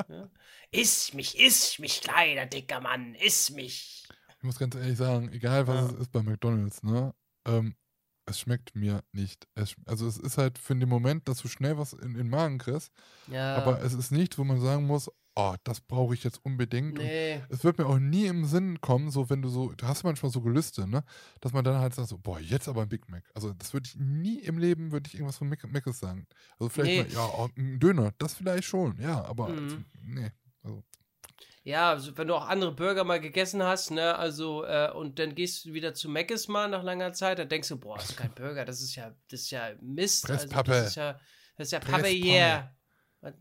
Ja? 0.09 0.29
Iss 0.71 1.13
mich, 1.13 1.37
iss 1.39 1.79
mich, 1.79 2.01
kleiner, 2.01 2.45
dicker 2.45 2.81
Mann. 2.81 3.13
Iss 3.15 3.49
mich. 3.51 4.07
Ich 4.37 4.43
muss 4.43 4.57
ganz 4.57 4.75
ehrlich 4.75 4.97
sagen, 4.97 5.31
egal 5.31 5.67
was 5.67 5.75
Ja. 5.75 5.85
es 5.95 6.01
ist 6.01 6.11
bei 6.11 6.21
McDonalds, 6.23 6.83
ne? 6.83 7.13
Ähm, 7.47 7.75
es 8.25 8.39
schmeckt 8.39 8.75
mir 8.75 9.03
nicht. 9.11 9.47
Es, 9.55 9.75
also 9.85 10.07
es 10.07 10.17
ist 10.17 10.37
halt 10.37 10.57
für 10.57 10.75
den 10.75 10.89
Moment, 10.89 11.27
dass 11.27 11.39
du 11.41 11.47
schnell 11.47 11.77
was 11.77 11.93
in, 11.93 12.11
in 12.11 12.13
den 12.15 12.29
Magen 12.29 12.57
kriegst, 12.57 12.91
Ja. 13.27 13.55
aber 13.57 13.81
es 13.83 13.93
ist 13.93 14.11
nicht, 14.11 14.37
wo 14.37 14.43
man 14.43 14.59
sagen 14.59 14.85
muss, 14.87 15.11
oh, 15.35 15.55
das 15.63 15.81
brauche 15.81 16.13
ich 16.13 16.23
jetzt 16.23 16.43
unbedingt. 16.43 16.97
Und 16.97 17.05
nee. 17.05 17.41
es 17.49 17.63
wird 17.63 17.77
mir 17.77 17.85
auch 17.85 17.99
nie 17.99 18.25
im 18.25 18.45
Sinn 18.45 18.79
kommen, 18.81 19.11
so 19.11 19.29
wenn 19.29 19.41
du 19.41 19.49
so, 19.49 19.71
du 19.73 19.85
hast 19.85 20.03
manchmal 20.03 20.31
so 20.31 20.41
Gelüste, 20.41 20.87
ne? 20.87 21.03
Dass 21.41 21.53
man 21.53 21.63
dann 21.63 21.77
halt 21.77 21.93
sagt 21.93 22.07
so, 22.07 22.17
boah, 22.17 22.39
jetzt 22.39 22.67
aber 22.67 22.83
ein 22.83 22.89
Big 22.89 23.09
Mac. 23.09 23.23
Also 23.33 23.53
das 23.53 23.73
würde 23.73 23.87
ich 23.87 23.95
nie 23.97 24.39
im 24.39 24.57
Leben, 24.57 24.91
würde 24.91 25.07
ich 25.07 25.15
irgendwas 25.15 25.37
von 25.37 25.49
Mac 25.49 25.63
Mc's 25.63 25.99
sagen. 25.99 26.25
Also 26.59 26.69
vielleicht 26.69 27.09
Nee. 27.09 27.15
mal, 27.15 27.21
ja, 27.21 27.29
oh, 27.37 27.49
ein 27.57 27.79
Döner, 27.79 28.13
das 28.17 28.33
vielleicht 28.35 28.65
schon, 28.65 28.99
ja, 28.99 29.23
aber 29.25 29.49
Mhm. 29.49 29.63
also, 29.63 29.77
nee. 30.01 30.31
Also, 30.63 30.83
Ja, 31.63 31.89
also 31.89 32.15
wenn 32.17 32.27
du 32.27 32.35
auch 32.35 32.47
andere 32.47 32.73
Burger 32.73 33.03
mal 33.03 33.19
gegessen 33.19 33.61
hast, 33.63 33.89
ne, 33.91 34.15
also, 34.15 34.63
äh, 34.65 34.91
und 34.91 35.17
dann 35.17 35.33
gehst 35.33 35.65
du 35.65 35.73
wieder 35.73 35.93
zu 35.95 36.09
Mc's 36.09 36.47
mal 36.47 36.69
nach 36.69 36.83
langer 36.83 37.11
Zeit, 37.11 37.39
dann 37.39 37.49
denkst 37.49 37.69
du, 37.69 37.77
boah, 37.77 37.97
das 37.97 38.11
ist 38.11 38.17
kein 38.17 38.33
Burger, 38.35 38.65
das 38.65 38.81
ist 38.81 38.95
ja, 38.95 39.13
das 39.29 39.41
ist 39.41 39.49
ja 39.49 39.71
Mist. 39.81 40.29
Also, 40.29 40.47
das 40.47 40.87
ist 40.89 40.95
ja, 40.95 41.19
das 41.57 41.67
ist 41.67 41.71
ja 41.71 41.79
Pappe 41.79 42.03
Presspommes. 42.03 42.74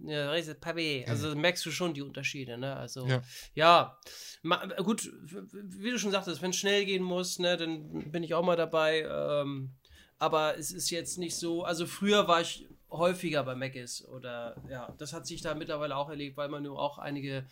Ja, 0.04 0.28
Reise 0.30 0.52
Pavé. 0.54 1.06
Also 1.08 1.34
merkst 1.34 1.64
du 1.66 1.70
schon 1.70 1.94
die 1.94 2.02
Unterschiede, 2.02 2.58
ne? 2.58 2.76
Also, 2.76 3.06
Ja. 3.06 3.22
ja. 3.54 3.98
Ma, 4.42 4.64
gut, 4.82 5.10
wie 5.52 5.90
du 5.90 5.98
schon 5.98 6.10
sagtest, 6.12 6.42
wenn 6.42 6.50
es 6.50 6.56
schnell 6.56 6.84
gehen 6.84 7.02
muss, 7.02 7.38
ne, 7.38 7.56
dann 7.56 8.10
bin 8.10 8.22
ich 8.22 8.34
auch 8.34 8.44
mal 8.44 8.56
dabei. 8.56 9.02
Ähm, 9.02 9.72
aber 10.18 10.56
es 10.58 10.70
ist 10.70 10.90
jetzt 10.90 11.18
nicht 11.18 11.36
so, 11.36 11.64
also 11.64 11.86
früher 11.86 12.28
war 12.28 12.40
ich 12.40 12.66
häufiger 12.90 13.42
bei 13.42 13.54
Mc's 13.54 14.04
oder 14.06 14.56
ja, 14.70 14.92
das 14.98 15.12
hat 15.12 15.26
sich 15.26 15.40
da 15.42 15.54
mittlerweile 15.54 15.96
auch 15.96 16.08
erlebt, 16.08 16.36
weil 16.36 16.48
man 16.48 16.62
nur 16.62 16.78
auch 16.78 16.98
einige 16.98 17.46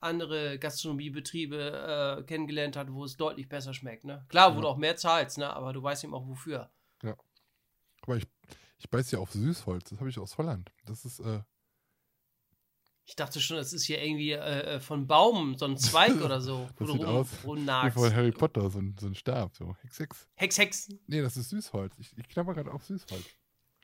andere 0.00 0.58
Gastronomiebetriebe 0.58 2.18
äh, 2.20 2.22
kennengelernt 2.24 2.76
hat, 2.76 2.92
wo 2.92 3.04
es 3.04 3.16
deutlich 3.16 3.48
besser 3.48 3.74
schmeckt, 3.74 4.04
ne? 4.04 4.24
Klar, 4.28 4.52
wo 4.52 4.56
Ja. 4.56 4.62
du 4.62 4.68
auch 4.68 4.76
mehr 4.76 4.96
zahlst, 4.96 5.38
ne? 5.38 5.50
Aber 5.54 5.72
du 5.72 5.82
weißt 5.82 6.04
eben 6.04 6.14
auch 6.14 6.26
wofür. 6.26 6.70
Aber 8.02 8.16
ich, 8.16 8.26
ich 8.78 8.88
beiß 8.88 9.10
ja 9.10 9.18
auf 9.18 9.32
Süßholz. 9.32 9.90
Das 9.90 9.98
habe 10.00 10.08
ich 10.08 10.18
aus 10.18 10.38
Holland. 10.38 10.70
Das 10.86 11.04
ist, 11.04 11.20
äh, 11.20 11.40
Ich 13.08 13.16
dachte 13.16 13.40
schon, 13.40 13.56
das 13.56 13.72
ist 13.72 13.84
hier 13.84 14.02
irgendwie 14.04 14.32
äh, 14.32 14.74
äh, 14.76 14.80
von 14.80 15.06
Baum, 15.06 15.56
so 15.56 15.64
ein 15.64 15.78
Zweig 15.78 16.20
oder 16.22 16.42
so. 16.42 16.68
Das 16.78 16.90
sieht 16.90 17.00
rum, 17.00 17.06
aus 17.06 17.28
wie 17.42 17.90
von 17.90 18.14
Harry 18.14 18.32
Potter, 18.32 18.68
so 18.68 18.80
ein, 18.80 18.94
so 19.00 19.06
ein 19.06 19.14
Stab. 19.14 19.56
So. 19.56 19.74
Hex, 19.80 19.98
Hex. 19.98 20.28
Hex, 20.34 20.58
Hex. 20.58 20.88
Nee, 21.06 21.22
das 21.22 21.38
ist 21.38 21.48
Süßholz. 21.48 21.94
Ich, 21.98 22.16
ich 22.18 22.28
knabber 22.28 22.52
gerade 22.52 22.70
auf 22.70 22.84
Süßholz. 22.84 23.24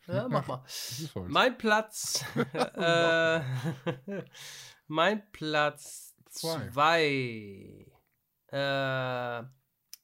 Ja, 0.09 0.29
mach 0.29 0.47
mal. 0.47 0.63
Süßholz. 0.67 1.33
Mein 1.33 1.57
Platz. 1.57 2.23
äh, 2.53 3.41
mein 4.89 5.33
Platz 5.33 6.15
Zwei. 6.29 6.71
zwei. 6.71 7.87
Äh, 8.49 9.43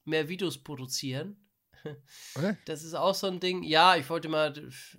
mehr 0.05 0.29
Videos 0.29 0.57
produzieren. 0.63 1.40
Äh? 1.83 2.53
Das 2.65 2.83
ist 2.83 2.93
auch 2.93 3.15
so 3.15 3.27
ein 3.27 3.39
Ding. 3.39 3.63
Ja, 3.63 3.95
ich 3.95 4.09
wollte 4.09 4.29
mal, 4.29 4.53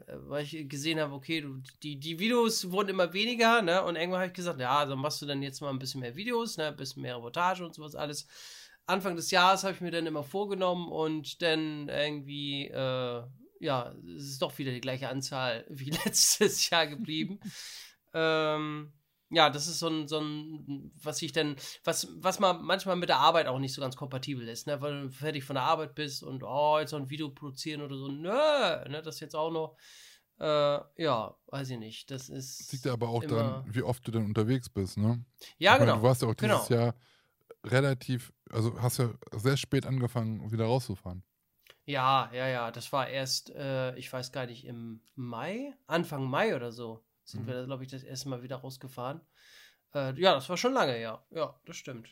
weil 0.07 0.45
ich 0.45 0.69
gesehen 0.69 1.01
habe, 1.01 1.15
okay, 1.15 1.41
du, 1.41 1.63
die, 1.83 1.99
die 1.99 2.19
Videos 2.19 2.71
wurden 2.71 2.91
immer 2.91 3.13
weniger, 3.13 3.63
ne? 3.63 3.83
Und 3.83 3.97
irgendwann 3.97 4.21
habe 4.21 4.29
ich 4.29 4.35
gesagt, 4.35 4.61
ja, 4.61 4.79
also 4.79 4.97
machst 4.97 5.23
du 5.23 5.27
dann 5.27 5.43
jetzt 5.43 5.61
mal 5.61 5.71
ein 5.71 5.79
bisschen 5.79 6.01
mehr 6.01 6.17
Videos, 6.17 6.57
ne? 6.57 6.69
Ein 6.69 6.77
bisschen 6.77 7.03
mehr 7.03 7.17
Reportage 7.17 7.65
und 7.65 7.75
sowas 7.75 7.95
alles. 7.95 8.27
Anfang 8.87 9.17
des 9.17 9.31
Jahres 9.31 9.63
habe 9.63 9.75
ich 9.75 9.81
mir 9.81 9.91
dann 9.91 10.07
immer 10.07 10.25
vorgenommen 10.25 10.89
und 10.89 11.41
dann 11.41 11.89
irgendwie, 11.89 12.67
äh, 12.67 13.23
ja, 13.61 13.95
es 14.17 14.25
ist 14.25 14.43
doch 14.43 14.59
wieder 14.59 14.73
die 14.73 14.81
gleiche 14.81 15.09
Anzahl 15.09 15.65
wie 15.71 15.91
letztes 15.91 16.69
Jahr 16.69 16.87
geblieben. 16.87 17.39
ähm, 18.15 18.93
ja, 19.33 19.51
das 19.51 19.67
ist 19.67 19.79
so 19.79 19.89
ein, 19.89 20.07
so 20.09 20.21
ein, 20.21 20.93
was 21.03 21.21
ich 21.23 21.33
dann, 21.33 21.57
was, 21.85 22.09
was 22.17 22.39
man 22.39 22.63
manchmal 22.63 22.97
mit 22.97 23.09
der 23.09 23.19
Arbeit 23.19 23.47
auch 23.47 23.59
nicht 23.59 23.73
so 23.75 23.81
ganz 23.81 23.97
kompatibel 23.97 24.47
ist, 24.49 24.67
ne? 24.67 24.81
Weil 24.81 25.03
du 25.05 25.11
fertig 25.11 25.45
von 25.45 25.55
der 25.55 25.65
Arbeit 25.65 25.95
bist 25.95 26.23
und 26.23 26.43
oh, 26.43 26.79
jetzt 26.79 26.93
noch 26.93 27.01
ein 27.01 27.11
Video 27.11 27.31
produzieren 27.31 27.83
oder 27.83 27.97
so, 27.97 28.09
nö, 28.09 28.29
ne, 28.29 29.01
das 29.03 29.21
jetzt 29.21 29.35
auch 29.35 29.51
noch. 29.51 29.77
Äh, 30.39 30.81
ja, 31.03 31.37
weiß 31.47 31.71
ich 31.71 31.79
nicht. 31.79 32.11
Das 32.11 32.29
ist. 32.29 32.61
Das 32.61 32.73
liegt 32.73 32.85
ja 32.85 32.93
aber 32.93 33.09
auch 33.09 33.25
daran, 33.25 33.65
wie 33.69 33.83
oft 33.83 34.07
du 34.07 34.11
denn 34.11 34.25
unterwegs 34.25 34.69
bist, 34.69 34.99
ne? 34.99 35.25
Ja, 35.59 35.75
Ich 35.75 35.81
meine, 35.81 35.93
genau. 35.93 35.97
Du 36.01 36.09
warst 36.09 36.23
ja 36.23 36.29
auch 36.29 36.35
dieses 36.35 36.69
Genau. 36.69 36.81
Jahr 36.81 36.95
relativ, 37.65 38.33
also 38.51 38.81
hast 38.81 38.99
ja 38.99 39.11
sehr 39.33 39.57
spät 39.57 39.87
angefangen, 39.87 40.51
wieder 40.51 40.65
rauszufahren. 40.65 41.23
Ja, 41.85 42.31
ja, 42.33 42.49
ja. 42.49 42.71
Das 42.71 42.93
war 42.93 43.09
erst, 43.09 43.51
äh, 43.51 43.95
ich 43.97 44.13
weiß 44.13 44.33
gar 44.33 44.47
nicht, 44.47 44.65
im 44.67 45.01
Mai, 45.15 45.75
Anfang 45.87 46.25
Mai 46.25 46.55
oder 46.57 46.73
so, 46.73 47.05
sind 47.33 47.43
Mhm. 47.43 47.47
wir, 47.49 47.67
glaube 47.67 47.85
ich, 47.85 47.91
das 47.91 48.03
erste 48.05 48.29
Mal 48.29 48.43
wieder 48.43 48.57
rausgefahren. 48.57 49.21
Äh, 49.95 50.19
ja, 50.21 50.35
das 50.35 50.49
war 50.49 50.57
schon 50.57 50.73
lange, 50.73 51.01
ja. 51.01 51.25
Ja, 51.31 51.59
das 51.65 51.77
stimmt. 51.77 52.09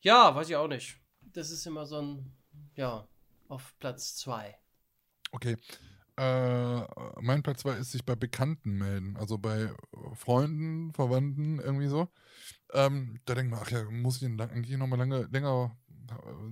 Ja, 0.00 0.34
weiß 0.34 0.48
ich 0.50 0.56
auch 0.56 0.68
nicht. 0.68 0.98
Das 1.20 1.50
ist 1.50 1.66
immer 1.66 1.86
so 1.86 2.00
ein, 2.02 2.36
ja, 2.74 3.08
auf 3.48 3.74
Platz 3.78 4.16
zwei. 4.16 4.58
Okay. 5.30 5.56
Äh, 6.16 6.80
mein 7.22 7.42
Platz 7.42 7.60
2 7.60 7.76
ist 7.78 7.92
sich 7.92 8.04
bei 8.04 8.14
Bekannten 8.14 8.76
melden, 8.76 9.16
also 9.16 9.38
bei 9.38 9.74
Freunden, 10.14 10.92
Verwandten, 10.92 11.58
irgendwie 11.58 11.88
so. 11.88 12.08
Ähm, 12.74 13.18
da 13.24 13.34
denkt 13.34 13.50
man, 13.50 13.60
ach 13.62 13.70
ja, 13.70 13.84
muss 13.90 14.20
ich 14.20 14.28
lang- 14.28 14.50
eigentlich 14.50 14.76
nochmal 14.76 14.98
lange, 14.98 15.22
länger, 15.32 15.74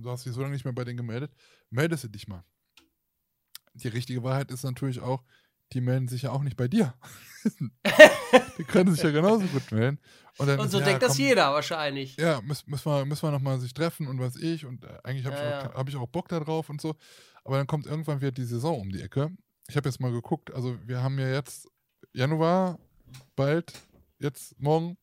du 0.01 0.09
hast 0.09 0.25
dich 0.25 0.33
so 0.33 0.41
lange 0.41 0.53
nicht 0.53 0.65
mehr 0.65 0.73
bei 0.73 0.83
denen 0.83 0.97
gemeldet, 0.97 1.31
meldest 1.69 2.05
du 2.05 2.07
dich 2.07 2.27
mal. 2.27 2.43
Die 3.73 3.87
richtige 3.87 4.23
Wahrheit 4.23 4.49
ist 4.49 4.63
natürlich 4.63 4.99
auch, 4.99 5.23
die 5.73 5.81
melden 5.81 6.07
sich 6.07 6.23
ja 6.23 6.31
auch 6.31 6.43
nicht 6.43 6.57
bei 6.57 6.67
dir. 6.67 6.93
die 8.57 8.63
können 8.63 8.93
sich 8.93 9.03
ja 9.03 9.11
genauso 9.11 9.45
gut 9.47 9.71
melden. 9.71 9.99
Und, 10.37 10.47
dann 10.47 10.59
Und 10.59 10.69
so 10.71 10.79
ja, 10.79 10.85
denkt 10.85 11.03
das 11.03 11.13
komm, 11.17 11.25
jeder 11.25 11.53
wahrscheinlich. 11.53 12.15
ja, 12.17 12.41
müssen, 12.41 12.69
müssen 12.69 12.85
wir, 12.91 13.05
müssen 13.05 13.23
wir 13.23 13.31
nochmal 13.31 13.59
sich 13.59 13.73
treffen 13.73 14.07
und 14.07 14.19
was 14.19 14.35
ich. 14.35 14.65
Und 14.65 14.83
äh, 14.83 14.87
eigentlich 15.03 15.25
habe 15.25 15.35
Ja, 15.35 15.41
ich, 15.61 15.65
auch- 15.67 15.71
ja. 15.71 15.77
hab 15.77 15.89
ich 15.89 15.95
auch 15.95 16.07
Bock 16.07 16.27
da 16.29 16.39
drauf 16.39 16.69
und 16.69 16.79
so. 16.81 16.95
Aber 17.43 17.57
dann 17.57 17.67
kommt 17.67 17.85
irgendwann 17.85 18.21
wieder 18.21 18.31
die 18.31 18.45
Saison 18.45 18.79
um 18.79 18.89
die 18.91 19.01
Ecke. 19.01 19.31
Ich 19.67 19.75
habe 19.75 19.89
jetzt 19.89 19.99
mal 19.99 20.11
geguckt, 20.11 20.53
also 20.53 20.77
wir 20.85 21.01
haben 21.01 21.17
ja 21.19 21.29
jetzt 21.31 21.67
Januar, 22.13 22.77
bald, 23.35 23.73
jetzt 24.19 24.59
morgen. 24.59 24.97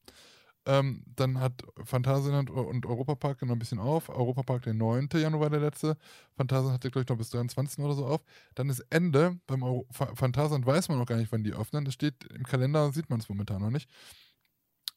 Ähm, 0.68 1.02
dann 1.16 1.40
hat 1.40 1.62
Phantasialand 1.84 2.50
und 2.50 2.84
Europapark 2.86 3.40
noch 3.42 3.52
ein 3.54 3.58
bisschen 3.58 3.78
auf. 3.78 4.10
Europapark 4.10 4.62
der 4.64 4.74
9. 4.74 5.18
Januar 5.18 5.50
der 5.50 5.60
letzte. 5.60 5.96
Phantasialand 6.36 6.74
hatte, 6.74 6.90
glaube 6.90 7.04
ich, 7.04 7.08
noch 7.08 7.16
bis 7.16 7.30
23. 7.30 7.82
oder 7.84 7.94
so 7.94 8.06
auf. 8.06 8.22
Dann 8.54 8.68
ist 8.68 8.80
Ende. 8.90 9.38
Beim 9.46 9.62
Euro 9.62 9.86
Pha- 9.90 10.14
Phantasialand 10.14 10.66
weiß 10.66 10.90
man 10.90 10.98
noch 10.98 11.06
gar 11.06 11.16
nicht, 11.16 11.32
wann 11.32 11.44
die 11.44 11.54
öffnen. 11.54 11.84
Das 11.86 11.94
steht 11.94 12.24
im 12.34 12.44
Kalender, 12.44 12.92
sieht 12.92 13.10
man 13.10 13.20
es 13.20 13.28
momentan 13.30 13.62
noch 13.62 13.70
nicht. 13.70 13.88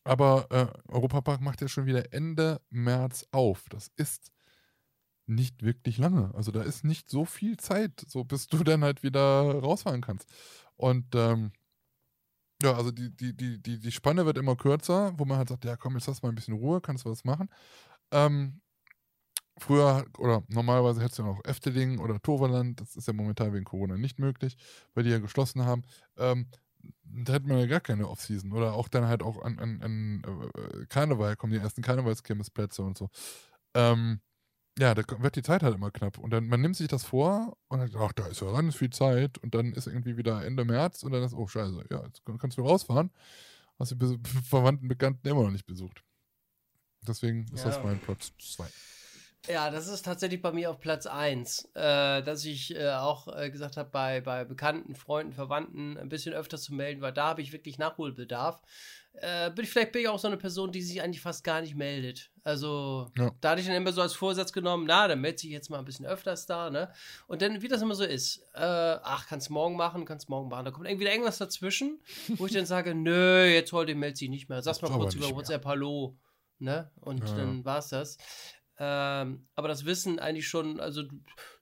Aber 0.04 0.48
äh, 0.52 0.92
Europapark 0.92 1.42
macht 1.42 1.62
ja 1.62 1.68
schon 1.68 1.86
wieder 1.86 2.12
Ende 2.14 2.60
März 2.70 3.26
auf. 3.32 3.70
Das 3.70 3.92
ist 3.98 4.32
nicht 5.28 5.64
wirklich 5.64 5.98
lange. 5.98 6.34
Also 6.36 6.52
da 6.52 6.62
ist 6.64 6.84
nicht 6.84 7.10
so 7.10 7.26
viel 7.26 7.58
Zeit, 7.58 8.04
so 8.08 8.24
bis 8.24 8.48
du 8.48 8.64
dann 8.64 8.84
halt 8.84 9.04
wieder 9.04 9.22
rausfahren 9.60 10.02
kannst. 10.02 10.30
Und 10.76 11.16
ähm, 11.16 11.52
ja, 12.62 12.74
also 12.76 12.92
die, 12.92 13.10
die, 13.16 13.36
die, 13.36 13.62
die, 13.62 13.80
die 13.80 13.92
Spanne 13.92 14.26
wird 14.26 14.38
immer 14.38 14.56
kürzer, 14.56 15.14
wo 15.18 15.26
man 15.26 15.38
halt 15.38 15.50
sagt, 15.50 15.66
ja 15.66 15.76
komm, 15.76 15.96
jetzt 15.96 16.08
hast 16.08 16.22
du 16.22 16.28
mal 16.28 16.32
ein 16.32 16.36
bisschen 16.36 16.56
Ruhe, 16.56 16.82
kannst 16.82 17.06
was 17.06 17.24
machen. 17.24 17.50
Ähm, 18.12 18.62
früher 19.58 20.06
oder 20.18 20.44
normalerweise 20.48 21.02
hättest 21.02 21.20
du 21.20 21.24
ja 21.24 21.30
noch 21.30 21.46
Efteling 21.46 22.00
oder 22.00 22.22
Toverland, 22.22 22.82
das 22.82 22.96
ist 22.96 23.08
ja 23.08 23.14
momentan 23.14 23.54
wegen 23.54 23.66
Corona 23.66 23.98
nicht 23.98 24.20
möglich, 24.20 24.58
weil 24.94 25.04
die 25.04 25.12
ja 25.12 25.20
geschlossen 25.20 25.66
haben. 25.66 25.84
Ähm, 26.18 26.48
da 27.04 27.34
hätte 27.34 27.48
man 27.48 27.60
ja 27.60 27.68
gar 27.68 27.80
keine 27.80 28.08
Off-Season. 28.08 28.52
Oder 28.52 28.74
auch 28.74 28.88
dann 28.88 29.08
halt 29.08 29.22
auch 29.24 29.42
an, 29.42 29.60
an, 29.60 29.82
an 29.82 30.24
äh, 30.56 30.86
Karneval 30.88 31.36
kommen 31.36 31.54
die 31.54 31.60
ersten 31.60 31.82
Karnevalskirmesplätze 31.82 32.82
und 32.82 32.98
so. 32.98 33.10
Ähm, 33.74 34.22
ja, 34.82 34.96
da 34.96 35.04
wird 35.20 35.36
die 35.36 35.44
Zeit 35.44 35.62
halt 35.64 35.76
immer 35.76 35.92
knapp. 35.92 36.18
Und 36.18 36.32
dann, 36.32 36.48
man 36.48 36.60
nimmt 36.60 36.76
sich 36.76 36.88
das 36.88 37.04
vor 37.04 37.56
und 37.68 37.80
dann, 37.80 37.92
ach, 38.02 38.12
da 38.14 38.26
ist 38.28 38.42
ja 38.42 38.52
ganz 38.52 38.76
viel 38.76 38.90
Zeit. 38.90 39.38
Und 39.38 39.54
dann 39.54 39.74
ist 39.74 39.86
irgendwie 39.88 40.18
wieder 40.18 40.44
Ende 40.44 40.66
März 40.66 41.04
und 41.04 41.12
dann 41.12 41.24
ist, 41.24 41.34
oh 41.34 41.48
scheiße, 41.48 41.86
ja, 41.92 42.04
jetzt 42.06 42.26
kann- 42.26 42.38
kannst 42.40 42.58
du 42.58 42.64
rausfahren. 42.64 43.12
Hast 43.80 43.92
die 43.92 44.20
Verwandten, 44.44 44.88
Bekannten 44.88 45.28
immer 45.28 45.44
noch 45.44 45.52
nicht 45.52 45.66
besucht. 45.66 46.04
Deswegen 47.08 47.46
ist 47.54 47.66
das 47.66 47.78
Ja. 47.78 47.84
mein 47.84 48.00
Platz 48.00 48.32
2. 48.40 48.68
Ja, 49.48 49.72
das 49.72 49.88
ist 49.88 50.06
tatsächlich 50.06 50.42
bei 50.42 50.52
mir 50.52 50.70
auf 50.70 50.80
Platz 50.80 51.08
1, 51.08 51.70
äh, 51.74 52.22
dass 52.22 52.46
ich 52.46 52.76
äh, 52.76 52.90
auch 52.92 53.28
äh, 53.36 53.50
gesagt 53.50 53.76
habe, 53.76 53.90
bei, 53.90 54.22
bei 54.22 54.46
Bekannten, 54.46 54.94
Freunden, 54.94 55.34
Verwandten 55.34 55.98
ein 55.98 56.10
bisschen 56.10 56.34
öfter 56.34 56.60
zu 56.60 56.76
melden, 56.76 57.02
weil 57.02 57.12
da 57.14 57.30
habe 57.30 57.42
ich 57.42 57.52
wirklich 57.52 57.80
Nachholbedarf. 57.80 58.62
Äh, 59.14 59.52
bin 59.52 59.66
ich, 59.66 59.72
vielleicht 59.72 59.92
bin 59.92 60.02
ich 60.04 60.08
auch 60.08 60.18
so 60.20 60.28
eine 60.28 60.38
Person, 60.38 60.72
die 60.72 60.82
sich 60.82 61.02
eigentlich 61.02 61.22
fast 61.22 61.44
gar 61.44 61.62
nicht 61.62 61.76
meldet. 61.76 62.32
Also, 62.44 63.12
Ja. 63.18 63.32
da 63.42 63.52
hatte 63.52 63.62
ich 63.62 63.68
dann 63.68 63.76
immer 63.76 63.92
so 63.92 64.02
als 64.02 64.14
Vorsatz 64.14 64.52
genommen, 64.54 64.86
na, 64.88 65.08
dann 65.08 65.22
melde 65.22 65.38
ich 65.44 65.52
jetzt 65.52 65.70
mal 65.70 65.80
ein 65.80 65.86
bisschen 65.86 66.06
öfters 66.06 66.46
da, 66.46 66.70
ne? 66.70 66.92
Und 67.28 67.42
dann, 67.42 67.62
wie 67.62 67.68
das 67.68 67.82
immer 67.82 67.94
so 67.94 68.04
ist, 68.04 68.40
äh, 68.54 68.60
ach, 68.60 69.28
kannst 69.28 69.50
morgen 69.50 69.76
machen, 69.76 70.06
kannst 70.06 70.30
morgen 70.30 70.50
machen. 70.50 70.66
Da 70.66 70.72
kommt 70.72 70.88
irgendwie 70.88 71.02
wieder 71.06 71.12
irgendwas 71.12 71.38
dazwischen, 71.38 72.00
wo 72.38 72.46
ich 72.48 72.54
dann 72.54 72.66
sage, 72.66 72.96
nö, 72.96 73.46
jetzt 73.46 73.74
heute 73.74 73.94
meldet 73.96 74.18
sich 74.18 74.30
nicht 74.30 74.50
mehr. 74.50 74.62
Sag's 74.62 74.82
mal 74.82 74.90
kurz 74.90 75.14
über. 75.14 75.30
WhatsApp 75.36 75.66
Hallo, 75.66 76.18
ne? 76.60 76.90
Und 77.02 77.20
Ja, 77.28 77.36
dann 77.36 77.66
war's 77.66 77.90
das. 77.90 78.18
Ähm, 78.80 79.48
aber 79.56 79.68
das 79.68 79.86
wissen 79.86 80.18
eigentlich 80.18 80.48
schon, 80.48 80.80
also 80.80 81.04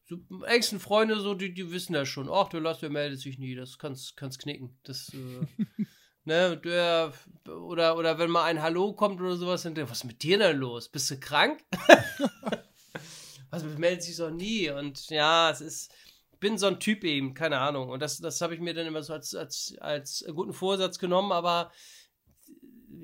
so 0.06 0.18
engsten 0.46 0.80
Freunde, 0.80 1.20
so, 1.20 1.34
die, 1.34 1.54
die 1.54 1.72
wissen 1.72 1.94
das 1.94 2.08
schon. 2.08 2.30
Ach, 2.32 2.48
der 2.48 2.62
Lars, 2.62 2.80
der 2.80 2.90
meldet 2.90 3.20
sich 3.20 3.38
nie, 3.38 3.56
das 3.56 3.78
kannst, 3.78 4.16
kannst 4.16 4.40
knicken. 4.40 4.78
Das, 4.84 5.12
äh, 5.14 5.46
ne, 6.26 6.58
der, 6.58 7.14
oder, 7.48 7.98
oder 7.98 8.18
wenn 8.20 8.30
mal 8.30 8.44
ein 8.44 8.62
Hallo 8.62 8.94
kommt 8.94 9.20
oder 9.22 9.36
sowas, 9.36 9.64
dann, 9.64 9.76
was 9.78 10.00
ist 10.00 10.04
mit 10.06 10.24
dir 10.24 10.38
denn 10.38 10.58
los? 10.58 10.90
Bist 10.90 11.10
du 11.12 11.20
krank? 11.20 11.64
was 13.50 13.64
meldet 13.64 14.04
sich 14.04 14.18
doch 14.18 14.30
nie. 14.30 14.70
Und 14.70 15.10
ja, 15.10 15.50
es 15.50 15.62
ist, 15.62 15.94
bin 16.40 16.58
so 16.58 16.68
ein 16.68 16.80
Typ 16.80 17.04
eben, 17.04 17.34
keine 17.34 17.60
Ahnung. 17.60 17.90
Und 17.90 18.02
das, 18.02 18.18
das 18.20 18.42
habe 18.42 18.54
ich 18.54 18.60
mir 18.60 18.74
dann 18.74 18.88
immer 18.88 19.04
so 19.04 19.14
als, 19.14 19.36
als, 19.36 19.76
als 19.80 20.26
guten 20.34 20.54
Vorsatz 20.54 21.00
genommen, 21.00 21.32
aber 21.32 21.72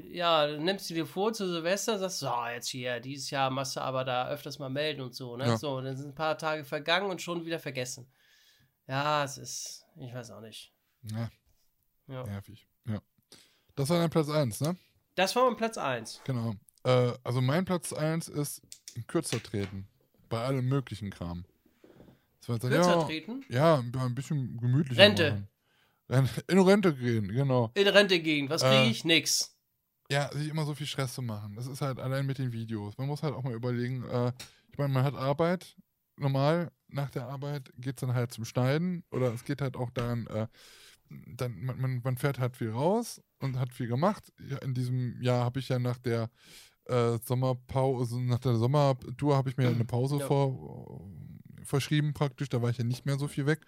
ja, 0.09 0.47
dann 0.47 0.63
nimmst 0.63 0.89
du 0.89 0.93
dir 0.93 1.05
vor 1.05 1.33
zu 1.33 1.47
Silvester, 1.47 1.99
sagst 1.99 2.19
so, 2.19 2.31
jetzt 2.53 2.69
hier, 2.69 2.99
dieses 2.99 3.29
Jahr 3.29 3.49
machst 3.49 3.75
du 3.75 3.81
aber 3.81 4.03
da 4.03 4.29
öfters 4.29 4.59
mal 4.59 4.69
melden 4.69 5.01
und 5.01 5.13
so, 5.13 5.35
ne? 5.37 5.45
Ja. 5.45 5.57
So, 5.57 5.79
dann 5.81 5.95
sind 5.95 6.09
ein 6.09 6.15
paar 6.15 6.37
Tage 6.37 6.63
vergangen 6.63 7.09
und 7.09 7.21
schon 7.21 7.45
wieder 7.45 7.59
vergessen. 7.59 8.09
Ja, 8.87 9.23
es 9.23 9.37
ist, 9.37 9.85
ich 9.99 10.13
weiß 10.13 10.31
auch 10.31 10.41
nicht. 10.41 10.73
Ja, 11.03 11.29
Ja. 12.07 12.23
nervig. 12.23 12.67
Ja. 12.87 12.99
Das 13.75 13.89
war 13.89 13.99
dein 13.99 14.09
Platz 14.09 14.29
1, 14.29 14.61
ne? 14.61 14.77
Das 15.15 15.35
war 15.35 15.45
mein 15.47 15.57
Platz 15.57 15.77
1. 15.77 16.21
Genau. 16.25 16.53
Äh, 16.83 17.13
also 17.23 17.41
mein 17.41 17.65
Platz 17.65 17.93
1 17.93 18.27
ist 18.27 18.61
kürzer 19.07 19.41
treten. 19.41 19.87
Bei 20.29 20.43
allem 20.43 20.67
möglichen 20.67 21.09
Kram. 21.09 21.45
Das 22.39 22.57
jetzt, 22.57 22.61
Kürzer 22.61 22.97
ja, 22.99 23.03
treten? 23.03 23.45
Ja, 23.49 23.75
ein 23.79 24.15
bisschen 24.15 24.57
gemütlicher 24.57 25.01
Rente. 25.01 25.31
machen. 26.09 26.29
In 26.47 26.59
Rente 26.59 26.93
gehen, 26.95 27.27
genau. 27.29 27.71
In 27.73 27.87
Rente 27.87 28.19
gehen. 28.19 28.47
Was 28.49 28.61
kriege 28.61 28.75
Äh, 28.83 28.89
ich? 28.89 29.03
Nix. 29.05 29.57
Ja, 30.11 30.29
sich 30.31 30.49
immer 30.49 30.65
so 30.65 30.75
viel 30.75 30.85
Stress 30.85 31.15
zu 31.15 31.23
machen. 31.23 31.55
Das 31.55 31.65
ist 31.65 31.81
halt 31.81 31.99
allein 31.99 32.27
mit 32.27 32.37
den 32.37 32.51
Videos. 32.51 32.95
Man 32.99 33.07
muss 33.07 33.23
halt 33.23 33.33
auch 33.33 33.41
mal 33.41 33.53
überlegen, 33.53 34.03
äh, 34.07 34.31
ich 34.71 34.77
meine, 34.77 34.93
man 34.93 35.03
hat 35.03 35.15
Arbeit. 35.15 35.75
Normal, 36.17 36.71
nach 36.87 37.09
der 37.09 37.25
Arbeit 37.27 37.71
geht 37.77 37.97
es 37.97 38.01
dann 38.01 38.13
halt 38.13 38.31
zum 38.31 38.45
Schneiden 38.45 39.03
oder 39.11 39.33
es 39.33 39.43
geht 39.43 39.61
halt 39.61 39.75
auch 39.75 39.89
daran, 39.89 40.27
äh, 40.27 40.47
dann, 41.09 41.61
man, 41.63 41.79
man, 41.79 42.01
man 42.03 42.17
fährt 42.17 42.39
halt 42.39 42.57
viel 42.57 42.71
raus 42.71 43.21
und 43.39 43.59
hat 43.59 43.73
viel 43.73 43.87
gemacht. 43.87 44.31
Ja, 44.49 44.57
in 44.57 44.73
diesem 44.73 45.21
Jahr 45.21 45.45
habe 45.45 45.59
ich 45.59 45.69
ja 45.69 45.79
nach 45.79 45.97
der 45.97 46.29
äh, 46.85 47.17
Sommerpause, 47.23 48.21
nach 48.21 48.39
der 48.39 48.55
Sommertour 48.55 49.35
habe 49.35 49.49
ich 49.49 49.57
mir 49.57 49.67
eine 49.67 49.85
Pause 49.85 50.19
Ja. 50.19 50.27
vor, 50.27 51.09
verschrieben 51.63 52.13
praktisch, 52.13 52.49
da 52.49 52.61
war 52.61 52.69
ich 52.69 52.77
ja 52.77 52.83
nicht 52.83 53.05
mehr 53.05 53.17
so 53.17 53.27
viel 53.27 53.45
weg. 53.45 53.65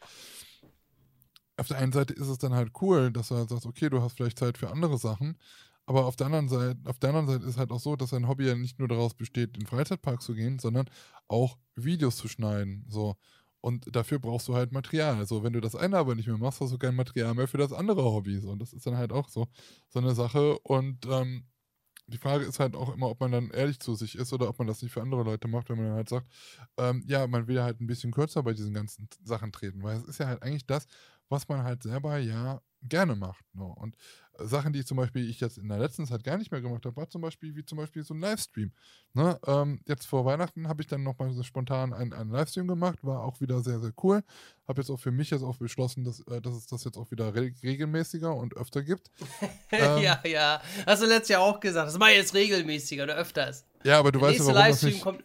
Auf 1.58 1.68
der 1.68 1.78
einen 1.78 1.92
Seite 1.92 2.14
ist 2.14 2.28
es 2.28 2.38
dann 2.38 2.54
halt 2.54 2.72
cool, 2.82 3.12
dass 3.12 3.30
du 3.30 3.36
halt 3.36 3.50
sagst, 3.50 3.66
okay, 3.66 3.90
du 3.90 4.02
hast 4.02 4.14
vielleicht 4.14 4.38
Zeit 4.38 4.58
für 4.58 4.70
andere 4.70 4.98
Sachen, 5.00 5.38
aber 5.88 6.06
auf 6.06 6.16
der 6.16 6.28
anderen 6.28 6.50
Seite, 6.50 6.78
auf 6.86 7.00
der 7.00 7.10
anderen 7.10 7.28
Seite 7.28 7.46
ist 7.46 7.58
halt 7.58 7.72
auch 7.72 7.80
so, 7.80 7.96
dass 7.96 8.12
dein 8.12 8.28
Hobby 8.28 8.46
ja 8.46 8.56
nicht 8.56 8.78
nur 8.78 8.88
daraus 8.88 9.16
besteht, 9.16 9.56
in 9.56 9.62
den 9.62 9.68
Freizeitpark 9.68 10.22
zu 10.22 10.36
gehen, 10.36 10.60
sondern 10.60 10.88
auch 11.28 11.58
Videos 11.76 12.18
zu 12.18 12.28
schneiden. 12.28 12.86
So. 12.90 13.16
Und 13.62 13.96
dafür 13.96 14.20
brauchst 14.20 14.48
du 14.48 14.56
halt 14.56 14.72
Material. 14.72 15.16
Also 15.18 15.44
wenn 15.44 15.54
du 15.54 15.62
das 15.62 15.76
eine 15.76 15.98
aber 15.98 16.16
nicht 16.16 16.28
mehr 16.28 16.38
machst, 16.38 16.62
hast 16.62 16.72
du 16.72 16.78
kein 16.78 16.96
Material 16.96 17.34
mehr 17.34 17.48
für 17.48 17.58
das 17.58 17.74
andere 17.74 18.04
Hobby. 18.04 18.40
So. 18.40 18.50
Und 18.52 18.60
das 18.62 18.74
ist 18.74 18.86
dann 18.86 18.98
halt 18.98 19.12
auch 19.12 19.30
so, 19.30 19.48
so 19.90 20.00
eine 20.00 20.14
Sache. 20.16 20.58
Und 20.60 21.06
ähm, 21.08 21.46
die 22.08 22.18
Frage 22.18 22.46
ist 22.46 22.60
halt 22.60 22.76
auch 22.76 22.94
immer, 22.94 23.10
ob 23.10 23.20
man 23.20 23.32
dann 23.32 23.52
ehrlich 23.52 23.80
zu 23.80 23.94
sich 23.96 24.16
ist 24.16 24.32
oder 24.32 24.48
ob 24.48 24.58
man 24.60 24.68
das 24.68 24.82
nicht 24.82 24.94
für 24.94 25.02
andere 25.02 25.24
Leute 25.24 25.48
macht, 25.48 25.70
wenn 25.70 25.78
man 25.78 25.88
dann 25.88 25.96
halt 25.96 26.10
sagt, 26.10 26.28
ähm, 26.78 27.04
ja, 27.06 27.28
man 27.28 27.48
will 27.48 27.62
halt 27.62 27.82
ein 27.82 27.88
bisschen 27.88 28.12
kürzer 28.12 28.44
bei 28.44 28.54
diesen 28.54 28.74
ganzen 28.74 29.10
Sachen 29.24 29.52
treten, 29.52 29.84
weil 29.84 29.98
es 29.98 30.06
ist 30.06 30.20
ja 30.20 30.28
halt 30.28 30.42
eigentlich 30.42 30.66
das, 30.66 30.88
was 31.30 31.48
man 31.48 31.64
halt 31.64 31.84
selber 31.84 32.18
ja 32.18 32.62
gerne 32.84 33.16
macht. 33.16 33.44
Ne? 33.54 33.64
Und 33.64 33.96
äh, 34.38 34.46
Sachen, 34.46 34.74
die 34.74 34.86
zum 34.86 34.98
Beispiel 34.98 35.30
ich 35.30 35.40
jetzt 35.40 35.58
in 35.58 35.68
der 35.68 35.80
letzten 35.80 36.06
Zeit 36.06 36.24
gar 36.24 36.38
nicht 36.38 36.52
mehr 36.52 36.62
gemacht 36.62 36.86
habe, 36.86 36.96
war 36.96 37.10
zum 37.10 37.22
Beispiel 37.22 37.56
wie 37.56 37.66
zum 37.66 37.78
Beispiel 37.78 38.04
so 38.04 38.14
ein 38.14 38.20
Livestream. 38.20 38.72
Ne? 39.14 39.40
Ähm, 39.46 39.82
jetzt 39.86 40.06
vor 40.06 40.26
Weihnachten 40.26 40.68
habe 40.68 40.82
ich 40.82 40.88
dann 40.88 41.04
nochmal 41.04 41.34
so 41.34 41.44
spontan 41.44 41.94
einen, 41.94 42.14
einen 42.14 42.32
Livestream 42.32 42.68
gemacht, 42.68 43.00
war 43.04 43.24
auch 43.24 43.42
wieder 43.42 43.62
sehr, 43.62 43.80
sehr 43.80 43.94
cool. 44.04 44.24
Habe 44.68 44.82
jetzt 44.82 44.90
auch 44.90 45.00
für 45.00 45.12
mich 45.12 45.30
jetzt 45.32 45.44
auch 45.44 45.58
beschlossen, 45.58 46.04
dass, 46.04 46.20
äh, 46.28 46.42
dass 46.42 46.56
es 46.56 46.68
das 46.68 46.84
jetzt 46.84 46.98
auch 46.98 47.12
wieder 47.12 47.34
re 47.34 47.52
regelmäßiger 47.64 48.36
und 48.36 48.56
öfter 48.56 48.84
gibt. 48.84 49.12
Ähm, 49.70 50.02
ja, 50.02 50.22
ja. 50.26 50.62
Hast 50.86 51.02
du 51.02 51.08
letztes 51.08 51.30
Jahr 51.30 51.42
auch 51.42 51.60
gesagt. 51.60 51.90
Das 51.90 51.98
mache 51.98 52.12
ich 52.12 52.18
jetzt 52.18 52.34
regelmäßiger 52.34 53.04
oder 53.04 53.16
öfters. 53.16 53.66
Ja, 53.84 54.00
aber 54.00 54.12
du 54.12 54.20
Der 54.20 54.30
weißt 54.30 54.40
ja, 54.40 54.46
warum 54.46 54.56
das 54.56 54.64
Livestream 54.64 54.94
nicht, 54.94 55.04
kommt. 55.04 55.24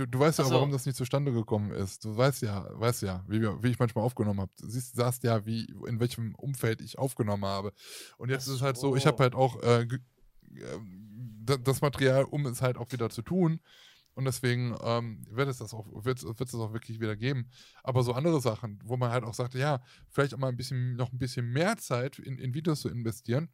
Du, 0.00 0.06
du 0.06 0.18
weißt 0.18 0.38
ja, 0.38 0.44
Ach 0.44 0.48
so. 0.48 0.54
warum 0.54 0.70
das 0.72 0.86
nicht 0.86 0.96
zustande 0.96 1.32
gekommen 1.32 1.70
ist. 1.70 2.04
Du 2.04 2.16
weißt 2.16 2.42
ja, 2.42 2.66
weißt 2.72 3.02
ja, 3.02 3.24
wie, 3.28 3.42
wie 3.62 3.68
ich 3.68 3.78
manchmal 3.78 4.04
aufgenommen 4.04 4.40
habe. 4.40 4.52
Du 4.58 4.68
siehst, 4.68 4.96
sagst 4.96 5.22
ja, 5.24 5.44
wie, 5.46 5.64
in 5.86 6.00
welchem 6.00 6.34
Umfeld 6.34 6.80
ich 6.80 6.98
aufgenommen 6.98 7.44
habe. 7.44 7.72
Und 8.18 8.30
jetzt 8.30 8.46
ist 8.46 8.54
es 8.54 8.62
halt 8.62 8.76
so, 8.76 8.96
ich 8.96 9.06
habe 9.06 9.22
halt 9.22 9.34
auch 9.34 9.62
äh, 9.62 9.86
ähm, 10.56 11.42
da- 11.44 11.56
das 11.56 11.80
Material, 11.80 12.24
um 12.24 12.46
es 12.46 12.62
halt 12.62 12.76
auch 12.76 12.90
wieder 12.92 13.10
zu 13.10 13.22
tun. 13.22 13.60
Und 14.14 14.24
deswegen 14.24 14.76
ähm, 14.82 15.24
wird 15.30 15.48
es 15.48 15.58
das 15.58 15.72
auch, 15.72 15.86
wird, 16.04 16.22
wird 16.24 16.40
es 16.48 16.54
auch 16.54 16.72
wirklich 16.72 17.00
wieder 17.00 17.16
geben. 17.16 17.48
Aber 17.82 18.02
so 18.02 18.12
andere 18.12 18.40
Sachen, 18.40 18.78
wo 18.84 18.96
man 18.96 19.10
halt 19.12 19.24
auch 19.24 19.34
sagt, 19.34 19.54
ja, 19.54 19.80
vielleicht 20.10 20.34
auch 20.34 20.38
mal 20.38 20.48
ein 20.48 20.56
bisschen, 20.56 20.96
noch 20.96 21.12
ein 21.12 21.18
bisschen 21.18 21.46
mehr 21.52 21.76
Zeit 21.76 22.18
in, 22.18 22.36
in 22.38 22.52
Videos 22.52 22.80
zu 22.80 22.88
investieren, 22.88 23.48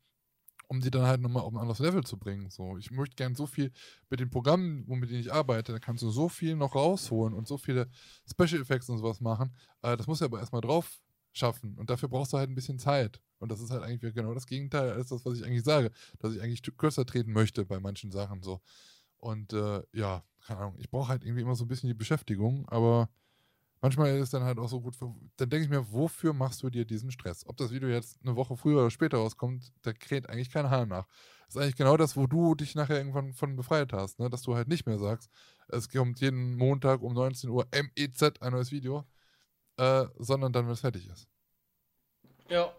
um 0.69 0.81
die 0.81 0.91
dann 0.91 1.07
halt 1.07 1.21
nochmal 1.21 1.43
auf 1.43 1.53
ein 1.53 1.59
anderes 1.59 1.79
Level 1.79 2.05
zu 2.05 2.19
bringen. 2.19 2.51
So, 2.51 2.77
ich 2.77 2.91
möchte 2.91 3.17
gern 3.17 3.35
so 3.35 3.47
viel 3.47 3.73
mit 4.11 4.21
den 4.21 4.31
Programmen, 4.31 4.85
womit 4.87 5.11
ich 5.11 5.33
arbeite, 5.33 5.73
da 5.73 5.79
kannst 5.79 6.03
du 6.03 6.11
so 6.11 6.29
viel 6.29 6.57
noch 6.57 6.75
rausholen 6.75 7.35
und 7.35 7.47
so 7.47 7.57
viele 7.57 7.89
Special 8.29 8.61
Effects 8.61 8.89
und 8.89 8.99
sowas 8.99 9.21
machen. 9.21 9.55
Äh, 9.83 9.97
das 9.97 10.07
musst 10.07 10.21
du 10.21 10.25
aber 10.25 10.41
erstmal 10.41 10.61
drauf 10.61 11.01
schaffen. 11.33 11.77
Und 11.77 11.91
dafür 11.91 12.09
brauchst 12.09 12.33
du 12.33 12.39
halt 12.39 12.51
ein 12.51 12.55
bisschen 12.55 12.79
Zeit. 12.79 13.21
Und 13.39 13.53
das 13.53 13.61
ist 13.61 13.71
halt 13.71 13.83
eigentlich 13.83 14.15
genau 14.15 14.35
das 14.35 14.47
Gegenteil 14.47 14.91
als 14.93 15.09
das, 15.09 15.25
was 15.25 15.39
ich 15.39 15.45
eigentlich 15.45 15.65
sage. 15.65 15.91
Dass 16.19 16.35
ich 16.35 16.43
eigentlich 16.43 16.63
kürzer 16.77 17.05
treten 17.05 17.33
möchte 17.33 17.65
bei 17.65 17.79
manchen 17.79 18.11
Sachen 18.11 18.43
so. 18.43 18.61
Und 19.19 19.53
äh, 19.53 19.83
ja, 19.93 20.25
keine 20.47 20.61
Ahnung, 20.61 20.75
ich 20.79 20.91
brauche 20.91 21.09
halt 21.09 21.25
irgendwie 21.25 21.43
immer 21.43 21.55
so 21.55 21.65
ein 21.65 21.69
bisschen 21.69 21.89
die 21.89 21.95
Beschäftigung, 21.95 22.69
aber 22.69 23.09
manchmal 23.81 24.15
ist 24.17 24.23
es 24.25 24.31
dann 24.31 24.43
halt 24.45 24.59
auch 24.59 24.69
so 24.69 24.81
gut, 24.81 24.97
dann 25.01 25.51
denke 25.51 25.65
ich 25.65 25.71
mir, 25.71 25.93
wofür 25.93 26.33
machst 26.33 26.63
du 26.63 26.71
dir 26.71 26.85
diesen 26.85 27.11
Stress? 27.11 27.47
Ob 27.47 27.57
das 27.57 27.71
Video 27.71 27.89
jetzt 27.89 28.19
eine 28.23 28.37
Woche 28.37 28.57
früher 28.57 28.81
oder 28.81 28.91
später 28.91 29.19
rauskommt, 29.19 29.73
da 29.83 29.93
kräht 29.93 30.29
eigentlich 30.29 30.51
kein 30.51 30.71
Hahn 30.71 30.89
nach. 30.89 31.07
Das 31.47 31.57
ist 31.57 31.63
eigentlich 31.63 31.77
genau 31.77 31.97
das, 31.97 32.17
wo 32.17 32.27
du 32.27 32.55
dich 32.55 32.75
nachher 32.75 32.97
irgendwann 32.97 33.33
von 33.33 33.57
befreit 33.57 33.93
hast, 33.93 34.19
ne? 34.19 34.29
dass 34.31 34.43
du 34.43 34.55
halt 34.57 34.69
nicht 34.69 34.87
mehr 34.87 34.99
sagst, 34.99 35.31
es 35.69 35.89
kommt 35.89 36.21
jeden 36.21 36.57
Montag 36.57 37.03
um 37.03 37.15
19 37.15 37.51
Uhr 37.51 37.67
MEZ 37.73 38.41
ein 38.41 38.53
neues 38.53 38.73
Video, 38.73 39.05
äh, 39.79 40.07
sondern 40.19 40.53
dann, 40.53 40.67
wenn 40.67 40.73
es 40.73 40.81
fertig 40.81 41.09
ist. 41.09 41.29
Ja. 42.49 42.73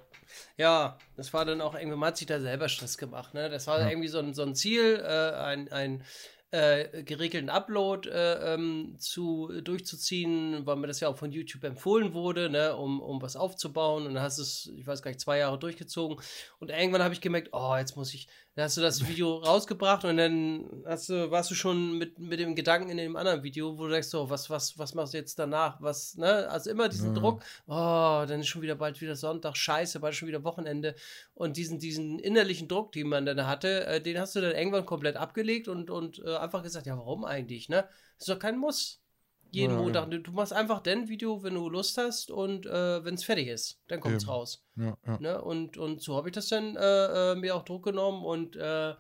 Ja, 0.58 0.98
das 1.16 1.34
war 1.34 1.45
dann 1.45 1.62
auch 1.62 1.74
irgendwie, 1.74 1.95
man 1.98 2.10
hat 2.10 2.18
sich 2.18 2.28
da 2.28 2.39
selber 2.41 2.68
Stress 2.68 2.98
gemacht, 2.98 3.34
ne? 3.34 3.50
Das 3.50 3.66
war 3.68 3.80
Ja. 3.80 3.89
irgendwie 3.89 4.10
so 4.10 4.20
ein, 4.20 4.34
so 4.34 4.43
ein 4.43 4.56
Ziel, 4.56 5.02
äh, 5.02 5.32
ein, 5.36 5.72
ein 5.72 6.04
äh, 6.52 7.04
geregelten 7.04 7.50
Upload 7.50 8.10
äh, 8.10 8.54
ähm, 8.54 8.95
zu, 9.00 9.52
durchzuziehen, 9.62 10.66
weil 10.66 10.78
mir 10.78 10.88
das 10.88 11.00
ja 11.02 11.10
auch 11.10 11.18
von 11.18 11.32
YouTube 11.32 11.64
empfohlen 11.64 12.14
wurde, 12.14 12.50
ne, 12.50 12.76
um, 12.76 13.02
um 13.02 13.22
was 13.22 13.36
aufzubauen. 13.36 14.06
Und 14.06 14.14
dann 14.14 14.24
hast 14.24 14.38
du 14.38 14.43
es, 14.43 14.72
ich 14.78 14.88
weiß 14.88 15.02
gar 15.02 15.12
nicht, 15.12 15.20
zwei 15.20 15.39
Jahre 15.39 15.60
durchgezogen. 15.60 16.18
Und 16.60 16.72
irgendwann 16.72 17.04
habe 17.04 17.14
ich 17.14 17.22
gemerkt, 17.22 17.50
oh, 17.52 17.76
jetzt 17.76 17.98
muss 17.98 18.14
ich, 18.14 18.28
dann 18.58 18.66
hast 18.66 18.76
du 18.76 18.82
das 18.82 19.08
Video 19.08 19.38
rausgebracht 19.38 20.03
und 20.03 20.18
dann 20.18 20.84
hast 20.84 21.10
du, 21.10 21.30
warst 21.30 21.51
du 21.51 21.53
schon 21.53 21.99
mit, 21.99 22.18
mit 22.18 22.39
dem 22.39 22.55
Gedanken 22.55 22.89
in 22.89 22.97
dem 22.97 23.16
anderen 23.16 23.43
Video, 23.43 23.78
wo 23.78 23.84
du 23.84 23.91
denkst, 23.91 24.08
so, 24.08 24.32
was, 24.32 24.49
was, 24.49 24.80
was 24.80 24.95
machst 24.95 25.14
du 25.14 25.20
jetzt 25.20 25.38
danach? 25.38 25.80
Was, 25.80 26.16
ne? 26.16 26.49
Also 26.49 26.72
immer 26.72 26.89
diesen 26.89 27.14
Ja. 27.14 27.22
Druck, 27.22 27.43
oh, 27.68 28.26
dann 28.28 28.39
ist 28.39 28.47
schon 28.47 28.64
wieder 28.64 28.74
bald 28.74 28.99
wieder 28.99 29.16
Sonntag, 29.16 29.55
scheiße, 29.55 29.99
bald 29.99 30.16
schon 30.16 30.28
wieder 30.28 30.43
Wochenende. 30.43 30.95
Und 31.36 31.55
diesen, 31.55 31.78
diesen 31.78 32.18
innerlichen 32.18 32.68
Druck, 32.68 32.93
den 32.93 33.10
man 33.10 33.28
dann 33.28 33.45
hatte, 33.45 33.86
äh, 33.86 34.01
den 34.01 34.20
hast 34.20 34.36
du 34.36 34.41
dann 34.41 34.55
irgendwann 34.55 34.88
komplett 34.88 35.18
abgelegt 35.18 35.68
und, 35.68 35.91
und 35.91 36.18
äh, 36.26 36.38
einfach 36.38 36.64
gesagt, 36.64 36.88
ja, 36.88 36.97
warum 36.97 37.26
eigentlich, 37.26 37.70
ne? 37.70 37.88
Das 38.18 38.28
ist 38.28 38.30
doch 38.34 38.39
kein 38.39 38.58
Muss. 38.58 39.03
Jeden 39.52 39.76
Ja, 39.76 39.82
Montag. 39.82 40.12
Du 40.12 40.32
machst 40.32 40.54
einfach 40.54 40.82
dann 40.82 41.08
Video, 41.08 41.41
wenn 41.43 41.56
du 41.56 41.70
Lust 41.70 41.98
hast 41.98 42.32
und 42.32 42.66
äh, 42.66 43.04
wenn 43.04 43.16
es 43.16 43.24
fertig 43.24 43.48
ist, 43.48 43.80
dann 43.88 44.00
kommt 44.00 44.18
es 44.18 44.28
raus. 44.28 44.64
Ja, 44.76 44.98
ja. 45.06 45.20
Ne? 45.20 45.41
Und, 45.41 45.78
und 45.78 46.02
so 46.02 46.16
habe 46.16 46.30
ich 46.30 46.36
das 46.36 46.50
dann 46.50 46.76
äh, 46.76 47.32
äh, 47.32 47.36
mir 47.36 47.56
auch 47.56 47.64
Druck 47.64 47.86
genommen 47.86 48.24
und 48.26 48.56
äh, 48.56 48.93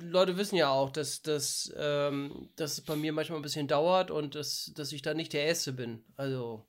Leute 0.00 0.36
wissen 0.36 0.56
ja 0.56 0.70
auch, 0.70 0.90
dass, 0.90 1.22
dass, 1.22 1.72
ähm, 1.76 2.50
dass 2.56 2.72
es 2.72 2.80
bei 2.82 2.96
mir 2.96 3.12
manchmal 3.12 3.38
ein 3.38 3.42
bisschen 3.42 3.68
dauert 3.68 4.10
und 4.10 4.34
dass, 4.34 4.72
dass 4.74 4.92
ich 4.92 5.02
da 5.02 5.14
nicht 5.14 5.32
der 5.32 5.44
Erste 5.44 5.72
bin. 5.72 6.04
Also, 6.16 6.66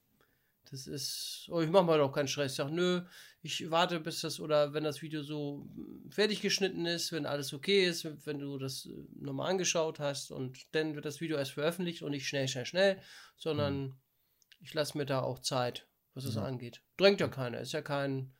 das 0.71 0.87
ist. 0.87 1.47
Oh, 1.51 1.61
ich 1.61 1.69
mache 1.69 1.83
mal 1.85 1.97
doch 1.97 2.11
keinen 2.11 2.27
Stress. 2.27 2.51
Ich 2.51 2.57
sag, 2.57 2.71
nö, 2.71 3.01
ich 3.41 3.69
warte, 3.71 3.99
bis 3.99 4.21
das 4.21 4.39
oder 4.39 4.73
wenn 4.73 4.83
das 4.83 5.01
Video 5.01 5.23
so 5.23 5.67
mm, 5.73 6.09
fertig 6.09 6.41
geschnitten 6.41 6.85
ist, 6.85 7.11
wenn 7.11 7.25
alles 7.25 7.53
okay 7.53 7.85
ist, 7.85 8.05
wenn 8.25 8.39
du 8.39 8.57
das 8.57 8.85
äh, 8.85 8.91
nochmal 9.19 9.49
angeschaut 9.49 9.99
hast 9.99 10.31
und 10.31 10.65
dann 10.73 10.95
wird 10.95 11.05
das 11.05 11.21
Video 11.21 11.37
erst 11.37 11.51
veröffentlicht 11.51 12.01
und 12.01 12.11
nicht 12.11 12.27
schnell, 12.27 12.47
schnell, 12.47 12.65
schnell, 12.65 13.01
sondern 13.35 13.95
ich 14.59 14.73
lasse 14.73 14.97
mir 14.97 15.05
da 15.05 15.21
auch 15.21 15.39
Zeit, 15.39 15.87
was 16.13 16.25
es 16.25 16.35
Ja. 16.35 16.43
angeht. 16.43 16.81
Drängt 16.97 17.19
ja 17.21 17.27
keiner, 17.27 17.59
ist 17.61 17.73
ja 17.73 17.81
kein, 17.81 18.33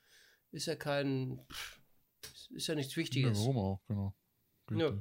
ist 0.51 0.65
ja 0.65 0.75
kein, 0.75 1.45
ist 2.49 2.67
ja 2.67 2.75
nichts 2.75 2.93
Ja, 2.93 2.97
Wichtiges. 2.97 3.38
warum 3.38 3.57
auch, 3.57 3.82
genau. 3.88 4.13
Ja. 4.71 4.91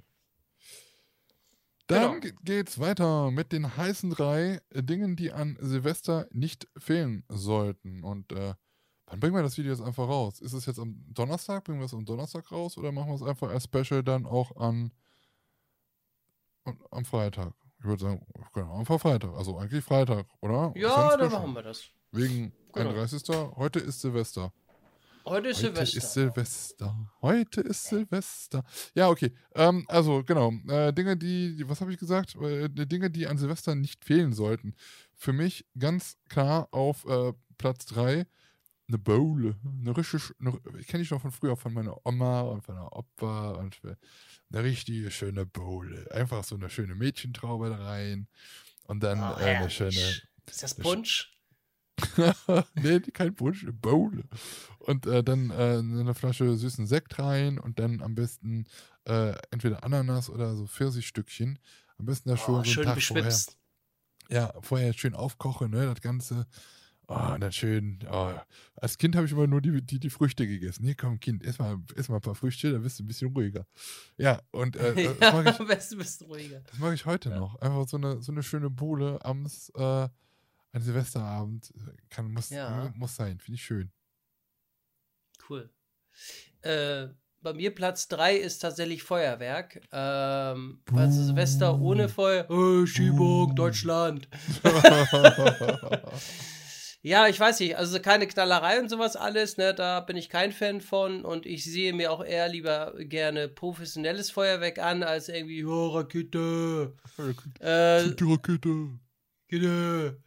Richtig. 1.88 2.02
Dann 2.02 2.20
Genau. 2.20 2.20
ge- 2.20 2.34
geht's 2.42 2.78
weiter 2.78 3.30
mit 3.30 3.52
den 3.52 3.76
heißen 3.76 4.10
drei 4.10 4.60
äh, 4.70 4.82
Dingen, 4.82 5.16
die 5.16 5.32
an 5.32 5.56
Silvester 5.60 6.26
nicht 6.32 6.66
fehlen 6.76 7.24
sollten. 7.28 8.02
Und 8.02 8.32
äh, 8.32 8.54
wann 9.06 9.20
bringen 9.20 9.34
wir 9.36 9.42
das 9.42 9.56
Video 9.56 9.72
jetzt 9.72 9.82
einfach 9.82 10.08
raus? 10.08 10.40
Ist 10.40 10.52
es 10.52 10.66
jetzt 10.66 10.78
am 10.78 10.96
Donnerstag? 11.12 11.64
Bringen 11.64 11.78
wir 11.80 11.86
es 11.86 11.94
am 11.94 12.04
Donnerstag 12.04 12.50
raus 12.50 12.76
oder 12.76 12.90
machen 12.92 13.08
wir 13.10 13.14
es 13.14 13.22
einfach 13.22 13.50
als 13.50 13.64
Special 13.64 14.02
dann 14.02 14.26
auch 14.26 14.56
an, 14.56 14.90
am 16.90 17.04
Freitag? 17.04 17.52
Ich 17.78 17.84
würde 17.84 18.02
sagen, 18.02 18.26
genau, 18.52 18.78
einfach 18.78 19.00
Freitag. 19.00 19.34
Also 19.36 19.56
eigentlich 19.58 19.84
Freitag, 19.84 20.26
oder? 20.40 20.72
Ja, 20.76 21.16
dann 21.16 21.30
machen 21.30 21.52
wir 21.54 21.62
das. 21.62 21.84
Wegen 22.12 22.52
Genau. 22.72 22.90
31. 22.90 23.22
Heute 23.56 23.78
ist 23.78 24.00
Silvester. 24.00 24.52
Heute 25.28 25.48
ist 25.48 25.56
Heute 25.58 25.74
Silvester. 25.74 25.98
ist 25.98 26.12
Silvester. 26.12 27.12
Heute 27.20 27.60
ist 27.62 27.84
Silvester. 27.84 28.64
Ja, 28.94 29.08
okay. 29.08 29.32
Ähm, 29.56 29.84
also, 29.88 30.22
genau. 30.22 30.52
Äh, 30.68 30.92
Dinge, 30.92 31.16
die, 31.16 31.68
was 31.68 31.80
habe 31.80 31.92
ich 31.92 31.98
gesagt? 31.98 32.36
Äh, 32.36 32.68
Dinge, 32.68 33.10
die 33.10 33.26
an 33.26 33.36
Silvester 33.36 33.74
nicht 33.74 34.04
fehlen 34.04 34.32
sollten. 34.32 34.74
Für 35.14 35.32
mich 35.32 35.66
ganz 35.76 36.16
klar 36.28 36.68
auf 36.70 37.04
äh, 37.06 37.32
Platz 37.58 37.86
3 37.86 38.24
eine 38.88 38.98
Bowl. 38.98 39.56
Eine 39.80 39.96
richtig, 39.96 40.22
eine, 40.38 40.60
ich 40.78 40.86
kenne 40.86 41.02
die 41.02 41.08
schon 41.08 41.18
von 41.18 41.32
früher, 41.32 41.56
von 41.56 41.72
meiner 41.72 42.06
Oma 42.06 42.42
und 42.42 42.62
von 42.64 42.76
meiner 42.76 42.96
Opa 42.96 43.50
und 43.52 43.80
eine 43.84 44.62
richtige 44.62 45.10
schöne 45.10 45.44
Bowl. 45.44 46.06
Einfach 46.12 46.44
so 46.44 46.54
eine 46.54 46.70
schöne 46.70 46.94
Mädchentraube 46.94 47.68
da 47.70 47.84
rein. 47.84 48.28
Und 48.84 49.02
dann 49.02 49.18
Oh, 49.18 49.40
äh, 49.40 49.56
eine 49.56 49.70
schöne 49.70 49.90
ist 49.90 50.62
das 50.62 50.74
Punsch? 50.76 51.35
nee, 52.74 53.00
kein 53.00 53.34
Punsch, 53.34 53.62
eine 53.62 53.72
Bowl. 53.72 54.24
Und 54.78 55.06
äh, 55.06 55.22
dann 55.24 55.50
äh, 55.50 55.78
eine 55.78 56.14
Flasche 56.14 56.56
süßen 56.56 56.86
Sekt 56.86 57.18
rein 57.18 57.58
und 57.58 57.78
dann 57.78 58.02
am 58.02 58.14
besten 58.14 58.66
äh, 59.04 59.34
entweder 59.50 59.82
Ananas 59.84 60.28
oder 60.30 60.54
so 60.56 60.66
Pfirsichstückchen. 60.66 61.58
Am 61.98 62.06
besten 62.06 62.28
da 62.28 62.36
schon 62.36 62.56
Oh, 62.56 62.58
so 62.58 62.64
schön 62.64 62.84
Tag 62.84 63.00
vorher. 63.02 63.24
beschwipst. 63.24 63.56
Ja, 64.28 64.52
vorher 64.60 64.92
schön 64.92 65.14
aufkochen, 65.14 65.70
ne, 65.70 65.86
das 65.86 66.00
Ganze. 66.00 66.46
Oh, 67.08 67.36
dann 67.38 67.52
schön. 67.52 68.00
Oh. 68.10 68.32
Als 68.74 68.98
Kind 68.98 69.14
habe 69.14 69.26
ich 69.26 69.32
immer 69.32 69.46
nur 69.46 69.60
die, 69.60 69.80
die, 69.80 70.00
die 70.00 70.10
Früchte 70.10 70.44
gegessen. 70.48 70.84
Hier 70.84 70.96
komm, 70.96 71.20
Kind, 71.20 71.44
ess 71.44 71.60
mal, 71.60 71.78
ess 71.94 72.08
mal 72.08 72.16
ein 72.16 72.20
paar 72.20 72.34
Früchte, 72.34 72.72
dann 72.72 72.82
bist 72.82 72.98
du 72.98 73.04
ein 73.04 73.06
bisschen 73.06 73.32
ruhiger. 73.32 73.64
Ja, 74.16 74.42
und 74.50 74.74
äh, 74.76 74.94
das, 75.20 75.32
mag 75.32 75.46
ich, 75.46 75.60
am 75.60 75.66
besten 75.68 75.98
bist 75.98 76.20
du 76.20 76.24
ruhiger. 76.24 76.60
das 76.68 76.78
mag 76.80 76.92
ich 76.94 77.06
heute 77.06 77.30
Ja. 77.30 77.38
noch. 77.38 77.54
Einfach 77.60 77.88
so 77.88 77.96
eine, 77.96 78.20
so 78.20 78.32
eine 78.32 78.42
schöne 78.42 78.68
Bohle 78.70 79.24
abends, 79.24 79.70
äh, 79.76 80.08
ein 80.76 80.82
Silvesterabend. 80.82 81.72
Kann, 82.10 82.32
muss, 82.32 82.50
Ja. 82.50 82.92
muss 82.96 83.16
sein, 83.16 83.38
finde 83.40 83.56
ich 83.56 83.64
schön. 83.64 83.90
Cool. 85.48 85.70
Äh, 86.62 87.08
bei 87.40 87.52
mir 87.52 87.74
Platz 87.74 88.08
3 88.08 88.36
ist 88.36 88.58
tatsächlich 88.58 89.02
Feuerwerk. 89.02 89.80
Ähm, 89.92 90.82
also 90.92 91.22
Silvester 91.22 91.78
ohne 91.80 92.08
Feuer. 92.08 92.50
Äh, 92.50 92.86
Schiebung, 92.86 93.54
Deutschland. 93.54 94.28
Ja, 97.02 97.28
ich 97.28 97.38
weiß 97.38 97.60
nicht, 97.60 97.76
also 97.76 98.00
keine 98.00 98.26
Knallerei 98.26 98.80
und 98.80 98.88
sowas 98.88 99.14
alles, 99.14 99.58
ne, 99.58 99.72
da 99.72 100.00
bin 100.00 100.16
ich 100.16 100.28
kein 100.28 100.50
Fan 100.50 100.80
von 100.80 101.24
und 101.24 101.46
ich 101.46 101.64
sehe 101.64 101.92
mir 101.92 102.10
auch 102.10 102.24
eher 102.24 102.48
lieber 102.48 102.94
gerne 102.98 103.46
professionelles 103.48 104.32
Feuerwerk 104.32 104.78
an, 104.78 105.04
als 105.04 105.28
irgendwie, 105.28 105.64
oh, 105.64 105.90
Rakete, 105.90 106.96
äh, 107.60 108.10
Die 108.12 108.24
Rakete. 108.24 108.98
Rakete. 109.52 110.20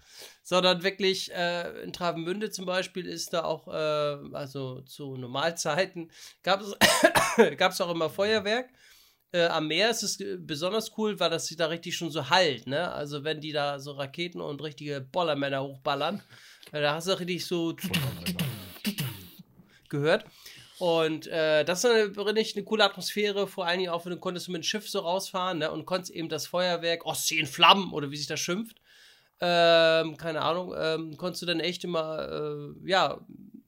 Sondern 0.49 0.81
wirklich, 0.81 1.31
äh, 1.31 1.83
in 1.83 1.93
Travemünde 1.93 2.49
zum 2.49 2.65
Beispiel 2.65 3.05
ist 3.05 3.33
da 3.33 3.43
auch, 3.43 3.67
äh, 3.67 4.35
also 4.35 4.81
zu 4.81 5.15
Normalzeiten, 5.15 6.09
gab 6.41 6.61
es 6.61 7.81
auch 7.81 7.91
immer 7.91 8.09
Feuerwerk. 8.09 8.71
Äh, 9.31 9.45
am 9.45 9.67
Meer 9.67 9.91
ist 9.91 10.01
es 10.01 10.19
äh, 10.19 10.37
besonders 10.39 10.97
cool, 10.97 11.19
weil 11.19 11.29
das 11.29 11.45
sich 11.45 11.55
da 11.55 11.67
richtig 11.67 11.95
schon 11.95 12.09
so 12.09 12.31
halt, 12.31 12.65
ne? 12.65 12.91
Also 12.91 13.23
wenn 13.23 13.41
die 13.41 13.51
da 13.51 13.77
so 13.77 13.91
Raketen 13.91 14.41
und 14.41 14.63
richtige 14.63 15.01
Bollermänner 15.01 15.61
hochballern, 15.61 16.23
äh, 16.71 16.81
da 16.81 16.95
hast 16.95 17.09
du 17.09 17.19
richtig 17.19 17.45
so 17.45 17.75
gehört. 19.89 20.25
Und 20.79 21.27
äh, 21.27 21.63
das 21.63 21.83
ist 21.83 21.91
eine, 21.91 22.25
richtig 22.25 22.55
eine 22.55 22.65
coole 22.65 22.85
Atmosphäre, 22.85 23.45
vor 23.45 23.67
allen 23.67 23.77
Dingen 23.77 23.91
auch, 23.91 24.03
wenn 24.05 24.13
du 24.13 24.19
konntest 24.19 24.49
mit 24.49 24.63
dem 24.63 24.63
Schiff 24.63 24.89
so 24.89 25.01
rausfahren, 25.01 25.59
ne? 25.59 25.69
Und 25.69 25.85
konntest 25.85 26.11
eben 26.11 26.27
das 26.27 26.47
Feuerwerk, 26.47 27.05
Ostsee 27.05 27.37
in 27.37 27.45
Flammen 27.45 27.93
oder 27.93 28.09
wie 28.09 28.17
sich 28.17 28.25
das 28.25 28.39
schimpft, 28.39 28.77
ähm, 29.41 30.17
keine 30.17 30.41
Ahnung, 30.41 30.73
ähm, 30.77 31.17
konntest 31.17 31.41
du 31.41 31.45
dann 31.45 31.59
echt 31.59 31.83
immer, 31.83 32.27
äh, 32.29 32.89
ja, 32.89 33.19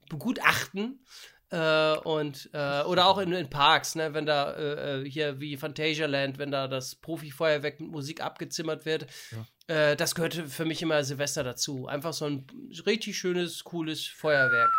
begutachten. 0.08 1.04
Äh, 1.50 1.98
und, 1.98 2.48
äh, 2.54 2.82
oder 2.84 3.06
auch 3.06 3.18
in, 3.18 3.32
in 3.32 3.50
Parks, 3.50 3.94
ne, 3.94 4.14
wenn 4.14 4.24
da 4.24 4.52
äh, 4.52 5.02
äh, 5.02 5.10
hier 5.10 5.38
wie 5.38 5.58
Phantasialand, 5.58 6.38
wenn 6.38 6.50
da 6.50 6.66
das 6.66 6.94
Profi-Feuerwerk 6.94 7.78
mit 7.80 7.90
Musik 7.90 8.22
abgezimmert 8.22 8.86
wird. 8.86 9.06
Äh, 9.66 9.96
das 9.96 10.14
gehörte 10.14 10.46
für 10.46 10.64
mich 10.64 10.80
immer 10.80 11.04
Silvester 11.04 11.44
dazu. 11.44 11.86
Einfach 11.86 12.14
so 12.14 12.24
ein 12.24 12.46
richtig 12.86 13.18
schönes, 13.18 13.64
cooles 13.64 14.06
Feuerwerk. 14.06 14.70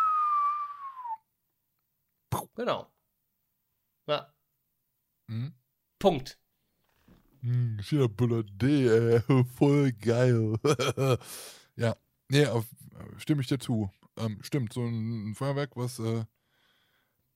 Genau. 2.55 2.91
Ja, 4.07 4.33
Hm? 5.29 5.53
Punkt. 5.99 6.37
Hm, 7.43 7.77
China 7.81 8.07
ey. 8.07 9.21
Voll 9.57 9.91
geil. 9.93 10.55
ja, 11.75 11.95
nee, 12.29 12.45
auf, 12.47 12.65
stimme 13.17 13.41
ich 13.41 13.47
dir 13.47 13.59
zu. 13.59 13.89
Ähm, 14.17 14.39
stimmt, 14.41 14.73
so 14.73 14.81
ein 14.85 15.33
Feuerwerk, 15.35 15.75
was 15.75 15.99
äh, 15.99 16.23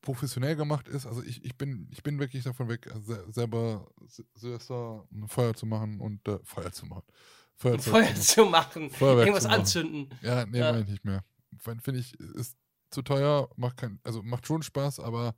professionell 0.01 0.55
gemacht 0.55 0.87
ist. 0.87 1.05
Also 1.05 1.21
ich, 1.23 1.43
ich, 1.43 1.57
bin, 1.57 1.89
ich 1.91 2.03
bin 2.03 2.19
wirklich 2.19 2.43
davon 2.43 2.69
weg, 2.69 2.87
äh, 2.87 2.99
se 3.01 3.25
selber 3.31 3.87
Si- 4.07 4.25
Silvester 4.35 5.05
ein 5.11 5.27
Feuer 5.27 5.53
zu 5.53 5.65
machen 5.65 5.99
und 5.99 6.25
äh, 6.27 6.39
Feuer 6.43 6.71
zu 6.71 6.85
machen. 6.85 7.03
Feuer 7.55 7.77
zu 7.79 7.91
zu 8.21 8.45
machen. 8.45 8.89
Feuerwerk 8.91 9.27
Irgendwas 9.27 9.43
zu 9.43 9.49
machen. 9.49 9.59
anzünden. 9.61 10.09
Ja, 10.21 10.45
nee, 10.45 10.59
Ja. 10.59 10.71
meine 10.71 10.83
ich 10.83 10.89
nicht 10.89 11.05
mehr. 11.05 11.23
Finde 11.59 11.99
ich, 11.99 12.17
ist 12.19 12.55
zu 12.91 13.01
teuer, 13.01 13.49
macht 13.57 13.77
kein, 13.77 13.99
also 14.03 14.21
macht 14.23 14.45
schon 14.47 14.61
Spaß, 14.61 14.99
aber 14.99 15.35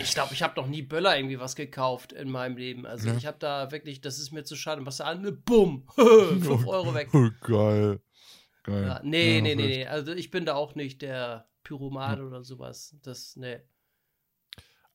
Ich 0.00 0.12
glaube, 0.14 0.34
ich 0.34 0.42
habe 0.42 0.60
noch 0.60 0.66
nie 0.66 0.82
Böller 0.82 1.16
irgendwie 1.16 1.38
was 1.38 1.56
gekauft 1.56 2.12
in 2.12 2.30
meinem 2.30 2.56
Leben. 2.56 2.86
Also 2.86 3.08
Ja. 3.08 3.16
ich 3.16 3.26
habe 3.26 3.38
da 3.38 3.70
wirklich, 3.70 4.00
das 4.00 4.18
ist 4.18 4.32
mir 4.32 4.44
zu 4.44 4.56
schade. 4.56 4.82
Du 4.84 5.04
an, 5.04 5.22
ne, 5.22 5.32
bumm, 5.32 5.86
5 5.94 6.66
Euro 6.66 6.94
weg. 6.94 7.08
Oh, 7.12 7.28
geil. 7.40 8.00
Geil. 8.62 8.82
Ja, 8.84 9.00
nee, 9.02 9.36
Ja, 9.36 9.42
nee, 9.42 9.54
nee, 9.54 9.66
nee. 9.66 9.86
Also 9.86 10.12
ich 10.12 10.30
bin 10.30 10.44
da 10.44 10.54
auch 10.54 10.74
nicht 10.74 11.02
der 11.02 11.48
Pyroman 11.64 12.20
oder 12.22 12.44
sowas. 12.44 12.96
Das, 13.02 13.36
nee. 13.36 13.60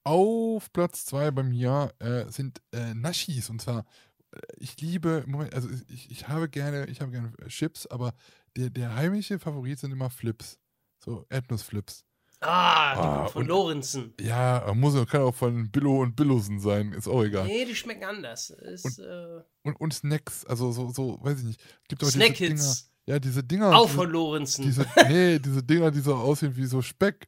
Auf 0.04 0.72
Platz 0.74 1.06
2 1.06 1.32
bei 1.32 1.44
mir 1.44 1.94
äh, 2.00 2.30
sind 2.30 2.62
äh, 2.74 2.94
Naschis 2.94 3.50
und 3.50 3.62
zwar 3.62 3.86
äh, 4.32 4.40
ich 4.58 4.80
liebe 4.82 5.24
im 5.26 5.32
Moment 5.32 5.54
also 5.54 5.70
ich, 5.88 6.12
ich 6.12 6.28
habe 6.28 6.50
gerne 6.50 6.88
ich 6.88 7.00
habe 7.00 7.12
gerne 7.12 7.32
Chips 7.48 7.88
aber 7.88 8.14
der, 8.58 8.70
der 8.70 8.96
heimische 8.96 9.40
Favorit 9.40 9.80
sind 9.80 9.92
immer 9.94 10.10
Flips 10.10 10.60
so 11.00 11.26
Erdnussflips 11.30 12.04
Ah, 12.44 12.94
die 12.96 13.00
Ah, 13.02 13.28
von 13.28 13.42
und- 13.44 13.48
Lorenzen. 13.48 14.14
ja 14.22 14.72
muss 14.76 14.94
kann 15.08 15.22
auch 15.22 15.36
von 15.36 15.70
Billo 15.72 16.02
und 16.02 16.16
Billosen 16.16 16.60
sein 16.60 16.92
ist 16.94 17.08
auch 17.08 17.24
egal 17.24 17.46
Nee, 17.48 17.66
die 17.66 17.76
schmecken 17.76 18.04
anders. 18.04 18.50
Ist, 18.52 19.00
äh, 19.00 19.42
und, 19.64 19.76
und 19.80 19.94
Snacks 19.94 20.46
also 20.46 20.72
so 20.72 20.92
so 20.92 21.20
weiß 21.22 21.40
ich 21.40 21.46
nicht 21.46 21.62
gibt 21.88 22.04
auch 22.04 22.08
Snack 22.10 22.36
diese 22.36 22.50
Dinger 22.50 22.76
ja 23.06 23.20
diese 23.20 23.44
Dinger 23.44 23.76
Auch 23.78 23.90
von 23.90 24.10
Lorenzen. 24.10 24.64
diese 24.66 24.86
nee 25.10 25.40
diese 25.40 25.64
Dinger 25.64 25.92
die 25.92 26.00
so 26.02 26.16
aussehen 26.16 26.56
wie 26.56 26.66
so 26.66 26.82
Speck 26.82 27.28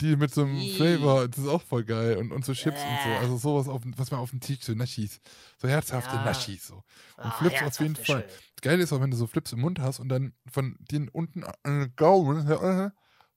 die 0.00 0.16
mit 0.16 0.34
so 0.34 0.42
einem. 0.42 0.60
Flavor, 0.74 1.28
das 1.28 1.38
ist 1.44 1.48
auch 1.48 1.62
voll 1.62 1.84
geil. 1.84 2.16
Und, 2.16 2.32
und 2.32 2.44
so 2.44 2.52
Chips 2.52 2.80
und 2.80 2.98
so. 3.04 3.10
Äh. 3.10 3.16
Also 3.18 3.36
sowas, 3.36 3.68
auf, 3.68 3.82
dem- 3.82 3.96
was 3.96 4.10
man 4.10 4.18
auf 4.18 4.30
dem 4.30 4.40
Tisch, 4.40 4.58
so 4.62 4.72
Naschis. 4.74 5.20
So 5.62 5.68
herzhafte 5.68 6.16
Ja. 6.16 6.24
Naschis. 6.24 6.66
So. 6.66 6.74
Und 6.74 6.82
Ah, 7.18 7.30
Flips 7.30 7.62
auf 7.62 7.78
jeden 7.80 7.94
Fall. 7.94 8.04
schön. 8.22 8.24
Das 8.56 8.60
Geile 8.60 8.82
ist 8.82 8.92
auch, 8.92 9.00
wenn 9.00 9.12
du 9.12 9.16
so 9.16 9.28
Flips 9.28 9.52
im 9.52 9.60
Mund 9.60 9.78
hast 9.78 10.00
und 10.00 10.08
dann 10.08 10.32
von 10.50 10.74
den 10.90 11.08
unten 11.08 11.44
an 11.44 11.54
den 11.62 11.92
Gaumen 11.94 12.44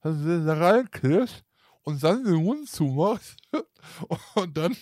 äh, 0.09 0.45
da 0.45 0.53
reinkriegst 0.53 1.43
und 1.83 2.03
dann 2.03 2.23
den 2.23 2.43
Mund 2.43 2.69
zumachst 2.69 3.37
und 4.35 4.55
dann 4.57 4.75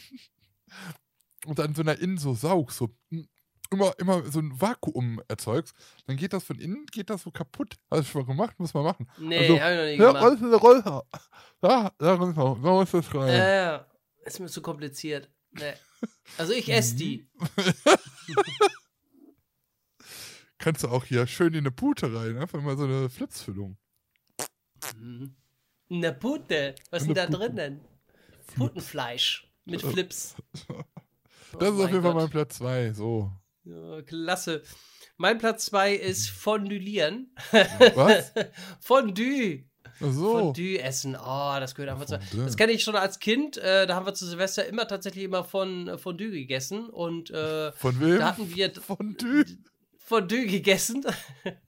und 1.45 1.59
dann 1.59 1.75
so 1.75 1.83
nach 1.83 1.97
innen 1.99 2.17
so 2.17 2.33
saugst, 2.33 2.77
so 2.77 2.89
mm, 3.11 3.21
immer, 3.71 3.93
immer 3.99 4.23
so 4.31 4.39
ein 4.39 4.59
Vakuum 4.59 5.21
erzeugst, 5.27 5.75
dann 6.07 6.17
geht 6.17 6.33
das 6.33 6.43
von 6.43 6.59
innen, 6.59 6.85
geht 6.87 7.09
das 7.09 7.21
so 7.23 7.31
kaputt. 7.31 7.75
Hast 7.91 8.01
du 8.01 8.11
schon 8.11 8.21
mal 8.21 8.27
gemacht, 8.27 8.59
muss 8.59 8.73
man 8.73 8.83
machen. 8.83 9.07
Nee, 9.19 9.37
Also, 9.37 9.59
hab 9.61 9.71
ich 9.71 9.77
noch 9.77 9.85
nie 9.85 9.97
Ja, 9.97 10.11
gemacht. 10.27 10.41
du 10.41 10.55
Rollhaar. 10.57 11.03
Da, 11.61 11.91
da 11.97 12.13
runter, 12.15 12.57
da 12.63 12.69
muss 12.71 12.91
das 12.91 13.13
rein. 13.13 13.29
Äh, 13.29 13.79
ist 14.27 14.39
mir 14.39 14.47
zu 14.47 14.61
kompliziert. 14.61 15.29
Nee. 15.51 15.73
Also 16.37 16.53
ich 16.53 16.71
esse 16.71 16.95
die. 16.95 17.27
Kannst 20.57 20.83
du 20.83 20.87
auch 20.87 21.03
hier 21.05 21.27
schön 21.27 21.53
in 21.53 21.59
eine 21.59 21.71
Pute 21.71 22.13
rein, 22.13 22.37
einfach 22.37 22.61
mal 22.61 22.77
so 22.77 22.85
eine 22.85 23.09
Flipsfüllung. 23.09 23.77
Mhm. 24.99 25.35
Eine 25.89 26.13
Pute. 26.13 26.75
Was 26.89 27.03
ist 27.03 27.07
denn 27.07 27.15
da 27.15 27.27
drinnen? 27.27 27.81
Putenfleisch 28.55 29.47
mit 29.65 29.81
Flips. 29.81 30.35
Das 31.57 31.69
Oh 31.69 31.75
ist 31.75 31.79
auf 31.85 31.89
jeden 31.91 32.03
Fall 32.03 32.13
mein 32.15 32.29
Platz 32.29 32.57
2. 32.57 32.91
So. 32.91 33.31
Ja, 33.63 34.01
klasse. 34.01 34.61
Mein 35.15 35.37
Platz 35.37 35.67
2 35.67 35.93
ist 35.93 36.29
Fondülieren. 36.29 37.33
Was? 37.93 38.33
Fondue. 38.81 39.63
Ach 40.01 40.11
so. 40.11 40.37
Fondue 40.39 40.79
essen. 40.81 41.15
Oh, 41.15 41.55
das 41.57 41.73
gehört 41.73 41.91
einfach 41.93 42.07
zu. 42.07 42.19
Fondue. 42.19 42.45
Das 42.45 42.57
kenne 42.57 42.73
ich 42.73 42.83
schon 42.83 42.97
als 42.97 43.19
Kind. 43.19 43.55
Äh, 43.55 43.87
da 43.87 43.95
haben 43.95 44.05
wir 44.05 44.13
zu 44.13 44.25
Silvester 44.25 44.65
immer 44.65 44.85
tatsächlich 44.85 45.23
immer 45.23 45.45
von 45.45 45.87
äh, 45.87 45.97
Fondue 45.97 46.29
gegessen. 46.31 46.89
Und 46.89 47.29
äh, 47.31 47.71
Von 47.71 48.01
wem? 48.01 48.19
da 48.19 48.31
hatten 48.31 48.53
wir 48.53 48.73
Fondue. 48.73 49.45
Fondue 49.97 50.47
gegessen. 50.47 51.05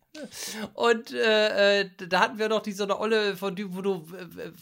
Und 0.74 1.14
äh, 1.14 1.82
äh, 1.82 1.90
da 2.08 2.20
hatten 2.22 2.40
wir 2.40 2.50
noch 2.50 2.62
die 2.62 2.72
so 2.72 2.84
eine 2.84 3.00
olle 3.00 3.36
Fondue, 3.36 3.76
wo 3.76 3.82
du, 3.82 4.08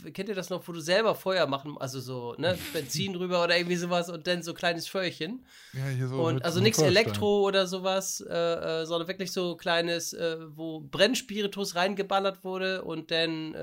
äh, 0.05 0.11
kennt 0.11 0.29
ihr 0.29 0.35
das 0.35 0.49
noch, 0.49 0.67
wo 0.67 0.71
du 0.71 0.79
selber 0.79 1.15
Feuer 1.15 1.47
machen, 1.47 1.77
also 1.79 1.99
so, 1.99 2.35
ne, 2.37 2.57
Benzin 2.73 3.13
drüber 3.13 3.43
oder 3.43 3.57
irgendwie 3.57 3.75
sowas 3.75 4.09
und 4.09 4.27
dann 4.27 4.43
so 4.43 4.53
kleines 4.53 4.87
Feuerchen. 4.87 5.45
Ja, 5.73 5.87
hier 5.87 6.07
so 6.07 6.21
Und 6.21 6.43
also 6.43 6.59
nichts. 6.59 6.79
Elektro 6.79 7.41
oder 7.41 7.67
sowas, 7.67 8.21
äh, 8.21 8.33
äh, 8.81 8.85
sondern 8.85 9.07
wirklich 9.07 9.31
so 9.31 9.55
kleines, 9.55 10.13
äh, 10.13 10.37
wo 10.49 10.81
Brennspiritus 10.81 11.75
reingeballert 11.75 12.43
wurde 12.43 12.83
und 12.83 13.11
dann, 13.11 13.53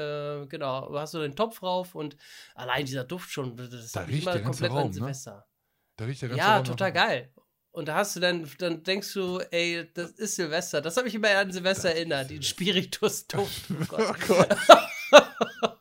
genau, 0.49 0.93
hast 0.95 1.15
du 1.15 1.19
den 1.19 1.37
Topf 1.37 1.63
rauf 1.63 1.95
und 1.95 2.17
allein 2.55 2.85
dieser 2.85 3.05
Duft 3.05 3.31
schon, 3.31 3.57
das 3.57 3.93
Da 3.93 4.03
riecht 4.03 4.27
immer 4.27 4.39
komplett 4.41 4.71
an 4.71 4.77
Raum, 4.77 4.87
ne? 4.89 4.93
Silvester. 4.95 5.47
Da 5.97 6.05
riecht 6.05 6.23
der 6.23 6.31
ganze 6.31 6.41
Ja, 6.41 6.57
Raum 6.57 6.65
total 6.65 6.93
geil. 6.93 7.33
Und 7.73 7.89
da 7.89 7.95
hast 7.97 8.15
du 8.17 8.21
dann, 8.21 8.49
dann 8.59 8.83
denkst 8.83 9.15
du, 9.15 9.39
ey, 9.51 9.89
das 9.95 10.11
ist 10.13 10.37
Silvester. 10.37 10.81
Das 10.83 10.97
habe 10.99 11.09
ich 11.09 11.15
immer 11.15 11.31
an 11.37 11.51
Silvester 11.51 11.91
erinnert, 11.91 12.31
den 12.31 12.43
Spiritus-Duft. 12.43 13.63
Oh 13.71 13.85
Gott. 13.89 14.07
Oh 14.09 14.15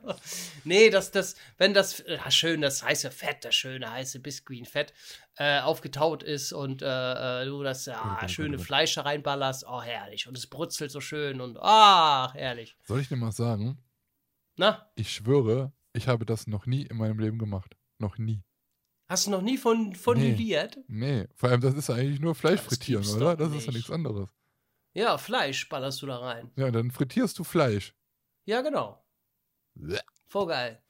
Gott. 0.05 0.17
nee, 0.63 0.89
das, 0.89 1.11
das, 1.11 1.35
wenn 1.57 1.73
das 1.73 2.03
ja, 2.07 2.29
schön, 2.31 2.61
das 2.61 2.83
heiße 2.83 3.11
Fett, 3.11 3.43
das 3.43 3.55
schöne 3.55 3.91
heiße 3.91 4.19
Biskuitfett 4.19 4.93
äh, 5.37 5.59
aufgetaut 5.59 6.23
ist 6.23 6.53
und 6.53 6.81
äh, 6.81 7.41
äh, 7.41 7.45
du 7.45 7.61
das 7.63 7.85
ja, 7.85 8.27
schöne. 8.27 8.57
Fleisch 8.59 8.95
da 8.95 9.01
reinballerst, 9.01 9.65
oh 9.67 9.81
herrlich. 9.81 10.27
Und 10.27 10.37
es 10.37 10.47
brutzelt 10.47 10.91
so 10.91 11.01
schön 11.01 11.41
und 11.41 11.57
ach, 11.61 12.33
herrlich. 12.35 12.77
Soll 12.87 13.01
ich 13.01 13.09
dir 13.09 13.17
mal 13.17 13.31
sagen? 13.31 13.77
Na, 14.57 14.89
Ich 14.95 15.11
schwöre, 15.13 15.73
ich 15.93 16.07
habe 16.07 16.25
das 16.25 16.47
noch 16.47 16.65
nie 16.65 16.83
in 16.83 16.97
meinem 16.97 17.19
Leben 17.19 17.37
gemacht. 17.37 17.75
Noch 17.97 18.17
nie. 18.17 18.43
Hast 19.12 19.28
du 19.28 19.32
noch 19.32 19.41
nie 19.41 19.57
von, 19.57 19.93
von 19.93 20.18
Nee. 20.18 20.68
Nee. 20.88 21.28
Vor 21.36 21.49
allem, 21.49 21.62
das 21.62 21.76
ist 21.76 21.89
eigentlich 21.89 22.22
nur 22.22 22.34
Fleisch 22.34 22.62
Das 22.62 22.68
frittieren, 22.68 23.05
oder? 23.09 23.36
Das 23.36 23.49
ist 23.49 23.66
ja 23.66 23.68
nicht. 23.68 23.74
nichts 23.76 23.91
anderes. 23.91 24.30
Ja, 24.93 25.18
Fleisch 25.18 25.68
ballerst 25.70 26.01
du 26.01 26.07
da 26.07 26.18
rein. 26.18 26.49
Ja, 26.55 26.72
dann 26.72 26.91
frittierst 26.91 27.38
du 27.38 27.43
Fleisch. 27.43 27.93
Ja, 28.45 28.62
genau. 28.62 29.05
Bleh. 29.76 29.99
Voll 30.28 30.47
geil. 30.47 30.82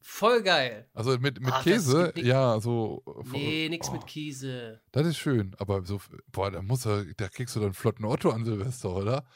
Voll 0.00 0.42
geil. 0.42 0.88
Also 0.94 1.18
mit, 1.18 1.40
mit 1.40 1.52
Ach, 1.52 1.62
Käse, 1.62 2.12
ja, 2.16 2.60
so. 2.60 3.02
Nee, 3.30 3.68
nix 3.68 3.88
oh, 3.88 3.92
mit 3.92 4.06
Käse. 4.06 4.80
Das 4.92 5.06
ist 5.06 5.18
schön, 5.18 5.54
aber 5.58 5.84
so, 5.84 6.00
boah, 6.28 6.50
da 6.50 6.62
muss 6.62 6.86
er, 6.86 7.04
da 7.16 7.28
kriegst 7.28 7.56
du 7.56 7.60
dann 7.60 7.74
flotten 7.74 8.04
Otto 8.04 8.30
an 8.30 8.44
Silvester, 8.44 8.94
oder? 8.94 9.26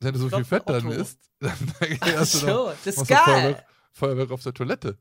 Wenn 0.00 0.14
du 0.14 0.18
so 0.18 0.28
viel 0.28 0.44
Flotten 0.44 0.66
Fett 0.66 0.68
dann 0.68 0.86
Otto. 0.88 1.00
isst, 1.00 1.20
dann 1.40 1.74
Ach 2.00 2.14
hast 2.16 2.34
du 2.34 2.38
so, 2.38 2.46
noch, 2.46 2.74
das 2.84 2.96
ist 2.96 3.08
geil. 3.08 3.18
Feuerwerk, 3.24 3.66
Feuerwerk 3.92 4.30
auf 4.30 4.42
der 4.42 4.54
Toilette. 4.54 4.98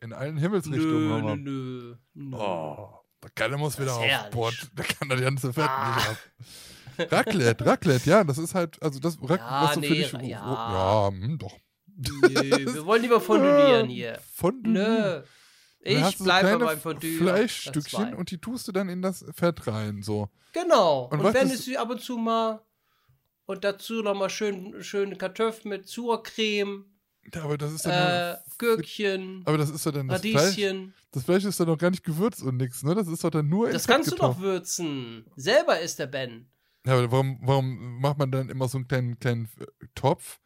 In 0.00 0.12
allen 0.12 0.36
Himmelsrichtungen. 0.36 1.24
Nö, 1.24 1.36
nö, 1.36 1.96
nö. 2.14 2.36
Oh, 2.36 3.00
der 3.22 3.30
Kalle 3.34 3.56
muss 3.56 3.78
wieder 3.78 3.94
auf. 3.96 4.30
Bord. 4.30 4.54
Der 4.76 4.84
kann 4.84 5.08
da 5.08 5.16
die 5.16 5.22
ganze 5.22 5.52
Fett 5.52 5.68
Ah. 5.68 5.96
nicht 5.96 6.08
ab. 6.08 7.12
Raclette, 7.12 7.66
Raclette, 7.66 8.08
ja, 8.08 8.24
das 8.24 8.38
ist 8.38 8.54
halt, 8.54 8.82
also 8.82 8.98
das, 9.00 9.18
Rac 9.22 9.38
Ja, 9.40 9.62
was 9.64 9.74
so 9.74 9.80
für 9.82 9.88
nee, 9.88 9.94
dich, 10.02 10.12
ja. 10.12 10.22
ja, 10.22 11.08
hm, 11.10 11.38
doch. 11.38 11.52
Nö, 11.86 12.08
wir 12.74 12.86
wollen 12.86 13.02
lieber 13.02 13.20
fondülieren 13.20 13.88
hier. 13.88 14.18
Fondue. 14.34 14.72
Nö. 14.72 15.22
Ich 15.80 16.18
bleibe 16.18 16.58
beim 16.64 16.80
Fondue. 16.80 17.18
Fleischstückchen 17.18 18.14
und 18.14 18.30
die 18.30 18.38
tust 18.38 18.66
du 18.68 18.72
dann 18.72 18.88
in 18.88 19.02
das 19.02 19.24
Fett 19.34 19.66
rein, 19.66 20.02
so. 20.02 20.30
Genau. 20.52 21.04
Und 21.12 21.20
Und, 21.20 21.34
wenn 21.34 21.46
ist- 21.48 21.54
es 21.60 21.64
sie 21.66 21.76
ab 21.78 21.90
und 21.90 22.00
zu 22.00 22.16
mal 22.16 22.60
und 23.44 23.62
dazu 23.62 24.02
nochmal 24.02 24.30
schön, 24.30 24.82
schön 24.82 25.16
Kartoffeln 25.18 25.68
mit 25.70 25.86
Sauercreme, 25.88 26.86
Ja, 26.86 26.95
aber 27.40 27.58
das 27.58 27.72
ist 27.72 27.86
dann 27.86 28.34
äh, 28.34 28.36
Gürkchen, 28.58 29.42
aber 29.44 29.58
das 29.58 29.70
ist 29.70 29.84
doch 29.86 29.92
dann 29.92 30.08
das 30.08 30.20
Fleisch. 30.20 30.34
Radieschen. 30.34 30.94
Das 31.12 31.24
Fleisch 31.24 31.44
ist 31.44 31.58
dann 31.58 31.66
noch 31.68 31.78
gar 31.78 31.90
nicht 31.90 32.04
gewürzt 32.04 32.42
und 32.42 32.56
nix, 32.56 32.82
ne? 32.82 32.94
Das 32.94 33.08
ist 33.08 33.24
doch 33.24 33.30
dann 33.30 33.48
nur 33.48 33.70
Das 33.70 33.86
kannst 33.86 34.10
du 34.10 34.16
doch 34.16 34.38
würzen. 34.38 35.24
Selber 35.36 35.80
ist 35.80 35.98
der 35.98 36.06
Ben. 36.06 36.48
Ja, 36.86 36.92
aber 36.94 37.10
warum, 37.10 37.38
warum 37.42 38.00
macht 38.00 38.18
man 38.18 38.30
dann 38.30 38.48
immer 38.48 38.68
so 38.68 38.78
einen 38.78 38.86
kleinen, 38.86 39.18
kleinen 39.18 39.48
äh, 39.58 39.86
Topf 39.94 40.38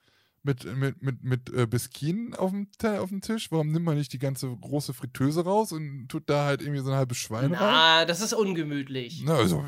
mit, 0.43 0.65
mit, 0.65 1.03
mit, 1.03 1.23
mit 1.23 1.53
äh, 1.53 1.67
Biskinen 1.67 2.35
auf 2.35 2.51
dem, 2.51 2.69
auf 2.99 3.11
dem 3.11 3.21
Tisch? 3.21 3.51
Warum 3.53 3.73
nimmt 3.73 3.85
man 3.85 3.99
nicht 3.99 4.13
die 4.13 4.19
ganze 4.19 4.49
große 4.49 4.95
Fritteuse 4.95 5.45
raus 5.45 5.73
und 5.73 6.09
tut 6.09 6.31
da 6.31 6.47
halt 6.47 6.63
irgendwie 6.63 6.81
so 6.81 6.91
ein 6.91 6.97
halbes 6.97 7.19
Schwein 7.19 7.53
rein? 7.53 7.59
Na, 7.61 8.05
das 8.07 8.23
ist 8.23 8.33
ungemütlich. 8.33 9.23
Na, 9.25 9.37
also, 9.37 9.63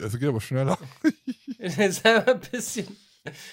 also 0.00 0.18
geht 0.18 0.28
aber 0.28 0.40
schneller. 0.40 0.78
Das 1.56 1.78
ist 1.78 2.04
aber 2.04 2.34
ein 2.34 2.40
bisschen, 2.40 2.86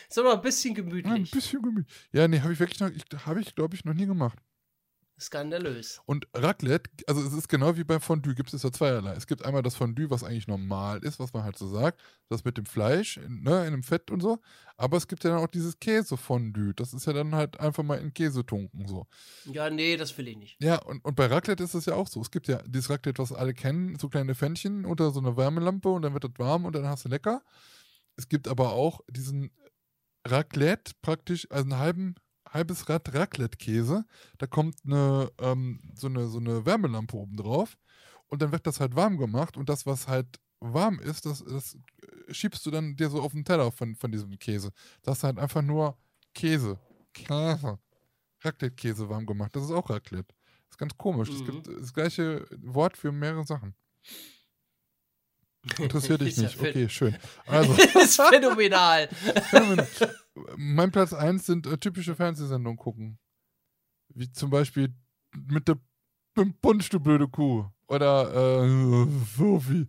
ist 0.09 0.17
aber 0.19 0.33
ein 0.33 0.41
bisschen 0.41 0.75
Ja, 0.75 0.81
ein 0.83 0.89
gemütlich. 0.89 1.31
bisschen 1.31 1.61
gemütlich. 1.61 2.09
Ja, 2.11 2.27
nee, 2.27 2.39
habe 2.41 2.53
ich 2.53 2.59
wirklich 2.59 2.79
noch, 2.79 2.91
habe 3.25 3.41
ich 3.41 3.55
glaube 3.55 3.75
ich 3.75 3.85
noch 3.85 3.93
nie 3.93 4.05
gemacht. 4.05 4.37
Skandalös. 5.19 6.01
Und 6.07 6.27
Raclette, 6.33 6.89
also 7.05 7.21
es 7.21 7.31
ist 7.33 7.47
genau 7.47 7.77
wie 7.77 7.83
beim 7.83 8.01
Fondue, 8.01 8.33
gibt 8.33 8.51
es 8.55 8.63
ja 8.63 8.71
zweierlei. 8.71 9.13
Es 9.13 9.27
gibt 9.27 9.45
einmal 9.45 9.61
das 9.61 9.75
Fondue, 9.75 10.09
was 10.09 10.23
eigentlich 10.23 10.47
normal 10.47 10.97
ist, 11.03 11.19
was 11.19 11.31
man 11.31 11.43
halt 11.43 11.59
so 11.59 11.67
sagt, 11.67 12.01
das 12.27 12.43
mit 12.43 12.57
dem 12.57 12.65
Fleisch, 12.65 13.17
in, 13.17 13.43
ne, 13.43 13.65
in 13.67 13.71
dem 13.71 13.83
Fett 13.83 14.09
und 14.09 14.21
so. 14.21 14.39
Aber 14.77 14.97
es 14.97 15.07
gibt 15.07 15.23
ja 15.23 15.29
dann 15.29 15.39
auch 15.43 15.47
dieses 15.47 15.79
Käsefondue, 15.79 16.73
das 16.73 16.93
ist 16.95 17.05
ja 17.05 17.13
dann 17.13 17.35
halt 17.35 17.59
einfach 17.59 17.83
mal 17.83 17.99
in 17.99 18.15
Käse 18.15 18.43
tunken 18.43 18.87
so. 18.87 19.05
Ja, 19.45 19.69
nee, 19.69 19.95
das 19.95 20.17
will 20.17 20.27
ich 20.27 20.37
nicht. 20.37 20.57
Ja, 20.59 20.81
und, 20.81 21.05
und 21.05 21.15
bei 21.15 21.27
Raclette 21.27 21.63
ist 21.63 21.75
es 21.75 21.85
ja 21.85 21.93
auch 21.93 22.07
so. 22.07 22.19
Es 22.19 22.31
gibt 22.31 22.47
ja 22.47 22.59
dieses 22.65 22.89
Raclette, 22.89 23.21
was 23.21 23.31
alle 23.31 23.53
kennen, 23.53 23.99
so 23.99 24.09
kleine 24.09 24.33
Pfännchen 24.33 24.85
unter 24.85 25.11
so 25.11 25.19
einer 25.19 25.37
Wärmelampe 25.37 25.89
und 25.89 26.01
dann 26.01 26.13
wird 26.13 26.23
das 26.23 26.31
warm 26.37 26.65
und 26.65 26.73
dann 26.75 26.87
hast 26.87 27.05
du 27.05 27.09
lecker. 27.09 27.43
Es 28.15 28.27
gibt 28.27 28.47
aber 28.47 28.71
auch 28.73 29.01
diesen 29.07 29.51
Raclette, 30.27 30.93
praktisch, 31.01 31.47
also 31.49 31.63
einen 31.63 31.77
halben, 31.79 32.15
halbes 32.47 32.89
Rad 32.89 33.13
Raclette-Käse. 33.13 34.05
Da 34.37 34.47
kommt 34.47 34.75
eine, 34.85 35.31
ähm, 35.39 35.81
so, 35.95 36.07
eine, 36.07 36.27
so 36.27 36.39
eine 36.39 36.65
Wärmelampe 36.65 37.15
oben 37.15 37.37
drauf 37.37 37.77
und 38.27 38.41
dann 38.41 38.51
wird 38.51 38.67
das 38.67 38.79
halt 38.79 38.95
warm 38.95 39.17
gemacht 39.17 39.57
und 39.57 39.69
das, 39.69 39.85
was 39.85 40.07
halt 40.07 40.39
warm 40.59 40.99
ist, 40.99 41.25
das, 41.25 41.43
das 41.43 41.75
äh, 42.27 42.33
schiebst 42.33 42.65
du 42.65 42.71
dann 42.71 42.95
dir 42.95 43.09
so 43.09 43.21
auf 43.21 43.31
den 43.31 43.43
Teller 43.45 43.71
von, 43.71 43.95
von 43.95 44.11
diesem 44.11 44.37
Käse. 44.37 44.71
Das 45.01 45.17
ist 45.19 45.23
halt 45.23 45.39
einfach 45.39 45.61
nur 45.63 45.97
Käse. 46.33 46.79
Käse. 47.13 47.79
Raclette-Käse 48.43 49.09
warm 49.09 49.25
gemacht. 49.25 49.55
Das 49.55 49.63
ist 49.63 49.71
auch 49.71 49.89
Raclette. 49.89 50.33
Das 50.67 50.75
ist 50.75 50.77
ganz 50.77 50.97
komisch. 50.97 51.29
Es 51.29 51.41
Mhm. 51.41 51.45
gibt 51.45 51.67
das 51.67 51.93
gleiche 51.93 52.45
Wort 52.61 52.95
für 52.97 53.11
mehrere 53.11 53.45
Sachen. 53.45 53.75
Interessiert 55.77 56.21
dich 56.21 56.37
nicht. 56.37 56.59
Okay, 56.59 56.89
schön. 56.89 57.15
Also, 57.45 57.73
Das 57.75 57.95
ist 57.95 58.21
phänomenal. 58.21 59.09
mein 60.57 60.91
Platz 60.91 61.13
1 61.13 61.45
sind 61.45 61.67
äh, 61.67 61.77
typische 61.77 62.15
Fernsehsendungen 62.15 62.77
gucken. 62.77 63.19
Wie 64.09 64.31
zum 64.31 64.49
Beispiel 64.49 64.93
mit 65.47 65.67
der 65.67 65.77
Punsch, 66.61 66.89
du 66.89 66.99
blöde 66.99 67.27
Kuh. 67.27 67.65
Oder 67.87 68.63
äh, 68.63 69.07
Sophie. 69.37 69.87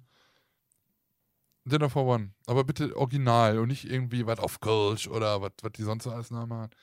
Dinner 1.65 1.89
for 1.89 2.05
One. 2.07 2.33
Aber 2.47 2.65
bitte 2.65 2.97
original 2.97 3.59
und 3.59 3.69
nicht 3.69 3.85
irgendwie 3.85 4.27
was 4.27 4.41
auf 4.41 4.61
Kölsch 4.61 5.07
oder 5.07 5.41
was 5.41 5.53
die 5.77 5.83
sonst 5.85 6.05
so 6.05 6.11
als 6.11 6.31
Name 6.31 6.57
hat. 6.57 6.75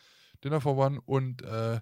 Dinner 0.44 0.62
for 0.62 0.78
One 0.78 1.02
und 1.02 1.42
äh, 1.42 1.76
äh, 1.76 1.82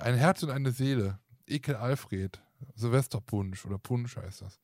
ein 0.00 0.16
Herz 0.16 0.42
und 0.42 0.50
eine 0.50 0.72
Seele. 0.72 1.20
Ekel 1.46 1.76
Alfred. 1.76 2.42
Silvesterpunsch 2.74 3.64
oder 3.64 3.78
Punsch 3.78 4.16
heißt 4.16 4.42
das. 4.42 4.60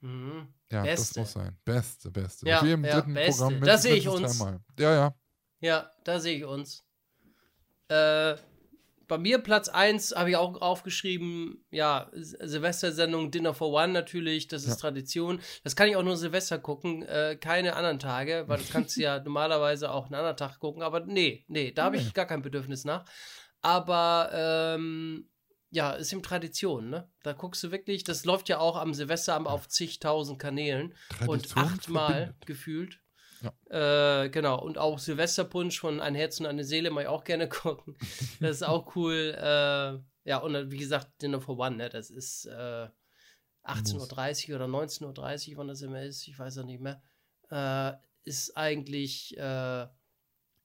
Mhm. 0.00 0.48
Ja, 0.70 0.84
das 0.84 1.00
Beste. 1.00 1.20
muss 1.20 1.32
sein. 1.32 1.56
Beste, 1.64 2.10
beste. 2.10 2.48
Ja, 2.48 2.58
Auf 2.58 2.64
jedem 2.66 2.84
ja, 2.84 2.94
dritten 2.94 3.14
beste. 3.14 3.42
Programm 3.42 3.60
Da 3.62 3.78
sehe 3.78 3.94
ich 3.96 4.08
uns. 4.08 4.38
dreimal. 4.38 4.60
Ja, 4.78 4.94
ja. 4.94 5.14
Ja, 5.60 5.90
da 6.04 6.20
sehe 6.20 6.36
ich 6.38 6.44
uns. 6.44 6.84
Äh, 7.88 8.36
bei 9.08 9.16
mir 9.16 9.38
Platz 9.38 9.70
1 9.70 10.14
habe 10.14 10.28
ich 10.30 10.36
auch 10.36 10.60
aufgeschrieben, 10.60 11.64
ja, 11.70 12.10
Silvestersendung 12.12 13.30
Dinner 13.30 13.54
for 13.54 13.72
One 13.72 13.94
natürlich, 13.94 14.48
das 14.48 14.64
ist 14.64 14.68
Ja. 14.68 14.76
Tradition. 14.76 15.40
Das 15.64 15.74
kann 15.74 15.88
ich 15.88 15.96
auch 15.96 16.02
nur 16.02 16.18
Silvester 16.18 16.58
gucken, 16.58 17.02
äh, 17.04 17.36
keine 17.40 17.74
anderen 17.74 17.98
Tage, 17.98 18.44
weil 18.46 18.58
das 18.58 18.68
kannst 18.70 18.96
du 18.96 19.00
ja 19.00 19.18
normalerweise 19.20 19.90
auch 19.90 20.04
einen 20.06 20.14
anderen 20.16 20.36
Tag 20.36 20.58
gucken, 20.58 20.82
aber 20.82 21.00
nee, 21.00 21.44
nee, 21.48 21.72
da 21.72 21.84
habe 21.84 21.96
ich 21.96 22.12
gar 22.12 22.26
kein 22.26 22.42
Bedürfnis 22.42 22.84
nach. 22.84 23.06
Aber 23.62 24.30
ähm, 24.32 25.28
ja, 25.70 25.92
ist 25.92 26.12
eben 26.12 26.22
Tradition, 26.22 26.90
ne? 26.90 27.10
Da 27.22 27.32
guckst 27.32 27.62
du 27.62 27.70
wirklich, 27.70 28.04
das 28.04 28.24
läuft 28.24 28.48
ja 28.48 28.58
auch 28.58 28.76
am 28.76 28.94
Silvesterabend 28.94 29.48
auf 29.48 29.68
zigtausend 29.68 30.38
Kanälen 30.38 30.94
und 31.26 31.48
Tradition 31.48 31.64
achtmal 31.64 32.12
verbindet. 32.12 32.46
gefühlt. 32.46 33.00
Ja. 33.40 34.22
Äh, 34.24 34.30
genau, 34.30 34.60
und 34.60 34.78
auch 34.78 34.98
Silvesterpunsch 34.98 35.78
von 35.78 36.00
Ein 36.00 36.14
Herz 36.14 36.40
und 36.40 36.46
eine 36.46 36.64
Seele 36.64 36.90
mag 36.90 37.02
ich 37.02 37.08
auch 37.08 37.24
gerne 37.24 37.48
gucken. 37.48 37.96
Das 38.40 38.56
ist 38.56 38.62
auch 38.62 38.96
cool. 38.96 39.34
Äh, 39.36 40.28
ja, 40.28 40.38
und 40.38 40.70
wie 40.70 40.78
gesagt, 40.78 41.22
Dinner 41.22 41.40
for 41.40 41.58
One, 41.58 41.76
ne? 41.76 41.88
Das 41.88 42.10
ist 42.10 42.46
äh, 42.46 42.88
18.30 43.64 44.50
Uhr 44.50 44.56
oder 44.56 44.66
19.30 44.66 45.52
Uhr, 45.52 45.58
wann 45.58 45.68
das 45.68 45.82
immer 45.82 46.02
ist, 46.02 46.26
ich 46.26 46.38
weiß 46.38 46.56
ja 46.56 46.62
nicht 46.64 46.80
mehr. 46.80 47.02
Äh, 47.50 47.96
ist 48.24 48.56
eigentlich, 48.56 49.36
äh, 49.36 49.86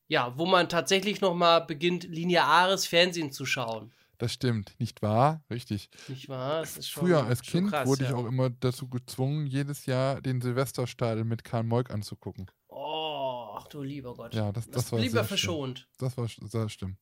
ja, 0.08 0.38
wo 0.38 0.46
man 0.46 0.70
tatsächlich 0.70 1.22
noch 1.22 1.34
mal 1.34 1.60
beginnt, 1.60 2.04
lineares 2.04 2.86
Fernsehen 2.86 3.32
zu 3.32 3.46
schauen. 3.46 3.94
Das 4.24 4.32
stimmt, 4.32 4.74
nicht 4.80 5.02
wahr? 5.02 5.44
Richtig. 5.50 5.90
Nicht 6.08 6.30
wahr? 6.30 6.62
Das 6.62 6.78
ist 6.78 6.88
schon, 6.88 7.04
Früher 7.04 7.26
als 7.26 7.46
schon 7.46 7.64
Kind 7.64 7.72
krass, 7.72 7.86
wurde 7.86 8.06
ja. 8.06 8.10
ich 8.10 8.16
auch 8.16 8.26
immer 8.26 8.50
dazu 8.50 8.88
gezwungen, 8.88 9.48
jedes 9.48 9.86
Jahr 9.86 10.22
den 10.22 10.40
Silvesterstadel 10.40 11.26
mit 11.26 11.44
Karl 11.44 11.64
Moik 11.64 11.92
anzugucken. 11.92 12.50
Oh, 12.70 13.54
ach 13.58 13.68
du 13.68 13.84
lieber 13.84 14.14
Gott. 14.14 14.34
Ja, 14.34 14.54
das, 14.54 14.70
das, 14.70 14.94
war 14.94 15.00
lieber 15.00 15.26
verschont. 15.26 15.80
Schlimm. 15.80 15.90
Das 15.98 16.16
war 16.16 16.30
sehr 16.30 16.70
schlimm. 16.70 16.96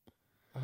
Oh. 0.56 0.60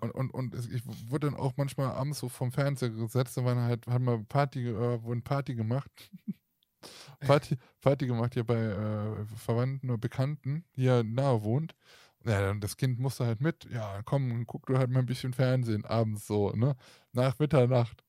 Und, 0.00 0.10
und, 0.10 0.34
und 0.34 0.54
ich 0.74 0.82
wurde 1.08 1.30
dann 1.30 1.38
auch 1.38 1.52
manchmal 1.56 1.92
abends 1.92 2.18
so 2.18 2.28
vom 2.28 2.50
Fernseher 2.50 2.90
gesetzt, 2.90 3.36
da 3.36 3.44
waren 3.44 3.60
halt, 3.60 3.86
haben 3.86 4.04
wir 4.04 4.24
Party, 4.24 4.70
äh, 4.70 5.00
wurden 5.04 5.22
Party 5.22 5.54
gemacht. 5.54 6.10
Party, 7.20 7.56
Party 7.80 8.08
gemacht 8.08 8.34
hier 8.34 8.42
bei 8.42 8.58
äh, 8.58 9.24
Verwandten 9.36 9.88
oder 9.88 9.98
Bekannten, 9.98 10.64
die 10.74 10.82
ja 10.82 11.04
nahe 11.04 11.44
wohnt. 11.44 11.76
Ja, 12.24 12.40
dann 12.40 12.60
das 12.60 12.76
Kind 12.76 12.98
musste 13.00 13.26
halt 13.26 13.40
mit. 13.40 13.66
Ja, 13.72 14.00
komm, 14.04 14.46
guck 14.46 14.66
du 14.66 14.78
halt 14.78 14.90
mal 14.90 15.00
ein 15.00 15.06
bisschen 15.06 15.32
Fernsehen 15.32 15.84
abends 15.84 16.26
so, 16.26 16.50
ne? 16.52 16.76
Nach 17.12 17.38
Mitternacht. 17.38 18.04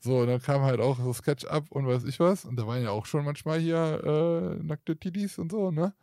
So, 0.00 0.20
und 0.20 0.28
dann 0.28 0.42
kam 0.42 0.62
halt 0.62 0.80
auch 0.80 0.98
so 0.98 1.12
Sketch-Up 1.12 1.70
und 1.72 1.86
weiß 1.86 2.04
ich 2.04 2.20
was. 2.20 2.44
Und 2.46 2.56
da 2.58 2.66
waren 2.66 2.82
ja 2.82 2.90
auch 2.90 3.06
schon 3.06 3.24
manchmal 3.24 3.60
hier 3.60 4.56
äh, 4.58 4.64
nackte 4.64 4.96
Tidis 4.98 5.38
und 5.38 5.52
so, 5.52 5.70
ne? 5.70 5.94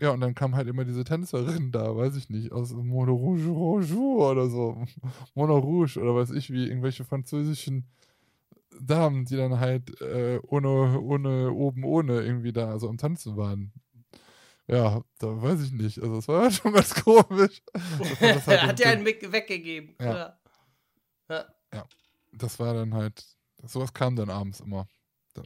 Ja, 0.00 0.10
und 0.12 0.20
dann 0.20 0.34
kam 0.34 0.56
halt 0.56 0.68
immer 0.68 0.84
diese 0.84 1.04
Tänzerin 1.04 1.72
da, 1.72 1.96
weiß 1.96 2.16
ich 2.16 2.30
nicht, 2.30 2.52
aus 2.52 2.72
Mono 2.74 3.14
Rouge 3.14 3.48
Rouge 3.50 3.96
oder 3.96 4.48
so. 4.50 4.84
Mono 5.34 5.58
Rouge 5.58 5.98
oder 6.00 6.14
weiß 6.16 6.30
ich 6.32 6.50
wie, 6.52 6.66
irgendwelche 6.68 7.04
französischen 7.04 7.86
Damen, 8.80 9.24
die 9.26 9.36
dann 9.36 9.60
halt 9.60 10.00
äh, 10.00 10.40
ohne, 10.48 11.00
ohne, 11.00 11.52
oben 11.52 11.84
ohne 11.84 12.22
irgendwie 12.22 12.52
da 12.52 12.78
so 12.78 12.88
am 12.88 12.98
Tanzen 12.98 13.36
waren. 13.36 13.72
Ja, 14.68 15.02
da 15.18 15.42
weiß 15.42 15.60
ich 15.62 15.72
nicht. 15.72 15.98
Also, 16.00 16.18
es 16.18 16.28
war 16.28 16.50
schon 16.50 16.72
ganz 16.72 16.94
komisch. 16.94 17.62
Halt 18.20 18.46
Hat 18.62 18.80
ja 18.80 18.90
einen 18.90 19.04
weg 19.04 19.30
weggegeben. 19.32 19.96
Ja. 20.00 20.38
Ja. 21.28 21.44
ja. 21.74 21.86
das 22.32 22.58
war 22.58 22.74
dann 22.74 22.94
halt, 22.94 23.24
sowas 23.64 23.92
kam 23.92 24.16
dann 24.16 24.30
abends 24.30 24.60
immer. 24.60 24.86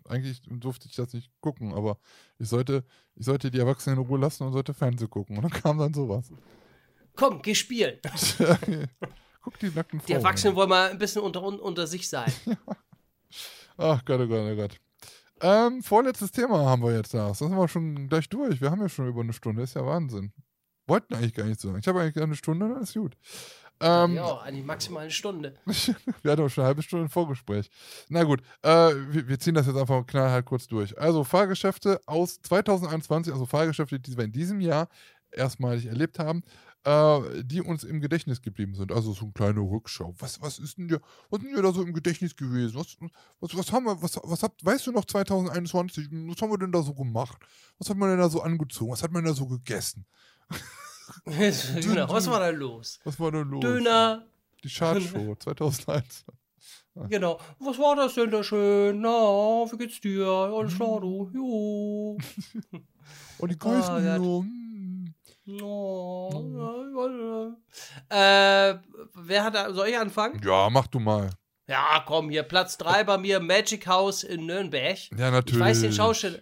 Eigentlich 0.09 0.43
durfte 0.45 0.89
ich 0.89 0.97
das 0.97 1.13
nicht 1.13 1.31
gucken, 1.41 1.73
aber 1.73 1.99
ich 2.39 2.49
sollte, 2.49 2.85
ich 3.15 3.25
sollte 3.25 3.51
die 3.53 3.59
Erwachsenen 3.61 3.99
in 4.01 4.05
Ruhe 4.07 4.19
lassen 4.19 4.43
und 4.45 4.53
sollte 4.53 4.75
Fernsehen 4.75 5.09
gucken. 5.11 5.37
Und 5.37 5.43
dann 5.45 5.53
kam 5.63 5.79
dann 5.79 5.95
sowas. 5.95 6.31
Komm, 7.15 7.41
geh 7.41 7.55
spielen. 7.55 7.99
Guck 9.43 9.59
die 9.61 9.71
nackten 9.71 10.01
Frauen. 10.01 10.07
Die 10.09 10.13
Erwachsenen 10.13 10.57
wollen 10.57 10.69
mal 10.69 10.91
ein 10.91 10.99
bisschen 10.99 11.23
unter, 11.23 11.43
un- 11.43 11.61
unter 11.61 11.87
sich 11.87 12.09
sein. 12.09 12.31
Ach 13.79 14.05
Gott, 14.05 14.21
oh 14.21 14.27
Gott, 14.27 14.41
oh 14.53 14.57
Gott. 14.57 14.81
Ähm, 15.41 15.83
vorletztes 15.83 16.33
Thema 16.33 16.65
haben 16.65 16.83
wir 16.83 16.95
jetzt 16.95 17.13
da. 17.13 17.29
Das 17.29 17.39
sind 17.39 17.57
wir 17.57 17.69
schon 17.69 18.09
gleich 18.09 18.29
durch. 18.29 18.61
Wir 18.61 18.71
haben 18.71 18.81
ja 18.81 18.89
schon 18.89 19.09
über 19.09 19.21
eine 19.21 19.33
Stunde. 19.33 19.63
Ist 19.63 19.75
ja 19.75 19.85
Wahnsinn. 19.85 20.33
Wollten 20.87 21.15
eigentlich 21.15 21.35
gar 21.35 21.45
nicht 21.45 21.61
so. 21.61 21.75
Ich 21.77 21.87
habe 21.89 22.01
eigentlich 22.01 22.23
eine 22.23 22.37
Stunde, 22.37 22.69
dann 22.69 22.83
ist 22.83 22.95
gut. 22.95 23.17
Ähm, 23.81 24.15
ja, 24.15 24.39
eigentlich 24.39 24.65
maximal 24.65 25.03
eine 25.03 25.11
Stunde. 25.11 25.55
wir 26.23 26.33
hatten 26.33 26.43
auch 26.43 26.49
schon 26.49 26.63
eine 26.63 26.69
halbe 26.69 26.83
Stunde 26.83 27.11
Vorgespräch. 27.11 27.71
Na 28.09 28.25
gut, 28.25 28.41
äh, 28.63 28.69
wir, 28.69 29.29
wir, 29.29 29.39
ziehen 29.39 29.55
das 29.55 29.67
jetzt 29.67 29.77
einfach 29.77 30.07
knallhart 30.07 30.47
kurz 30.47 30.67
durch. 30.67 30.99
Also 30.99 31.25
Fahrgeschäfte 31.25 32.01
aus 32.07 32.41
2021, 32.41 33.33
also 33.33 33.45
Fahrgeschäfte, 33.45 34.01
die 34.01 34.17
wir 34.17 34.25
in 34.25 34.33
diesem 34.33 34.61
Jahr 34.61 34.89
erstmalig 35.31 35.87
erlebt 35.87 36.19
haben, 36.19 36.43
äh, 36.87 37.43
die 37.43 37.61
uns 37.61 37.83
im 37.83 38.01
Gedächtnis 38.01 38.41
geblieben 38.41 38.75
sind. 38.77 38.93
Also 38.93 39.13
so 39.13 39.25
eine 39.25 39.33
kleine 39.33 39.61
Rückschau. 39.61 40.15
Was, 40.21 40.41
was 40.41 40.61
ist 40.61 40.79
denn 40.79 40.87
dir, 40.87 41.01
was 41.31 41.41
ist 41.41 41.47
denn 41.49 41.57
dir 41.57 41.63
da 41.63 41.73
so 41.73 41.83
im 41.83 41.93
Gedächtnis 41.93 42.37
gewesen? 42.37 42.77
Was, 42.77 42.97
was, 43.41 43.57
was 43.57 43.73
haben 43.73 43.87
wir, 43.87 44.01
was, 44.01 44.17
was 44.23 44.43
habt, 44.45 44.65
weißt 44.65 44.87
du 44.87 44.93
noch 44.93 45.05
2021, 45.05 46.09
was 46.11 46.41
haben 46.41 46.51
wir 46.51 46.59
denn 46.59 46.71
da 46.71 46.83
so 46.83 46.95
gemacht? 46.95 47.39
Was 47.79 47.91
hat 47.91 47.97
man 47.97 48.11
denn 48.11 48.21
da 48.21 48.29
so 48.29 48.41
angezogen? 48.41 48.93
Was 48.93 49.03
hat 49.03 49.11
man 49.11 49.25
da 49.25 49.35
so 49.35 49.47
gegessen? 49.47 50.07
genau, 51.25 52.09
was 52.09 52.29
war 52.29 52.41
da 52.41 52.51
los? 52.51 53.01
Was 53.05 53.19
war 53.19 53.33
da 53.33 53.41
los? 53.41 53.61
Döner. 53.61 54.25
Die 54.63 54.69
Chartshow 54.69 55.35
2001. 55.39 56.25
Genau. 57.11 57.39
Was 57.59 57.79
war 57.79 57.95
das 57.95 58.15
denn 58.15 58.31
da 58.31 58.43
schön? 58.43 59.03
Na, 59.03 59.11
wie 59.11 59.77
geht's 59.77 60.01
dir? 60.01 60.27
Alles 60.27 60.75
klar, 60.77 60.99
du? 60.99 61.31
Jo. 61.35 62.17
Und 63.37 63.53
die 63.53 63.59
Größen 63.59 63.95
Ah, 63.95 64.01
ja. 64.01 64.17
So. 65.47 65.65
Oh. 65.65 67.53
Äh, 68.09 68.75
wer 69.15 69.45
hat 69.45 69.55
da, 69.55 69.73
soll 69.73 69.89
ich 69.89 69.99
anfangen? 69.99 70.41
Ja, 70.45 70.69
mach 70.71 70.87
du 70.87 70.99
mal. 70.99 71.31
Ja, 71.69 72.03
komm, 72.07 72.31
hier, 72.31 72.43
Platz 72.45 72.79
3 72.79 73.05
bei 73.05 73.19
mir, 73.19 73.41
Magic 73.41 73.87
House 73.87 74.23
in 74.23 74.47
Nürnberg. 74.47 74.99
Ja, 75.17 75.31
natürlich. 75.31 75.55
Ich 75.57 75.61
weiß 75.61 75.81
den 75.81 75.93
Schausteller. 75.93 76.39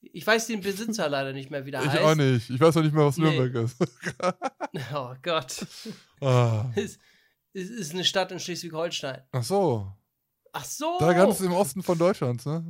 Ich 0.00 0.26
weiß 0.26 0.46
den 0.46 0.60
Besitzer 0.60 1.08
leider 1.08 1.32
nicht 1.32 1.50
mehr, 1.50 1.64
wie 1.66 1.70
der 1.70 1.82
Ich 1.82 1.88
heißt. 1.88 2.02
auch 2.02 2.14
nicht. 2.14 2.50
Ich 2.50 2.60
weiß 2.60 2.76
auch 2.76 2.82
nicht 2.82 2.94
mehr, 2.94 3.06
was 3.06 3.16
Nee. 3.16 3.30
Nürnberg 3.38 3.64
ist. 3.64 3.76
Oh 4.94 5.14
Gott. 5.22 5.66
ah. 6.20 6.66
Es 6.76 6.98
es 7.54 7.70
ist 7.70 7.94
eine 7.94 8.04
Stadt 8.04 8.30
in 8.32 8.38
Schleswig-Holstein. 8.38 9.22
Ach 9.32 9.42
so. 9.42 9.90
Ach 10.52 10.64
so. 10.64 10.98
Da 11.00 11.14
ganz 11.14 11.40
im 11.40 11.52
Osten 11.54 11.82
von 11.82 11.96
Deutschland, 11.96 12.44
ne? 12.44 12.62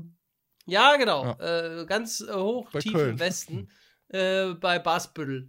Ja, 0.67 0.97
genau. 0.97 1.33
Äh, 1.41 1.85
ganz 1.87 2.21
äh, 2.21 2.33
hoch, 2.33 2.71
Bei 2.71 2.79
tief 2.79 2.93
Köln. 2.93 3.11
im 3.11 3.19
Westen. 3.19 3.69
äh, 4.09 4.55
bei 4.55 4.79
Basbüttel. 4.79 5.49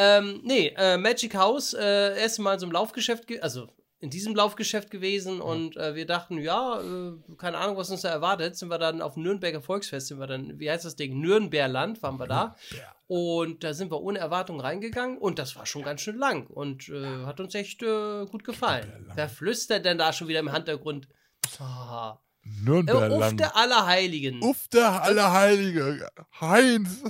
Ähm, 0.00 0.40
nee, 0.44 0.72
äh, 0.76 0.96
Magic 0.96 1.34
House, 1.34 1.74
äh, 1.74 2.16
erst 2.20 2.38
mal 2.38 2.54
in 2.54 2.60
so 2.60 2.66
einem 2.66 2.72
Laufgeschäft, 2.72 3.26
ge- 3.26 3.40
also 3.40 3.66
in 4.00 4.10
diesem 4.10 4.32
Laufgeschäft 4.36 4.92
gewesen 4.92 5.40
und 5.40 5.76
äh, 5.76 5.96
wir 5.96 6.06
dachten, 6.06 6.38
ja, 6.38 6.80
äh, 6.80 7.12
keine 7.36 7.58
Ahnung, 7.58 7.76
was 7.76 7.90
uns 7.90 8.02
da 8.02 8.10
erwartet. 8.10 8.56
Sind 8.56 8.68
wir 8.68 8.78
dann 8.78 9.02
auf 9.02 9.14
dem 9.14 9.24
Nürnberger 9.24 9.60
Volksfest, 9.60 10.06
sind 10.06 10.20
wir 10.20 10.28
dann, 10.28 10.60
wie 10.60 10.70
heißt 10.70 10.84
das 10.84 10.94
Ding? 10.94 11.18
Nürnberland 11.20 12.00
waren 12.00 12.16
wir 12.20 12.28
da. 12.28 12.54
Und 13.08 13.64
da 13.64 13.74
sind 13.74 13.90
wir 13.90 14.00
ohne 14.00 14.20
Erwartung 14.20 14.60
reingegangen 14.60 15.18
und 15.18 15.40
das 15.40 15.56
war 15.56 15.66
schon 15.66 15.82
ganz 15.82 16.00
schön 16.02 16.16
lang 16.16 16.46
und 16.46 16.88
äh, 16.90 17.24
hat 17.24 17.40
uns 17.40 17.54
echt 17.56 17.82
äh, 17.82 18.24
gut 18.26 18.44
gefallen. 18.44 19.10
Wer 19.16 19.28
flüstert 19.28 19.84
denn 19.84 19.98
da 19.98 20.12
schon 20.12 20.28
wieder 20.28 20.40
im 20.40 20.52
Hintergrund? 20.52 21.08
Ah. 21.58 22.20
Äh, 22.44 23.10
Uff, 23.30 23.36
der 23.36 23.56
Allerheiligen. 23.56 24.42
Uff, 24.42 24.68
der 24.68 25.02
Allerheilige. 25.02 26.08
Heinz. 26.40 27.02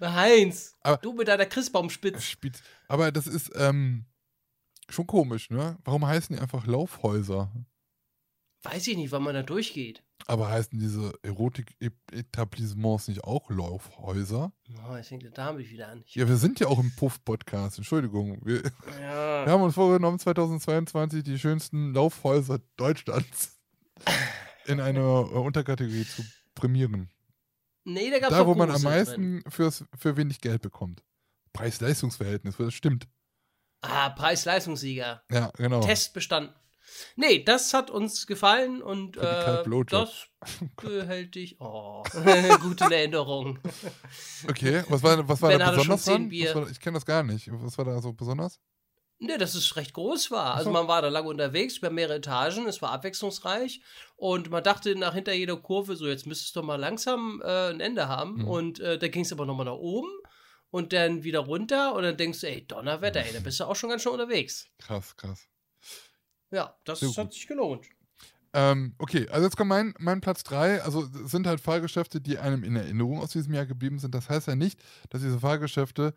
Heinz, 0.00 0.76
Aber- 0.82 0.96
du 0.98 1.12
mit 1.12 1.28
deiner 1.28 1.46
Christbaumspitze. 1.46 2.20
Spitz. 2.20 2.62
Aber 2.88 3.12
das 3.12 3.26
ist 3.26 3.50
ähm, 3.54 4.06
schon 4.88 5.06
komisch, 5.06 5.50
ne? 5.50 5.78
Warum 5.84 6.06
heißen 6.06 6.34
die 6.36 6.42
einfach 6.42 6.66
Laufhäuser? 6.66 7.52
Weiß 8.62 8.86
ich 8.88 8.96
nicht, 8.96 9.12
wann 9.12 9.22
man 9.22 9.34
da 9.34 9.42
durchgeht. 9.44 10.02
Aber 10.26 10.48
heißen 10.48 10.78
diese 10.80 11.12
Erotik-Etablissements 11.22 13.06
nicht 13.06 13.22
auch 13.22 13.48
Laufhäuser? 13.50 14.52
Oh, 14.90 14.96
ich 14.96 15.08
denke, 15.08 15.30
da 15.30 15.44
habe 15.44 15.62
ich 15.62 15.70
wieder 15.70 15.88
an. 15.88 16.02
Ich, 16.04 16.16
Ja, 16.16 16.26
wir 16.28 16.36
sind 16.36 16.58
ja 16.58 16.66
auch 16.66 16.80
im 16.80 16.90
Puff-Podcast. 16.96 17.78
Entschuldigung. 17.78 18.40
Wir, 18.44 18.62
ja. 19.00 19.46
wir 19.46 19.52
haben 19.52 19.62
uns 19.62 19.74
vorgenommen, 19.74 20.18
2022 20.18 21.22
die 21.22 21.38
schönsten 21.38 21.94
Laufhäuser 21.94 22.58
Deutschlands 22.76 23.56
in 24.66 24.80
einer 24.80 25.00
äh, 25.00 25.36
Unterkategorie 25.38 26.04
zu 26.04 26.24
prämieren. 26.56 27.10
Nee, 27.84 28.10
da 28.10 28.18
gab 28.18 28.30
es 28.30 28.36
Da, 28.36 28.46
wo 28.46 28.54
man 28.54 28.70
am 28.70 28.82
meisten 28.82 29.42
fürs, 29.48 29.84
für 29.96 30.16
wenig 30.16 30.40
Geld 30.40 30.62
bekommt. 30.62 31.02
Preis-Leistungs-Verhältnis, 31.52 32.56
das 32.58 32.74
stimmt. 32.74 33.08
Ah, 33.80 34.10
Preis-Leistungssieger. 34.10 35.22
Ja, 35.30 35.50
genau. 35.56 35.80
Test 35.80 36.12
bestanden. 36.14 36.54
Nee, 37.16 37.44
das 37.44 37.74
hat 37.74 37.90
uns 37.90 38.26
gefallen 38.26 38.82
und 38.82 39.16
äh, 39.16 39.64
das 39.90 40.26
behält 40.76 41.34
dich. 41.34 41.60
Oh, 41.60 42.02
gute 42.62 42.84
Erinnerung. 42.84 43.58
Okay, 44.48 44.82
was 44.88 45.02
war, 45.02 45.28
was 45.28 45.42
war 45.42 45.50
Ben 45.50 45.58
da 45.58 45.70
besonders 45.70 46.04
dran? 46.04 46.30
War, 46.30 46.70
ich 46.70 46.80
kenne 46.80 46.94
das 46.94 47.04
gar 47.04 47.22
nicht. 47.22 47.50
Was 47.52 47.76
war 47.78 47.84
da 47.84 48.00
so 48.00 48.12
besonders? 48.12 48.60
Nee, 49.20 49.36
dass 49.36 49.54
es 49.54 49.74
recht 49.74 49.94
groß 49.94 50.30
war. 50.30 50.54
Also 50.54 50.66
so. 50.66 50.72
man 50.72 50.86
war 50.86 51.02
da 51.02 51.08
lange 51.08 51.28
unterwegs, 51.28 51.78
über 51.78 51.90
mehrere 51.90 52.18
Etagen, 52.18 52.66
es 52.68 52.80
war 52.80 52.92
abwechslungsreich 52.92 53.80
und 54.16 54.48
man 54.50 54.62
dachte 54.62 54.94
nach 54.94 55.14
hinter 55.14 55.32
jeder 55.32 55.56
Kurve, 55.56 55.96
so 55.96 56.06
jetzt 56.06 56.26
müsste 56.26 56.44
es 56.44 56.52
doch 56.52 56.62
mal 56.62 56.76
langsam 56.76 57.42
äh, 57.44 57.70
ein 57.70 57.80
Ende 57.80 58.08
haben. 58.08 58.42
Mhm. 58.42 58.48
Und 58.48 58.80
äh, 58.80 58.98
da 58.98 59.08
ging 59.08 59.22
es 59.22 59.32
aber 59.32 59.44
nochmal 59.44 59.66
nach 59.66 59.72
oben 59.72 60.08
und 60.70 60.92
dann 60.92 61.24
wieder 61.24 61.40
runter 61.40 61.94
und 61.94 62.04
dann 62.04 62.16
denkst 62.16 62.40
du, 62.40 62.48
ey, 62.48 62.66
Donnerwetter, 62.66 63.24
ey, 63.24 63.32
da 63.32 63.40
bist 63.40 63.58
du 63.58 63.64
auch 63.64 63.76
schon 63.76 63.90
ganz 63.90 64.02
schön 64.02 64.12
unterwegs. 64.12 64.68
Krass, 64.78 65.16
krass. 65.16 65.48
Ja, 66.50 66.76
das 66.84 67.00
Sehr 67.00 67.08
hat 67.08 67.16
gut. 67.16 67.34
sich 67.34 67.46
gelohnt. 67.46 67.86
Ähm, 68.54 68.94
okay, 68.98 69.28
also 69.28 69.44
jetzt 69.44 69.56
kommt 69.56 69.68
mein, 69.68 69.94
mein 69.98 70.20
Platz 70.20 70.42
3. 70.44 70.82
Also 70.82 71.08
es 71.24 71.30
sind 71.30 71.46
halt 71.46 71.60
Fahrgeschäfte, 71.60 72.20
die 72.20 72.38
einem 72.38 72.64
in 72.64 72.76
Erinnerung 72.76 73.20
aus 73.20 73.30
diesem 73.30 73.52
Jahr 73.52 73.66
geblieben 73.66 73.98
sind. 73.98 74.14
Das 74.14 74.30
heißt 74.30 74.48
ja 74.48 74.56
nicht, 74.56 74.80
dass 75.10 75.20
diese 75.20 75.40
Fahrgeschäfte 75.40 76.14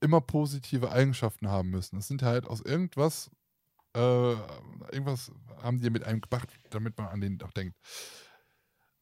immer 0.00 0.20
positive 0.20 0.90
Eigenschaften 0.90 1.48
haben 1.48 1.70
müssen. 1.70 1.98
Es 1.98 2.08
sind 2.08 2.22
halt 2.22 2.46
aus 2.46 2.60
irgendwas, 2.60 3.30
äh, 3.94 4.32
irgendwas 4.92 5.32
haben 5.62 5.80
die 5.80 5.90
mit 5.90 6.04
einem 6.04 6.20
gemacht, 6.20 6.48
damit 6.70 6.96
man 6.98 7.08
an 7.08 7.20
den 7.20 7.42
auch 7.42 7.52
denkt. 7.52 7.76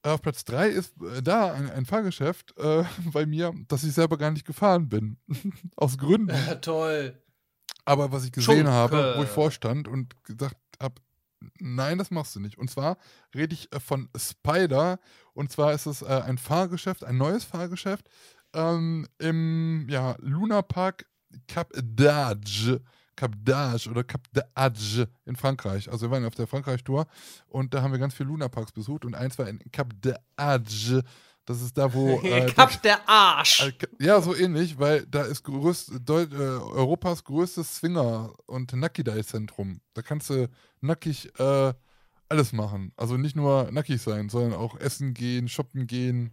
Äh, 0.03 0.11
Auf 0.11 0.23
Platz 0.23 0.45
3 0.45 0.69
ist 0.69 0.95
äh, 1.03 1.23
da 1.23 1.53
ein, 1.53 1.71
ein 1.71 1.87
Fahrgeschäft 1.87 2.57
äh, 2.59 2.85
bei 3.13 3.27
mir, 3.27 3.53
das 3.69 3.85
ich 3.85 3.93
selber 3.93 4.17
gar 4.17 4.31
nicht 4.31 4.47
gefahren 4.47 4.89
bin. 4.89 5.19
aus 5.77 5.99
Gründen. 5.99 6.35
Ja, 6.35 6.57
toll. 6.57 7.21
Aber 7.85 8.11
was 8.11 8.25
ich 8.25 8.33
gesehen 8.33 8.67
Schunke. 8.67 8.73
habe, 8.73 9.15
wo 9.17 9.23
ich 9.23 9.29
vorstand 9.29 9.87
und 9.87 10.25
gesagt 10.25 10.57
habe, 10.81 10.97
nein, 11.59 11.99
das 11.99 12.11
machst 12.11 12.35
du 12.35 12.41
nicht. 12.41 12.59
Und 12.59 12.71
zwar 12.71 12.99
rede 13.35 13.55
ich 13.55 13.73
äh, 13.73 13.81
von 13.81 14.09
Spider. 14.17 14.99
Und 15.35 15.53
zwar 15.53 15.73
ist 15.73 15.87
es 15.87 16.03
äh, 16.03 16.07
ein 16.07 16.39
Fahrgeschäft, 16.39 17.05
ein 17.05 17.17
neues 17.17 17.45
Fahrgeschäft 17.45 18.09
ähm, 18.57 19.07
im 19.19 19.87
ja, 19.89 20.17
Luna 20.19 20.63
Park 20.63 21.07
Cap 21.47 21.73
d'Agde. 21.75 22.81
Cap 23.15 23.33
d'Agde 23.45 23.89
oder 23.91 24.05
Cap 24.05 24.21
d'Agde 24.35 25.09
in 25.25 25.37
Frankreich. 25.37 25.91
Also 25.91 26.07
wir 26.07 26.11
waren 26.11 26.25
auf 26.27 26.35
der 26.35 26.47
Frankreich-Tour 26.47 27.07
und 27.49 27.73
da 27.73 27.81
haben 27.83 27.93
wir 27.93 27.99
ganz 27.99 28.15
viele 28.15 28.29
Luna 28.29 28.49
Parks 28.49 28.73
besucht 28.73 29.05
und 29.07 29.15
eins 29.15 29.39
war 29.39 29.49
in 29.49 29.59
Cap 29.73 29.95
d'Agde. 30.03 31.03
Das 31.47 31.63
ist 31.63 31.79
da, 31.79 31.95
wo 31.95 32.21
äh, 32.23 32.47
Kap 32.47 32.83
der 32.83 33.09
Arsch. 33.09 33.61
äh, 33.63 33.73
Ja, 34.05 34.21
so 34.21 34.35
ähnlich, 34.35 34.79
weil 34.79 35.07
da 35.07 35.23
ist 35.23 35.45
größt, 35.45 35.93
Deut 36.05 36.33
äh, 36.35 36.37
Europas 36.37 37.25
größtes 37.25 37.77
Swinger- 37.77 38.35
und 38.47 38.73
Nakidai-Zentrum. 38.75 39.81
Da 39.95 40.03
kannst 40.03 40.29
du 40.29 40.51
nackig 40.83 41.31
äh, 41.39 41.73
alles 42.29 42.53
machen. 42.53 42.93
Also 42.97 43.17
nicht 43.17 43.37
nur 43.37 43.71
nackig 43.71 44.03
sein, 44.03 44.29
sondern 44.29 44.55
auch 44.55 44.79
essen 44.79 45.15
gehen, 45.15 45.49
shoppen 45.49 45.87
gehen, 45.87 46.33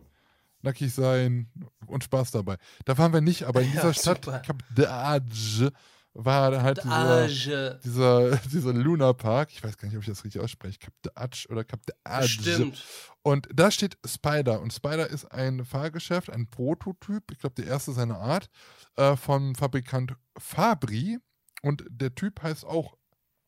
nackig 0.63 0.93
sein 0.93 1.51
und 1.85 2.03
Spaß 2.03 2.31
dabei. 2.31 2.57
Da 2.85 2.97
waren 2.97 3.13
wir 3.13 3.21
nicht, 3.21 3.43
aber 3.43 3.61
in 3.61 3.67
Ja, 3.73 3.81
dieser 3.81 3.93
Stadt, 3.93 4.25
super. 4.25 4.39
Cap 4.39 4.63
d'Agde, 4.75 5.71
war 6.13 6.61
halt 6.61 6.83
dieser, 6.83 7.75
dieser, 7.79 8.37
dieser 8.51 8.73
Luna 8.73 9.13
Park. 9.13 9.49
Ich 9.51 9.63
weiß 9.63 9.77
gar 9.77 9.87
nicht, 9.87 9.97
ob 9.97 10.03
ich 10.03 10.09
das 10.09 10.23
richtig 10.23 10.41
ausspreche. 10.41 10.77
Cap 10.79 10.93
d'Agde 11.03 11.49
oder 11.49 11.63
Cap 11.63 11.81
d'Agde. 12.05 12.27
Stimmt. 12.27 12.83
Und 13.23 13.47
da 13.53 13.71
steht 13.71 13.97
Spider. 14.05 14.61
Und 14.61 14.73
Spider 14.73 15.09
ist 15.09 15.25
ein 15.25 15.65
Fahrgeschäft, 15.65 16.29
ein 16.29 16.47
Prototyp, 16.47 17.31
ich 17.31 17.39
glaube, 17.39 17.55
der 17.55 17.65
erste 17.65 17.93
seiner 17.93 18.19
Art, 18.19 18.49
äh, 18.95 19.15
vom 19.15 19.55
Fabrikant 19.55 20.15
Fabri. 20.37 21.17
Und 21.61 21.83
der 21.89 22.13
Typ 22.13 22.43
heißt 22.43 22.65
auch 22.65 22.95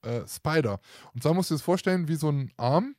äh, 0.01 0.27
Spider. 0.27 0.79
Und 1.13 1.21
zwar 1.21 1.33
musst 1.33 1.49
du 1.49 1.53
dir 1.53 1.57
das 1.57 1.65
vorstellen, 1.65 2.07
wie 2.07 2.15
so 2.15 2.29
ein 2.29 2.51
Arm. 2.57 2.95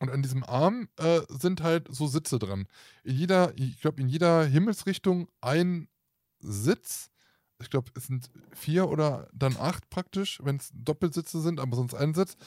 Und 0.00 0.10
an 0.10 0.22
diesem 0.22 0.42
Arm 0.44 0.88
äh, 0.96 1.20
sind 1.28 1.62
halt 1.62 1.86
so 1.90 2.06
Sitze 2.06 2.38
dran. 2.38 2.66
In 3.04 3.16
jeder, 3.16 3.52
ich 3.56 3.80
glaube, 3.80 4.00
in 4.00 4.08
jeder 4.08 4.44
Himmelsrichtung 4.44 5.28
ein 5.42 5.88
Sitz. 6.40 7.10
Ich 7.60 7.68
glaube, 7.68 7.90
es 7.94 8.06
sind 8.06 8.30
vier 8.52 8.88
oder 8.88 9.28
dann 9.34 9.58
acht 9.58 9.90
praktisch, 9.90 10.40
wenn 10.42 10.56
es 10.56 10.70
Doppelsitze 10.72 11.42
sind, 11.42 11.60
aber 11.60 11.76
sonst 11.76 11.92
ein 11.94 12.14
Sitz. 12.14 12.38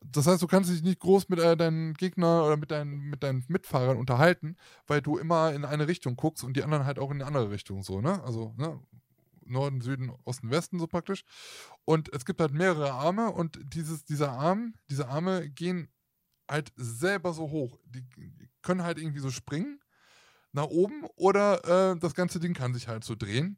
Das 0.00 0.28
heißt, 0.28 0.40
du 0.40 0.46
kannst 0.46 0.70
dich 0.70 0.84
nicht 0.84 1.00
groß 1.00 1.28
mit 1.28 1.40
äh, 1.40 1.56
deinen 1.56 1.94
Gegner 1.94 2.44
oder 2.46 2.56
mit 2.56 2.70
deinen, 2.70 3.10
mit 3.10 3.24
deinen 3.24 3.44
Mitfahrern 3.48 3.96
unterhalten, 3.96 4.56
weil 4.86 5.02
du 5.02 5.18
immer 5.18 5.52
in 5.52 5.64
eine 5.64 5.88
Richtung 5.88 6.16
guckst 6.16 6.44
und 6.44 6.56
die 6.56 6.62
anderen 6.62 6.86
halt 6.86 7.00
auch 7.00 7.10
in 7.10 7.16
eine 7.16 7.26
andere 7.26 7.50
Richtung 7.50 7.82
so, 7.82 8.00
ne? 8.00 8.22
Also, 8.22 8.54
ne? 8.56 8.80
Norden, 9.44 9.80
Süden, 9.80 10.12
Osten, 10.24 10.50
Westen 10.50 10.78
so 10.78 10.86
praktisch. 10.86 11.24
Und 11.84 12.12
es 12.12 12.24
gibt 12.24 12.40
halt 12.40 12.52
mehrere 12.52 12.92
Arme 12.92 13.32
und 13.32 13.58
dieses, 13.74 14.04
dieser 14.04 14.30
Arm, 14.30 14.74
diese 14.88 15.08
Arme 15.08 15.50
gehen 15.50 15.88
halt 16.50 16.72
selber 16.76 17.32
so 17.32 17.50
hoch. 17.50 17.78
Die 17.86 18.04
können 18.62 18.82
halt 18.82 18.98
irgendwie 18.98 19.20
so 19.20 19.30
springen 19.30 19.80
nach 20.52 20.66
oben 20.66 21.04
oder 21.16 21.92
äh, 21.92 21.98
das 21.98 22.14
ganze 22.14 22.40
Ding 22.40 22.54
kann 22.54 22.74
sich 22.74 22.88
halt 22.88 23.04
so 23.04 23.14
drehen. 23.14 23.56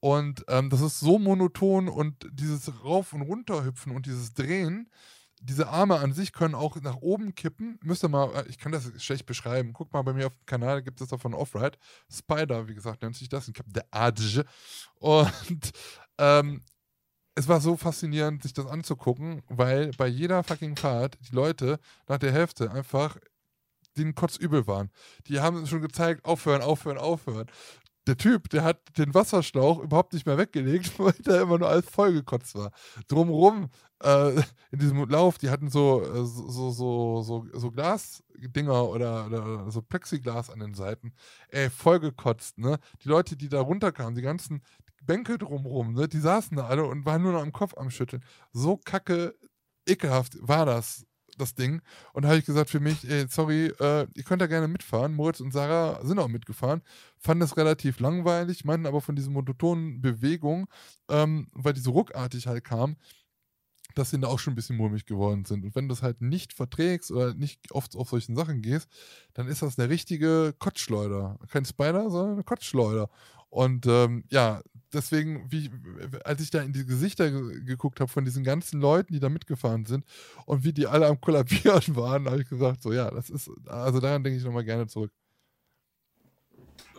Und 0.00 0.44
ähm, 0.48 0.70
das 0.70 0.80
ist 0.80 1.00
so 1.00 1.18
monoton 1.18 1.88
und 1.88 2.28
dieses 2.30 2.84
Rauf- 2.84 3.12
und 3.12 3.22
Runterhüpfen 3.22 3.94
und 3.94 4.06
dieses 4.06 4.32
Drehen, 4.32 4.88
diese 5.40 5.68
Arme 5.68 5.98
an 5.98 6.12
sich 6.12 6.32
können 6.32 6.54
auch 6.54 6.80
nach 6.80 6.96
oben 6.96 7.34
kippen. 7.34 7.78
Müsst 7.82 8.04
ihr 8.04 8.08
mal, 8.08 8.32
äh, 8.34 8.48
ich 8.48 8.58
kann 8.58 8.70
das 8.72 8.90
schlecht 9.02 9.26
beschreiben. 9.26 9.72
Guck 9.72 9.92
mal 9.92 10.02
bei 10.02 10.12
mir 10.12 10.28
auf 10.28 10.34
dem 10.34 10.46
Kanal, 10.46 10.82
gibt 10.82 11.00
es 11.00 11.08
davon 11.08 11.34
Offride. 11.34 11.78
Spider, 12.10 12.68
wie 12.68 12.74
gesagt, 12.74 13.02
nennt 13.02 13.16
sich 13.16 13.28
das. 13.28 13.48
Ich 13.48 13.58
habe 13.58 13.70
der 13.72 13.86
Adge. 13.90 14.44
Und 15.00 15.72
ähm, 16.18 16.62
es 17.38 17.46
war 17.46 17.60
so 17.60 17.76
faszinierend, 17.76 18.42
sich 18.42 18.52
das 18.52 18.66
anzugucken, 18.66 19.42
weil 19.48 19.92
bei 19.96 20.08
jeder 20.08 20.42
fucking 20.42 20.76
Fahrt 20.76 21.16
die 21.30 21.34
Leute 21.34 21.78
nach 22.08 22.18
der 22.18 22.32
Hälfte 22.32 22.72
einfach 22.72 23.16
den 23.96 24.16
kotzübel 24.16 24.66
waren. 24.66 24.90
Die 25.28 25.38
haben 25.38 25.64
schon 25.68 25.80
gezeigt, 25.80 26.24
aufhören, 26.24 26.62
aufhören, 26.62 26.98
aufhören. 26.98 27.46
Der 28.08 28.16
Typ, 28.16 28.48
der 28.48 28.64
hat 28.64 28.80
den 28.98 29.14
Wasserschlauch 29.14 29.78
überhaupt 29.78 30.14
nicht 30.14 30.26
mehr 30.26 30.36
weggelegt, 30.36 30.92
weil 30.98 31.14
da 31.22 31.40
immer 31.40 31.58
nur 31.58 31.68
alles 31.68 31.88
vollgekotzt 31.88 32.56
war. 32.56 32.72
Drumrum, 33.06 33.70
äh, 34.02 34.42
in 34.72 34.80
diesem 34.80 35.08
Lauf, 35.08 35.38
die 35.38 35.50
hatten 35.50 35.70
so, 35.70 36.02
äh, 36.02 36.24
so, 36.24 36.72
so, 36.72 37.22
so, 37.22 37.46
so 37.52 37.70
Glasdinger 37.70 38.88
oder, 38.88 39.26
oder 39.26 39.70
so 39.70 39.80
Plexiglas 39.80 40.50
an 40.50 40.58
den 40.58 40.74
Seiten. 40.74 41.12
Ey, 41.50 41.70
vollgekotzt, 41.70 42.58
ne? 42.58 42.78
Die 43.04 43.08
Leute, 43.08 43.36
die 43.36 43.48
da 43.48 43.60
runterkamen, 43.60 44.16
die 44.16 44.22
ganzen 44.22 44.62
Bänke 45.08 45.38
drumrum, 45.38 45.94
ne? 45.94 46.06
Die 46.06 46.20
saßen 46.20 46.56
da 46.56 46.66
alle 46.66 46.84
und 46.84 47.06
waren 47.06 47.22
nur 47.22 47.32
noch 47.32 47.42
am 47.42 47.52
Kopf 47.52 47.74
am 47.76 47.90
Schütteln. 47.90 48.22
So 48.52 48.76
kacke, 48.76 49.34
ekelhaft 49.86 50.36
war 50.40 50.66
das 50.66 51.06
das 51.38 51.54
Ding. 51.54 51.80
Und 52.12 52.22
da 52.22 52.28
habe 52.28 52.38
ich 52.38 52.44
gesagt 52.44 52.68
für 52.68 52.80
mich, 52.80 53.08
ey, 53.08 53.26
sorry, 53.28 53.66
äh, 53.78 54.06
ihr 54.14 54.24
könnt 54.24 54.42
da 54.42 54.46
gerne 54.46 54.68
mitfahren. 54.68 55.14
Moritz 55.14 55.40
und 55.40 55.52
Sarah 55.52 56.04
sind 56.04 56.18
auch 56.18 56.28
mitgefahren, 56.28 56.82
fanden 57.16 57.44
es 57.44 57.56
relativ 57.56 58.00
langweilig, 58.00 58.64
meinten 58.64 58.86
aber 58.86 59.00
von 59.00 59.16
diesen 59.16 59.32
monotonen 59.32 60.00
Bewegungen, 60.00 60.66
ähm, 61.08 61.48
weil 61.52 61.72
die 61.72 61.80
so 61.80 61.92
ruckartig 61.92 62.48
halt 62.48 62.64
kamen, 62.64 62.96
dass 63.94 64.10
sie 64.10 64.20
da 64.20 64.28
auch 64.28 64.38
schon 64.38 64.52
ein 64.52 64.56
bisschen 64.56 64.76
mulmig 64.76 65.06
geworden 65.06 65.44
sind. 65.44 65.64
Und 65.64 65.74
wenn 65.74 65.88
du 65.88 65.94
das 65.94 66.02
halt 66.02 66.20
nicht 66.20 66.52
verträgst 66.52 67.10
oder 67.10 67.34
nicht 67.34 67.72
oft 67.72 67.96
auf 67.96 68.10
solchen 68.10 68.36
Sachen 68.36 68.60
gehst, 68.62 68.88
dann 69.34 69.48
ist 69.48 69.62
das 69.62 69.78
eine 69.78 69.88
richtige 69.88 70.54
Kotzschleuder. 70.58 71.38
Kein 71.48 71.64
Spider, 71.64 72.10
sondern 72.10 72.34
eine 72.34 72.44
Kotzschleuder. 72.44 73.08
Und 73.48 73.86
ähm, 73.86 74.24
ja, 74.30 74.60
deswegen, 74.92 75.50
wie, 75.50 75.70
als 76.24 76.40
ich 76.40 76.50
da 76.50 76.60
in 76.60 76.72
die 76.72 76.86
Gesichter 76.86 77.30
geguckt 77.30 78.00
habe 78.00 78.10
von 78.10 78.24
diesen 78.24 78.44
ganzen 78.44 78.80
Leuten, 78.80 79.12
die 79.12 79.20
da 79.20 79.28
mitgefahren 79.28 79.86
sind 79.86 80.04
und 80.46 80.64
wie 80.64 80.72
die 80.72 80.86
alle 80.86 81.06
am 81.06 81.20
Kollabieren 81.20 81.82
waren, 81.96 82.26
habe 82.26 82.42
ich 82.42 82.48
gesagt, 82.48 82.82
so 82.82 82.92
ja, 82.92 83.10
das 83.10 83.30
ist, 83.30 83.50
also 83.66 84.00
daran 84.00 84.24
denke 84.24 84.38
ich 84.38 84.44
nochmal 84.44 84.64
gerne 84.64 84.86
zurück. 84.86 85.12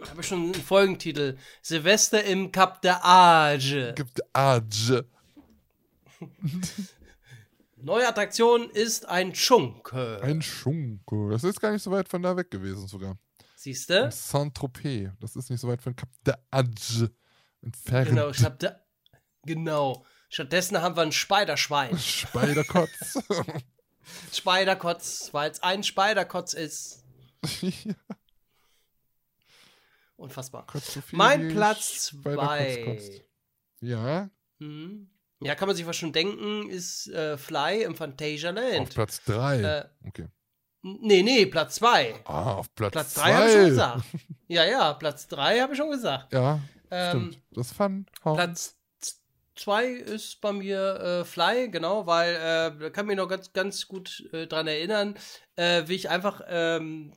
Ich 0.02 0.10
habe 0.10 0.24
schon 0.24 0.44
einen 0.44 0.54
Folgentitel. 0.54 1.38
Silvester 1.62 2.24
im 2.24 2.52
Cap 2.52 2.82
de 2.82 2.92
Age. 3.02 3.94
Cap 3.96 4.16
de 4.16 4.26
Age. 4.32 5.04
Neue 7.82 8.08
Attraktion 8.08 8.70
ist 8.70 9.08
ein 9.08 9.36
Schunke. 9.36 10.22
Ein 10.22 10.42
Schunke. 10.42 11.30
Das 11.32 11.44
ist 11.44 11.60
gar 11.60 11.72
nicht 11.72 11.84
so 11.84 11.92
weit 11.92 12.10
von 12.10 12.22
da 12.22 12.36
weg 12.36 12.50
gewesen 12.52 12.88
sogar. 12.88 13.18
Siehst 13.56 13.90
du? 13.90 14.10
Saint-Tropez. 14.12 15.12
Das 15.20 15.36
ist 15.36 15.50
nicht 15.50 15.60
so 15.60 15.68
weit 15.68 15.82
von 15.82 15.96
Cap 15.96 16.10
de 16.26 16.34
Age 16.52 17.10
entfernt. 17.62 18.10
Genau, 18.10 18.30
ich 18.30 18.44
hab 18.44 18.60
da, 18.60 18.80
genau. 19.44 20.06
Stattdessen 20.30 20.82
haben 20.82 20.96
wir 20.96 21.04
ein 21.04 21.12
Spiderschwein. 21.12 21.98
Spiderkotz. 22.00 23.20
Spiderkotz, 24.34 25.30
weil 25.32 25.52
es 25.52 25.62
ein 25.62 25.84
Spiderkotz 25.84 26.54
ist. 26.54 27.04
ja. 27.62 27.72
Unfassbar. 30.16 30.68
Mein 31.12 31.48
Platz 31.48 32.08
2. 32.08 33.24
Ja. 33.80 34.30
Mhm. 34.58 35.10
Ja, 35.42 35.56
kann 35.56 35.68
man 35.68 35.78
sich 35.78 35.88
was 35.88 35.96
schon 35.96 36.12
denken, 36.12 36.70
ist 36.70 37.08
äh, 37.08 37.38
Fly 37.38 37.84
im 37.84 37.96
Phantasialand. 37.96 38.82
Auf 38.82 38.90
Platz 38.90 39.24
3. 39.24 39.62
Äh, 39.62 39.86
okay. 40.06 40.28
Nee, 40.82 41.24
nee, 41.24 41.46
Platz 41.46 41.76
2. 41.76 42.22
Ah, 42.26 42.54
auf 42.56 42.76
Platz 42.76 42.92
2. 42.92 43.00
Platz 43.00 43.14
3 43.14 43.34
habe 43.34 43.48
ich 43.48 43.54
schon 43.54 43.66
gesagt. 43.66 44.04
Ja, 44.48 44.66
ja, 44.66 44.94
Platz 44.94 45.28
3 45.28 45.60
habe 45.62 45.74
ich 45.74 45.78
schon 45.78 45.92
gesagt. 45.92 46.34
Ja, 46.34 46.60
ähm, 46.92 47.10
stimmt. 47.10 47.42
Das 47.52 47.72
fand 47.72 48.12
Platz 48.22 48.76
2 49.56 49.88
ist 49.88 50.42
bei 50.42 50.54
mir 50.54 50.96
äh, 51.22 51.26
Fly, 51.26 51.70
genau, 51.70 52.08
weil 52.08 52.36
äh, 52.36 52.80
da 52.80 52.90
kann 52.90 53.06
mich 53.06 53.18
noch 53.18 53.28
ganz, 53.28 53.52
ganz 53.52 53.88
gut 53.88 54.28
äh, 54.32 54.48
dran 54.48 54.68
erinnern, 54.68 55.16
äh, 55.58 55.84
wie 55.88 55.96
ich 55.96 56.10
einfach 56.10 56.42
ähm, 56.48 57.14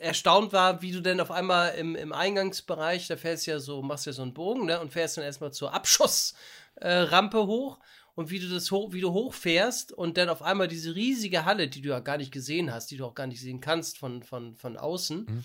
erstaunt 0.00 0.52
war, 0.52 0.82
wie 0.82 0.92
du 0.92 1.00
denn 1.00 1.20
auf 1.20 1.30
einmal 1.30 1.74
im, 1.74 1.96
im 1.96 2.12
Eingangsbereich, 2.12 3.08
da 3.08 3.16
fährst 3.16 3.46
ja 3.46 3.58
so, 3.58 3.82
machst 3.82 4.06
ja 4.06 4.12
so 4.12 4.22
einen 4.22 4.34
Bogen, 4.34 4.66
ne, 4.66 4.80
und 4.80 4.92
fährst 4.92 5.16
dann 5.16 5.24
erstmal 5.24 5.52
zur 5.52 5.72
Abschussrampe 5.72 7.46
hoch 7.46 7.78
und 8.14 8.30
wie 8.30 8.40
du 8.40 8.48
das 8.48 8.70
hoch, 8.70 8.92
wie 8.92 9.00
du 9.00 9.12
hochfährst 9.12 9.92
und 9.92 10.16
dann 10.16 10.28
auf 10.28 10.42
einmal 10.42 10.68
diese 10.68 10.94
riesige 10.94 11.44
Halle, 11.44 11.68
die 11.68 11.80
du 11.80 11.90
ja 11.90 12.00
gar 12.00 12.18
nicht 12.18 12.32
gesehen 12.32 12.72
hast, 12.72 12.90
die 12.90 12.96
du 12.96 13.06
auch 13.06 13.14
gar 13.14 13.26
nicht 13.26 13.40
sehen 13.40 13.60
kannst 13.60 13.98
von, 13.98 14.22
von, 14.22 14.56
von 14.56 14.76
außen, 14.76 15.26
mhm. 15.28 15.44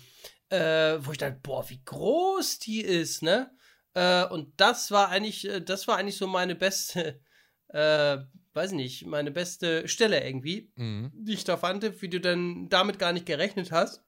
Äh, 0.54 1.04
wo 1.04 1.12
ich 1.12 1.18
dann, 1.18 1.40
boah, 1.40 1.68
wie 1.68 1.82
groß 1.84 2.60
die 2.60 2.80
ist, 2.80 3.22
ne? 3.22 3.50
Äh, 3.94 4.24
und 4.26 4.52
das 4.60 4.90
war 4.90 5.08
eigentlich, 5.08 5.48
äh, 5.48 5.60
das 5.60 5.88
war 5.88 5.96
eigentlich 5.96 6.16
so 6.16 6.26
meine 6.26 6.54
beste, 6.54 7.20
äh, 7.68 8.18
weiß 8.52 8.72
nicht, 8.72 9.06
meine 9.06 9.30
beste 9.30 9.88
Stelle 9.88 10.24
irgendwie, 10.24 10.72
mhm. 10.76 11.10
die 11.14 11.34
ich 11.34 11.44
da 11.44 11.56
fand, 11.56 12.02
wie 12.02 12.08
du 12.08 12.20
dann 12.20 12.68
damit 12.68 12.98
gar 12.98 13.12
nicht 13.12 13.26
gerechnet 13.26 13.72
hast. 13.72 14.04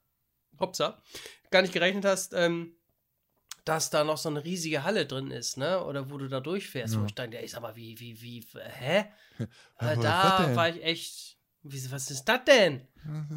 Hopsa, 0.58 1.02
gar 1.50 1.62
nicht 1.62 1.74
gerechnet 1.74 2.04
hast, 2.04 2.32
ähm, 2.32 2.76
dass 3.64 3.90
da 3.90 4.04
noch 4.04 4.16
so 4.16 4.28
eine 4.28 4.44
riesige 4.44 4.84
Halle 4.84 5.04
drin 5.06 5.30
ist, 5.30 5.58
ne? 5.58 5.84
Oder 5.84 6.08
wo 6.10 6.16
du 6.16 6.28
da 6.28 6.40
durchfährst. 6.40 6.94
Ja. 6.94 7.00
Wo 7.00 7.06
ich 7.06 7.14
dann, 7.14 7.32
ja, 7.32 7.40
ich 7.40 7.50
sag 7.50 7.60
mal, 7.60 7.74
wie, 7.76 7.98
wie, 7.98 8.20
wie, 8.22 8.46
hä? 8.54 9.06
Ja, 9.80 9.96
da 9.96 10.56
war 10.56 10.70
ich 10.70 10.82
echt, 10.82 11.36
wie, 11.62 11.90
was 11.90 12.10
ist 12.10 12.24
das 12.24 12.44
denn? 12.44 12.86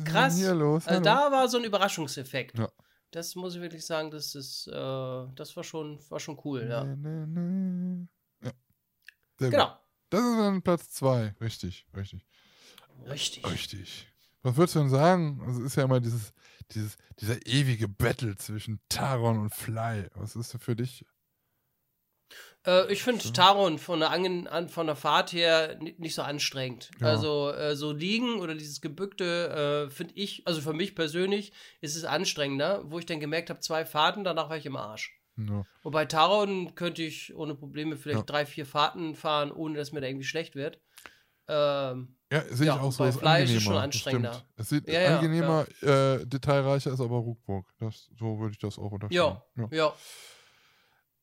Krass. 0.06 0.42
Also 0.42 1.02
da 1.02 1.32
war 1.32 1.50
so 1.50 1.58
ein 1.58 1.66
Überraschungseffekt. 1.66 2.58
Ja. 2.58 2.70
Das 3.12 3.36
muss 3.36 3.56
ich 3.56 3.62
wirklich 3.62 3.86
sagen, 3.86 4.12
das 4.12 4.36
ist, 4.36 4.68
äh, 4.68 4.72
das 4.72 5.56
war 5.56 5.64
schon, 5.64 6.00
war 6.10 6.20
schon 6.20 6.40
cool, 6.46 6.68
ja. 6.70 6.84
Nee, 6.84 7.26
nee, 7.26 7.26
nee. 7.26 8.08
ja. 8.44 8.52
Sehr 9.40 9.50
genau. 9.50 9.68
Gut. 9.68 9.78
Das 10.12 10.22
ist 10.22 10.38
dann 10.38 10.62
Platz 10.62 10.90
zwei, 10.92 11.36
richtig, 11.42 11.86
richtig. 11.96 12.26
Richtig. 13.08 13.46
Richtig. 13.46 14.08
Was 14.42 14.56
würdest 14.56 14.76
du 14.76 14.80
denn 14.80 14.90
sagen? 14.90 15.42
Also 15.46 15.64
ist 15.64 15.76
ja 15.76 15.84
immer 15.84 16.00
dieses, 16.00 16.34
dieses, 16.72 16.98
dieser 17.20 17.46
ewige 17.46 17.88
Battle 17.88 18.36
zwischen 18.38 18.80
Taron 18.90 19.40
und 19.40 19.54
Fly. 19.54 20.08
Was 20.16 20.36
ist 20.36 20.56
für 20.60 20.76
dich? 20.76 21.06
Äh, 22.66 22.92
ich 22.92 23.04
finde 23.04 23.32
Taron 23.32 23.78
von 23.78 24.00
der, 24.00 24.12
an, 24.12 24.70
von 24.70 24.88
der 24.88 24.96
Fahrt 24.96 25.34
her 25.34 25.78
nicht 25.98 26.16
so 26.16 26.22
anstrengend. 26.22 26.92
Ja. 27.00 27.08
Also 27.08 27.52
äh, 27.52 27.76
so 27.76 27.92
liegen 27.92 28.40
oder 28.40 28.56
dieses 28.56 28.82
gebückte 28.82 29.88
äh, 29.88 29.90
finde 29.90 30.14
ich, 30.16 30.44
also 30.46 30.62
für 30.62 30.74
mich 30.74 30.96
persönlich 30.96 31.54
ist 31.82 31.96
es 31.96 32.06
anstrengender, 32.06 32.84
wo 32.86 33.00
ich 33.00 33.06
dann 33.06 33.20
gemerkt 33.20 33.50
habe, 33.50 33.60
zwei 33.60 33.86
Fahrten, 33.86 34.24
danach 34.24 34.50
war 34.50 34.58
ich 34.58 34.66
im 34.66 34.76
Arsch. 34.76 35.16
Ja. 35.38 35.66
Wobei 35.84 36.06
Taron 36.06 36.76
könnte 36.76 37.02
ich 37.02 37.34
ohne 37.36 37.56
Probleme 37.56 37.96
vielleicht 37.96 38.20
ja. 38.20 38.26
drei, 38.26 38.46
vier 38.46 38.66
Fahrten 38.66 39.16
fahren, 39.16 39.52
ohne 39.52 39.78
dass 39.78 39.94
mir 39.94 40.02
da 40.02 40.08
irgendwie 40.08 40.26
schlecht 40.26 40.56
wird. 40.56 40.82
Ähm, 41.48 42.18
ja, 42.32 42.44
sehe 42.52 42.68
ich 42.68 42.72
auch 42.72 42.92
so. 42.92 43.04
Bei 43.04 43.12
Fleisch 43.12 43.52
ist 43.52 43.64
schon 43.64 43.78
anstrengender. 43.78 44.44
Es 44.56 44.70
sieht 44.70 44.88
ja, 44.88 45.18
angenehmer, 45.18 45.66
ja. 45.82 46.16
Äh, 46.16 46.26
detailreicher 46.28 46.92
ist 46.92 47.00
aber 47.00 47.18
Ruckburg. 47.18 47.66
Das, 47.80 48.10
so 48.20 48.38
würde 48.38 48.52
ich 48.52 48.60
das 48.60 48.78
auch 48.78 48.92
unterscheiden. 48.92 49.42
Ja, 49.56 49.68
ja. 49.72 49.94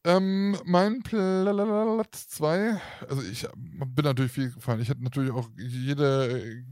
Ähm, 0.07 0.57
mein 0.65 1.03
Platz 1.03 2.28
2, 2.28 2.81
also 3.09 3.23
ich 3.23 3.45
bin 3.57 4.05
natürlich 4.05 4.31
viel 4.31 4.53
gefahren. 4.53 4.81
Ich 4.81 4.89
hätte 4.89 5.03
natürlich 5.03 5.33
auch 5.33 5.49
jede 5.57 6.31
äh, 6.31 6.62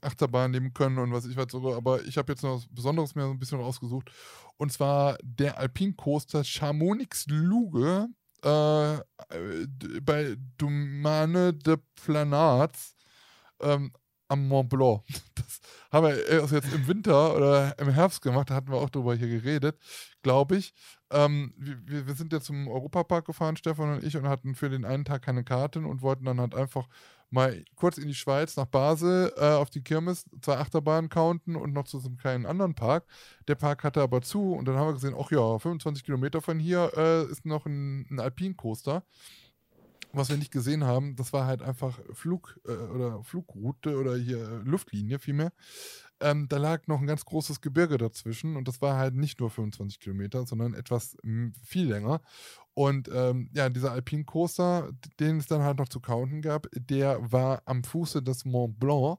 Achterbahn 0.00 0.52
nehmen 0.52 0.72
können 0.72 0.96
und 0.96 1.12
was 1.12 1.26
ich 1.26 1.36
weiß 1.36 1.52
sogar, 1.52 1.76
aber 1.76 2.02
ich 2.04 2.16
habe 2.16 2.32
jetzt 2.32 2.42
noch 2.42 2.56
was 2.56 2.66
Besonderes 2.70 3.14
mir 3.14 3.24
so 3.24 3.30
ein 3.32 3.38
bisschen 3.38 3.60
rausgesucht. 3.60 4.10
Und 4.56 4.72
zwar 4.72 5.18
der 5.22 5.58
Alpine 5.58 5.92
Coaster 5.92 6.44
Chamonix 6.44 7.26
Luge 7.26 8.08
äh, 8.42 8.98
bei 10.00 10.36
Dumane 10.56 11.52
de 11.52 11.76
Planats 12.02 12.94
ähm, 13.60 13.92
am 14.32 14.48
Mont 14.48 14.68
Blanc. 14.68 15.02
Das 15.34 15.60
haben 15.90 16.06
wir 16.06 16.26
erst 16.26 16.52
jetzt 16.52 16.72
im 16.72 16.86
Winter 16.86 17.36
oder 17.36 17.78
im 17.78 17.88
Herbst 17.88 18.22
gemacht, 18.22 18.50
da 18.50 18.54
hatten 18.54 18.70
wir 18.70 18.78
auch 18.78 18.90
drüber 18.90 19.14
hier 19.14 19.28
geredet, 19.28 19.78
glaube 20.22 20.56
ich. 20.56 20.74
Ähm, 21.10 21.52
wir, 21.56 22.06
wir, 22.06 22.14
sind 22.14 22.32
ja 22.32 22.40
zum 22.40 22.68
Europapark 22.68 23.26
gefahren, 23.26 23.56
Stefan 23.56 23.94
und 23.94 24.04
ich, 24.04 24.16
und 24.16 24.28
hatten 24.28 24.54
für 24.54 24.70
den 24.70 24.84
einen 24.84 25.04
Tag 25.04 25.22
keine 25.22 25.44
Karten 25.44 25.84
und 25.84 26.00
wollten 26.00 26.24
dann 26.24 26.40
halt 26.40 26.54
einfach 26.54 26.86
mal 27.30 27.64
kurz 27.76 27.98
in 27.98 28.08
die 28.08 28.14
Schweiz 28.14 28.56
nach 28.56 28.66
Basel 28.66 29.32
äh, 29.36 29.52
auf 29.52 29.70
die 29.70 29.82
Kirmes 29.82 30.26
zwei 30.42 30.58
Achterbahnen 30.58 31.08
counten 31.08 31.56
und 31.56 31.72
noch 31.72 31.84
zu 31.84 31.98
so 31.98 32.08
einem 32.08 32.18
kleinen 32.18 32.46
anderen 32.46 32.74
Park. 32.74 33.04
Der 33.48 33.54
Park 33.54 33.84
hatte 33.84 34.02
aber 34.02 34.22
zu 34.22 34.52
und 34.52 34.66
dann 34.66 34.76
haben 34.76 34.88
wir 34.88 34.94
gesehen, 34.94 35.16
ach 35.18 35.30
ja, 35.30 35.58
25 35.58 36.04
Kilometer 36.04 36.40
von 36.42 36.58
hier 36.58 36.92
äh, 36.96 37.24
ist 37.30 37.44
noch 37.46 37.66
ein, 37.66 38.06
ein 38.10 38.20
Alpin-Coaster 38.20 39.02
was 40.12 40.28
wir 40.30 40.36
nicht 40.36 40.52
gesehen 40.52 40.84
haben, 40.84 41.16
das 41.16 41.32
war 41.32 41.46
halt 41.46 41.62
einfach 41.62 41.98
Flug 42.12 42.60
äh, 42.66 42.72
oder 42.72 43.22
Flugroute 43.24 43.96
oder 43.98 44.16
hier 44.16 44.38
äh, 44.38 44.68
Luftlinie 44.68 45.18
vielmehr. 45.18 45.52
ähm, 46.20 46.48
da 46.48 46.58
lag 46.58 46.86
noch 46.86 47.00
ein 47.00 47.06
ganz 47.06 47.24
großes 47.24 47.60
Gebirge 47.60 47.98
dazwischen 47.98 48.56
und 48.56 48.68
das 48.68 48.80
war 48.80 48.96
halt 48.96 49.14
nicht 49.14 49.40
nur 49.40 49.50
25 49.50 50.00
Kilometer, 50.00 50.46
sondern 50.46 50.74
etwas 50.74 51.16
viel 51.64 51.88
länger. 51.88 52.20
Und 52.74 53.10
ähm, 53.12 53.50
ja, 53.54 53.68
dieser 53.68 53.92
Alpine 53.92 54.24
Coaster, 54.24 54.90
den 55.20 55.38
es 55.38 55.46
dann 55.46 55.62
halt 55.62 55.78
noch 55.78 55.88
zu 55.88 56.00
counten 56.00 56.40
gab, 56.42 56.68
der 56.74 57.18
war 57.32 57.62
am 57.66 57.84
Fuße 57.84 58.22
des 58.22 58.44
Mont 58.44 58.78
Blanc. 58.78 59.18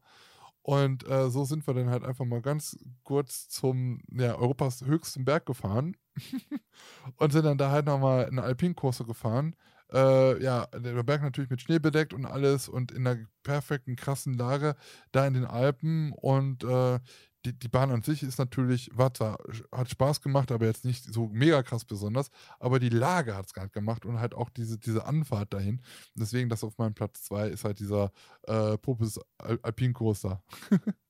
Und 0.62 1.08
äh, 1.10 1.30
so 1.30 1.44
sind 1.44 1.68
wir 1.68 1.74
dann 1.74 1.90
halt 1.90 2.04
einfach 2.06 2.26
mal 2.26 2.42
ganz 2.42 2.78
kurz 3.04 3.50
zum 3.50 4.02
ja, 4.12 4.36
Europas 4.38 4.86
höchsten 4.86 5.26
Berg 5.26 5.46
gefahren 5.46 5.98
und 7.18 7.34
sind 7.34 7.46
dann 7.46 7.58
da 7.58 7.70
halt 7.72 7.86
nochmal 7.86 8.26
einen 8.26 8.40
Alpinkurse 8.40 9.04
gefahren. 9.04 9.56
Äh, 9.94 10.42
ja, 10.44 10.66
der 10.68 11.04
Berg 11.04 11.22
natürlich 11.22 11.50
mit 11.50 11.62
Schnee 11.62 11.80
bedeckt 11.80 12.14
und 12.14 12.26
alles 12.26 12.68
und 12.68 12.92
in 12.92 13.06
einer 13.06 13.20
perfekten, 13.44 13.96
krassen 13.96 14.34
Lage 14.34 14.76
da 15.12 15.28
in 15.28 15.34
den 15.34 15.46
Alpen 15.46 16.12
und 16.14 16.64
äh, 16.64 17.00
die, 17.46 17.54
die 17.60 17.68
Bahn 17.68 17.92
an 17.92 18.02
sich 18.02 18.24
ist 18.24 18.40
natürlich, 18.40 18.90
war 18.94 19.14
zwar, 19.14 19.38
hat 19.72 19.90
Spaß 19.90 20.22
gemacht, 20.22 20.52
aber 20.52 20.66
jetzt 20.66 20.86
nicht 20.86 21.14
so 21.14 21.28
mega 21.28 21.62
krass 21.62 21.84
besonders, 21.84 22.30
aber 22.60 22.80
die 22.80 22.90
Lage 22.90 23.36
hat 23.36 23.48
es 23.48 23.54
gerade 23.54 23.70
gemacht 23.70 24.06
und 24.06 24.20
halt 24.20 24.34
auch 24.34 24.50
diese, 24.50 24.78
diese 24.80 25.06
Anfahrt 25.06 25.54
dahin. 25.54 25.82
Deswegen 26.16 26.50
das 26.50 26.64
auf 26.64 26.78
meinem 26.78 26.94
Platz 26.94 27.24
2 27.24 27.50
ist 27.50 27.66
halt 27.66 27.80
dieser 27.80 28.12
äh, 28.44 28.78
Popes 28.78 29.20
Al 29.38 29.60
Alpin 29.62 29.94
Coaster. 29.94 30.44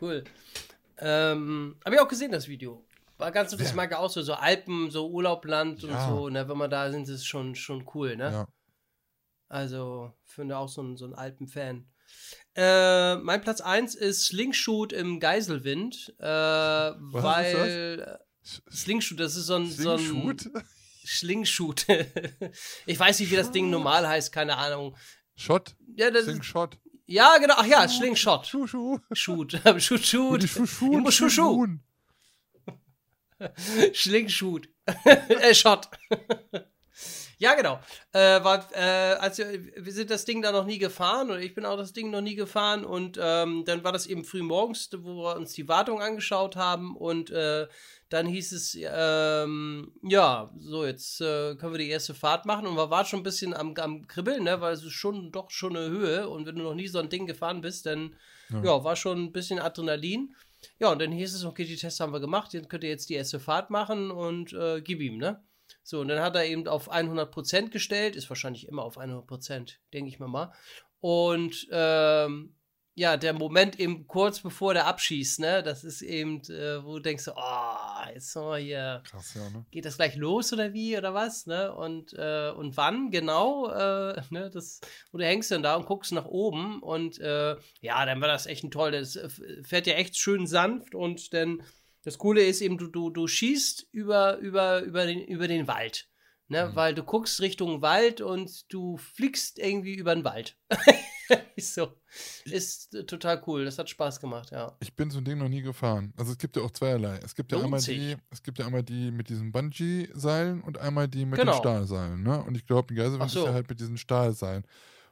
Cool. 0.00 0.24
Ähm, 0.98 1.76
Habe 1.84 1.94
ich 1.94 2.00
auch 2.00 2.08
gesehen, 2.08 2.32
das 2.32 2.48
Video. 2.48 2.84
War 3.24 3.32
ganz 3.32 3.50
so, 3.52 3.56
das 3.56 3.74
mag 3.74 3.92
auch 3.94 4.10
so, 4.10 4.20
so 4.20 4.34
Alpen, 4.34 4.90
so 4.90 5.08
Urlaubland 5.08 5.82
Ja. 5.82 5.88
und 6.08 6.14
so, 6.16 6.28
ne, 6.28 6.46
wenn 6.46 6.58
wir 6.58 6.68
da 6.68 6.90
sind, 6.90 7.04
ist 7.04 7.08
es 7.20 7.24
schon, 7.24 7.54
schon 7.54 7.88
cool, 7.94 8.16
ne? 8.16 8.30
Ja. 8.30 8.48
Also, 9.48 10.12
finde 10.24 10.58
auch 10.58 10.68
so 10.68 10.82
ein, 10.82 10.96
so 10.98 11.06
ein 11.06 11.14
Alpen-Fan. 11.14 11.86
Äh, 12.54 13.16
mein 13.16 13.40
Platz 13.40 13.60
1 13.62 13.94
ist 13.94 14.26
Slingshoot 14.26 14.92
im 14.92 15.20
Geiselwind, 15.20 16.14
äh, 16.18 16.24
weil 16.26 18.00
äh, 18.00 18.18
Slingshoot, 18.70 19.18
das 19.20 19.36
ist 19.36 19.46
so 19.46 19.54
ein, 19.56 19.70
so 19.70 19.92
ein 19.92 20.36
Slingshoot? 21.06 21.86
Ich 22.86 22.98
weiß 23.00 23.20
nicht, 23.20 23.30
wie 23.30 23.36
das 23.36 23.50
Ding 23.52 23.70
normal 23.70 24.06
heißt, 24.06 24.32
keine 24.32 24.56
Ahnung. 24.58 24.96
Shot? 25.34 25.76
Ja, 25.96 26.10
das 26.10 26.24
Slingshot? 26.24 26.78
ja 27.06 27.38
genau, 27.38 27.54
ach 27.56 27.66
ja, 27.66 27.88
Slingshot. 27.88 28.46
Schuh, 28.46 28.66
Schuh. 28.66 28.98
Shoot, 29.12 29.52
shoot, 29.78 30.04
shoot. 30.04 30.42
Schuh, 30.42 30.66
Schuh, 31.30 31.66
Schlingshoot. 33.92 34.68
äh, 35.04 35.54
Shot. 35.54 35.88
ja, 37.38 37.54
genau. 37.54 37.80
Äh, 38.12 38.42
war, 38.44 38.68
äh, 38.74 39.14
also, 39.18 39.42
wir 39.76 39.92
sind 39.92 40.10
das 40.10 40.24
Ding 40.24 40.42
da 40.42 40.52
noch 40.52 40.66
nie 40.66 40.78
gefahren 40.78 41.30
oder 41.30 41.40
ich 41.40 41.54
bin 41.54 41.64
auch 41.64 41.76
das 41.76 41.92
Ding 41.92 42.10
noch 42.10 42.20
nie 42.20 42.34
gefahren 42.34 42.84
und 42.84 43.18
ähm, 43.20 43.64
dann 43.64 43.84
war 43.84 43.92
das 43.92 44.06
eben 44.06 44.24
früh 44.24 44.42
morgens, 44.42 44.90
wo 44.96 45.22
wir 45.22 45.36
uns 45.36 45.52
die 45.52 45.68
Wartung 45.68 46.00
angeschaut 46.00 46.56
haben 46.56 46.96
und 46.96 47.30
äh, 47.30 47.66
dann 48.10 48.26
hieß 48.26 48.52
es, 48.52 48.78
ähm, 48.80 49.92
ja, 50.02 50.50
so, 50.58 50.84
jetzt 50.84 51.20
äh, 51.20 51.56
können 51.56 51.72
wir 51.72 51.78
die 51.78 51.88
erste 51.88 52.14
Fahrt 52.14 52.46
machen 52.46 52.66
und 52.66 52.76
wir 52.76 52.90
waren 52.90 53.06
schon 53.06 53.20
ein 53.20 53.24
bisschen 53.24 53.54
am, 53.54 53.74
am 53.76 54.06
Kribbeln, 54.06 54.44
ne, 54.44 54.60
weil 54.60 54.74
es 54.74 54.84
ist 54.84 54.92
schon 54.92 55.32
doch 55.32 55.50
schon 55.50 55.76
eine 55.76 55.88
Höhe 55.88 56.28
und 56.28 56.46
wenn 56.46 56.56
du 56.56 56.62
noch 56.62 56.74
nie 56.74 56.86
so 56.86 56.98
ein 57.00 57.08
Ding 57.08 57.26
gefahren 57.26 57.60
bist, 57.60 57.86
dann 57.86 58.14
Ja. 58.50 58.62
ja, 58.62 58.84
war 58.84 58.94
schon 58.94 59.18
ein 59.24 59.32
bisschen 59.32 59.58
Adrenalin. 59.58 60.36
Ja, 60.78 60.90
und 60.92 61.00
dann 61.00 61.12
hieß 61.12 61.34
es, 61.34 61.44
okay, 61.44 61.64
die 61.64 61.76
Tests 61.76 62.00
haben 62.00 62.12
wir 62.12 62.20
gemacht, 62.20 62.52
jetzt 62.52 62.68
könnt 62.68 62.84
ihr 62.84 62.90
jetzt 62.90 63.08
die 63.08 63.14
erste 63.14 63.40
Fahrt 63.40 63.70
machen 63.70 64.10
und 64.10 64.52
äh, 64.52 64.80
gib 64.80 65.00
ihm, 65.00 65.18
ne? 65.18 65.42
So, 65.82 66.00
und 66.00 66.08
dann 66.08 66.20
hat 66.20 66.36
er 66.36 66.44
eben 66.46 66.66
auf 66.68 66.92
100% 66.92 67.70
gestellt, 67.70 68.16
ist 68.16 68.28
wahrscheinlich 68.28 68.68
immer 68.68 68.82
auf 68.82 68.98
100%, 68.98 69.76
denke 69.92 70.08
ich 70.08 70.18
mir 70.18 70.28
mal. 70.28 70.52
Und 71.00 71.66
ähm, 71.70 72.54
ja, 72.96 73.16
der 73.16 73.32
Moment 73.32 73.80
eben 73.80 74.06
kurz 74.06 74.40
bevor 74.40 74.72
der 74.72 74.86
abschießt, 74.86 75.40
ne, 75.40 75.62
das 75.62 75.82
ist 75.82 76.00
eben, 76.00 76.40
äh, 76.42 76.84
wo 76.84 76.94
du 76.94 77.00
denkst, 77.00 77.28
oh, 77.34 78.08
jetzt 78.12 78.32
sind 78.32 78.42
wir 78.42 78.58
hier, 78.58 79.02
Krass, 79.04 79.34
ja, 79.34 79.50
ne? 79.50 79.64
geht 79.72 79.84
das 79.84 79.96
gleich 79.96 80.14
los 80.14 80.52
oder 80.52 80.72
wie 80.72 80.96
oder 80.96 81.12
was, 81.12 81.46
ne? 81.46 81.74
Und, 81.74 82.12
äh, 82.12 82.50
und 82.50 82.76
wann 82.76 83.10
genau, 83.10 83.68
äh, 83.68 84.22
ne, 84.30 84.48
das, 84.50 84.80
wo 85.10 85.18
du 85.18 85.24
hängst 85.24 85.50
dann 85.50 85.64
da 85.64 85.74
und 85.74 85.86
guckst 85.86 86.12
nach 86.12 86.26
oben 86.26 86.80
und 86.82 87.18
äh, 87.18 87.56
ja, 87.80 88.06
dann 88.06 88.20
war 88.20 88.28
das 88.28 88.46
echt 88.46 88.62
ein 88.62 88.70
toll, 88.70 88.92
das 88.92 89.16
äh, 89.16 89.28
fährt 89.64 89.88
ja 89.88 89.94
echt 89.94 90.16
schön 90.16 90.46
sanft 90.46 90.94
und 90.94 91.34
dann, 91.34 91.62
das 92.04 92.18
Coole 92.18 92.44
ist 92.44 92.60
eben, 92.60 92.78
du, 92.78 92.86
du, 92.86 93.10
du 93.10 93.26
schießt 93.26 93.88
über, 93.90 94.36
über, 94.38 94.82
über, 94.82 95.04
den, 95.06 95.20
über 95.24 95.48
den 95.48 95.66
Wald, 95.66 96.06
ne? 96.48 96.68
Mhm. 96.68 96.76
Weil 96.76 96.94
du 96.94 97.02
guckst 97.02 97.40
Richtung 97.40 97.82
Wald 97.82 98.20
und 98.20 98.72
du 98.72 98.96
fliegst 98.96 99.58
irgendwie 99.58 99.94
über 99.94 100.14
den 100.14 100.24
Wald. 100.24 100.58
ist 101.56 101.74
so. 101.74 101.92
Ist 102.44 102.94
äh, 102.94 103.04
total 103.04 103.42
cool, 103.46 103.64
das 103.64 103.78
hat 103.78 103.88
Spaß 103.88 104.20
gemacht, 104.20 104.50
ja. 104.50 104.76
Ich 104.80 104.94
bin 104.94 105.10
so 105.10 105.18
ein 105.18 105.24
Ding 105.24 105.38
noch 105.38 105.48
nie 105.48 105.62
gefahren. 105.62 106.12
Also 106.16 106.32
es 106.32 106.38
gibt 106.38 106.56
ja 106.56 106.62
auch 106.62 106.70
zweierlei. 106.70 107.18
Es 107.24 107.34
gibt 107.34 107.50
ja 107.52 107.56
Lohnt 107.56 107.66
einmal 107.66 107.80
sich. 107.80 107.96
die, 107.98 108.16
es 108.30 108.42
gibt 108.42 108.58
ja 108.58 108.66
einmal 108.66 108.82
die 108.82 109.10
mit 109.10 109.28
diesen 109.28 109.50
Bungee-Seilen 109.52 110.62
und 110.62 110.78
einmal 110.78 111.08
die 111.08 111.24
mit 111.24 111.38
Genau. 111.38 111.52
den 111.52 111.58
Stahlseilen, 111.58 112.22
ne? 112.22 112.42
Und 112.42 112.56
ich 112.56 112.66
glaube, 112.66 112.92
ein 112.92 112.96
Geiselwind 112.96 113.30
so. 113.30 113.40
ist 113.40 113.46
ja 113.46 113.52
halt 113.54 113.68
mit 113.68 113.80
diesen 113.80 113.96
Stahlseilen, 113.96 114.64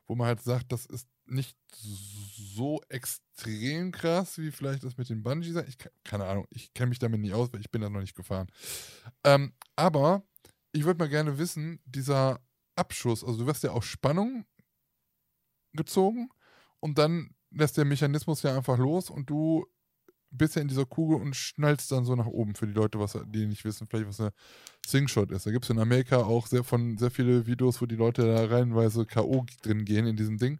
wo 0.07 0.15
man 0.15 0.27
halt 0.27 0.43
sagt, 0.43 0.71
das 0.73 0.85
ist 0.87 1.09
nicht 1.25 1.57
so 1.75 2.81
extrem 2.89 3.93
krass 3.93 4.37
wie 4.39 4.51
vielleicht 4.51 4.85
das 4.85 4.99
mit 4.99 5.09
den 5.09 5.23
Bungee-Seilen. 5.23 5.69
Ich 5.69 5.79
ke- 5.79 5.93
keine 6.05 6.27
Ahnung, 6.27 6.47
ich 6.51 6.75
kenne 6.75 6.91
mich 6.91 6.99
damit 6.99 7.21
nicht 7.21 7.33
aus, 7.33 7.53
weil 7.53 7.61
ich 7.61 7.71
bin 7.71 7.81
da 7.81 7.89
noch 7.89 8.01
nicht 8.01 8.15
gefahren. 8.17 8.49
Ähm, 9.25 9.55
aber 9.77 10.23
ich 10.73 10.85
würde 10.85 10.99
mal 10.99 11.09
gerne 11.09 11.39
wissen, 11.39 11.81
dieser 11.85 12.41
Abschuss, 12.77 13.23
also 13.23 13.39
du 13.41 13.47
wirst 13.47 13.63
ja 13.63 13.73
auf 13.73 13.85
Spannung 13.85 14.45
gezogen 15.75 16.31
und 16.81 16.99
dann 16.99 17.35
lässt 17.51 17.77
der 17.77 17.85
Mechanismus 17.85 18.43
ja 18.43 18.57
einfach 18.57 18.79
los 18.79 19.11
und 19.11 19.29
du 19.29 19.67
bist 20.31 20.57
ja 20.57 20.63
in 20.63 20.69
dieser 20.69 20.87
Kugel 20.87 21.21
und 21.21 21.37
schnallst 21.37 21.93
dann 21.93 22.05
so 22.05 22.17
nach 22.17 22.27
oben 22.27 22.55
für 22.55 22.67
die 22.67 22.73
Leute, 22.73 22.99
was, 22.99 23.19
die 23.27 23.47
nicht 23.47 23.65
wissen, 23.65 23.87
vielleicht 23.87 24.09
was 24.09 24.21
eine 24.21 24.33
Slingshot 24.87 25.31
ist. 25.31 25.45
Da 25.47 25.51
gibt 25.51 25.65
es 25.65 25.71
in 25.71 25.79
Amerika 25.79 26.17
auch 26.17 26.47
sehr 26.47 26.65
von 26.65 26.97
sehr 26.97 27.11
viele 27.11 27.47
Videos, 27.47 27.81
wo 27.83 27.87
die 27.87 27.97
Leute 27.97 28.23
da 28.23 28.47
reihenweise 28.47 29.05
K.O. 29.05 29.45
drin 29.63 29.85
gehen 29.85 30.07
in 30.07 30.17
diesem 30.17 30.39
Ding. 30.39 30.59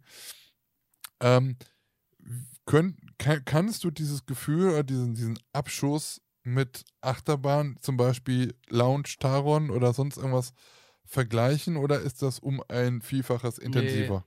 Ähm, 1.19 1.57
könnt, 2.65 2.99
kann, 3.17 3.43
kannst 3.45 3.83
du 3.83 3.91
dieses 3.91 4.25
Gefühl 4.25 4.69
oder 4.69 4.83
diesen, 4.83 5.15
diesen 5.15 5.39
Abschuss 5.53 6.21
mit 6.43 6.83
Achterbahn, 7.01 7.77
zum 7.81 7.97
Beispiel 7.97 8.55
Lounge 8.67 9.15
Taron 9.19 9.69
oder 9.69 9.93
sonst 9.93 10.17
irgendwas 10.17 10.53
vergleichen 11.05 11.77
oder 11.77 11.99
ist 11.99 12.21
das 12.21 12.39
um 12.39 12.63
ein 12.67 13.01
Vielfaches 13.01 13.57
intensiver? 13.57 14.25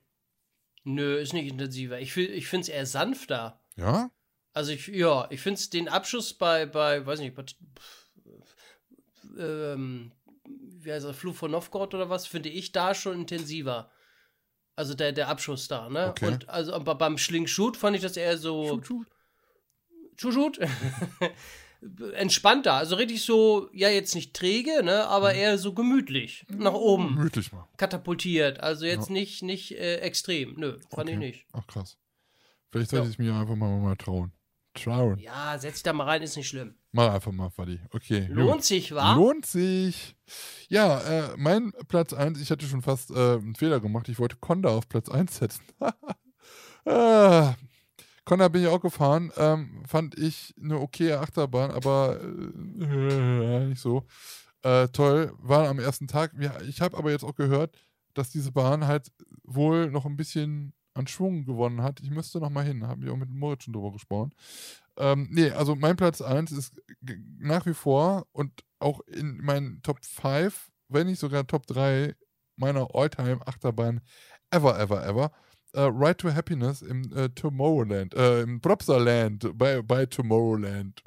Nö, 0.84 1.18
ist 1.18 1.32
nicht 1.32 1.50
intensiver. 1.50 2.00
Ich, 2.00 2.16
ich 2.16 2.46
finde 2.46 2.62
es 2.62 2.68
eher 2.68 2.86
sanfter. 2.86 3.60
Ja? 3.76 4.10
Also 4.52 4.72
ich, 4.72 4.86
ja, 4.88 5.26
ich 5.30 5.40
finde 5.40 5.60
den 5.72 5.88
Abschuss 5.88 6.32
bei, 6.32 6.64
bei, 6.64 7.04
weiß 7.04 7.20
nicht, 7.20 7.34
bei, 7.34 7.44
ähm, 9.38 10.12
wie 10.44 10.92
heißt 10.92 11.04
das, 11.04 11.16
Flug 11.16 11.36
von 11.36 11.50
Novgorod 11.50 11.94
oder 11.94 12.08
was, 12.08 12.26
finde 12.26 12.48
ich 12.48 12.72
da 12.72 12.94
schon 12.94 13.20
intensiver. 13.20 13.90
Also 14.76 14.94
der, 14.94 15.12
der 15.12 15.28
Abschuss 15.28 15.68
da, 15.68 15.88
ne? 15.88 16.10
Okay. 16.10 16.26
Und 16.26 16.48
also 16.48 16.78
beim 16.78 17.18
Schlingshoot 17.18 17.76
fand 17.76 17.96
ich 17.96 18.02
das 18.02 18.16
eher 18.16 18.38
so. 18.38 18.80
Shoot, 20.18 20.58
Entspannter, 22.14 22.72
also 22.74 22.96
richtig 22.96 23.22
so, 23.24 23.68
ja, 23.72 23.88
jetzt 23.88 24.14
nicht 24.14 24.34
träge, 24.34 24.82
ne, 24.82 25.06
aber 25.06 25.32
Mhm. 25.32 25.38
eher 25.38 25.58
so 25.58 25.72
gemütlich. 25.74 26.44
Nach 26.48 26.72
oben 26.72 27.14
Gemütlich 27.16 27.52
mal. 27.52 27.68
katapultiert. 27.76 28.60
Also 28.60 28.86
jetzt 28.86 29.08
Ja. 29.08 29.12
nicht, 29.12 29.42
nicht 29.42 29.72
äh, 29.72 29.96
extrem. 29.98 30.54
Nö, 30.56 30.78
fand 30.94 31.10
ich 31.10 31.16
Okay. 31.16 31.26
nicht. 31.26 31.46
Ach 31.52 31.66
krass. 31.66 31.96
Vielleicht 32.72 32.90
sollte 32.90 33.06
Ja. 33.06 33.10
ich 33.10 33.18
mir 33.18 33.34
einfach 33.34 33.54
mal, 33.56 33.78
mal 33.80 33.96
trauen. 33.96 34.32
Trauen. 34.74 35.18
Ja, 35.18 35.58
setz 35.58 35.74
dich 35.74 35.82
da 35.84 35.92
mal 35.94 36.04
rein, 36.04 36.22
ist 36.22 36.36
nicht 36.36 36.48
schlimm. 36.48 36.74
Mach 36.92 37.10
einfach 37.14 37.32
mal, 37.32 37.48
Fadi. 37.50 37.80
Okay. 37.92 38.26
gut. 38.26 38.36
Lohnt 38.36 38.64
sich, 38.64 38.94
wa? 38.94 39.14
Lohnt 39.14 39.46
sich. 39.46 40.14
Ja, 40.68 41.00
äh, 41.00 41.34
mein 41.36 41.72
Platz 41.88 42.12
1, 42.12 42.40
ich 42.40 42.50
hatte 42.50 42.66
schon 42.66 42.82
fast 42.82 43.10
äh, 43.10 43.14
einen 43.36 43.54
Fehler 43.54 43.80
gemacht. 43.80 44.08
Ich 44.08 44.18
wollte 44.18 44.36
Conda 44.36 44.68
auf 44.70 44.88
Platz 44.88 45.08
1 45.08 45.36
setzen. 45.38 45.62
ah, 46.86 47.54
Conda 48.26 48.48
bin 48.48 48.62
ich 48.62 48.68
auch 48.68 48.80
gefahren. 48.80 49.32
Ähm, 49.36 49.82
fand 49.86 50.18
ich 50.18 50.54
eine 50.60 50.78
okaye 50.80 51.18
Achterbahn, 51.18 51.70
aber 51.70 52.20
äh, 52.20 53.66
nicht 53.66 53.80
so. 53.80 54.04
Äh, 54.62 54.88
toll, 54.88 55.32
war 55.38 55.68
am 55.68 55.78
ersten 55.78 56.08
Tag. 56.08 56.32
Ja, 56.38 56.60
ich 56.62 56.80
habe 56.80 56.98
aber 56.98 57.12
jetzt 57.12 57.24
auch 57.24 57.36
gehört, 57.36 57.78
dass 58.14 58.28
diese 58.30 58.50
Bahn 58.50 58.86
halt 58.86 59.12
wohl 59.44 59.90
noch 59.90 60.06
ein 60.06 60.16
bisschen 60.16 60.74
an 60.92 61.06
Schwung 61.06 61.44
gewonnen 61.44 61.82
hat. 61.82 62.00
Ich 62.00 62.10
müsste 62.10 62.40
noch 62.40 62.50
mal 62.50 62.64
hin, 62.64 62.86
habe 62.86 63.04
ich 63.04 63.10
auch 63.10 63.16
mit 63.16 63.30
Moritz 63.30 63.64
schon 63.64 63.74
drüber 63.74 63.92
gesprochen. 63.92 64.32
Ähm, 64.96 65.28
nee, 65.30 65.50
also 65.50 65.76
mein 65.76 65.96
Platz 65.96 66.20
1 66.20 66.50
ist 66.50 66.80
nach 67.38 67.64
wie 67.66 67.74
vor 67.74 68.26
und 68.32 68.64
auch 68.80 69.00
in 69.06 69.38
meinen 69.38 69.82
Top 69.82 70.04
5, 70.04 70.70
wenn 70.88 71.06
nicht 71.06 71.20
sogar 71.20 71.46
Top 71.46 71.66
3 71.66 72.16
meiner 72.56 72.92
Alltime 72.94 73.46
Achterbahn 73.46 74.00
ever, 74.50 74.78
ever, 74.80 75.06
ever. 75.06 75.30
Äh, 75.76 75.82
Ride 75.82 76.16
to 76.16 76.32
Happiness 76.32 76.80
im 76.80 77.12
äh, 77.14 77.28
Tomorrowland, 77.28 78.14
äh, 78.14 78.40
im 78.40 78.62
Plopsaland, 78.62 79.58
bei, 79.58 79.82
bei 79.82 80.06
Tomorrowland. 80.06 81.02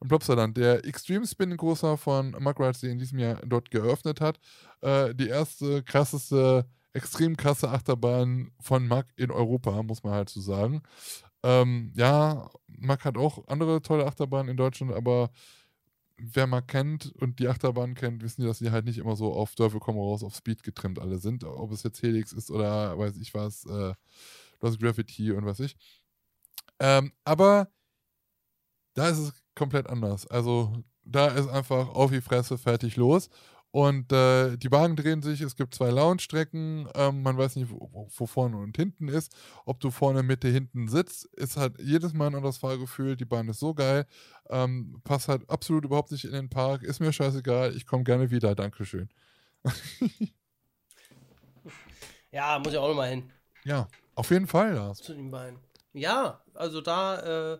Im 0.00 0.08
Plopsaland, 0.08 0.56
der 0.56 0.84
Extreme 0.84 1.26
Spin 1.26 1.56
Großer 1.56 1.96
von 1.96 2.30
Mark 2.38 2.60
Rides, 2.60 2.80
der 2.80 2.90
in 2.90 3.00
diesem 3.00 3.18
Jahr 3.18 3.40
dort 3.44 3.68
geöffnet 3.72 4.20
hat. 4.20 4.38
Äh, 4.80 5.12
die 5.16 5.26
erste, 5.26 5.82
krasseste, 5.82 6.66
extrem 6.92 7.36
krasse 7.36 7.68
Achterbahn 7.68 8.52
von 8.60 8.86
Mack 8.86 9.08
in 9.16 9.32
Europa, 9.32 9.82
muss 9.82 10.04
man 10.04 10.12
halt 10.12 10.28
so 10.28 10.40
sagen. 10.40 10.82
Ähm, 11.42 11.92
ja, 11.96 12.48
Mack 12.68 13.04
hat 13.04 13.18
auch 13.18 13.48
andere 13.48 13.82
tolle 13.82 14.06
Achterbahnen 14.06 14.50
in 14.50 14.56
Deutschland, 14.56 14.92
aber 14.92 15.30
wer 16.22 16.46
Mack 16.46 16.68
kennt 16.68 17.12
und 17.16 17.38
die 17.38 17.48
Achterbahn 17.48 17.94
kennt, 17.94 18.22
wissen 18.22 18.42
die, 18.42 18.46
dass 18.46 18.58
die 18.58 18.70
halt 18.70 18.84
nicht 18.84 18.98
immer 18.98 19.16
so 19.16 19.32
auf 19.32 19.54
Teufel 19.54 19.80
komm 19.80 19.96
raus, 19.96 20.22
auf 20.22 20.34
Speed 20.34 20.62
getrimmt 20.62 20.98
alle 20.98 21.18
sind. 21.18 21.44
Ob 21.44 21.72
es 21.72 21.82
jetzt 21.82 22.02
Helix 22.02 22.32
ist 22.32 22.50
oder 22.50 22.98
weiß 22.98 23.16
ich 23.18 23.34
was, 23.34 23.64
äh, 23.66 23.94
Lost 24.60 24.80
Gravity 24.80 25.32
und 25.32 25.46
was 25.46 25.60
ich. 25.60 25.76
Ähm, 26.78 27.12
aber 27.24 27.70
da 28.94 29.08
ist 29.08 29.18
es 29.18 29.32
komplett 29.54 29.88
anders. 29.88 30.26
Also 30.26 30.72
da 31.04 31.28
ist 31.28 31.48
einfach 31.48 31.88
auf 31.88 32.10
die 32.10 32.20
Fresse, 32.20 32.58
fertig, 32.58 32.96
los. 32.96 33.28
Und 33.72 34.12
äh, 34.12 34.56
die 34.56 34.72
Wagen 34.72 34.96
drehen 34.96 35.22
sich, 35.22 35.40
es 35.40 35.54
gibt 35.54 35.74
zwei 35.74 35.90
Launch-Strecken, 35.90 36.88
ähm, 36.94 37.22
man 37.22 37.38
weiß 37.38 37.54
nicht, 37.54 37.70
wo, 37.70 38.08
wo, 38.12 38.26
vorne 38.26 38.56
und 38.56 38.76
hinten 38.76 39.08
ist. 39.08 39.32
Ob 39.64 39.78
du 39.78 39.92
vorne, 39.92 40.24
Mitte, 40.24 40.48
hinten 40.48 40.88
sitzt, 40.88 41.26
ist 41.36 41.56
halt 41.56 41.80
jedes 41.80 42.12
Mal 42.12 42.26
ein 42.26 42.34
anderes 42.34 42.58
Fahrgefühl. 42.58 43.16
Die 43.16 43.24
Bahn 43.24 43.48
ist 43.48 43.60
so 43.60 43.72
geil, 43.72 44.06
ähm, 44.48 45.00
passt 45.04 45.28
halt 45.28 45.48
absolut 45.48 45.84
überhaupt 45.84 46.10
nicht 46.10 46.24
in 46.24 46.32
den 46.32 46.50
Park, 46.50 46.82
ist 46.82 46.98
mir 46.98 47.12
scheißegal, 47.12 47.76
ich 47.76 47.86
komme 47.86 48.02
gerne 48.02 48.32
wieder, 48.32 48.56
Dankeschön. 48.56 49.08
ja, 52.32 52.58
muss 52.58 52.72
ich 52.72 52.78
auch 52.78 52.88
nochmal 52.88 53.10
hin. 53.10 53.30
Ja, 53.64 53.86
auf 54.16 54.30
jeden 54.30 54.48
Fall, 54.48 54.74
Lars. 54.74 54.98
Zu 54.98 55.14
den 55.14 55.30
beiden. 55.30 55.60
Ja, 55.92 56.42
also 56.54 56.80
da, 56.80 57.54
äh, 57.54 57.58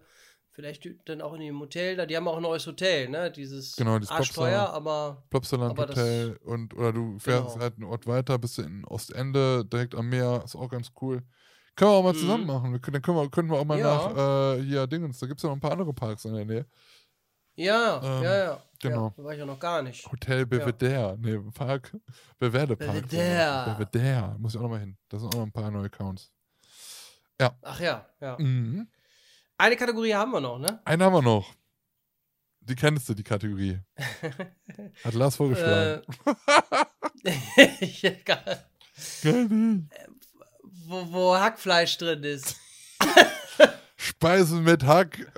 Vielleicht 0.61 0.87
dann 1.07 1.23
auch 1.23 1.33
in 1.33 1.41
dem 1.41 1.59
Hotel, 1.59 1.97
da, 1.97 2.05
die 2.05 2.15
haben 2.15 2.29
auch 2.29 2.37
ein 2.37 2.43
neues 2.43 2.67
Hotel, 2.67 3.09
ne? 3.09 3.31
Dieses 3.31 3.77
genau, 3.77 3.99
das 3.99 4.11
Arschteuer, 4.11 4.69
aber. 4.69 5.25
Plopsaland 5.31 5.79
Hotel 5.79 6.39
und 6.45 6.75
oder 6.75 6.93
du 6.93 7.19
fährst 7.19 7.55
genau. 7.55 7.61
halt 7.61 7.77
einen 7.77 7.85
Ort 7.85 8.07
weiter, 8.07 8.39
bist 8.39 8.59
du 8.59 8.63
in 8.63 8.85
Ostende, 8.85 9.65
direkt 9.65 9.95
am 9.95 10.11
Meer, 10.11 10.43
ist 10.45 10.55
auch 10.55 10.69
ganz 10.69 10.93
cool. 11.01 11.23
Können 11.77 11.93
wir 11.93 11.95
auch 11.95 12.03
mal 12.03 12.13
mhm. 12.13 12.19
zusammen 12.19 12.47
machen. 12.47 12.73
Wir, 12.73 12.79
dann 12.79 13.01
können 13.01 13.17
wir, 13.17 13.31
können 13.31 13.51
wir 13.51 13.59
auch 13.59 13.65
mal 13.65 13.79
ja. 13.79 14.13
nach 14.13 14.59
äh, 14.59 14.63
hier 14.63 14.87
Dingens, 14.87 15.19
da 15.19 15.27
gibt 15.27 15.39
es 15.39 15.45
ja 15.45 15.49
noch 15.49 15.57
ein 15.57 15.61
paar 15.61 15.73
andere 15.73 15.95
Parks 15.95 16.27
in 16.27 16.35
der 16.35 16.45
Nähe. 16.45 16.67
Ja, 17.55 18.03
ähm, 18.03 18.23
ja, 18.23 18.37
ja. 18.37 18.63
Genau. 18.83 19.07
Ja, 19.07 19.15
da 19.17 19.25
war 19.25 19.33
ich 19.33 19.39
ja 19.39 19.47
noch 19.47 19.59
gar 19.59 19.81
nicht. 19.81 20.13
Hotel 20.13 20.45
Belvedere. 20.45 20.93
Ja. 20.93 21.17
Nee, 21.17 21.39
Park. 21.55 21.97
Belvedere 22.39 22.77
Park. 22.77 22.93
Belvedere. 22.93 23.77
Belvedere. 23.77 24.37
Muss 24.39 24.55
ich 24.55 24.59
auch 24.59 24.65
noch 24.65 24.71
mal 24.71 24.81
hin. 24.81 24.99
Da 25.09 25.19
sind 25.19 25.35
auch 25.35 25.39
noch 25.39 25.47
ein 25.47 25.53
paar 25.53 25.71
neue 25.71 25.87
Accounts. 25.87 26.31
Ja. 27.41 27.57
Ach 27.63 27.81
ja, 27.81 28.07
ja. 28.21 28.37
Mhm. 28.39 28.87
Eine 29.61 29.77
Kategorie 29.77 30.15
haben 30.15 30.33
wir 30.33 30.41
noch, 30.41 30.59
ne? 30.59 30.81
Eine 30.85 31.05
haben 31.05 31.13
wir 31.13 31.23
noch. 31.23 31.55
Die 32.61 32.75
kennst 32.75 33.09
du, 33.09 33.15
die 33.15 33.23
Kategorie. 33.23 33.79
Hat 35.05 35.15
Lars 35.15 35.37
vorgeschlagen. 35.37 36.03
Äh, 37.25 37.77
ja, 38.01 38.11
geil 38.25 38.65
wo, 40.91 41.13
wo 41.13 41.37
Hackfleisch 41.37 41.97
drin 41.99 42.25
ist. 42.25 42.57
Speisen 43.97 44.65
mit 44.65 44.85
Hack. 44.85 45.33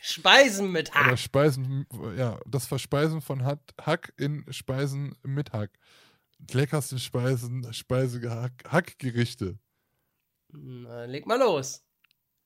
Speisen 0.00 0.72
mit 0.72 0.94
Hack. 0.94 1.06
Oder 1.06 1.16
Speisen, 1.16 1.86
ja, 2.16 2.38
das 2.46 2.66
Verspeisen 2.66 3.20
von 3.20 3.44
Hack 3.44 4.12
in 4.16 4.44
Speisen 4.50 5.16
mit 5.22 5.52
Hack. 5.52 5.70
Leckerste 6.52 6.98
Speisen, 6.98 7.72
Speise, 7.72 8.20
Hackgerichte. 8.68 9.58
Na, 10.48 11.04
leg 11.04 11.26
mal 11.26 11.38
los 11.38 11.84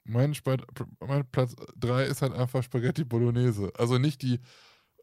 mein, 0.09 0.35
mein 1.07 1.31
Platz 1.31 1.55
3 1.77 2.05
ist 2.05 2.23
halt 2.23 2.33
einfach 2.33 2.63
Spaghetti 2.63 3.05
Bolognese. 3.05 3.73
Also 3.77 3.99
nicht 3.99 4.23
die, 4.23 4.41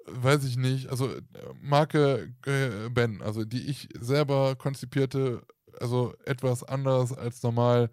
weiß 0.08 0.44
ich 0.46 0.58
nicht, 0.58 0.90
also 0.90 1.10
äh, 1.10 1.22
Marke 1.62 2.34
äh, 2.46 2.90
Ben, 2.90 3.22
also 3.22 3.46
die 3.46 3.70
ich 3.70 3.90
selber 4.00 4.56
konzipierte, 4.56 5.42
also 5.80 6.14
etwas 6.26 6.64
anders 6.64 7.14
als 7.14 7.42
normal 7.44 7.90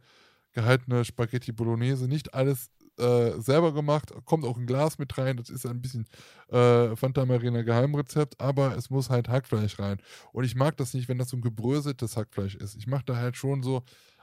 gehaltene 0.53 1.05
Spaghetti 1.05 1.53
Bolognese. 1.53 2.09
Nicht 2.09 2.35
alles 2.35 2.71
äh, 2.99 3.41
selber 3.41 3.73
gemacht, 3.73 4.13
kommt 4.25 4.45
auch 4.45 4.59
ein 4.59 4.67
Glas 4.67 4.99
mit 4.99 5.17
rein, 5.17 5.37
das 5.37 5.49
ist 5.49 5.67
ein 5.67 5.81
bisschen 5.81 6.07
äh, 6.49 6.95
Fanta 6.97 7.25
Marina 7.25 7.63
Geheimrezept, 7.63 8.41
aber 8.41 8.77
es 8.77 8.91
muss 8.91 9.11
halt 9.11 9.29
Hackfleisch 9.29 9.79
rein. 9.79 9.99
Und 10.33 10.45
ich 10.45 10.55
mag 10.55 10.77
das 10.77 10.95
nicht, 10.95 11.09
wenn 11.09 11.19
das 11.19 11.31
so 11.31 11.37
ein 11.37 11.43
gebröseltes 11.43 12.17
Hackfleisch 12.17 12.57
ist. 12.57 12.77
Ich 12.77 12.87
mache 12.87 13.05
da 13.07 13.17
halt 13.17 13.37
schon 13.37 13.63
so, 13.63 13.83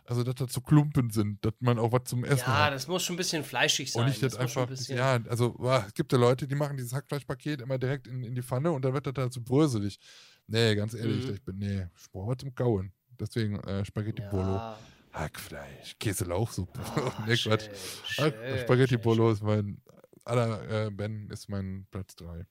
also, 0.10 0.24
dass 0.24 0.36
das 0.36 0.54
so 0.54 0.62
Klumpen 0.62 1.10
sind, 1.10 1.44
dass 1.44 1.54
man 1.60 1.78
auch 1.78 1.92
was 1.92 2.06
zum 2.06 2.24
Essen 2.24 2.40
ja, 2.40 2.48
hat. 2.48 2.66
Ja, 2.68 2.70
das 2.72 2.88
muss 2.88 3.04
schon 3.04 3.16
ein 3.16 3.18
bisschen 3.18 3.44
fleischig 3.44 3.92
sein. 3.92 4.04
Und 4.04 4.10
nicht 4.10 4.24
das 4.24 4.38
einfach, 4.38 4.70
ja, 4.88 5.20
also 5.28 5.54
boah, 5.54 5.84
es 5.86 5.94
gibt 5.94 6.14
ja 6.14 6.18
Leute, 6.18 6.48
die 6.48 6.56
machen 6.56 6.78
dieses 6.78 6.94
Hackfleischpaket 6.94 7.60
immer 7.60 7.78
direkt 7.78 8.08
in, 8.08 8.24
in 8.24 8.34
die 8.34 8.42
Pfanne 8.42 8.72
und 8.72 8.86
dann 8.86 8.94
wird 8.94 9.06
das 9.06 9.14
halt 9.18 9.34
so 9.34 9.42
bröselig. 9.42 10.00
Nee, 10.48 10.76
ganz 10.76 10.94
ehrlich, 10.94 11.28
mhm. 11.28 11.34
ich 11.34 11.44
bin, 11.44 11.58
nee, 11.58 11.88
ich 12.00 12.10
brauche 12.10 12.30
was 12.32 12.38
zum 12.38 12.56
Kauen. 12.56 12.94
Deswegen 13.20 13.60
äh, 13.60 13.84
Spaghetti 13.84 14.22
ja. 14.22 14.30
Bolo. 14.30 14.76
Hackfleisch, 15.12 15.98
Käselauchsuppe. 16.00 16.80
Oh, 16.96 17.12
nee, 17.28 17.36
Quatsch. 17.36 17.70
Spaghetti 18.06 18.94
schön, 18.94 19.02
Bolo 19.02 19.32
ist 19.32 19.44
mein, 19.44 19.82
aller 20.24 20.86
äh, 20.86 20.90
Ben 20.90 21.30
ist 21.32 21.50
mein 21.50 21.86
Platz 21.92 22.16
3. 22.16 22.46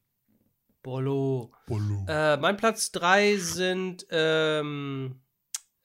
Bolo. 0.82 1.52
Bolo. 1.66 2.04
Äh, 2.06 2.36
mein 2.36 2.58
Platz 2.58 2.92
3 2.92 3.38
sind, 3.38 4.06
ähm, 4.10 5.22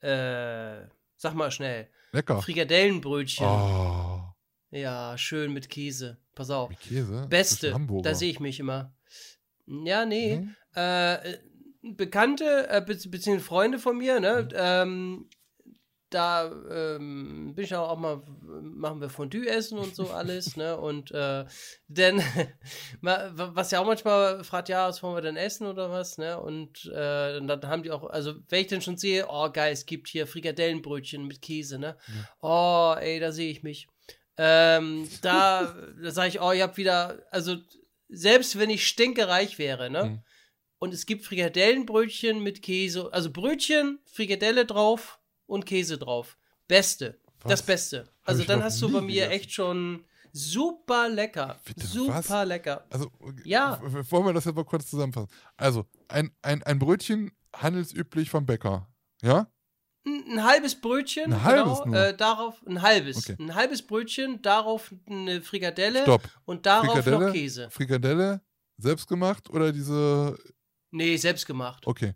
äh, 0.00 0.82
Sag 1.22 1.34
mal 1.34 1.52
schnell. 1.52 1.88
Lecker. 2.10 2.42
Frikadellenbrötchen. 2.42 3.46
Oh. 3.46 4.24
Ja, 4.72 5.16
schön 5.16 5.52
mit 5.52 5.70
Käse. 5.70 6.18
Pass 6.34 6.50
auf. 6.50 6.70
Mit 6.70 6.80
Käse? 6.80 7.28
Beste. 7.30 7.76
Da 8.02 8.16
sehe 8.16 8.28
ich 8.28 8.40
mich 8.40 8.58
immer. 8.58 8.92
Ja, 9.66 10.04
nee. 10.04 10.38
Mhm. 10.38 10.56
Äh, 10.74 11.38
Bekannte, 11.82 12.68
äh, 12.68 12.80
be 12.80 12.96
beziehungsweise 13.08 13.38
Freunde 13.38 13.78
von 13.78 13.98
mir, 13.98 14.18
ne? 14.18 14.42
Mhm. 14.42 14.50
Ähm, 14.56 15.30
da 16.12 16.50
ähm, 16.70 17.54
bin 17.54 17.64
ich 17.64 17.74
auch, 17.74 17.88
auch 17.88 17.98
mal, 17.98 18.22
machen 18.62 19.00
wir 19.00 19.08
Fondue 19.08 19.48
essen 19.48 19.78
und 19.78 19.94
so 19.94 20.10
alles, 20.10 20.56
ne? 20.56 20.76
Und 20.80 21.10
äh, 21.12 21.44
denn, 21.88 22.22
was 23.00 23.70
ja 23.70 23.80
auch 23.80 23.86
manchmal 23.86 24.44
fragt, 24.44 24.68
ja, 24.68 24.88
was 24.88 25.02
wollen 25.02 25.16
wir 25.16 25.22
denn 25.22 25.36
essen 25.36 25.66
oder 25.66 25.90
was, 25.90 26.18
ne? 26.18 26.40
Und 26.40 26.86
äh, 26.86 27.40
dann 27.40 27.68
haben 27.68 27.82
die 27.82 27.90
auch, 27.90 28.04
also 28.04 28.34
wenn 28.48 28.60
ich 28.60 28.66
dann 28.66 28.82
schon 28.82 28.96
sehe, 28.96 29.26
oh 29.28 29.50
geil, 29.50 29.72
es 29.72 29.86
gibt 29.86 30.08
hier 30.08 30.26
Frikadellenbrötchen 30.26 31.26
mit 31.26 31.40
Käse, 31.42 31.78
ne? 31.78 31.96
Ja. 32.08 32.28
Oh, 32.40 33.00
ey, 33.00 33.18
da 33.20 33.32
sehe 33.32 33.50
ich 33.50 33.62
mich. 33.62 33.88
Ähm, 34.36 35.08
da 35.22 35.74
da 36.02 36.10
sage 36.10 36.28
ich, 36.28 36.40
oh, 36.40 36.52
ihr 36.52 36.64
habt 36.64 36.76
wieder, 36.76 37.22
also 37.30 37.56
selbst 38.08 38.58
wenn 38.58 38.70
ich 38.70 38.86
stinkereich 38.86 39.58
wäre, 39.58 39.90
ne? 39.90 40.04
Mhm. 40.04 40.22
Und 40.78 40.92
es 40.92 41.06
gibt 41.06 41.24
Frikadellenbrötchen 41.24 42.42
mit 42.42 42.60
Käse, 42.60 43.12
also 43.12 43.30
Brötchen, 43.30 44.00
Frikadelle 44.04 44.66
drauf 44.66 45.20
und 45.52 45.66
Käse 45.66 45.98
drauf. 45.98 46.38
Beste. 46.66 47.20
Was? 47.42 47.50
Das 47.50 47.62
Beste. 47.62 48.08
Also 48.24 48.44
dann 48.44 48.62
hast 48.62 48.80
du 48.80 48.90
bei 48.90 49.00
mir 49.00 49.24
gegessen. 49.24 49.32
echt 49.32 49.52
schon 49.52 50.04
super 50.32 51.08
lecker. 51.08 51.60
Bitte, 51.64 51.86
super 51.86 52.24
was? 52.28 52.46
lecker. 52.46 52.86
Also, 52.88 53.10
ja. 53.44 53.78
Wollen 54.10 54.26
wir 54.26 54.32
das 54.32 54.46
jetzt 54.46 54.54
mal 54.54 54.64
kurz 54.64 54.88
zusammenfassen? 54.88 55.28
Also, 55.56 55.84
ein, 56.08 56.30
ein, 56.40 56.62
ein 56.62 56.78
Brötchen 56.78 57.32
handelsüblich 57.54 58.30
vom 58.30 58.46
Bäcker. 58.46 58.88
Ja? 59.20 59.52
Ein, 60.06 60.24
ein 60.30 60.44
halbes 60.44 60.80
Brötchen. 60.80 61.34
Ein 61.34 61.44
halbes 61.44 61.82
genau, 61.82 61.96
äh, 61.98 62.16
darauf 62.16 62.64
ein 62.66 62.80
halbes. 62.80 63.18
Okay. 63.18 63.36
Ein 63.38 63.54
halbes 63.54 63.86
Brötchen, 63.86 64.40
darauf 64.40 64.94
eine 65.06 65.42
Frikadelle. 65.42 66.02
Stopp. 66.02 66.22
Und 66.46 66.64
darauf 66.64 66.94
Frikadelle, 66.94 67.26
noch 67.26 67.32
Käse. 67.32 67.70
Frikadelle 67.70 68.40
selbst 68.78 69.06
gemacht 69.06 69.50
oder 69.50 69.70
diese. 69.70 70.38
Nee, 70.90 71.16
selbst 71.18 71.46
gemacht. 71.46 71.86
Okay. 71.86 72.14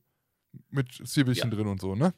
Mit 0.70 0.90
Zwiebelchen 0.92 1.50
ja. 1.50 1.56
drin 1.56 1.66
und 1.66 1.80
so, 1.82 1.94
ne? 1.94 2.14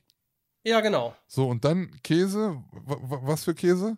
Ja, 0.69 0.81
genau. 0.81 1.17
So, 1.27 1.49
und 1.49 1.65
dann 1.65 1.91
Käse. 2.03 2.63
Was 2.73 3.45
für 3.45 3.55
Käse? 3.55 3.97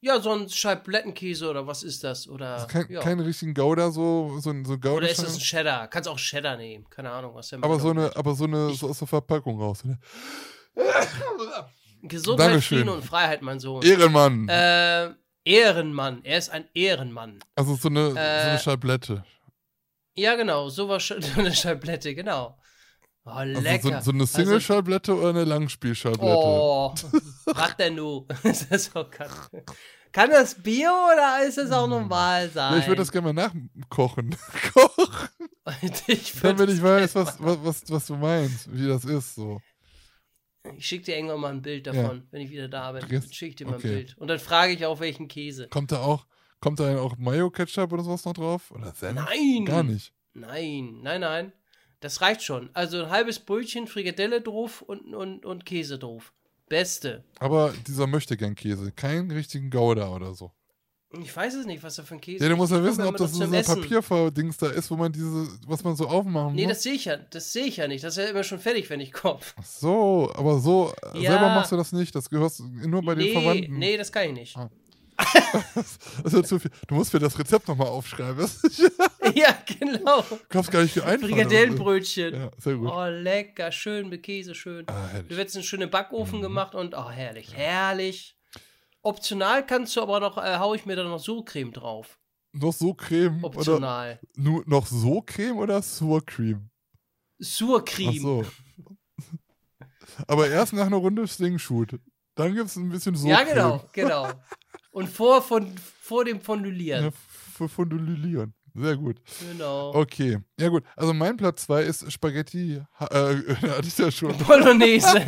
Ja, 0.00 0.20
so 0.20 0.32
ein 0.32 0.48
Scheiblettenkäse 0.48 1.48
oder 1.48 1.66
was 1.66 1.82
ist 1.82 2.02
das? 2.02 2.28
Oder, 2.28 2.54
also 2.54 2.66
kein, 2.66 2.90
ja. 2.90 3.00
Keinen 3.00 3.20
richtigen 3.20 3.54
Gouda, 3.54 3.90
so, 3.90 4.38
so, 4.40 4.52
so 4.64 4.78
Gouda. 4.78 4.92
Oder 4.94 5.10
ist 5.10 5.22
das 5.22 5.34
ein 5.34 5.40
Cheddar? 5.40 5.88
Kannst 5.88 6.08
auch 6.08 6.18
Cheddar 6.18 6.56
nehmen. 6.56 6.88
Keine 6.90 7.10
Ahnung, 7.10 7.34
was 7.34 7.48
der 7.48 7.62
Aber 7.62 7.78
so 7.78 7.90
eine, 7.90 8.14
aber 8.16 8.34
so 8.34 8.44
eine, 8.44 8.70
so 8.74 8.88
aus 8.88 8.98
der 8.98 9.08
Verpackung 9.08 9.60
raus. 9.60 9.84
Gesundheit, 12.02 12.62
Frieden 12.64 12.88
und 12.88 13.04
Freiheit, 13.04 13.42
mein 13.42 13.60
Sohn. 13.60 13.82
Ehrenmann. 13.82 14.48
Äh, 14.48 15.10
Ehrenmann. 15.44 16.24
Er 16.24 16.38
ist 16.38 16.50
ein 16.50 16.64
Ehrenmann. 16.74 17.38
Also 17.54 17.76
so 17.76 17.88
eine, 17.88 18.08
äh, 18.08 18.12
so 18.12 18.18
eine 18.18 18.58
Scheiblette. 18.58 19.24
Ja, 20.14 20.34
genau. 20.34 20.68
So 20.68 20.86
so 20.98 21.14
eine 21.36 21.54
Scheiblette, 21.54 22.14
genau. 22.14 22.58
Oh, 23.24 23.40
lecker. 23.44 23.68
Also 23.68 23.90
so, 23.90 24.00
so 24.00 24.10
eine 24.10 24.26
Single-Schallplatte 24.26 25.12
also, 25.12 25.22
oder 25.22 25.30
eine 25.30 25.44
Langspielschallplatte? 25.44 26.24
Oh, 26.26 26.92
was 27.46 27.76
denn 27.76 27.96
du? 27.96 28.26
das 28.42 28.62
ist 28.62 28.92
so 28.92 29.04
Kann 30.10 30.30
das 30.30 30.60
Bier 30.60 30.90
oder 30.90 31.46
ist 31.46 31.56
das 31.56 31.70
auch 31.70 31.84
hm. 31.84 31.90
normal 31.90 32.50
sein? 32.50 32.72
Ja, 32.72 32.78
ich 32.80 32.86
würde 32.88 33.02
das 33.02 33.12
gerne 33.12 33.32
mal 33.32 33.48
nachkochen. 33.48 34.34
Kochen. 34.72 35.48
ich 36.08 36.32
Damit 36.40 36.68
ich 36.70 36.82
weiß, 36.82 37.14
was, 37.14 37.40
was, 37.40 37.58
was, 37.62 37.82
was 37.90 38.06
du 38.06 38.16
meinst, 38.16 38.72
wie 38.72 38.88
das 38.88 39.04
ist. 39.04 39.36
So. 39.36 39.60
Ich 40.76 40.86
schicke 40.86 41.04
dir 41.04 41.16
irgendwann 41.16 41.40
mal 41.40 41.52
ein 41.52 41.62
Bild 41.62 41.86
davon, 41.86 42.16
ja. 42.18 42.22
wenn 42.32 42.42
ich 42.42 42.50
wieder 42.50 42.68
da 42.68 42.90
bin. 42.90 43.22
Schicke 43.30 43.50
ich 43.50 43.56
dir 43.56 43.66
mal 43.66 43.76
okay. 43.76 43.88
ein 43.88 43.94
Bild. 43.94 44.18
Und 44.18 44.28
dann 44.28 44.40
frage 44.40 44.72
ich 44.72 44.84
auch, 44.84 44.98
welchen 44.98 45.28
Käse. 45.28 45.68
Kommt 45.68 45.92
da 45.92 46.00
auch, 46.00 46.26
kommt 46.60 46.80
da 46.80 46.98
auch 46.98 47.16
Mayo-Ketchup 47.18 47.92
oder 47.92 48.02
sowas 48.02 48.24
noch 48.24 48.34
drauf? 48.34 48.72
Oder 48.72 48.92
Senf? 48.92 49.14
Nein! 49.14 49.64
Gar 49.64 49.84
nicht. 49.84 50.12
Nein, 50.34 51.00
nein, 51.02 51.20
nein. 51.20 51.52
Das 52.02 52.20
reicht 52.20 52.42
schon. 52.42 52.68
Also 52.74 53.04
ein 53.04 53.10
halbes 53.10 53.38
Brötchen, 53.38 53.86
Frikadelle 53.86 54.40
drauf 54.42 54.82
und, 54.82 55.14
und, 55.14 55.46
und 55.46 55.64
Käse 55.64 55.98
drauf. 55.98 56.32
Beste. 56.68 57.24
Aber 57.38 57.72
dieser 57.86 58.06
möchte 58.06 58.36
gern 58.36 58.54
Käse. 58.54 58.92
Keinen 58.92 59.30
richtigen 59.30 59.70
Gouda 59.70 60.08
oder 60.14 60.34
so. 60.34 60.52
Ich 61.20 61.36
weiß 61.36 61.54
es 61.54 61.66
nicht, 61.66 61.82
was 61.82 61.96
da 61.96 62.02
für 62.04 62.14
ein 62.14 62.20
Käse 62.22 62.42
Ja, 62.42 62.48
du 62.48 62.56
musst 62.56 62.72
ja 62.72 62.82
wissen, 62.82 63.02
ob 63.04 63.18
das 63.18 63.32
so 63.32 63.44
ein. 63.44 63.50
Papierverdings 63.50 64.56
da 64.56 64.70
ist, 64.70 64.90
wo 64.90 64.96
man 64.96 65.12
diese, 65.12 65.46
was 65.66 65.84
man 65.84 65.94
so 65.94 66.08
aufmachen 66.08 66.54
Nee, 66.54 66.62
muss. 66.64 66.72
das 66.76 66.82
sehe 66.84 66.94
ich 66.94 67.04
ja, 67.04 67.18
das 67.18 67.52
sehe 67.52 67.66
ich 67.66 67.76
ja 67.76 67.86
nicht. 67.86 68.02
Das 68.02 68.16
ist 68.16 68.24
ja 68.24 68.30
immer 68.30 68.42
schon 68.42 68.58
fertig, 68.58 68.88
wenn 68.88 69.00
ich 69.00 69.12
komme. 69.12 69.38
Ach 69.56 69.62
so, 69.64 70.32
aber 70.34 70.58
so 70.58 70.92
äh, 71.14 71.20
Ja. 71.20 71.32
selber 71.32 71.48
machst 71.54 71.70
du 71.70 71.76
das 71.76 71.92
nicht. 71.92 72.14
Das 72.14 72.30
gehört 72.30 72.54
nur 72.60 73.02
bei 73.02 73.14
den 73.14 73.26
nee, 73.26 73.32
Verwandten. 73.34 73.78
nee, 73.78 73.96
das 73.98 74.10
kann 74.10 74.28
ich 74.28 74.32
nicht. 74.32 74.56
Ah. 74.56 74.70
Ja 76.24 76.42
zu 76.42 76.58
viel. 76.58 76.70
Du 76.86 76.94
musst 76.94 77.12
mir 77.12 77.20
das 77.20 77.38
Rezept 77.38 77.68
nochmal 77.68 77.88
aufschreiben. 77.88 78.48
Ja, 79.34 79.56
genau. 79.78 80.24
kannst 80.48 80.70
gar 80.70 80.82
nicht 80.82 81.00
einfallen. 81.00 81.32
Frikadellenbrötchen. 81.32 82.34
Ja, 82.34 82.50
sehr 82.58 82.74
gut. 82.74 82.90
Oh, 82.92 83.04
lecker, 83.06 83.70
schön 83.72 84.08
mit 84.08 84.22
Käse, 84.24 84.54
schön. 84.54 84.84
Ah, 84.88 85.08
Du 85.28 85.36
wirst 85.36 85.54
einen 85.54 85.64
schönen 85.64 85.88
Backofen 85.90 86.38
Mhm. 86.38 86.42
gemacht 86.42 86.74
und 86.74 86.94
oh, 86.94 87.08
herrlich, 87.10 87.54
herrlich. 87.54 88.36
Optional 89.02 89.64
kannst 89.64 89.96
du 89.96 90.02
aber 90.02 90.20
noch, 90.20 90.36
äh, 90.38 90.58
hau 90.58 90.74
ich 90.74 90.84
mir 90.86 90.96
da 90.96 91.04
noch 91.04 91.18
so 91.18 91.42
Creme 91.42 91.72
drauf. 91.72 92.18
Noch 92.52 92.72
so 92.72 92.92
Creme 92.94 93.38
oder 93.44 93.56
Optional. 93.58 94.20
nur 94.36 94.62
noch 94.66 94.86
so 94.86 95.22
Creme 95.22 95.56
oder 95.58 95.80
Sur 95.82 96.24
Cream? 96.26 96.68
Ach 97.40 97.44
Surcreme. 97.44 98.20
so. 98.20 98.44
Aber 100.26 100.48
erst 100.48 100.72
nach 100.74 100.86
einer 100.86 100.96
Runde 100.96 101.26
Slingshoot. 101.26 101.98
Dann 102.34 102.54
gibt 102.54 102.66
es 102.66 102.76
ein 102.76 102.88
bisschen 102.90 103.14
so 103.16 103.28
ja, 103.28 103.42
genau, 103.44 103.82
genau. 103.92 104.28
Und 104.92 105.08
vor, 105.08 105.42
von, 105.42 105.74
vor 106.00 106.24
dem 106.24 106.40
Fondulieren. 106.40 107.06
Ja, 107.06 107.10
für 107.56 107.68
Fondulilieren. 107.68 108.54
Sehr 108.74 108.96
gut. 108.96 109.20
Genau. 109.50 109.94
Okay. 109.94 110.38
Ja 110.58 110.68
gut. 110.68 110.84
Also 110.96 111.12
mein 111.12 111.36
Platz 111.36 111.64
2 111.64 111.82
ist 111.82 112.12
Spaghetti. 112.12 112.80
Äh, 113.00 113.04
hatte 113.04 113.88
ich 113.88 113.98
ja 113.98 114.10
schon. 114.10 114.36
Bolognese. 114.38 115.18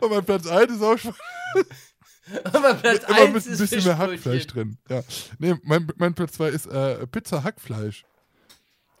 Und 0.00 0.10
mein 0.10 0.24
Platz 0.24 0.46
1 0.46 0.72
ist 0.72 0.82
auch 0.82 0.98
schon 0.98 1.14
aber 2.44 2.74
Platz 2.74 3.04
immer 3.04 3.18
1 3.18 3.34
mit 3.34 3.46
ein 3.46 3.52
ist 3.52 3.58
bisschen 3.58 3.84
mehr. 3.84 3.98
Hackfleisch 3.98 4.46
drin. 4.46 4.78
Ja. 4.88 5.02
Nee, 5.38 5.54
mein, 5.62 5.90
mein 5.96 6.14
Platz 6.14 6.32
2 6.34 6.48
ist 6.48 6.66
äh, 6.66 7.06
Pizza 7.06 7.42
Hackfleisch. 7.42 8.04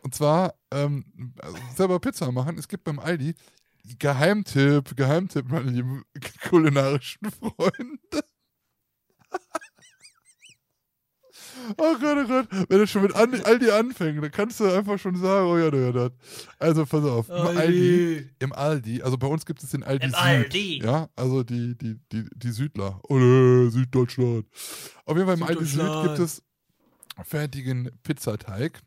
Und 0.02 0.14
zwar 0.14 0.54
ähm, 0.70 1.04
also 1.38 1.56
selber 1.76 2.00
Pizza 2.00 2.30
machen. 2.32 2.58
Es 2.58 2.68
gibt 2.68 2.84
beim 2.84 2.98
Aldi 2.98 3.34
Geheimtipp, 3.98 4.96
Geheimtipp, 4.96 5.48
meine 5.48 5.70
lieben 5.70 6.04
kulinarischen 6.48 7.30
Freunde. 7.30 8.24
Oh 11.76 11.96
Gott, 12.00 12.18
oh 12.18 12.26
Gott. 12.26 12.48
Wenn 12.68 12.78
du 12.78 12.86
schon 12.86 13.02
mit 13.02 13.14
Aldi 13.14 13.70
anfängst, 13.70 14.22
dann 14.22 14.30
kannst 14.30 14.60
du 14.60 14.64
einfach 14.64 14.98
schon 14.98 15.16
sagen, 15.16 15.46
oh 15.46 15.58
ja, 15.58 15.74
ja, 15.74 15.92
das. 15.92 16.12
Also 16.58 16.86
pass 16.86 17.04
auf, 17.04 17.28
im 17.28 17.34
Aldi, 17.34 18.30
im 18.38 18.52
Aldi, 18.52 19.02
also 19.02 19.18
bei 19.18 19.26
uns 19.26 19.44
gibt 19.44 19.62
es 19.62 19.70
den 19.70 19.82
Aldi 19.82 20.06
Im 20.06 20.10
Süd. 20.10 20.20
Aldi. 20.20 20.82
Ja, 20.82 21.08
also 21.16 21.42
die, 21.42 21.76
die, 21.76 21.98
die, 22.12 22.24
die 22.34 22.50
Südler. 22.50 23.00
Oder 23.04 23.70
Süddeutschland. 23.70 24.46
Auf 25.04 25.16
jeden 25.16 25.26
Fall 25.26 25.36
im 25.36 25.42
Aldi 25.42 25.64
Süd 25.64 26.02
gibt 26.02 26.18
es 26.18 26.42
fertigen 27.24 27.90
Pizzateig. 28.02 28.80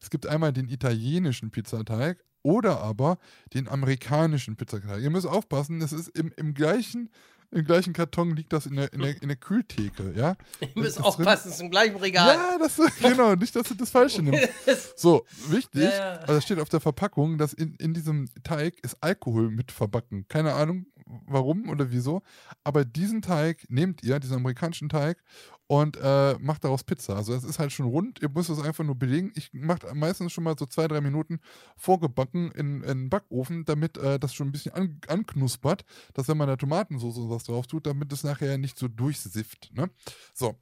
Es 0.00 0.10
gibt 0.10 0.26
einmal 0.26 0.52
den 0.52 0.68
italienischen 0.68 1.50
Pizzateig 1.50 2.24
oder 2.42 2.80
aber 2.80 3.18
den 3.54 3.68
amerikanischen 3.68 4.56
Pizzateig. 4.56 5.02
Ihr 5.02 5.10
müsst 5.10 5.26
aufpassen, 5.26 5.80
das 5.80 5.92
ist 5.92 6.08
im, 6.08 6.32
im 6.36 6.54
gleichen 6.54 7.10
im 7.50 7.64
gleichen 7.64 7.92
Karton 7.92 8.36
liegt 8.36 8.52
das 8.52 8.66
in 8.66 8.76
der, 8.76 8.92
in 8.92 9.00
der, 9.00 9.22
in 9.22 9.28
der 9.28 9.36
Kühltheke, 9.36 10.12
ja? 10.14 10.36
Ihr 10.60 10.82
müsst 10.82 11.02
aufpassen, 11.02 11.48
es 11.48 11.54
ist 11.54 11.60
im 11.60 11.70
gleichen 11.70 11.96
Regal. 11.96 12.34
Ja, 12.34 12.58
das 12.58 12.76
genau, 13.00 13.34
nicht, 13.34 13.56
dass 13.56 13.68
du 13.68 13.74
das 13.74 13.90
Falsche 13.90 14.22
nimmst. 14.22 14.48
So, 14.96 15.24
wichtig, 15.48 15.82
Ja, 15.82 15.90
ja. 15.90 16.14
also 16.20 16.40
steht 16.40 16.58
auf 16.58 16.68
der 16.68 16.80
Verpackung, 16.80 17.38
dass 17.38 17.52
in, 17.52 17.74
in 17.76 17.94
diesem 17.94 18.28
Teig 18.42 18.74
ist 18.82 18.96
Alkohol 19.00 19.50
mit 19.50 19.72
verbacken. 19.72 20.26
Keine 20.28 20.54
Ahnung, 20.54 20.86
warum 21.26 21.68
oder 21.68 21.90
wieso. 21.90 22.22
Aber 22.64 22.84
diesen 22.84 23.22
Teig 23.22 23.64
nehmt 23.68 24.02
ihr, 24.02 24.18
diesen 24.20 24.36
amerikanischen 24.36 24.88
Teig, 24.88 25.22
und 25.68 25.98
äh, 25.98 26.36
macht 26.40 26.64
daraus 26.64 26.82
Pizza. 26.82 27.14
Also 27.14 27.34
es 27.34 27.44
ist 27.44 27.58
halt 27.58 27.72
schon 27.72 27.86
rund, 27.86 28.20
ihr 28.20 28.30
müsst 28.30 28.50
es 28.50 28.58
einfach 28.60 28.84
nur 28.84 28.96
belegen. 28.96 29.32
Ich 29.36 29.52
mache 29.52 29.94
meistens 29.94 30.32
schon 30.32 30.44
mal 30.44 30.56
so 30.58 30.66
zwei, 30.66 30.88
drei 30.88 31.00
Minuten 31.00 31.40
vorgebacken 31.76 32.50
in, 32.52 32.82
in 32.82 32.98
den 32.98 33.10
Backofen, 33.10 33.64
damit 33.66 33.98
äh, 33.98 34.18
das 34.18 34.34
schon 34.34 34.48
ein 34.48 34.52
bisschen 34.52 34.72
an, 34.72 34.98
anknuspert, 35.06 35.84
dass 36.14 36.26
wenn 36.26 36.38
man 36.38 36.48
da 36.48 36.56
Tomatensauce 36.56 37.18
und 37.18 37.30
was 37.30 37.44
drauf 37.44 37.66
tut, 37.66 37.86
damit 37.86 38.12
es 38.12 38.24
nachher 38.24 38.56
nicht 38.58 38.78
so 38.78 38.88
durchsifft. 38.88 39.70
Ne? 39.74 39.90
So, 40.32 40.56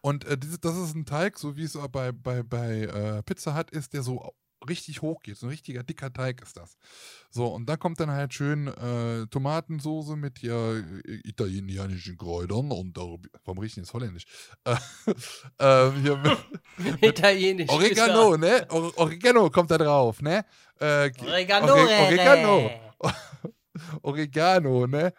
und 0.00 0.24
äh, 0.24 0.38
das 0.38 0.76
ist 0.76 0.94
ein 0.94 1.04
Teig, 1.04 1.38
so 1.38 1.56
wie 1.56 1.64
es 1.64 1.78
bei, 1.92 2.12
bei, 2.12 2.42
bei 2.42 2.82
äh, 2.82 3.22
Pizza 3.22 3.54
hat, 3.54 3.70
ist, 3.70 3.92
der 3.92 4.02
so 4.02 4.34
richtig 4.68 5.02
hoch 5.02 5.20
geht. 5.22 5.36
So 5.36 5.46
ein 5.46 5.50
richtiger 5.50 5.82
dicker 5.82 6.12
Teig 6.12 6.40
ist 6.42 6.56
das. 6.56 6.76
So, 7.30 7.46
und 7.48 7.66
da 7.68 7.76
kommt 7.76 8.00
dann 8.00 8.10
halt 8.10 8.32
schön 8.34 8.68
äh, 8.68 9.26
Tomatensoße 9.26 10.16
mit 10.16 10.38
hier 10.38 10.84
äh, 11.06 11.20
italienischen 11.24 12.16
Kräutern 12.16 12.70
und 12.70 12.96
warum 12.96 13.58
riechen 13.58 13.80
jetzt 13.80 13.92
holländisch? 13.92 14.24
Äh, 14.64 14.76
äh, 15.58 15.90
hier 16.00 16.16
mit 16.78 17.02
Italienisch. 17.02 17.68
Oregano, 17.70 18.36
ne? 18.36 18.66
Or 18.70 18.92
Oregano 18.98 19.50
kommt 19.50 19.70
da 19.70 19.78
drauf, 19.78 20.22
ne? 20.22 20.44
Äh, 20.80 21.10
Oregano. 21.20 21.72
Ore- 21.74 22.06
Oregano. 22.06 22.70
Oregano, 24.02 24.86
ne? 24.86 25.12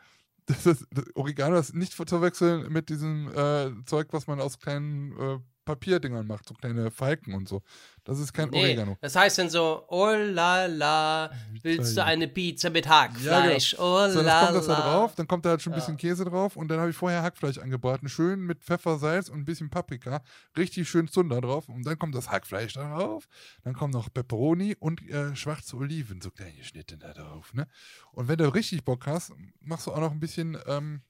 Das 0.46 0.66
ist, 0.66 0.86
das 0.92 1.04
Oregano 1.16 1.58
ist 1.58 1.76
nicht 1.76 1.94
zu 1.94 2.06
verwechseln 2.06 2.72
mit 2.72 2.90
diesem 2.90 3.28
äh, 3.36 3.72
Zeug, 3.86 4.08
was 4.12 4.28
man 4.28 4.40
aus 4.40 4.60
kleinen 4.60 5.12
äh, 5.12 5.40
Papierdingern 5.68 6.26
macht, 6.26 6.48
so 6.48 6.54
kleine 6.54 6.90
Falken 6.92 7.34
und 7.34 7.48
so. 7.48 7.62
Das 8.06 8.20
ist 8.20 8.32
kein 8.34 8.50
Nee, 8.50 8.60
Oregano. 8.70 8.98
das 9.02 9.16
heißt 9.16 9.38
dann 9.38 9.50
so, 9.50 9.84
oh 9.90 10.08
la 10.08 10.66
la, 10.68 11.30
willst 11.62 11.98
du 11.98 12.04
eine 12.04 12.28
Pizza 12.30 12.70
mit 12.70 12.88
Hackfleisch? 12.88 13.76
Oh 13.78 14.08
So, 14.08 14.24
dann 14.24 14.40
kommt 14.46 14.56
das 14.56 14.68
da 14.68 14.82
drauf, 14.82 15.16
dann 15.16 15.28
kommt 15.28 15.46
da 15.46 15.50
halt 15.50 15.62
schon 15.62 15.74
ein 15.74 15.76
Ja. 15.76 15.82
bisschen 15.82 15.98
Käse 15.98 16.24
drauf 16.24 16.56
und 16.56 16.70
dann 16.70 16.80
habe 16.80 16.90
ich 16.90 16.96
vorher 16.96 17.22
Hackfleisch 17.22 17.58
angebraten, 17.58 18.08
schön 18.08 18.40
mit 18.40 18.64
Pfeffer, 18.64 18.98
Salz 18.98 19.28
und 19.28 19.40
ein 19.40 19.46
bisschen 19.46 19.70
Paprika, 19.70 20.22
richtig 20.56 20.88
schön 20.90 21.10
Zunder 21.10 21.42
drauf 21.42 21.68
und 21.68 21.84
dann 21.86 22.00
kommt 22.00 22.16
das 22.16 22.30
Hackfleisch 22.32 22.74
da 22.74 22.96
drauf, 22.98 23.28
dann 23.64 23.74
kommen 23.74 23.92
noch 23.92 24.12
Peperoni 24.14 24.76
und 24.80 25.02
äh, 25.10 25.36
schwarze 25.36 25.76
Oliven, 25.76 26.22
so 26.22 26.32
kleine 26.32 26.64
Schnitte 26.64 26.98
da 26.98 27.14
drauf, 27.14 27.54
ne? 27.54 27.68
Und 28.14 28.30
wenn 28.30 28.38
du 28.38 28.54
richtig 28.54 28.86
Bock 28.86 29.06
hast, 29.06 29.34
machst 29.60 29.88
du 29.88 29.92
auch 29.92 30.00
noch 30.00 30.12
ein 30.12 30.20
bisschen 30.22 30.58
ähm, 30.66 31.02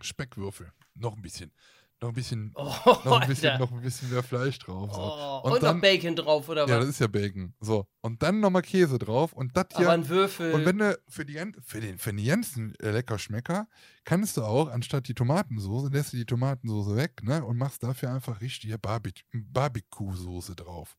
Speckwürfel, 0.00 0.72
noch 0.94 1.16
ein 1.16 1.22
bisschen, 1.22 1.52
noch 2.00 2.08
ein 2.10 2.14
bisschen, 2.14 2.52
Oh, 2.54 2.62
noch, 3.04 3.20
ein 3.20 3.28
bisschen 3.28 3.58
noch 3.58 3.72
ein 3.72 3.80
bisschen 3.80 4.10
mehr 4.10 4.22
Fleisch 4.22 4.58
drauf. 4.60 4.92
So. 4.94 5.00
Oh, 5.00 5.40
Und 5.44 5.52
und, 5.54 5.62
dann- 5.62 5.76
noch 5.76 5.82
Bacon 5.82 6.14
drauf, 6.16 6.48
oder 6.48 6.66
Ja, 6.68 6.76
was? 6.76 6.80
das 6.86 6.88
ist 6.90 7.00
ja 7.00 7.06
Bacon. 7.08 7.54
So. 7.60 7.86
Und 8.02 8.22
dann 8.22 8.40
nochmal 8.40 8.62
Käse 8.62 8.98
drauf 8.98 9.32
und 9.32 9.56
das 9.56 9.66
hier. 9.76 9.86
Aber 9.86 9.94
ein 9.94 10.08
Würfel. 10.08 10.52
Und 10.52 10.64
wenn 10.64 10.78
du 10.78 10.98
für 11.08 11.24
die, 11.24 11.34
für 11.60 11.80
den, 11.80 11.98
für 11.98 12.12
den 12.12 12.24
ganzen 12.24 12.74
äh, 12.76 12.90
Leckerschmecker 12.92 13.66
kannst 14.04 14.36
du 14.36 14.42
auch, 14.44 14.68
anstatt 14.68 15.08
die 15.08 15.14
Tomatensoße, 15.14 15.88
lässt 15.92 16.12
du 16.12 16.16
die 16.16 16.24
Tomatensoße 16.26 16.94
weg, 16.96 17.22
ne? 17.22 17.44
Und 17.44 17.56
machst 17.58 17.82
dafür 17.82 18.10
einfach 18.12 18.40
richtige 18.40 18.78
Barbe 18.78 19.10
Barbecue-Soße 19.32 20.54
drauf. 20.56 20.96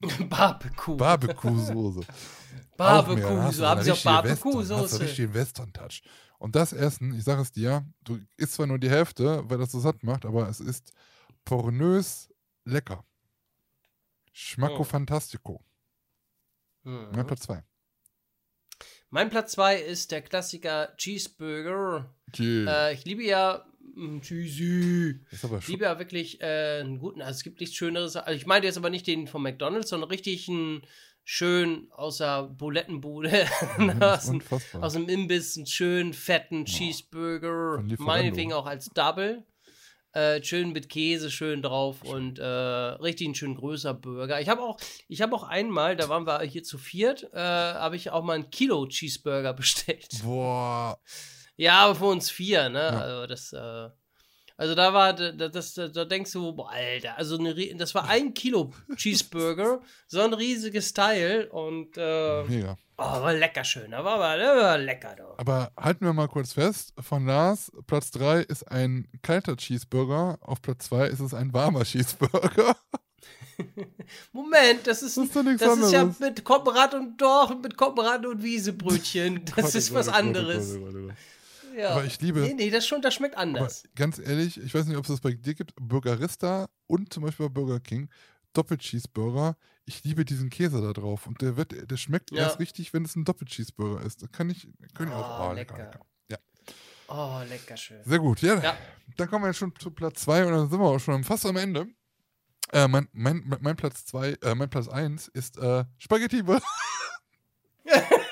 Barbecue. 0.28 0.96
Barbecue-Soße. 0.96 2.00
Barbecue. 2.76 3.24
Auch 3.24 3.28
mehr, 3.28 3.28
dann 3.36 3.42
hast 3.42 3.54
du 3.58 3.60
So 3.62 3.66
haben 3.68 3.82
sie 3.82 3.90
auch 3.90 3.96
Western, 3.96 4.14
Hast 4.14 4.44
du 4.44 4.50
Barbecue-Soße. 4.50 5.00
richtig 5.00 5.16
den 5.16 5.34
Western-Touch. 5.34 6.02
Und 6.38 6.54
das 6.54 6.72
Essen, 6.72 7.14
ich 7.14 7.24
sage 7.24 7.42
es 7.42 7.52
dir, 7.52 7.84
du 8.04 8.18
isst 8.36 8.54
zwar 8.54 8.66
nur 8.66 8.78
die 8.78 8.90
Hälfte, 8.90 9.42
weil 9.50 9.58
das 9.58 9.72
so 9.72 9.80
satt 9.80 10.02
macht, 10.04 10.24
aber 10.24 10.48
es 10.48 10.60
ist 10.60 10.92
pornös 11.44 12.32
lecker. 12.64 13.04
Schmacko 14.32 14.80
Oh. 14.80 14.84
fantastico. 14.84 15.64
Mhm. 16.84 17.08
Mein 17.12 17.26
Platz 17.26 17.40
2. 17.42 17.64
Mein 19.10 19.30
Platz 19.30 19.52
2 19.52 19.80
ist 19.80 20.12
der 20.12 20.22
Klassiker 20.22 20.94
Cheeseburger. 20.96 22.14
Yeah. 22.38 22.88
Äh, 22.88 22.94
ich 22.94 23.04
liebe 23.04 23.24
ja 23.24 23.66
mm, 23.94 24.20
Cheesy. 24.20 25.20
Ich 25.30 25.68
liebe 25.68 25.84
ja 25.84 25.98
wirklich 25.98 26.40
äh, 26.40 26.80
einen 26.80 26.98
guten, 26.98 27.22
also 27.22 27.36
es 27.36 27.42
gibt 27.42 27.60
nichts 27.60 27.74
Schöneres. 27.74 28.16
Also 28.16 28.36
ich 28.36 28.46
meine 28.46 28.66
jetzt 28.66 28.76
aber 28.76 28.90
nicht 28.90 29.06
den 29.06 29.26
von 29.26 29.42
McDonalds, 29.42 29.88
sondern 29.88 30.10
richtig 30.10 30.48
einen 30.48 30.82
schön 31.30 31.88
außer 31.92 32.44
Bulettenbude, 32.44 33.46
aus, 34.00 34.24
dem- 34.24 34.36
Unfassbar. 34.36 34.82
aus 34.82 34.94
dem 34.94 35.10
Imbiss, 35.10 35.58
einen 35.58 35.66
schönen 35.66 36.14
fetten 36.14 36.64
Cheeseburger, 36.64 37.84
meinetwegen 37.98 38.54
auch 38.54 38.64
als 38.64 38.86
Double. 38.94 39.44
Äh, 40.12 40.42
schön 40.42 40.72
mit 40.72 40.88
Käse 40.88 41.30
schön 41.30 41.60
drauf 41.60 42.02
und 42.02 42.38
äh, 42.38 42.42
richtig 42.42 43.28
ein 43.28 43.34
schön 43.34 43.54
größer 43.56 43.92
Burger. 43.92 44.40
Ich 44.40 44.48
habe 44.48 44.62
auch, 44.62 44.78
ich 45.06 45.20
habe 45.20 45.34
auch 45.36 45.42
einmal, 45.42 45.96
da 45.96 46.08
waren 46.08 46.26
wir 46.26 46.40
hier 46.44 46.62
zu 46.64 46.78
viert, 46.78 47.24
äh, 47.34 47.38
habe 47.38 47.94
ich 47.96 48.08
auch 48.10 48.24
mal 48.24 48.32
einen 48.32 48.48
Kilo 48.50 48.86
Cheeseburger 48.86 49.52
bestellt. 49.54 50.08
Boah. 50.24 50.98
Ja, 51.56 51.80
aber 51.80 51.94
für 51.94 52.06
uns 52.06 52.30
vier, 52.30 52.70
ne? 52.70 52.78
Ja. 52.78 52.98
Also 53.00 53.26
das, 53.26 53.52
äh, 53.52 53.90
also 54.58 54.74
da 54.74 54.92
war, 54.92 55.12
da, 55.14 55.30
das, 55.30 55.74
da, 55.74 56.04
denkst 56.04 56.32
du, 56.32 56.52
boah, 56.52 56.70
Alter, 56.72 57.16
also 57.16 57.38
eine, 57.38 57.54
das 57.76 57.94
war 57.94 58.08
ein 58.08 58.34
Kilo 58.34 58.72
Cheeseburger, 58.96 59.80
so 60.08 60.20
ein 60.20 60.34
riesiges 60.34 60.92
Teil 60.92 61.44
und 61.52 61.96
äh, 61.96 62.42
Mega. 62.42 62.76
oh, 62.96 63.02
war 63.02 63.32
lecker 63.34 63.62
schön, 63.62 63.92
war 63.92 64.04
aber 64.04 64.36
der 64.36 64.56
war 64.56 64.78
lecker 64.78 65.14
doch. 65.16 65.38
Aber 65.38 65.70
halten 65.76 66.04
wir 66.04 66.12
mal 66.12 66.26
kurz 66.26 66.54
fest, 66.54 66.92
von 67.00 67.24
Lars, 67.24 67.70
Platz 67.86 68.10
3 68.10 68.40
ist 68.40 68.64
ein 68.70 69.06
kalter 69.22 69.56
Cheeseburger, 69.56 70.38
auf 70.40 70.60
Platz 70.60 70.86
2 70.86 71.06
ist 71.06 71.20
es 71.20 71.34
ein 71.34 71.52
warmer 71.52 71.84
Cheeseburger. 71.84 72.76
Moment, 74.32 74.86
das 74.86 75.02
ist, 75.02 75.16
Das 75.16 75.26
ist 75.26 75.36
doch 75.36 75.44
das 75.56 75.78
ist 75.78 75.92
ja 75.92 76.12
mit 76.18 76.42
Koppenrad 76.42 76.94
und 76.94 77.16
Dorf, 77.20 77.54
mit 77.62 77.76
Koppenrad 77.76 78.26
und 78.26 78.42
Wiesebrötchen. 78.42 79.44
Das 79.56 79.66
Gott, 79.66 79.74
ist 79.76 79.94
was 79.94 80.06
Gott, 80.06 80.14
anderes. 80.16 80.76
Gott, 80.78 81.14
oh 81.78 81.80
oh. 81.80 81.84
Ja. 81.84 81.90
Aber 81.90 82.04
ich 82.04 82.20
liebe- 82.20 82.40
Nee, 82.40 82.54
nee, 82.54 82.70
das, 82.70 82.86
schon, 82.86 83.00
das 83.02 83.14
schmeckt 83.14 83.36
anders. 83.36 83.84
ganz 83.94 84.18
ehrlich, 84.18 84.60
ich 84.60 84.74
weiß 84.74 84.86
nicht, 84.86 84.96
ob 84.96 85.04
es 85.04 85.08
das 85.10 85.20
bei 85.20 85.32
dir 85.32 85.54
gibt, 85.54 85.72
Burgerista 85.76 86.68
und 86.86 87.12
zum 87.12 87.22
Beispiel 87.24 87.48
bei 87.48 87.52
Burger 87.54 87.80
King, 87.80 88.08
Doppelcheeseburger. 88.52 89.56
Ich 89.84 90.04
liebe 90.04 90.24
diesen 90.24 90.50
Käse 90.50 90.80
da 90.82 90.92
drauf 90.92 91.26
und 91.26 91.40
der 91.42 91.56
wird, 91.56 91.90
der 91.90 91.96
schmeckt 91.96 92.30
Ja. 92.32 92.44
erst 92.44 92.58
richtig, 92.58 92.92
wenn 92.92 93.04
es 93.04 93.14
ein 93.16 93.24
Doppelcheeseburger 93.24 94.04
ist. 94.04 94.22
Da 94.22 94.26
kann 94.26 94.50
ich, 94.50 94.68
kann 94.94 95.08
ich 95.08 95.14
auch. 95.14 95.40
Oh, 95.40 95.50
Oh, 95.50 95.52
lecker, 95.52 95.76
lecker. 95.78 95.90
lecker. 95.90 96.06
Ja, 96.30 96.38
Oh, 97.08 97.40
lecker 97.48 97.76
schön. 97.76 98.02
sehr 98.04 98.18
gut. 98.18 98.42
Ja, 98.42 98.60
Ja. 98.62 98.76
dann 99.16 99.28
kommen 99.30 99.44
wir 99.44 99.52
schon 99.54 99.74
zu 99.78 99.90
Platz 99.90 100.22
2 100.22 100.44
und 100.46 100.52
dann 100.52 100.68
sind 100.70 100.78
wir 100.80 100.86
auch 100.86 100.98
schon 100.98 101.24
fast 101.24 101.46
am 101.46 101.56
Ende. 101.56 101.86
Äh, 102.72 102.86
mein, 102.88 103.08
mein, 103.12 103.44
mein 103.60 103.76
Platz 103.76 104.04
2, 104.04 104.36
äh, 104.42 104.54
mein 104.54 104.68
Platz 104.68 104.88
1 104.88 105.28
ist 105.28 105.56
äh, 105.58 105.84
Spaghetti. 105.98 106.42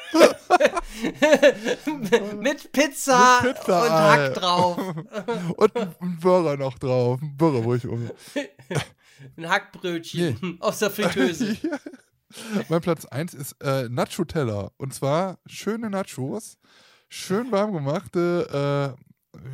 mit 2.40 2.72
Pizza, 2.72 3.40
Mit 3.42 3.56
Pizza, 3.56 3.82
und 3.82 3.90
Alter. 3.90 4.10
Hack 4.10 4.34
drauf. 4.34 4.78
und 5.56 5.76
ein, 5.76 6.18
Burger 6.20 6.56
noch 6.56 6.78
drauf. 6.78 7.20
Ein 7.20 7.36
Burger, 7.36 7.64
wo 7.64 7.74
ich 7.74 7.86
um. 7.86 8.10
Ein 9.36 9.48
Hackbrötchen 9.48 10.58
aus 10.60 10.78
der 10.78 10.90
Fritteuse. 10.90 11.56
Ja. 11.62 11.78
mein 12.68 12.80
Platz 12.80 13.06
1 13.06 13.34
ist 13.34 13.56
äh, 13.62 13.88
Nacho-Teller. 13.88 14.72
Und 14.76 14.92
zwar 14.92 15.38
schöne 15.46 15.88
Nachos, 15.88 16.58
schön 17.08 17.50
warm 17.50 17.72
gemachte, 17.72 18.96
äh, 18.98 19.05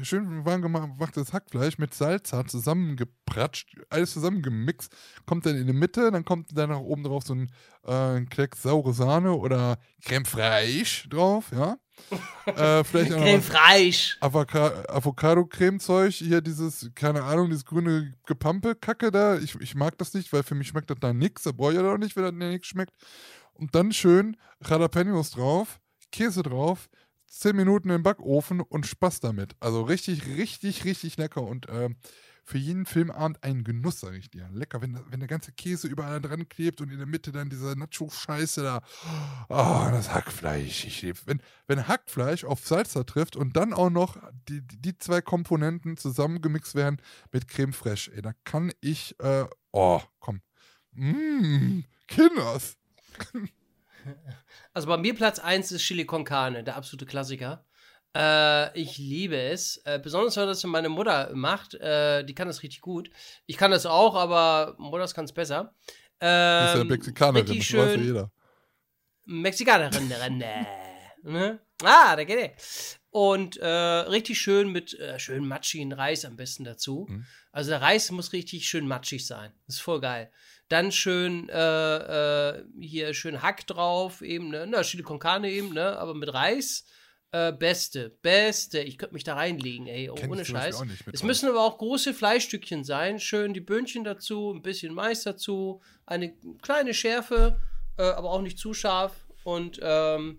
schön 0.02 0.44
warm 0.44 0.62
gemachtes 0.62 1.32
Hackfleisch 1.32 1.78
mit 1.78 1.94
Salsa 1.94 2.46
zusammengepratscht, 2.46 3.76
alles 3.90 4.12
zusammengemixt, 4.12 4.94
kommt 5.26 5.46
dann 5.46 5.56
in 5.56 5.66
die 5.66 5.72
Mitte, 5.72 6.10
dann 6.10 6.24
kommt 6.24 6.56
dann 6.56 6.70
noch 6.70 6.80
oben 6.80 7.04
drauf 7.04 7.24
so 7.24 7.34
ein, 7.34 7.52
äh, 7.84 8.24
Klecks 8.26 8.62
saure 8.62 8.92
Sahne 8.92 9.34
oder 9.34 9.78
Creme 10.04 10.24
fraiche 10.24 11.08
drauf, 11.08 11.50
ja. 11.52 11.78
äh, 12.46 12.84
vielleicht 12.84 13.12
Creme 13.12 13.42
Fraiche. 13.42 14.16
Avoca 14.20 14.84
Avocado-Cremezeug, 14.88 16.12
hier 16.12 16.40
dieses, 16.40 16.90
keine 16.94 17.22
Ahnung, 17.22 17.48
dieses 17.48 17.64
grüne 17.64 18.14
Gepampe-Kacke 18.26 19.10
da. 19.10 19.38
Ich, 19.38 19.54
ich 19.60 19.74
mag 19.74 19.98
das 19.98 20.14
nicht, 20.14 20.32
weil 20.32 20.42
für 20.42 20.54
mich 20.54 20.68
schmeckt 20.68 20.90
das 20.90 20.98
da 21.00 21.12
nix. 21.12 21.42
Da 21.42 21.52
brauche 21.52 21.72
ich 21.72 21.76
ja 21.76 21.82
doch 21.82 21.98
nicht, 21.98 22.16
wenn 22.16 22.24
das 22.24 22.32
nichts 22.32 22.68
schmeckt. 22.68 22.92
Und 23.54 23.74
dann 23.74 23.92
schön 23.92 24.36
Jalapenos 24.66 25.30
drauf, 25.30 25.80
Käse 26.10 26.42
drauf, 26.42 26.88
10 27.32 27.56
Minuten 27.56 27.90
im 27.90 28.02
Backofen 28.02 28.60
und 28.60 28.86
Spaß 28.86 29.20
damit. 29.20 29.56
Also 29.58 29.82
richtig, 29.82 30.26
richtig, 30.26 30.84
richtig 30.84 31.16
lecker. 31.16 31.42
Und 31.42 31.66
ähm, 31.70 31.96
für 32.44 32.58
jeden 32.58 32.86
Filmabend 32.86 33.42
ein 33.42 33.64
Genuss, 33.64 34.00
sag 34.00 34.14
ich 34.14 34.30
dir. 34.30 34.48
Lecker, 34.52 34.82
wenn, 34.82 34.98
wenn 35.08 35.20
der 35.20 35.28
ganze 35.28 35.52
Käse 35.52 35.88
überall 35.88 36.20
dran 36.20 36.48
klebt 36.48 36.80
und 36.80 36.90
in 36.90 36.98
der 36.98 37.06
Mitte 37.06 37.32
dann 37.32 37.48
diese 37.48 37.74
Nacho-Scheiße 37.76 38.62
da. 38.62 38.80
Oh, 39.48 39.88
das 39.90 40.12
Hackfleisch. 40.12 40.84
Ich 40.84 41.02
lieb. 41.02 41.18
Wenn, 41.24 41.40
wenn 41.66 41.88
Hackfleisch 41.88 42.44
auf 42.44 42.66
Salsa 42.66 43.04
trifft 43.04 43.36
und 43.36 43.56
dann 43.56 43.72
auch 43.72 43.90
noch 43.90 44.16
die, 44.48 44.60
die, 44.60 44.82
die 44.82 44.98
zwei 44.98 45.22
Komponenten 45.22 45.96
zusammengemixt 45.96 46.74
werden 46.74 47.00
mit 47.30 47.48
Creme 47.48 47.72
Fraiche, 47.72 48.12
ey, 48.12 48.22
da 48.22 48.32
kann 48.44 48.72
ich, 48.80 49.18
äh, 49.20 49.46
oh, 49.70 50.02
komm. 50.18 50.42
Mmm, 50.92 51.84
Kinders. 52.08 52.76
Also 54.74 54.88
bei 54.88 54.96
mir 54.96 55.14
Platz 55.14 55.38
1 55.38 55.70
ist 55.72 55.82
Chili 55.82 56.06
con 56.06 56.24
Carne, 56.24 56.64
der 56.64 56.76
absolute 56.76 57.04
Klassiker. 57.04 57.66
Äh, 58.16 58.78
ich 58.78 58.98
liebe 58.98 59.36
es. 59.36 59.78
Äh, 59.84 59.98
besonders, 60.02 60.36
weil 60.36 60.46
das 60.46 60.64
meine 60.64 60.88
Mutter 60.88 61.30
macht. 61.34 61.74
Äh, 61.74 62.24
die 62.24 62.34
kann 62.34 62.48
das 62.48 62.62
richtig 62.62 62.80
gut. 62.80 63.10
Ich 63.46 63.56
kann 63.56 63.70
das 63.70 63.86
auch, 63.86 64.14
aber 64.14 64.74
Mutters 64.78 65.14
kann 65.14 65.24
es 65.26 65.32
besser. 65.32 65.74
Das 66.18 66.70
ist 66.70 66.76
ja 66.76 66.80
Ähm, 66.82 66.88
Mexikanerin, 66.88 67.46
das 67.46 67.56
weiß 67.56 67.68
ja 67.70 67.88
schön. 67.88 68.04
jeder. 68.04 68.30
Mexikanerin. 69.24 70.08
ne? 70.08 70.66
ne? 71.22 71.60
Ah, 71.82 72.16
da 72.16 72.24
geht 72.24 72.38
er. 72.38 72.52
Und 73.10 73.56
äh, 73.58 73.66
richtig 73.66 74.40
schön 74.40 74.70
mit 74.72 74.98
äh, 74.98 75.18
schön 75.18 75.46
matschigen 75.46 75.92
Reis 75.92 76.24
am 76.24 76.36
besten 76.36 76.64
dazu. 76.64 77.06
Mhm. 77.08 77.26
Also 77.50 77.70
der 77.70 77.82
Reis 77.82 78.10
muss 78.10 78.32
richtig 78.32 78.66
schön 78.66 78.86
matschig 78.86 79.26
sein. 79.26 79.52
Das 79.66 79.76
ist 79.76 79.82
voll 79.82 80.00
geil. 80.00 80.32
Dann 80.72 80.90
schön 80.90 81.50
äh, 81.50 81.96
äh, 82.54 82.64
hier 82.80 83.12
schön 83.12 83.42
Hack 83.42 83.66
drauf, 83.66 84.22
eben, 84.22 84.48
ne? 84.48 84.66
Na, 84.66 84.80
Chili 84.82 85.02
con 85.02 85.18
Carne 85.18 85.50
eben, 85.50 85.74
ne? 85.74 85.98
Aber 85.98 86.14
mit 86.14 86.32
Reis. 86.32 86.86
Äh, 87.30 87.52
beste, 87.52 88.08
beste. 88.22 88.80
Ich 88.80 88.96
könnte 88.96 89.12
mich 89.12 89.22
da 89.22 89.34
reinlegen, 89.34 89.86
ey. 89.86 90.08
Oh, 90.08 90.16
ohne 90.26 90.46
Scheiß. 90.46 90.82
Es 91.12 91.22
müssen 91.22 91.50
aber 91.50 91.60
auch 91.60 91.76
große 91.76 92.14
Fleischstückchen 92.14 92.84
sein. 92.84 93.20
Schön 93.20 93.52
die 93.52 93.60
Böhnchen 93.60 94.02
dazu, 94.02 94.50
ein 94.50 94.62
bisschen 94.62 94.94
Mais 94.94 95.24
dazu, 95.24 95.82
eine 96.06 96.32
kleine 96.62 96.94
Schärfe, 96.94 97.60
äh, 97.98 98.04
aber 98.04 98.30
auch 98.30 98.40
nicht 98.40 98.58
zu 98.58 98.72
scharf. 98.72 99.12
Und 99.44 99.78
ähm, 99.82 100.38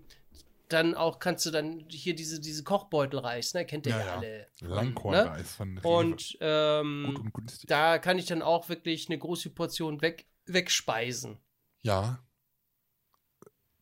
dann 0.74 0.94
auch 0.94 1.18
kannst 1.18 1.46
du 1.46 1.50
dann 1.50 1.84
hier 1.88 2.14
diese, 2.14 2.40
diese 2.40 2.62
Kochbeutelreis, 2.64 3.54
ne? 3.54 3.64
Kennt 3.64 3.86
ihr 3.86 3.92
Ja, 3.92 3.98
ja, 4.00 4.06
ja. 4.06 4.16
alle. 4.16 4.46
ne? 4.60 4.68
Langkornreis 4.68 5.54
von 5.54 5.78
Rewe. 5.78 5.88
Und 5.88 6.36
ähm, 6.40 7.04
Gut 7.14 7.18
und 7.24 7.34
günstig. 7.34 7.68
da 7.68 7.98
kann 7.98 8.18
ich 8.18 8.26
dann 8.26 8.42
auch 8.42 8.68
wirklich 8.68 9.08
eine 9.08 9.18
große 9.18 9.50
Portion 9.50 10.02
weg, 10.02 10.26
wegspeisen. 10.46 11.38
Ja. 11.82 12.18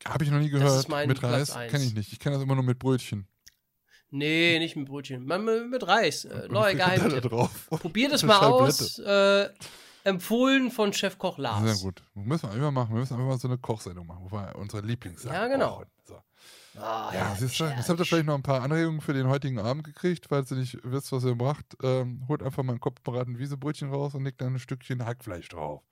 Habe 0.05 0.24
ich 0.24 0.31
noch 0.31 0.40
nie 0.40 0.51
gehört. 0.51 0.89
mit 1.06 1.23
Reis 1.23 1.52
kenne 1.69 1.85
ich 1.85 1.94
nicht. 1.94 2.12
Ich 2.12 2.19
kenne 2.19 2.35
das 2.36 2.43
immer 2.44 2.55
nur 2.55 2.64
mit 2.64 2.78
Brötchen. 2.78 3.27
Nee, 4.10 4.59
nicht 4.59 4.77
mit 4.77 4.86
Brötchen, 4.89 5.24
man, 5.24 5.70
mit, 5.70 5.86
Reis. 5.86 6.27
Äh, 6.27 6.47
neuer 6.48 6.74
Geheimtipp. 6.74 7.23
drauf. 7.23 7.66
Probiert 7.70 8.12
es 8.12 8.23
mal 8.23 8.40
aus. 8.40 8.98
Äh, 8.98 9.48
empfohlen 10.05 10.70
von 10.70 10.93
Chefkoch 10.93 11.39
Lars. 11.39 11.62
Sehr 11.81 11.82
gut. 11.85 12.02
Müssen 12.14 12.51
wir 12.51 12.56
immer 12.56 12.70
machen. 12.73 12.93
Wir 12.93 13.01
müssen 13.01 13.14
einfach 13.14 13.27
mal 13.27 13.39
so 13.39 13.48
eine 13.48 13.56
Kochsendung 13.59 14.06
machen, 14.06 14.27
wo 14.28 14.32
wir 14.36 14.55
unsere 14.56 14.85
Lieblingssachen 14.85 15.32
Ja, 15.35 15.47
genau. 15.47 15.85
So. 16.05 16.19
Ah, 16.78 17.10
Ja, 17.14 17.34
siehst 17.38 17.60
du, 17.60 17.64
jetzt 17.64 17.88
habt 17.88 17.98
ihr 18.00 18.06
vielleicht 18.06 18.26
noch 18.26 18.34
ein 18.34 18.42
paar 18.42 18.62
Anregungen 18.62 19.00
für 19.00 19.12
den 19.12 19.28
heutigen 19.28 19.58
Abend 19.58 19.84
gekriegt, 19.84 20.26
falls 20.28 20.50
ihr 20.50 20.56
nicht 20.56 20.78
wisst, 20.84 21.12
was 21.12 21.24
ihr 21.24 21.34
macht. 21.34 21.66
Ähm, 21.82 22.24
holt 22.28 22.42
einfach 22.42 22.62
mal 22.62 22.72
ein 22.72 22.80
kopfberaten 22.80 23.38
Wiesebrötchen 23.38 23.90
raus 23.90 24.14
und 24.14 24.24
legt 24.24 24.40
dann 24.40 24.54
ein 24.54 24.58
Stückchen 24.58 25.04
Hackfleisch 25.04 25.48
drauf. 25.48 25.82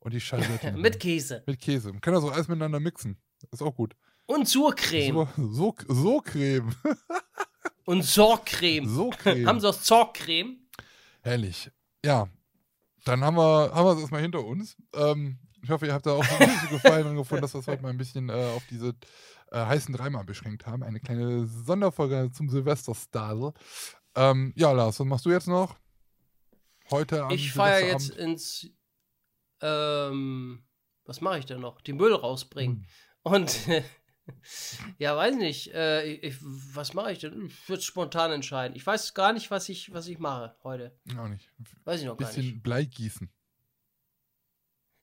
Und 0.00 0.14
die 0.14 0.20
Scheibe 0.20 0.46
Mit 0.76 1.00
Käse. 1.00 1.42
mit 1.46 1.60
Käse. 1.60 1.90
Man 1.92 2.00
kann 2.00 2.14
das 2.14 2.24
auch 2.24 2.32
alles 2.32 2.48
miteinander 2.48 2.80
mixen. 2.80 3.16
Ist 3.50 3.62
auch 3.62 3.74
gut. 3.74 3.94
Und 4.26 4.48
Surcreme. 4.48 5.28
So, 5.36 5.46
so, 5.52 5.74
so 5.88 6.20
Creme. 6.20 6.74
Und 7.86 8.02
Sorgcreme. 8.02 8.88
So 8.88 9.10
Creme. 9.10 9.46
Haben 9.46 9.60
sie 9.60 9.68
auch 9.68 9.74
Sorgcreme? 9.74 10.56
Herrlich. 11.20 11.70
Ja, 12.02 12.28
dann 13.04 13.22
haben 13.22 13.36
wir, 13.36 13.70
haben 13.74 13.84
wir 13.86 13.92
es 13.92 14.00
erstmal 14.00 14.22
hinter 14.22 14.42
uns. 14.42 14.74
Ähm, 14.94 15.38
ich 15.62 15.68
hoffe, 15.70 15.86
ihr 15.86 15.92
habt 15.92 16.06
da 16.06 16.12
auch 16.12 16.24
ein 16.26 16.38
bisschen 16.48 16.68
Gefallen 16.70 17.04
dran 17.04 17.16
gefunden, 17.16 17.42
dass 17.42 17.52
wir 17.52 17.60
es 17.60 17.66
heute 17.66 17.82
mal 17.82 17.90
ein 17.90 17.98
bisschen 17.98 18.30
äh, 18.30 18.52
auf 18.56 18.62
diese 18.70 18.94
äh, 19.54 19.66
heißen 19.66 19.94
dreimal 19.94 20.24
beschränkt 20.24 20.66
haben. 20.66 20.82
Eine 20.82 20.98
kleine 21.00 21.46
Sonderfolge 21.46 22.30
zum 22.32 22.48
Silvester-Style. 22.48 23.52
Ähm, 24.16 24.52
ja, 24.56 24.72
Lars, 24.72 24.98
was 24.98 25.06
machst 25.06 25.24
du 25.26 25.30
jetzt 25.30 25.46
noch? 25.46 25.76
Heute 26.90 27.24
am 27.24 27.30
Ich 27.30 27.52
feiere 27.52 27.86
jetzt 27.86 28.10
ins. 28.10 28.68
Ähm, 29.60 30.64
was 31.04 31.20
mache 31.20 31.38
ich 31.38 31.46
denn 31.46 31.60
noch? 31.60 31.80
Den 31.80 31.96
Müll 31.96 32.12
rausbringen. 32.12 32.78
Hm. 32.78 32.86
Und. 33.22 33.60
ja, 34.98 35.16
weiß 35.16 35.36
nicht. 35.36 35.72
Äh, 35.72 36.04
ich, 36.04 36.36
was 36.40 36.92
mache 36.92 37.12
ich 37.12 37.20
denn? 37.20 37.46
Ich 37.46 37.68
würde 37.68 37.82
spontan 37.82 38.32
entscheiden. 38.32 38.76
Ich 38.76 38.84
weiß 38.84 39.14
gar 39.14 39.32
nicht, 39.32 39.50
was 39.50 39.68
ich, 39.68 39.92
was 39.92 40.08
ich 40.08 40.18
mache 40.18 40.56
heute. 40.64 40.98
Auch 41.16 41.28
nicht. 41.28 41.48
Weiß 41.84 42.00
ich 42.00 42.06
noch 42.06 42.14
Ein 42.14 42.18
gar 42.18 42.26
nicht. 42.26 42.36
bisschen 42.36 42.62
Blei 42.62 42.84
gießen. 42.84 43.30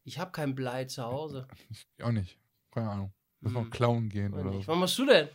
Ich 0.03 0.19
habe 0.19 0.31
kein 0.31 0.55
Blei 0.55 0.85
zu 0.85 1.03
Hause. 1.03 1.47
Ich, 1.69 1.87
auch 2.03 2.11
nicht. 2.11 2.37
Keine 2.71 2.89
Ahnung. 2.89 3.13
Müssen 3.41 3.55
wir 3.55 3.61
Hm. 3.63 3.69
klauen 3.71 4.09
gehen 4.09 4.33
oder 4.33 4.51
nicht. 4.51 4.65
so. 4.65 4.71
Was 4.71 4.79
machst 4.79 4.97
du 4.99 5.05
denn? 5.05 5.29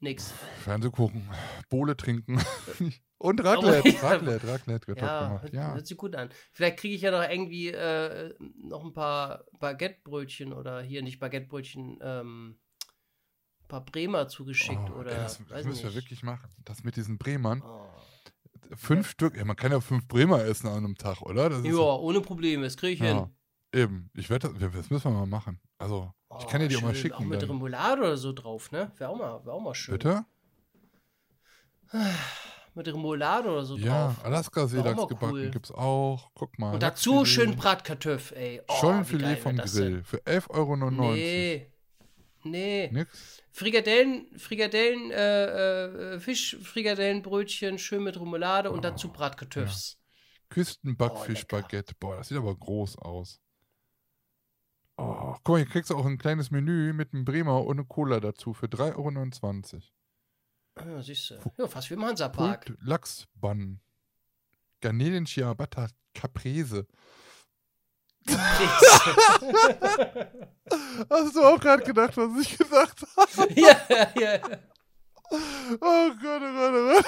Nix. 0.00 0.32
Fernseh 0.62 0.90
gucken, 0.90 1.28
Bohle 1.70 1.96
trinken. 1.96 2.38
Und 3.18 3.42
Raclette. 3.42 3.88
ja. 3.88 4.00
Raclette, 4.00 4.48
Raclette 4.48 4.86
wird 4.88 5.00
Ja, 5.00 5.26
gemacht. 5.28 5.42
hört, 5.44 5.54
Ja. 5.54 5.72
hört 5.74 5.86
sich 5.86 5.96
gut 5.96 6.14
an. 6.14 6.28
Vielleicht 6.52 6.78
kriege 6.78 6.94
ich 6.94 7.00
ja 7.00 7.10
noch 7.10 7.26
irgendwie 7.28 7.68
äh, 7.68 8.34
noch 8.62 8.84
ein 8.84 8.92
paar 8.92 9.44
Baguettebrötchen 9.58 10.52
oder 10.52 10.82
hier 10.82 11.02
nicht 11.02 11.20
Baguettebrötchen, 11.20 11.98
ähm, 12.02 12.58
ein 13.62 13.68
paar 13.68 13.84
Bremer 13.84 14.28
zugeschickt 14.28 14.90
Oh, 14.94 14.98
oder 14.98 15.12
ey, 15.12 15.16
das, 15.16 15.40
das 15.48 15.64
müssen 15.64 15.84
wir 15.84 15.94
wirklich 15.94 16.22
machen. 16.22 16.50
Das 16.64 16.84
mit 16.84 16.96
diesen 16.96 17.16
Bremern. 17.16 17.62
Oh. 17.62 17.86
Fünf 18.76 19.08
Stück. 19.08 19.36
Ja, 19.36 19.44
man 19.46 19.56
kann 19.56 19.72
ja 19.72 19.80
fünf 19.80 20.06
Bremer 20.06 20.44
essen 20.44 20.66
an 20.66 20.78
einem 20.84 20.96
Tag, 20.96 21.22
oder? 21.22 21.50
Ja, 21.62 21.76
ohne 21.96 22.20
Probleme, 22.20 22.64
das 22.64 22.76
kriege 22.76 22.92
ich 22.92 22.98
ja, 23.00 23.06
hin. 23.06 23.26
eben. 23.72 24.10
Ich 24.14 24.28
werde 24.28 24.52
das, 24.52 24.72
das 24.72 24.90
müssen 24.90 25.04
wir 25.12 25.18
mal 25.20 25.26
machen. 25.26 25.60
Also, 25.78 26.12
ich 26.40 26.46
kann 26.46 26.60
dir 26.60 26.68
die 26.68 26.76
auch 26.76 26.82
mal 26.82 26.90
Oh, 26.90 26.94
schicken. 26.94 27.14
Auch 27.14 27.20
mit 27.20 27.42
dann. 27.42 27.50
Remoulade 27.50 28.00
oder 28.02 28.16
so 28.16 28.32
drauf, 28.32 28.70
ne? 28.72 28.92
Wäre 28.98 29.10
auch 29.10 29.16
mal, 29.16 29.44
wär 29.44 29.52
auch 29.52 29.60
mal 29.60 29.74
schön. 29.74 29.92
Bitte? 29.94 30.24
Mit 32.74 32.88
Remoulade 32.88 33.48
oder 33.50 33.64
so 33.64 33.76
Ja, 33.76 34.06
drauf. 34.08 34.24
Alaska-Seelachs 34.24 34.96
mal 34.96 35.06
gebacken 35.06 35.32
cool. 35.34 35.50
gibt's 35.50 35.70
auch. 35.70 36.30
Guck 36.34 36.58
mal. 36.58 36.74
Und 36.74 36.82
dazu 36.82 37.18
Lachsfilet. 37.18 37.28
schön 37.48 37.56
Bratkartoffel, 37.56 38.36
ey. 38.36 38.62
Oh, 38.66 38.74
Schollenfilet 38.80 39.38
vom 39.38 39.56
Grill 39.56 39.90
denn? 39.92 40.04
für 40.04 40.16
11,99 40.18 40.50
Euro. 40.50 41.12
Nee. 41.12 41.70
Nee. 42.42 42.90
Nix? 42.92 43.42
Frikadellen, 43.52 44.26
Frikadellen, 44.36 45.10
äh, 45.12 46.14
äh, 46.14 46.20
Fischfrikadellenbrötchen, 46.20 47.78
schön 47.78 48.02
mit 48.02 48.20
Remoulade 48.20 48.70
und 48.72 48.84
dazu 48.84 49.12
Bratkartoffels. 49.12 49.96
Oh, 49.96 50.46
Küstenbackfischbaguette. 50.50 51.94
Boah, 51.98 52.16
das 52.16 52.28
sieht 52.28 52.36
aber 52.38 52.54
groß 52.56 52.98
aus. 52.98 53.40
Oh, 54.96 55.34
guck 55.42 55.48
mal, 55.48 55.56
hier 55.58 55.66
kriegst 55.66 55.90
du 55.90 55.96
auch 55.96 56.06
ein 56.06 56.18
kleines 56.18 56.50
Menü 56.50 56.92
mit 56.92 57.12
einem 57.12 57.24
Bremer 57.24 57.66
eine 57.68 57.84
Cola 57.84 58.20
dazu 58.20 58.54
für 58.54 58.66
3,29 58.66 59.74
Euro. 60.76 60.88
Ja, 60.90 61.02
siehst 61.02 61.30
du. 61.30 61.36
Ja, 61.58 61.66
fast 61.68 61.90
wie 61.90 61.94
im 61.94 62.04
Hansapark. 62.04 62.66
Pult 62.66 62.78
Lachsbann. 62.82 63.80
Garnelen 64.80 65.26
Ciabatta 65.26 65.88
Caprese. 66.14 66.86
Hast 71.10 71.36
du 71.36 71.42
auch 71.42 71.60
gerade 71.60 71.82
gedacht, 71.84 72.16
was 72.16 72.40
ich 72.40 72.56
gesagt 72.56 73.04
habe? 73.16 73.52
ja, 73.60 73.76
ja, 73.88 74.08
ja. 74.18 74.38
Oh 75.80 76.10
Gott, 76.20 76.42
oh 76.42 76.52
Gott, 76.54 76.74
oh 76.74 77.02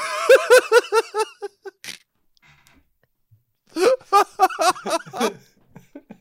Gott. 3.72 5.32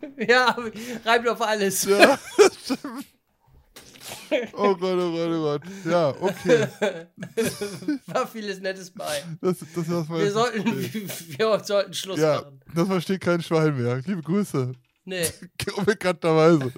Ja, 0.27 0.55
reibt 1.05 1.27
auf 1.27 1.41
alles. 1.41 1.83
Ja, 1.85 2.19
stimmt. 2.63 3.05
Oh 4.53 4.75
Gott, 4.75 4.99
oh 4.99 5.11
Gott, 5.11 5.29
oh 5.29 5.41
Gott. 5.41 5.61
Ja, 5.85 6.09
okay. 6.21 6.67
War 8.07 8.27
vieles 8.27 8.59
Nettes 8.59 8.91
bei. 8.91 9.23
Das, 9.41 9.59
das, 9.59 9.87
das 9.87 10.09
Wir 10.09 10.31
sollten, 10.31 10.65
wir 11.37 11.63
sollten 11.63 11.93
Schluss 11.93 12.19
Ja, 12.19 12.41
machen. 12.41 12.61
das 12.73 12.87
versteht 12.87 13.21
kein 13.21 13.41
Schwein 13.41 13.75
mehr. 13.75 14.01
Liebe 14.05 14.21
Grüße. 14.21 14.71
Nee. 15.05 15.25
Unbekannterweise. 15.75 16.71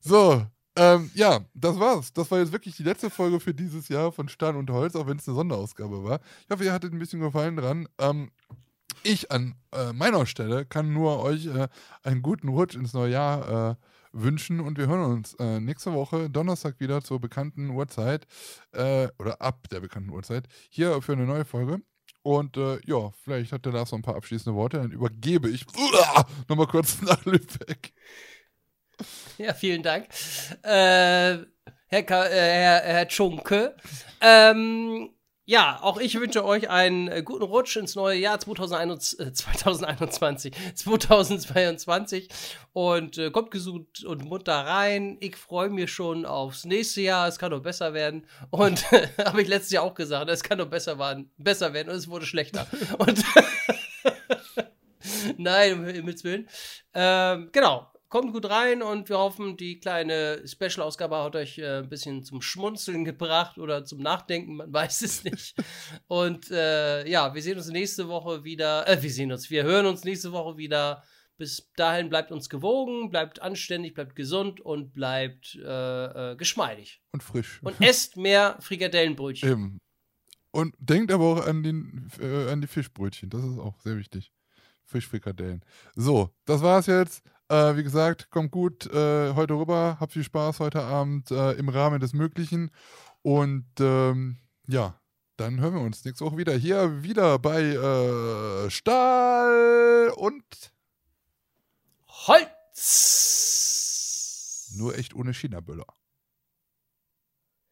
So, 0.00 0.46
ähm, 0.76 1.10
ja, 1.14 1.40
das 1.54 1.78
war's. 1.78 2.12
Das 2.12 2.30
war 2.30 2.38
jetzt 2.38 2.52
wirklich 2.52 2.76
die 2.76 2.82
letzte 2.82 3.08
Folge 3.10 3.40
für 3.40 3.54
dieses 3.54 3.88
Jahr 3.88 4.12
von 4.12 4.28
Stern 4.28 4.56
und 4.56 4.70
Holz, 4.70 4.94
auch 4.94 5.06
wenn 5.06 5.16
es 5.18 5.26
eine 5.26 5.34
Sonderausgabe 5.36 6.04
war. 6.04 6.20
Ich 6.44 6.50
hoffe, 6.50 6.64
ihr 6.64 6.72
hattet 6.72 6.92
ein 6.92 6.98
bisschen 6.98 7.20
Gefallen 7.20 7.56
dran. 7.56 7.88
Ähm, 7.98 8.30
ich 9.06 9.30
an 9.30 9.54
äh, 9.72 9.92
meiner 9.92 10.26
Stelle 10.26 10.64
kann 10.64 10.92
nur 10.92 11.22
euch 11.22 11.46
äh, 11.46 11.68
einen 12.02 12.22
guten 12.22 12.48
Rutsch 12.48 12.74
ins 12.74 12.92
neue 12.92 13.12
Jahr 13.12 13.70
äh, 13.70 13.74
wünschen 14.12 14.60
und 14.60 14.78
wir 14.78 14.86
hören 14.86 15.12
uns 15.12 15.34
äh, 15.34 15.60
nächste 15.60 15.92
Woche 15.92 16.30
Donnerstag 16.30 16.80
wieder 16.80 17.02
zur 17.02 17.20
bekannten 17.20 17.70
Uhrzeit 17.70 18.26
äh, 18.72 19.08
oder 19.18 19.40
ab 19.40 19.68
der 19.70 19.80
bekannten 19.80 20.10
Uhrzeit 20.10 20.48
hier 20.70 21.00
für 21.02 21.12
eine 21.12 21.26
neue 21.26 21.44
Folge. 21.44 21.80
Und 22.22 22.56
äh, 22.56 22.78
ja, 22.84 23.12
vielleicht 23.22 23.52
hat 23.52 23.64
der 23.64 23.72
Lars 23.72 23.92
noch 23.92 23.98
ein 23.98 24.02
paar 24.02 24.16
abschließende 24.16 24.56
Worte, 24.56 24.78
dann 24.78 24.90
übergebe 24.90 25.48
ich 25.48 25.64
nochmal 26.48 26.66
kurz 26.66 27.00
nach 27.02 27.24
Lübeck. 27.24 27.92
Ja, 29.38 29.52
vielen 29.52 29.82
Dank. 29.82 30.08
Herr, 31.88 32.02
Ka 32.02 32.24
Herr, 32.24 32.80
Herr 32.82 33.08
Tschunke. 33.08 33.76
Ähm, 34.20 35.10
ja, 35.48 35.78
auch 35.80 35.98
ich 35.98 36.18
wünsche 36.18 36.44
euch 36.44 36.68
einen 36.68 37.06
äh, 37.06 37.22
guten 37.22 37.44
Rutsch 37.44 37.76
ins 37.76 37.94
neue 37.94 38.18
Jahr 38.18 38.40
2021, 38.40 39.20
äh, 39.20 39.32
2021, 39.32 40.52
2022 40.74 42.28
und 42.72 43.16
äh, 43.16 43.30
kommt 43.30 43.52
gesund 43.52 44.04
und 44.04 44.24
munter 44.24 44.66
rein. 44.66 45.16
Ich 45.20 45.36
freue 45.36 45.70
mich 45.70 45.92
schon 45.92 46.26
aufs 46.26 46.64
nächste 46.64 47.02
Jahr. 47.02 47.28
Es 47.28 47.38
kann 47.38 47.52
noch 47.52 47.62
besser 47.62 47.94
werden. 47.94 48.26
Und 48.50 48.90
habe 49.24 49.40
ich 49.40 49.46
letztes 49.46 49.70
Jahr 49.70 49.84
auch 49.84 49.94
gesagt, 49.94 50.28
es 50.28 50.42
kann 50.42 50.58
noch 50.58 50.66
besser, 50.66 50.98
werden, 50.98 51.30
besser 51.38 51.72
werden 51.72 51.90
und 51.90 51.96
es 51.96 52.08
wurde 52.08 52.26
schlechter. 52.26 52.66
und 52.98 53.24
Nein, 55.36 55.74
um 55.74 55.84
Himmels 55.84 56.24
Willen. 56.24 56.48
Ähm, 56.92 57.50
genau. 57.52 57.88
Kommt 58.08 58.32
gut 58.32 58.48
rein 58.48 58.82
und 58.82 59.08
wir 59.08 59.18
hoffen, 59.18 59.56
die 59.56 59.80
kleine 59.80 60.46
Special-Ausgabe 60.46 61.16
hat 61.16 61.34
euch 61.34 61.58
äh, 61.58 61.78
ein 61.78 61.88
bisschen 61.88 62.22
zum 62.22 62.40
Schmunzeln 62.40 63.04
gebracht 63.04 63.58
oder 63.58 63.84
zum 63.84 63.98
Nachdenken, 63.98 64.56
man 64.56 64.72
weiß 64.72 65.02
es 65.02 65.24
nicht. 65.24 65.56
Und 66.06 66.50
äh, 66.52 67.08
ja, 67.08 67.34
wir 67.34 67.42
sehen 67.42 67.56
uns 67.56 67.66
nächste 67.68 68.06
Woche 68.08 68.44
wieder. 68.44 68.86
Äh, 68.86 69.02
wir 69.02 69.10
sehen 69.10 69.32
uns, 69.32 69.50
wir 69.50 69.64
hören 69.64 69.86
uns 69.86 70.04
nächste 70.04 70.30
Woche 70.30 70.56
wieder. 70.56 71.02
Bis 71.36 71.70
dahin 71.76 72.08
bleibt 72.08 72.30
uns 72.30 72.48
gewogen, 72.48 73.10
bleibt 73.10 73.42
anständig, 73.42 73.94
bleibt 73.94 74.14
gesund 74.14 74.60
und 74.60 74.94
bleibt 74.94 75.56
äh, 75.56 76.32
äh, 76.32 76.36
geschmeidig. 76.36 77.02
Und 77.12 77.22
frisch. 77.22 77.60
Und 77.62 77.80
esst 77.82 78.16
mehr 78.16 78.56
Frikadellenbrötchen. 78.60 79.50
Eben. 79.50 79.78
Und 80.52 80.74
denkt 80.78 81.12
aber 81.12 81.24
auch 81.24 81.46
an, 81.46 81.62
den, 81.62 82.08
äh, 82.20 82.50
an 82.50 82.62
die 82.62 82.66
Fischbrötchen. 82.68 83.28
Das 83.28 83.44
ist 83.44 83.58
auch 83.58 83.78
sehr 83.80 83.98
wichtig. 83.98 84.32
Fischfrikadellen. 84.84 85.62
So, 85.96 86.30
das 86.44 86.62
war's 86.62 86.86
jetzt. 86.86 87.22
Äh, 87.48 87.76
wie 87.76 87.82
gesagt, 87.82 88.30
kommt 88.30 88.50
gut 88.50 88.86
äh, 88.86 89.34
heute 89.34 89.54
rüber. 89.54 89.96
Habt 90.00 90.12
viel 90.12 90.24
Spaß 90.24 90.60
heute 90.60 90.82
Abend 90.82 91.30
äh, 91.30 91.52
im 91.52 91.68
Rahmen 91.68 92.00
des 92.00 92.12
Möglichen. 92.12 92.70
Und 93.22 93.66
ähm, 93.80 94.38
ja, 94.66 95.00
dann 95.36 95.60
hören 95.60 95.74
wir 95.74 95.80
uns 95.80 96.04
nächste 96.04 96.24
Woche 96.24 96.38
wieder 96.38 96.54
hier 96.54 97.02
wieder 97.02 97.38
bei 97.38 97.62
äh, 97.62 98.70
Stahl 98.70 100.12
und 100.16 100.44
Holz! 102.08 102.56
nur 104.76 104.96
echt 104.96 105.14
ohne 105.14 105.32
China-Böller. 105.32 105.86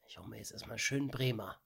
Junge, 0.09 0.39
jetzt 0.39 0.53
erstmal 0.53 0.79
schön 0.79 1.09
Bremer. 1.09 1.61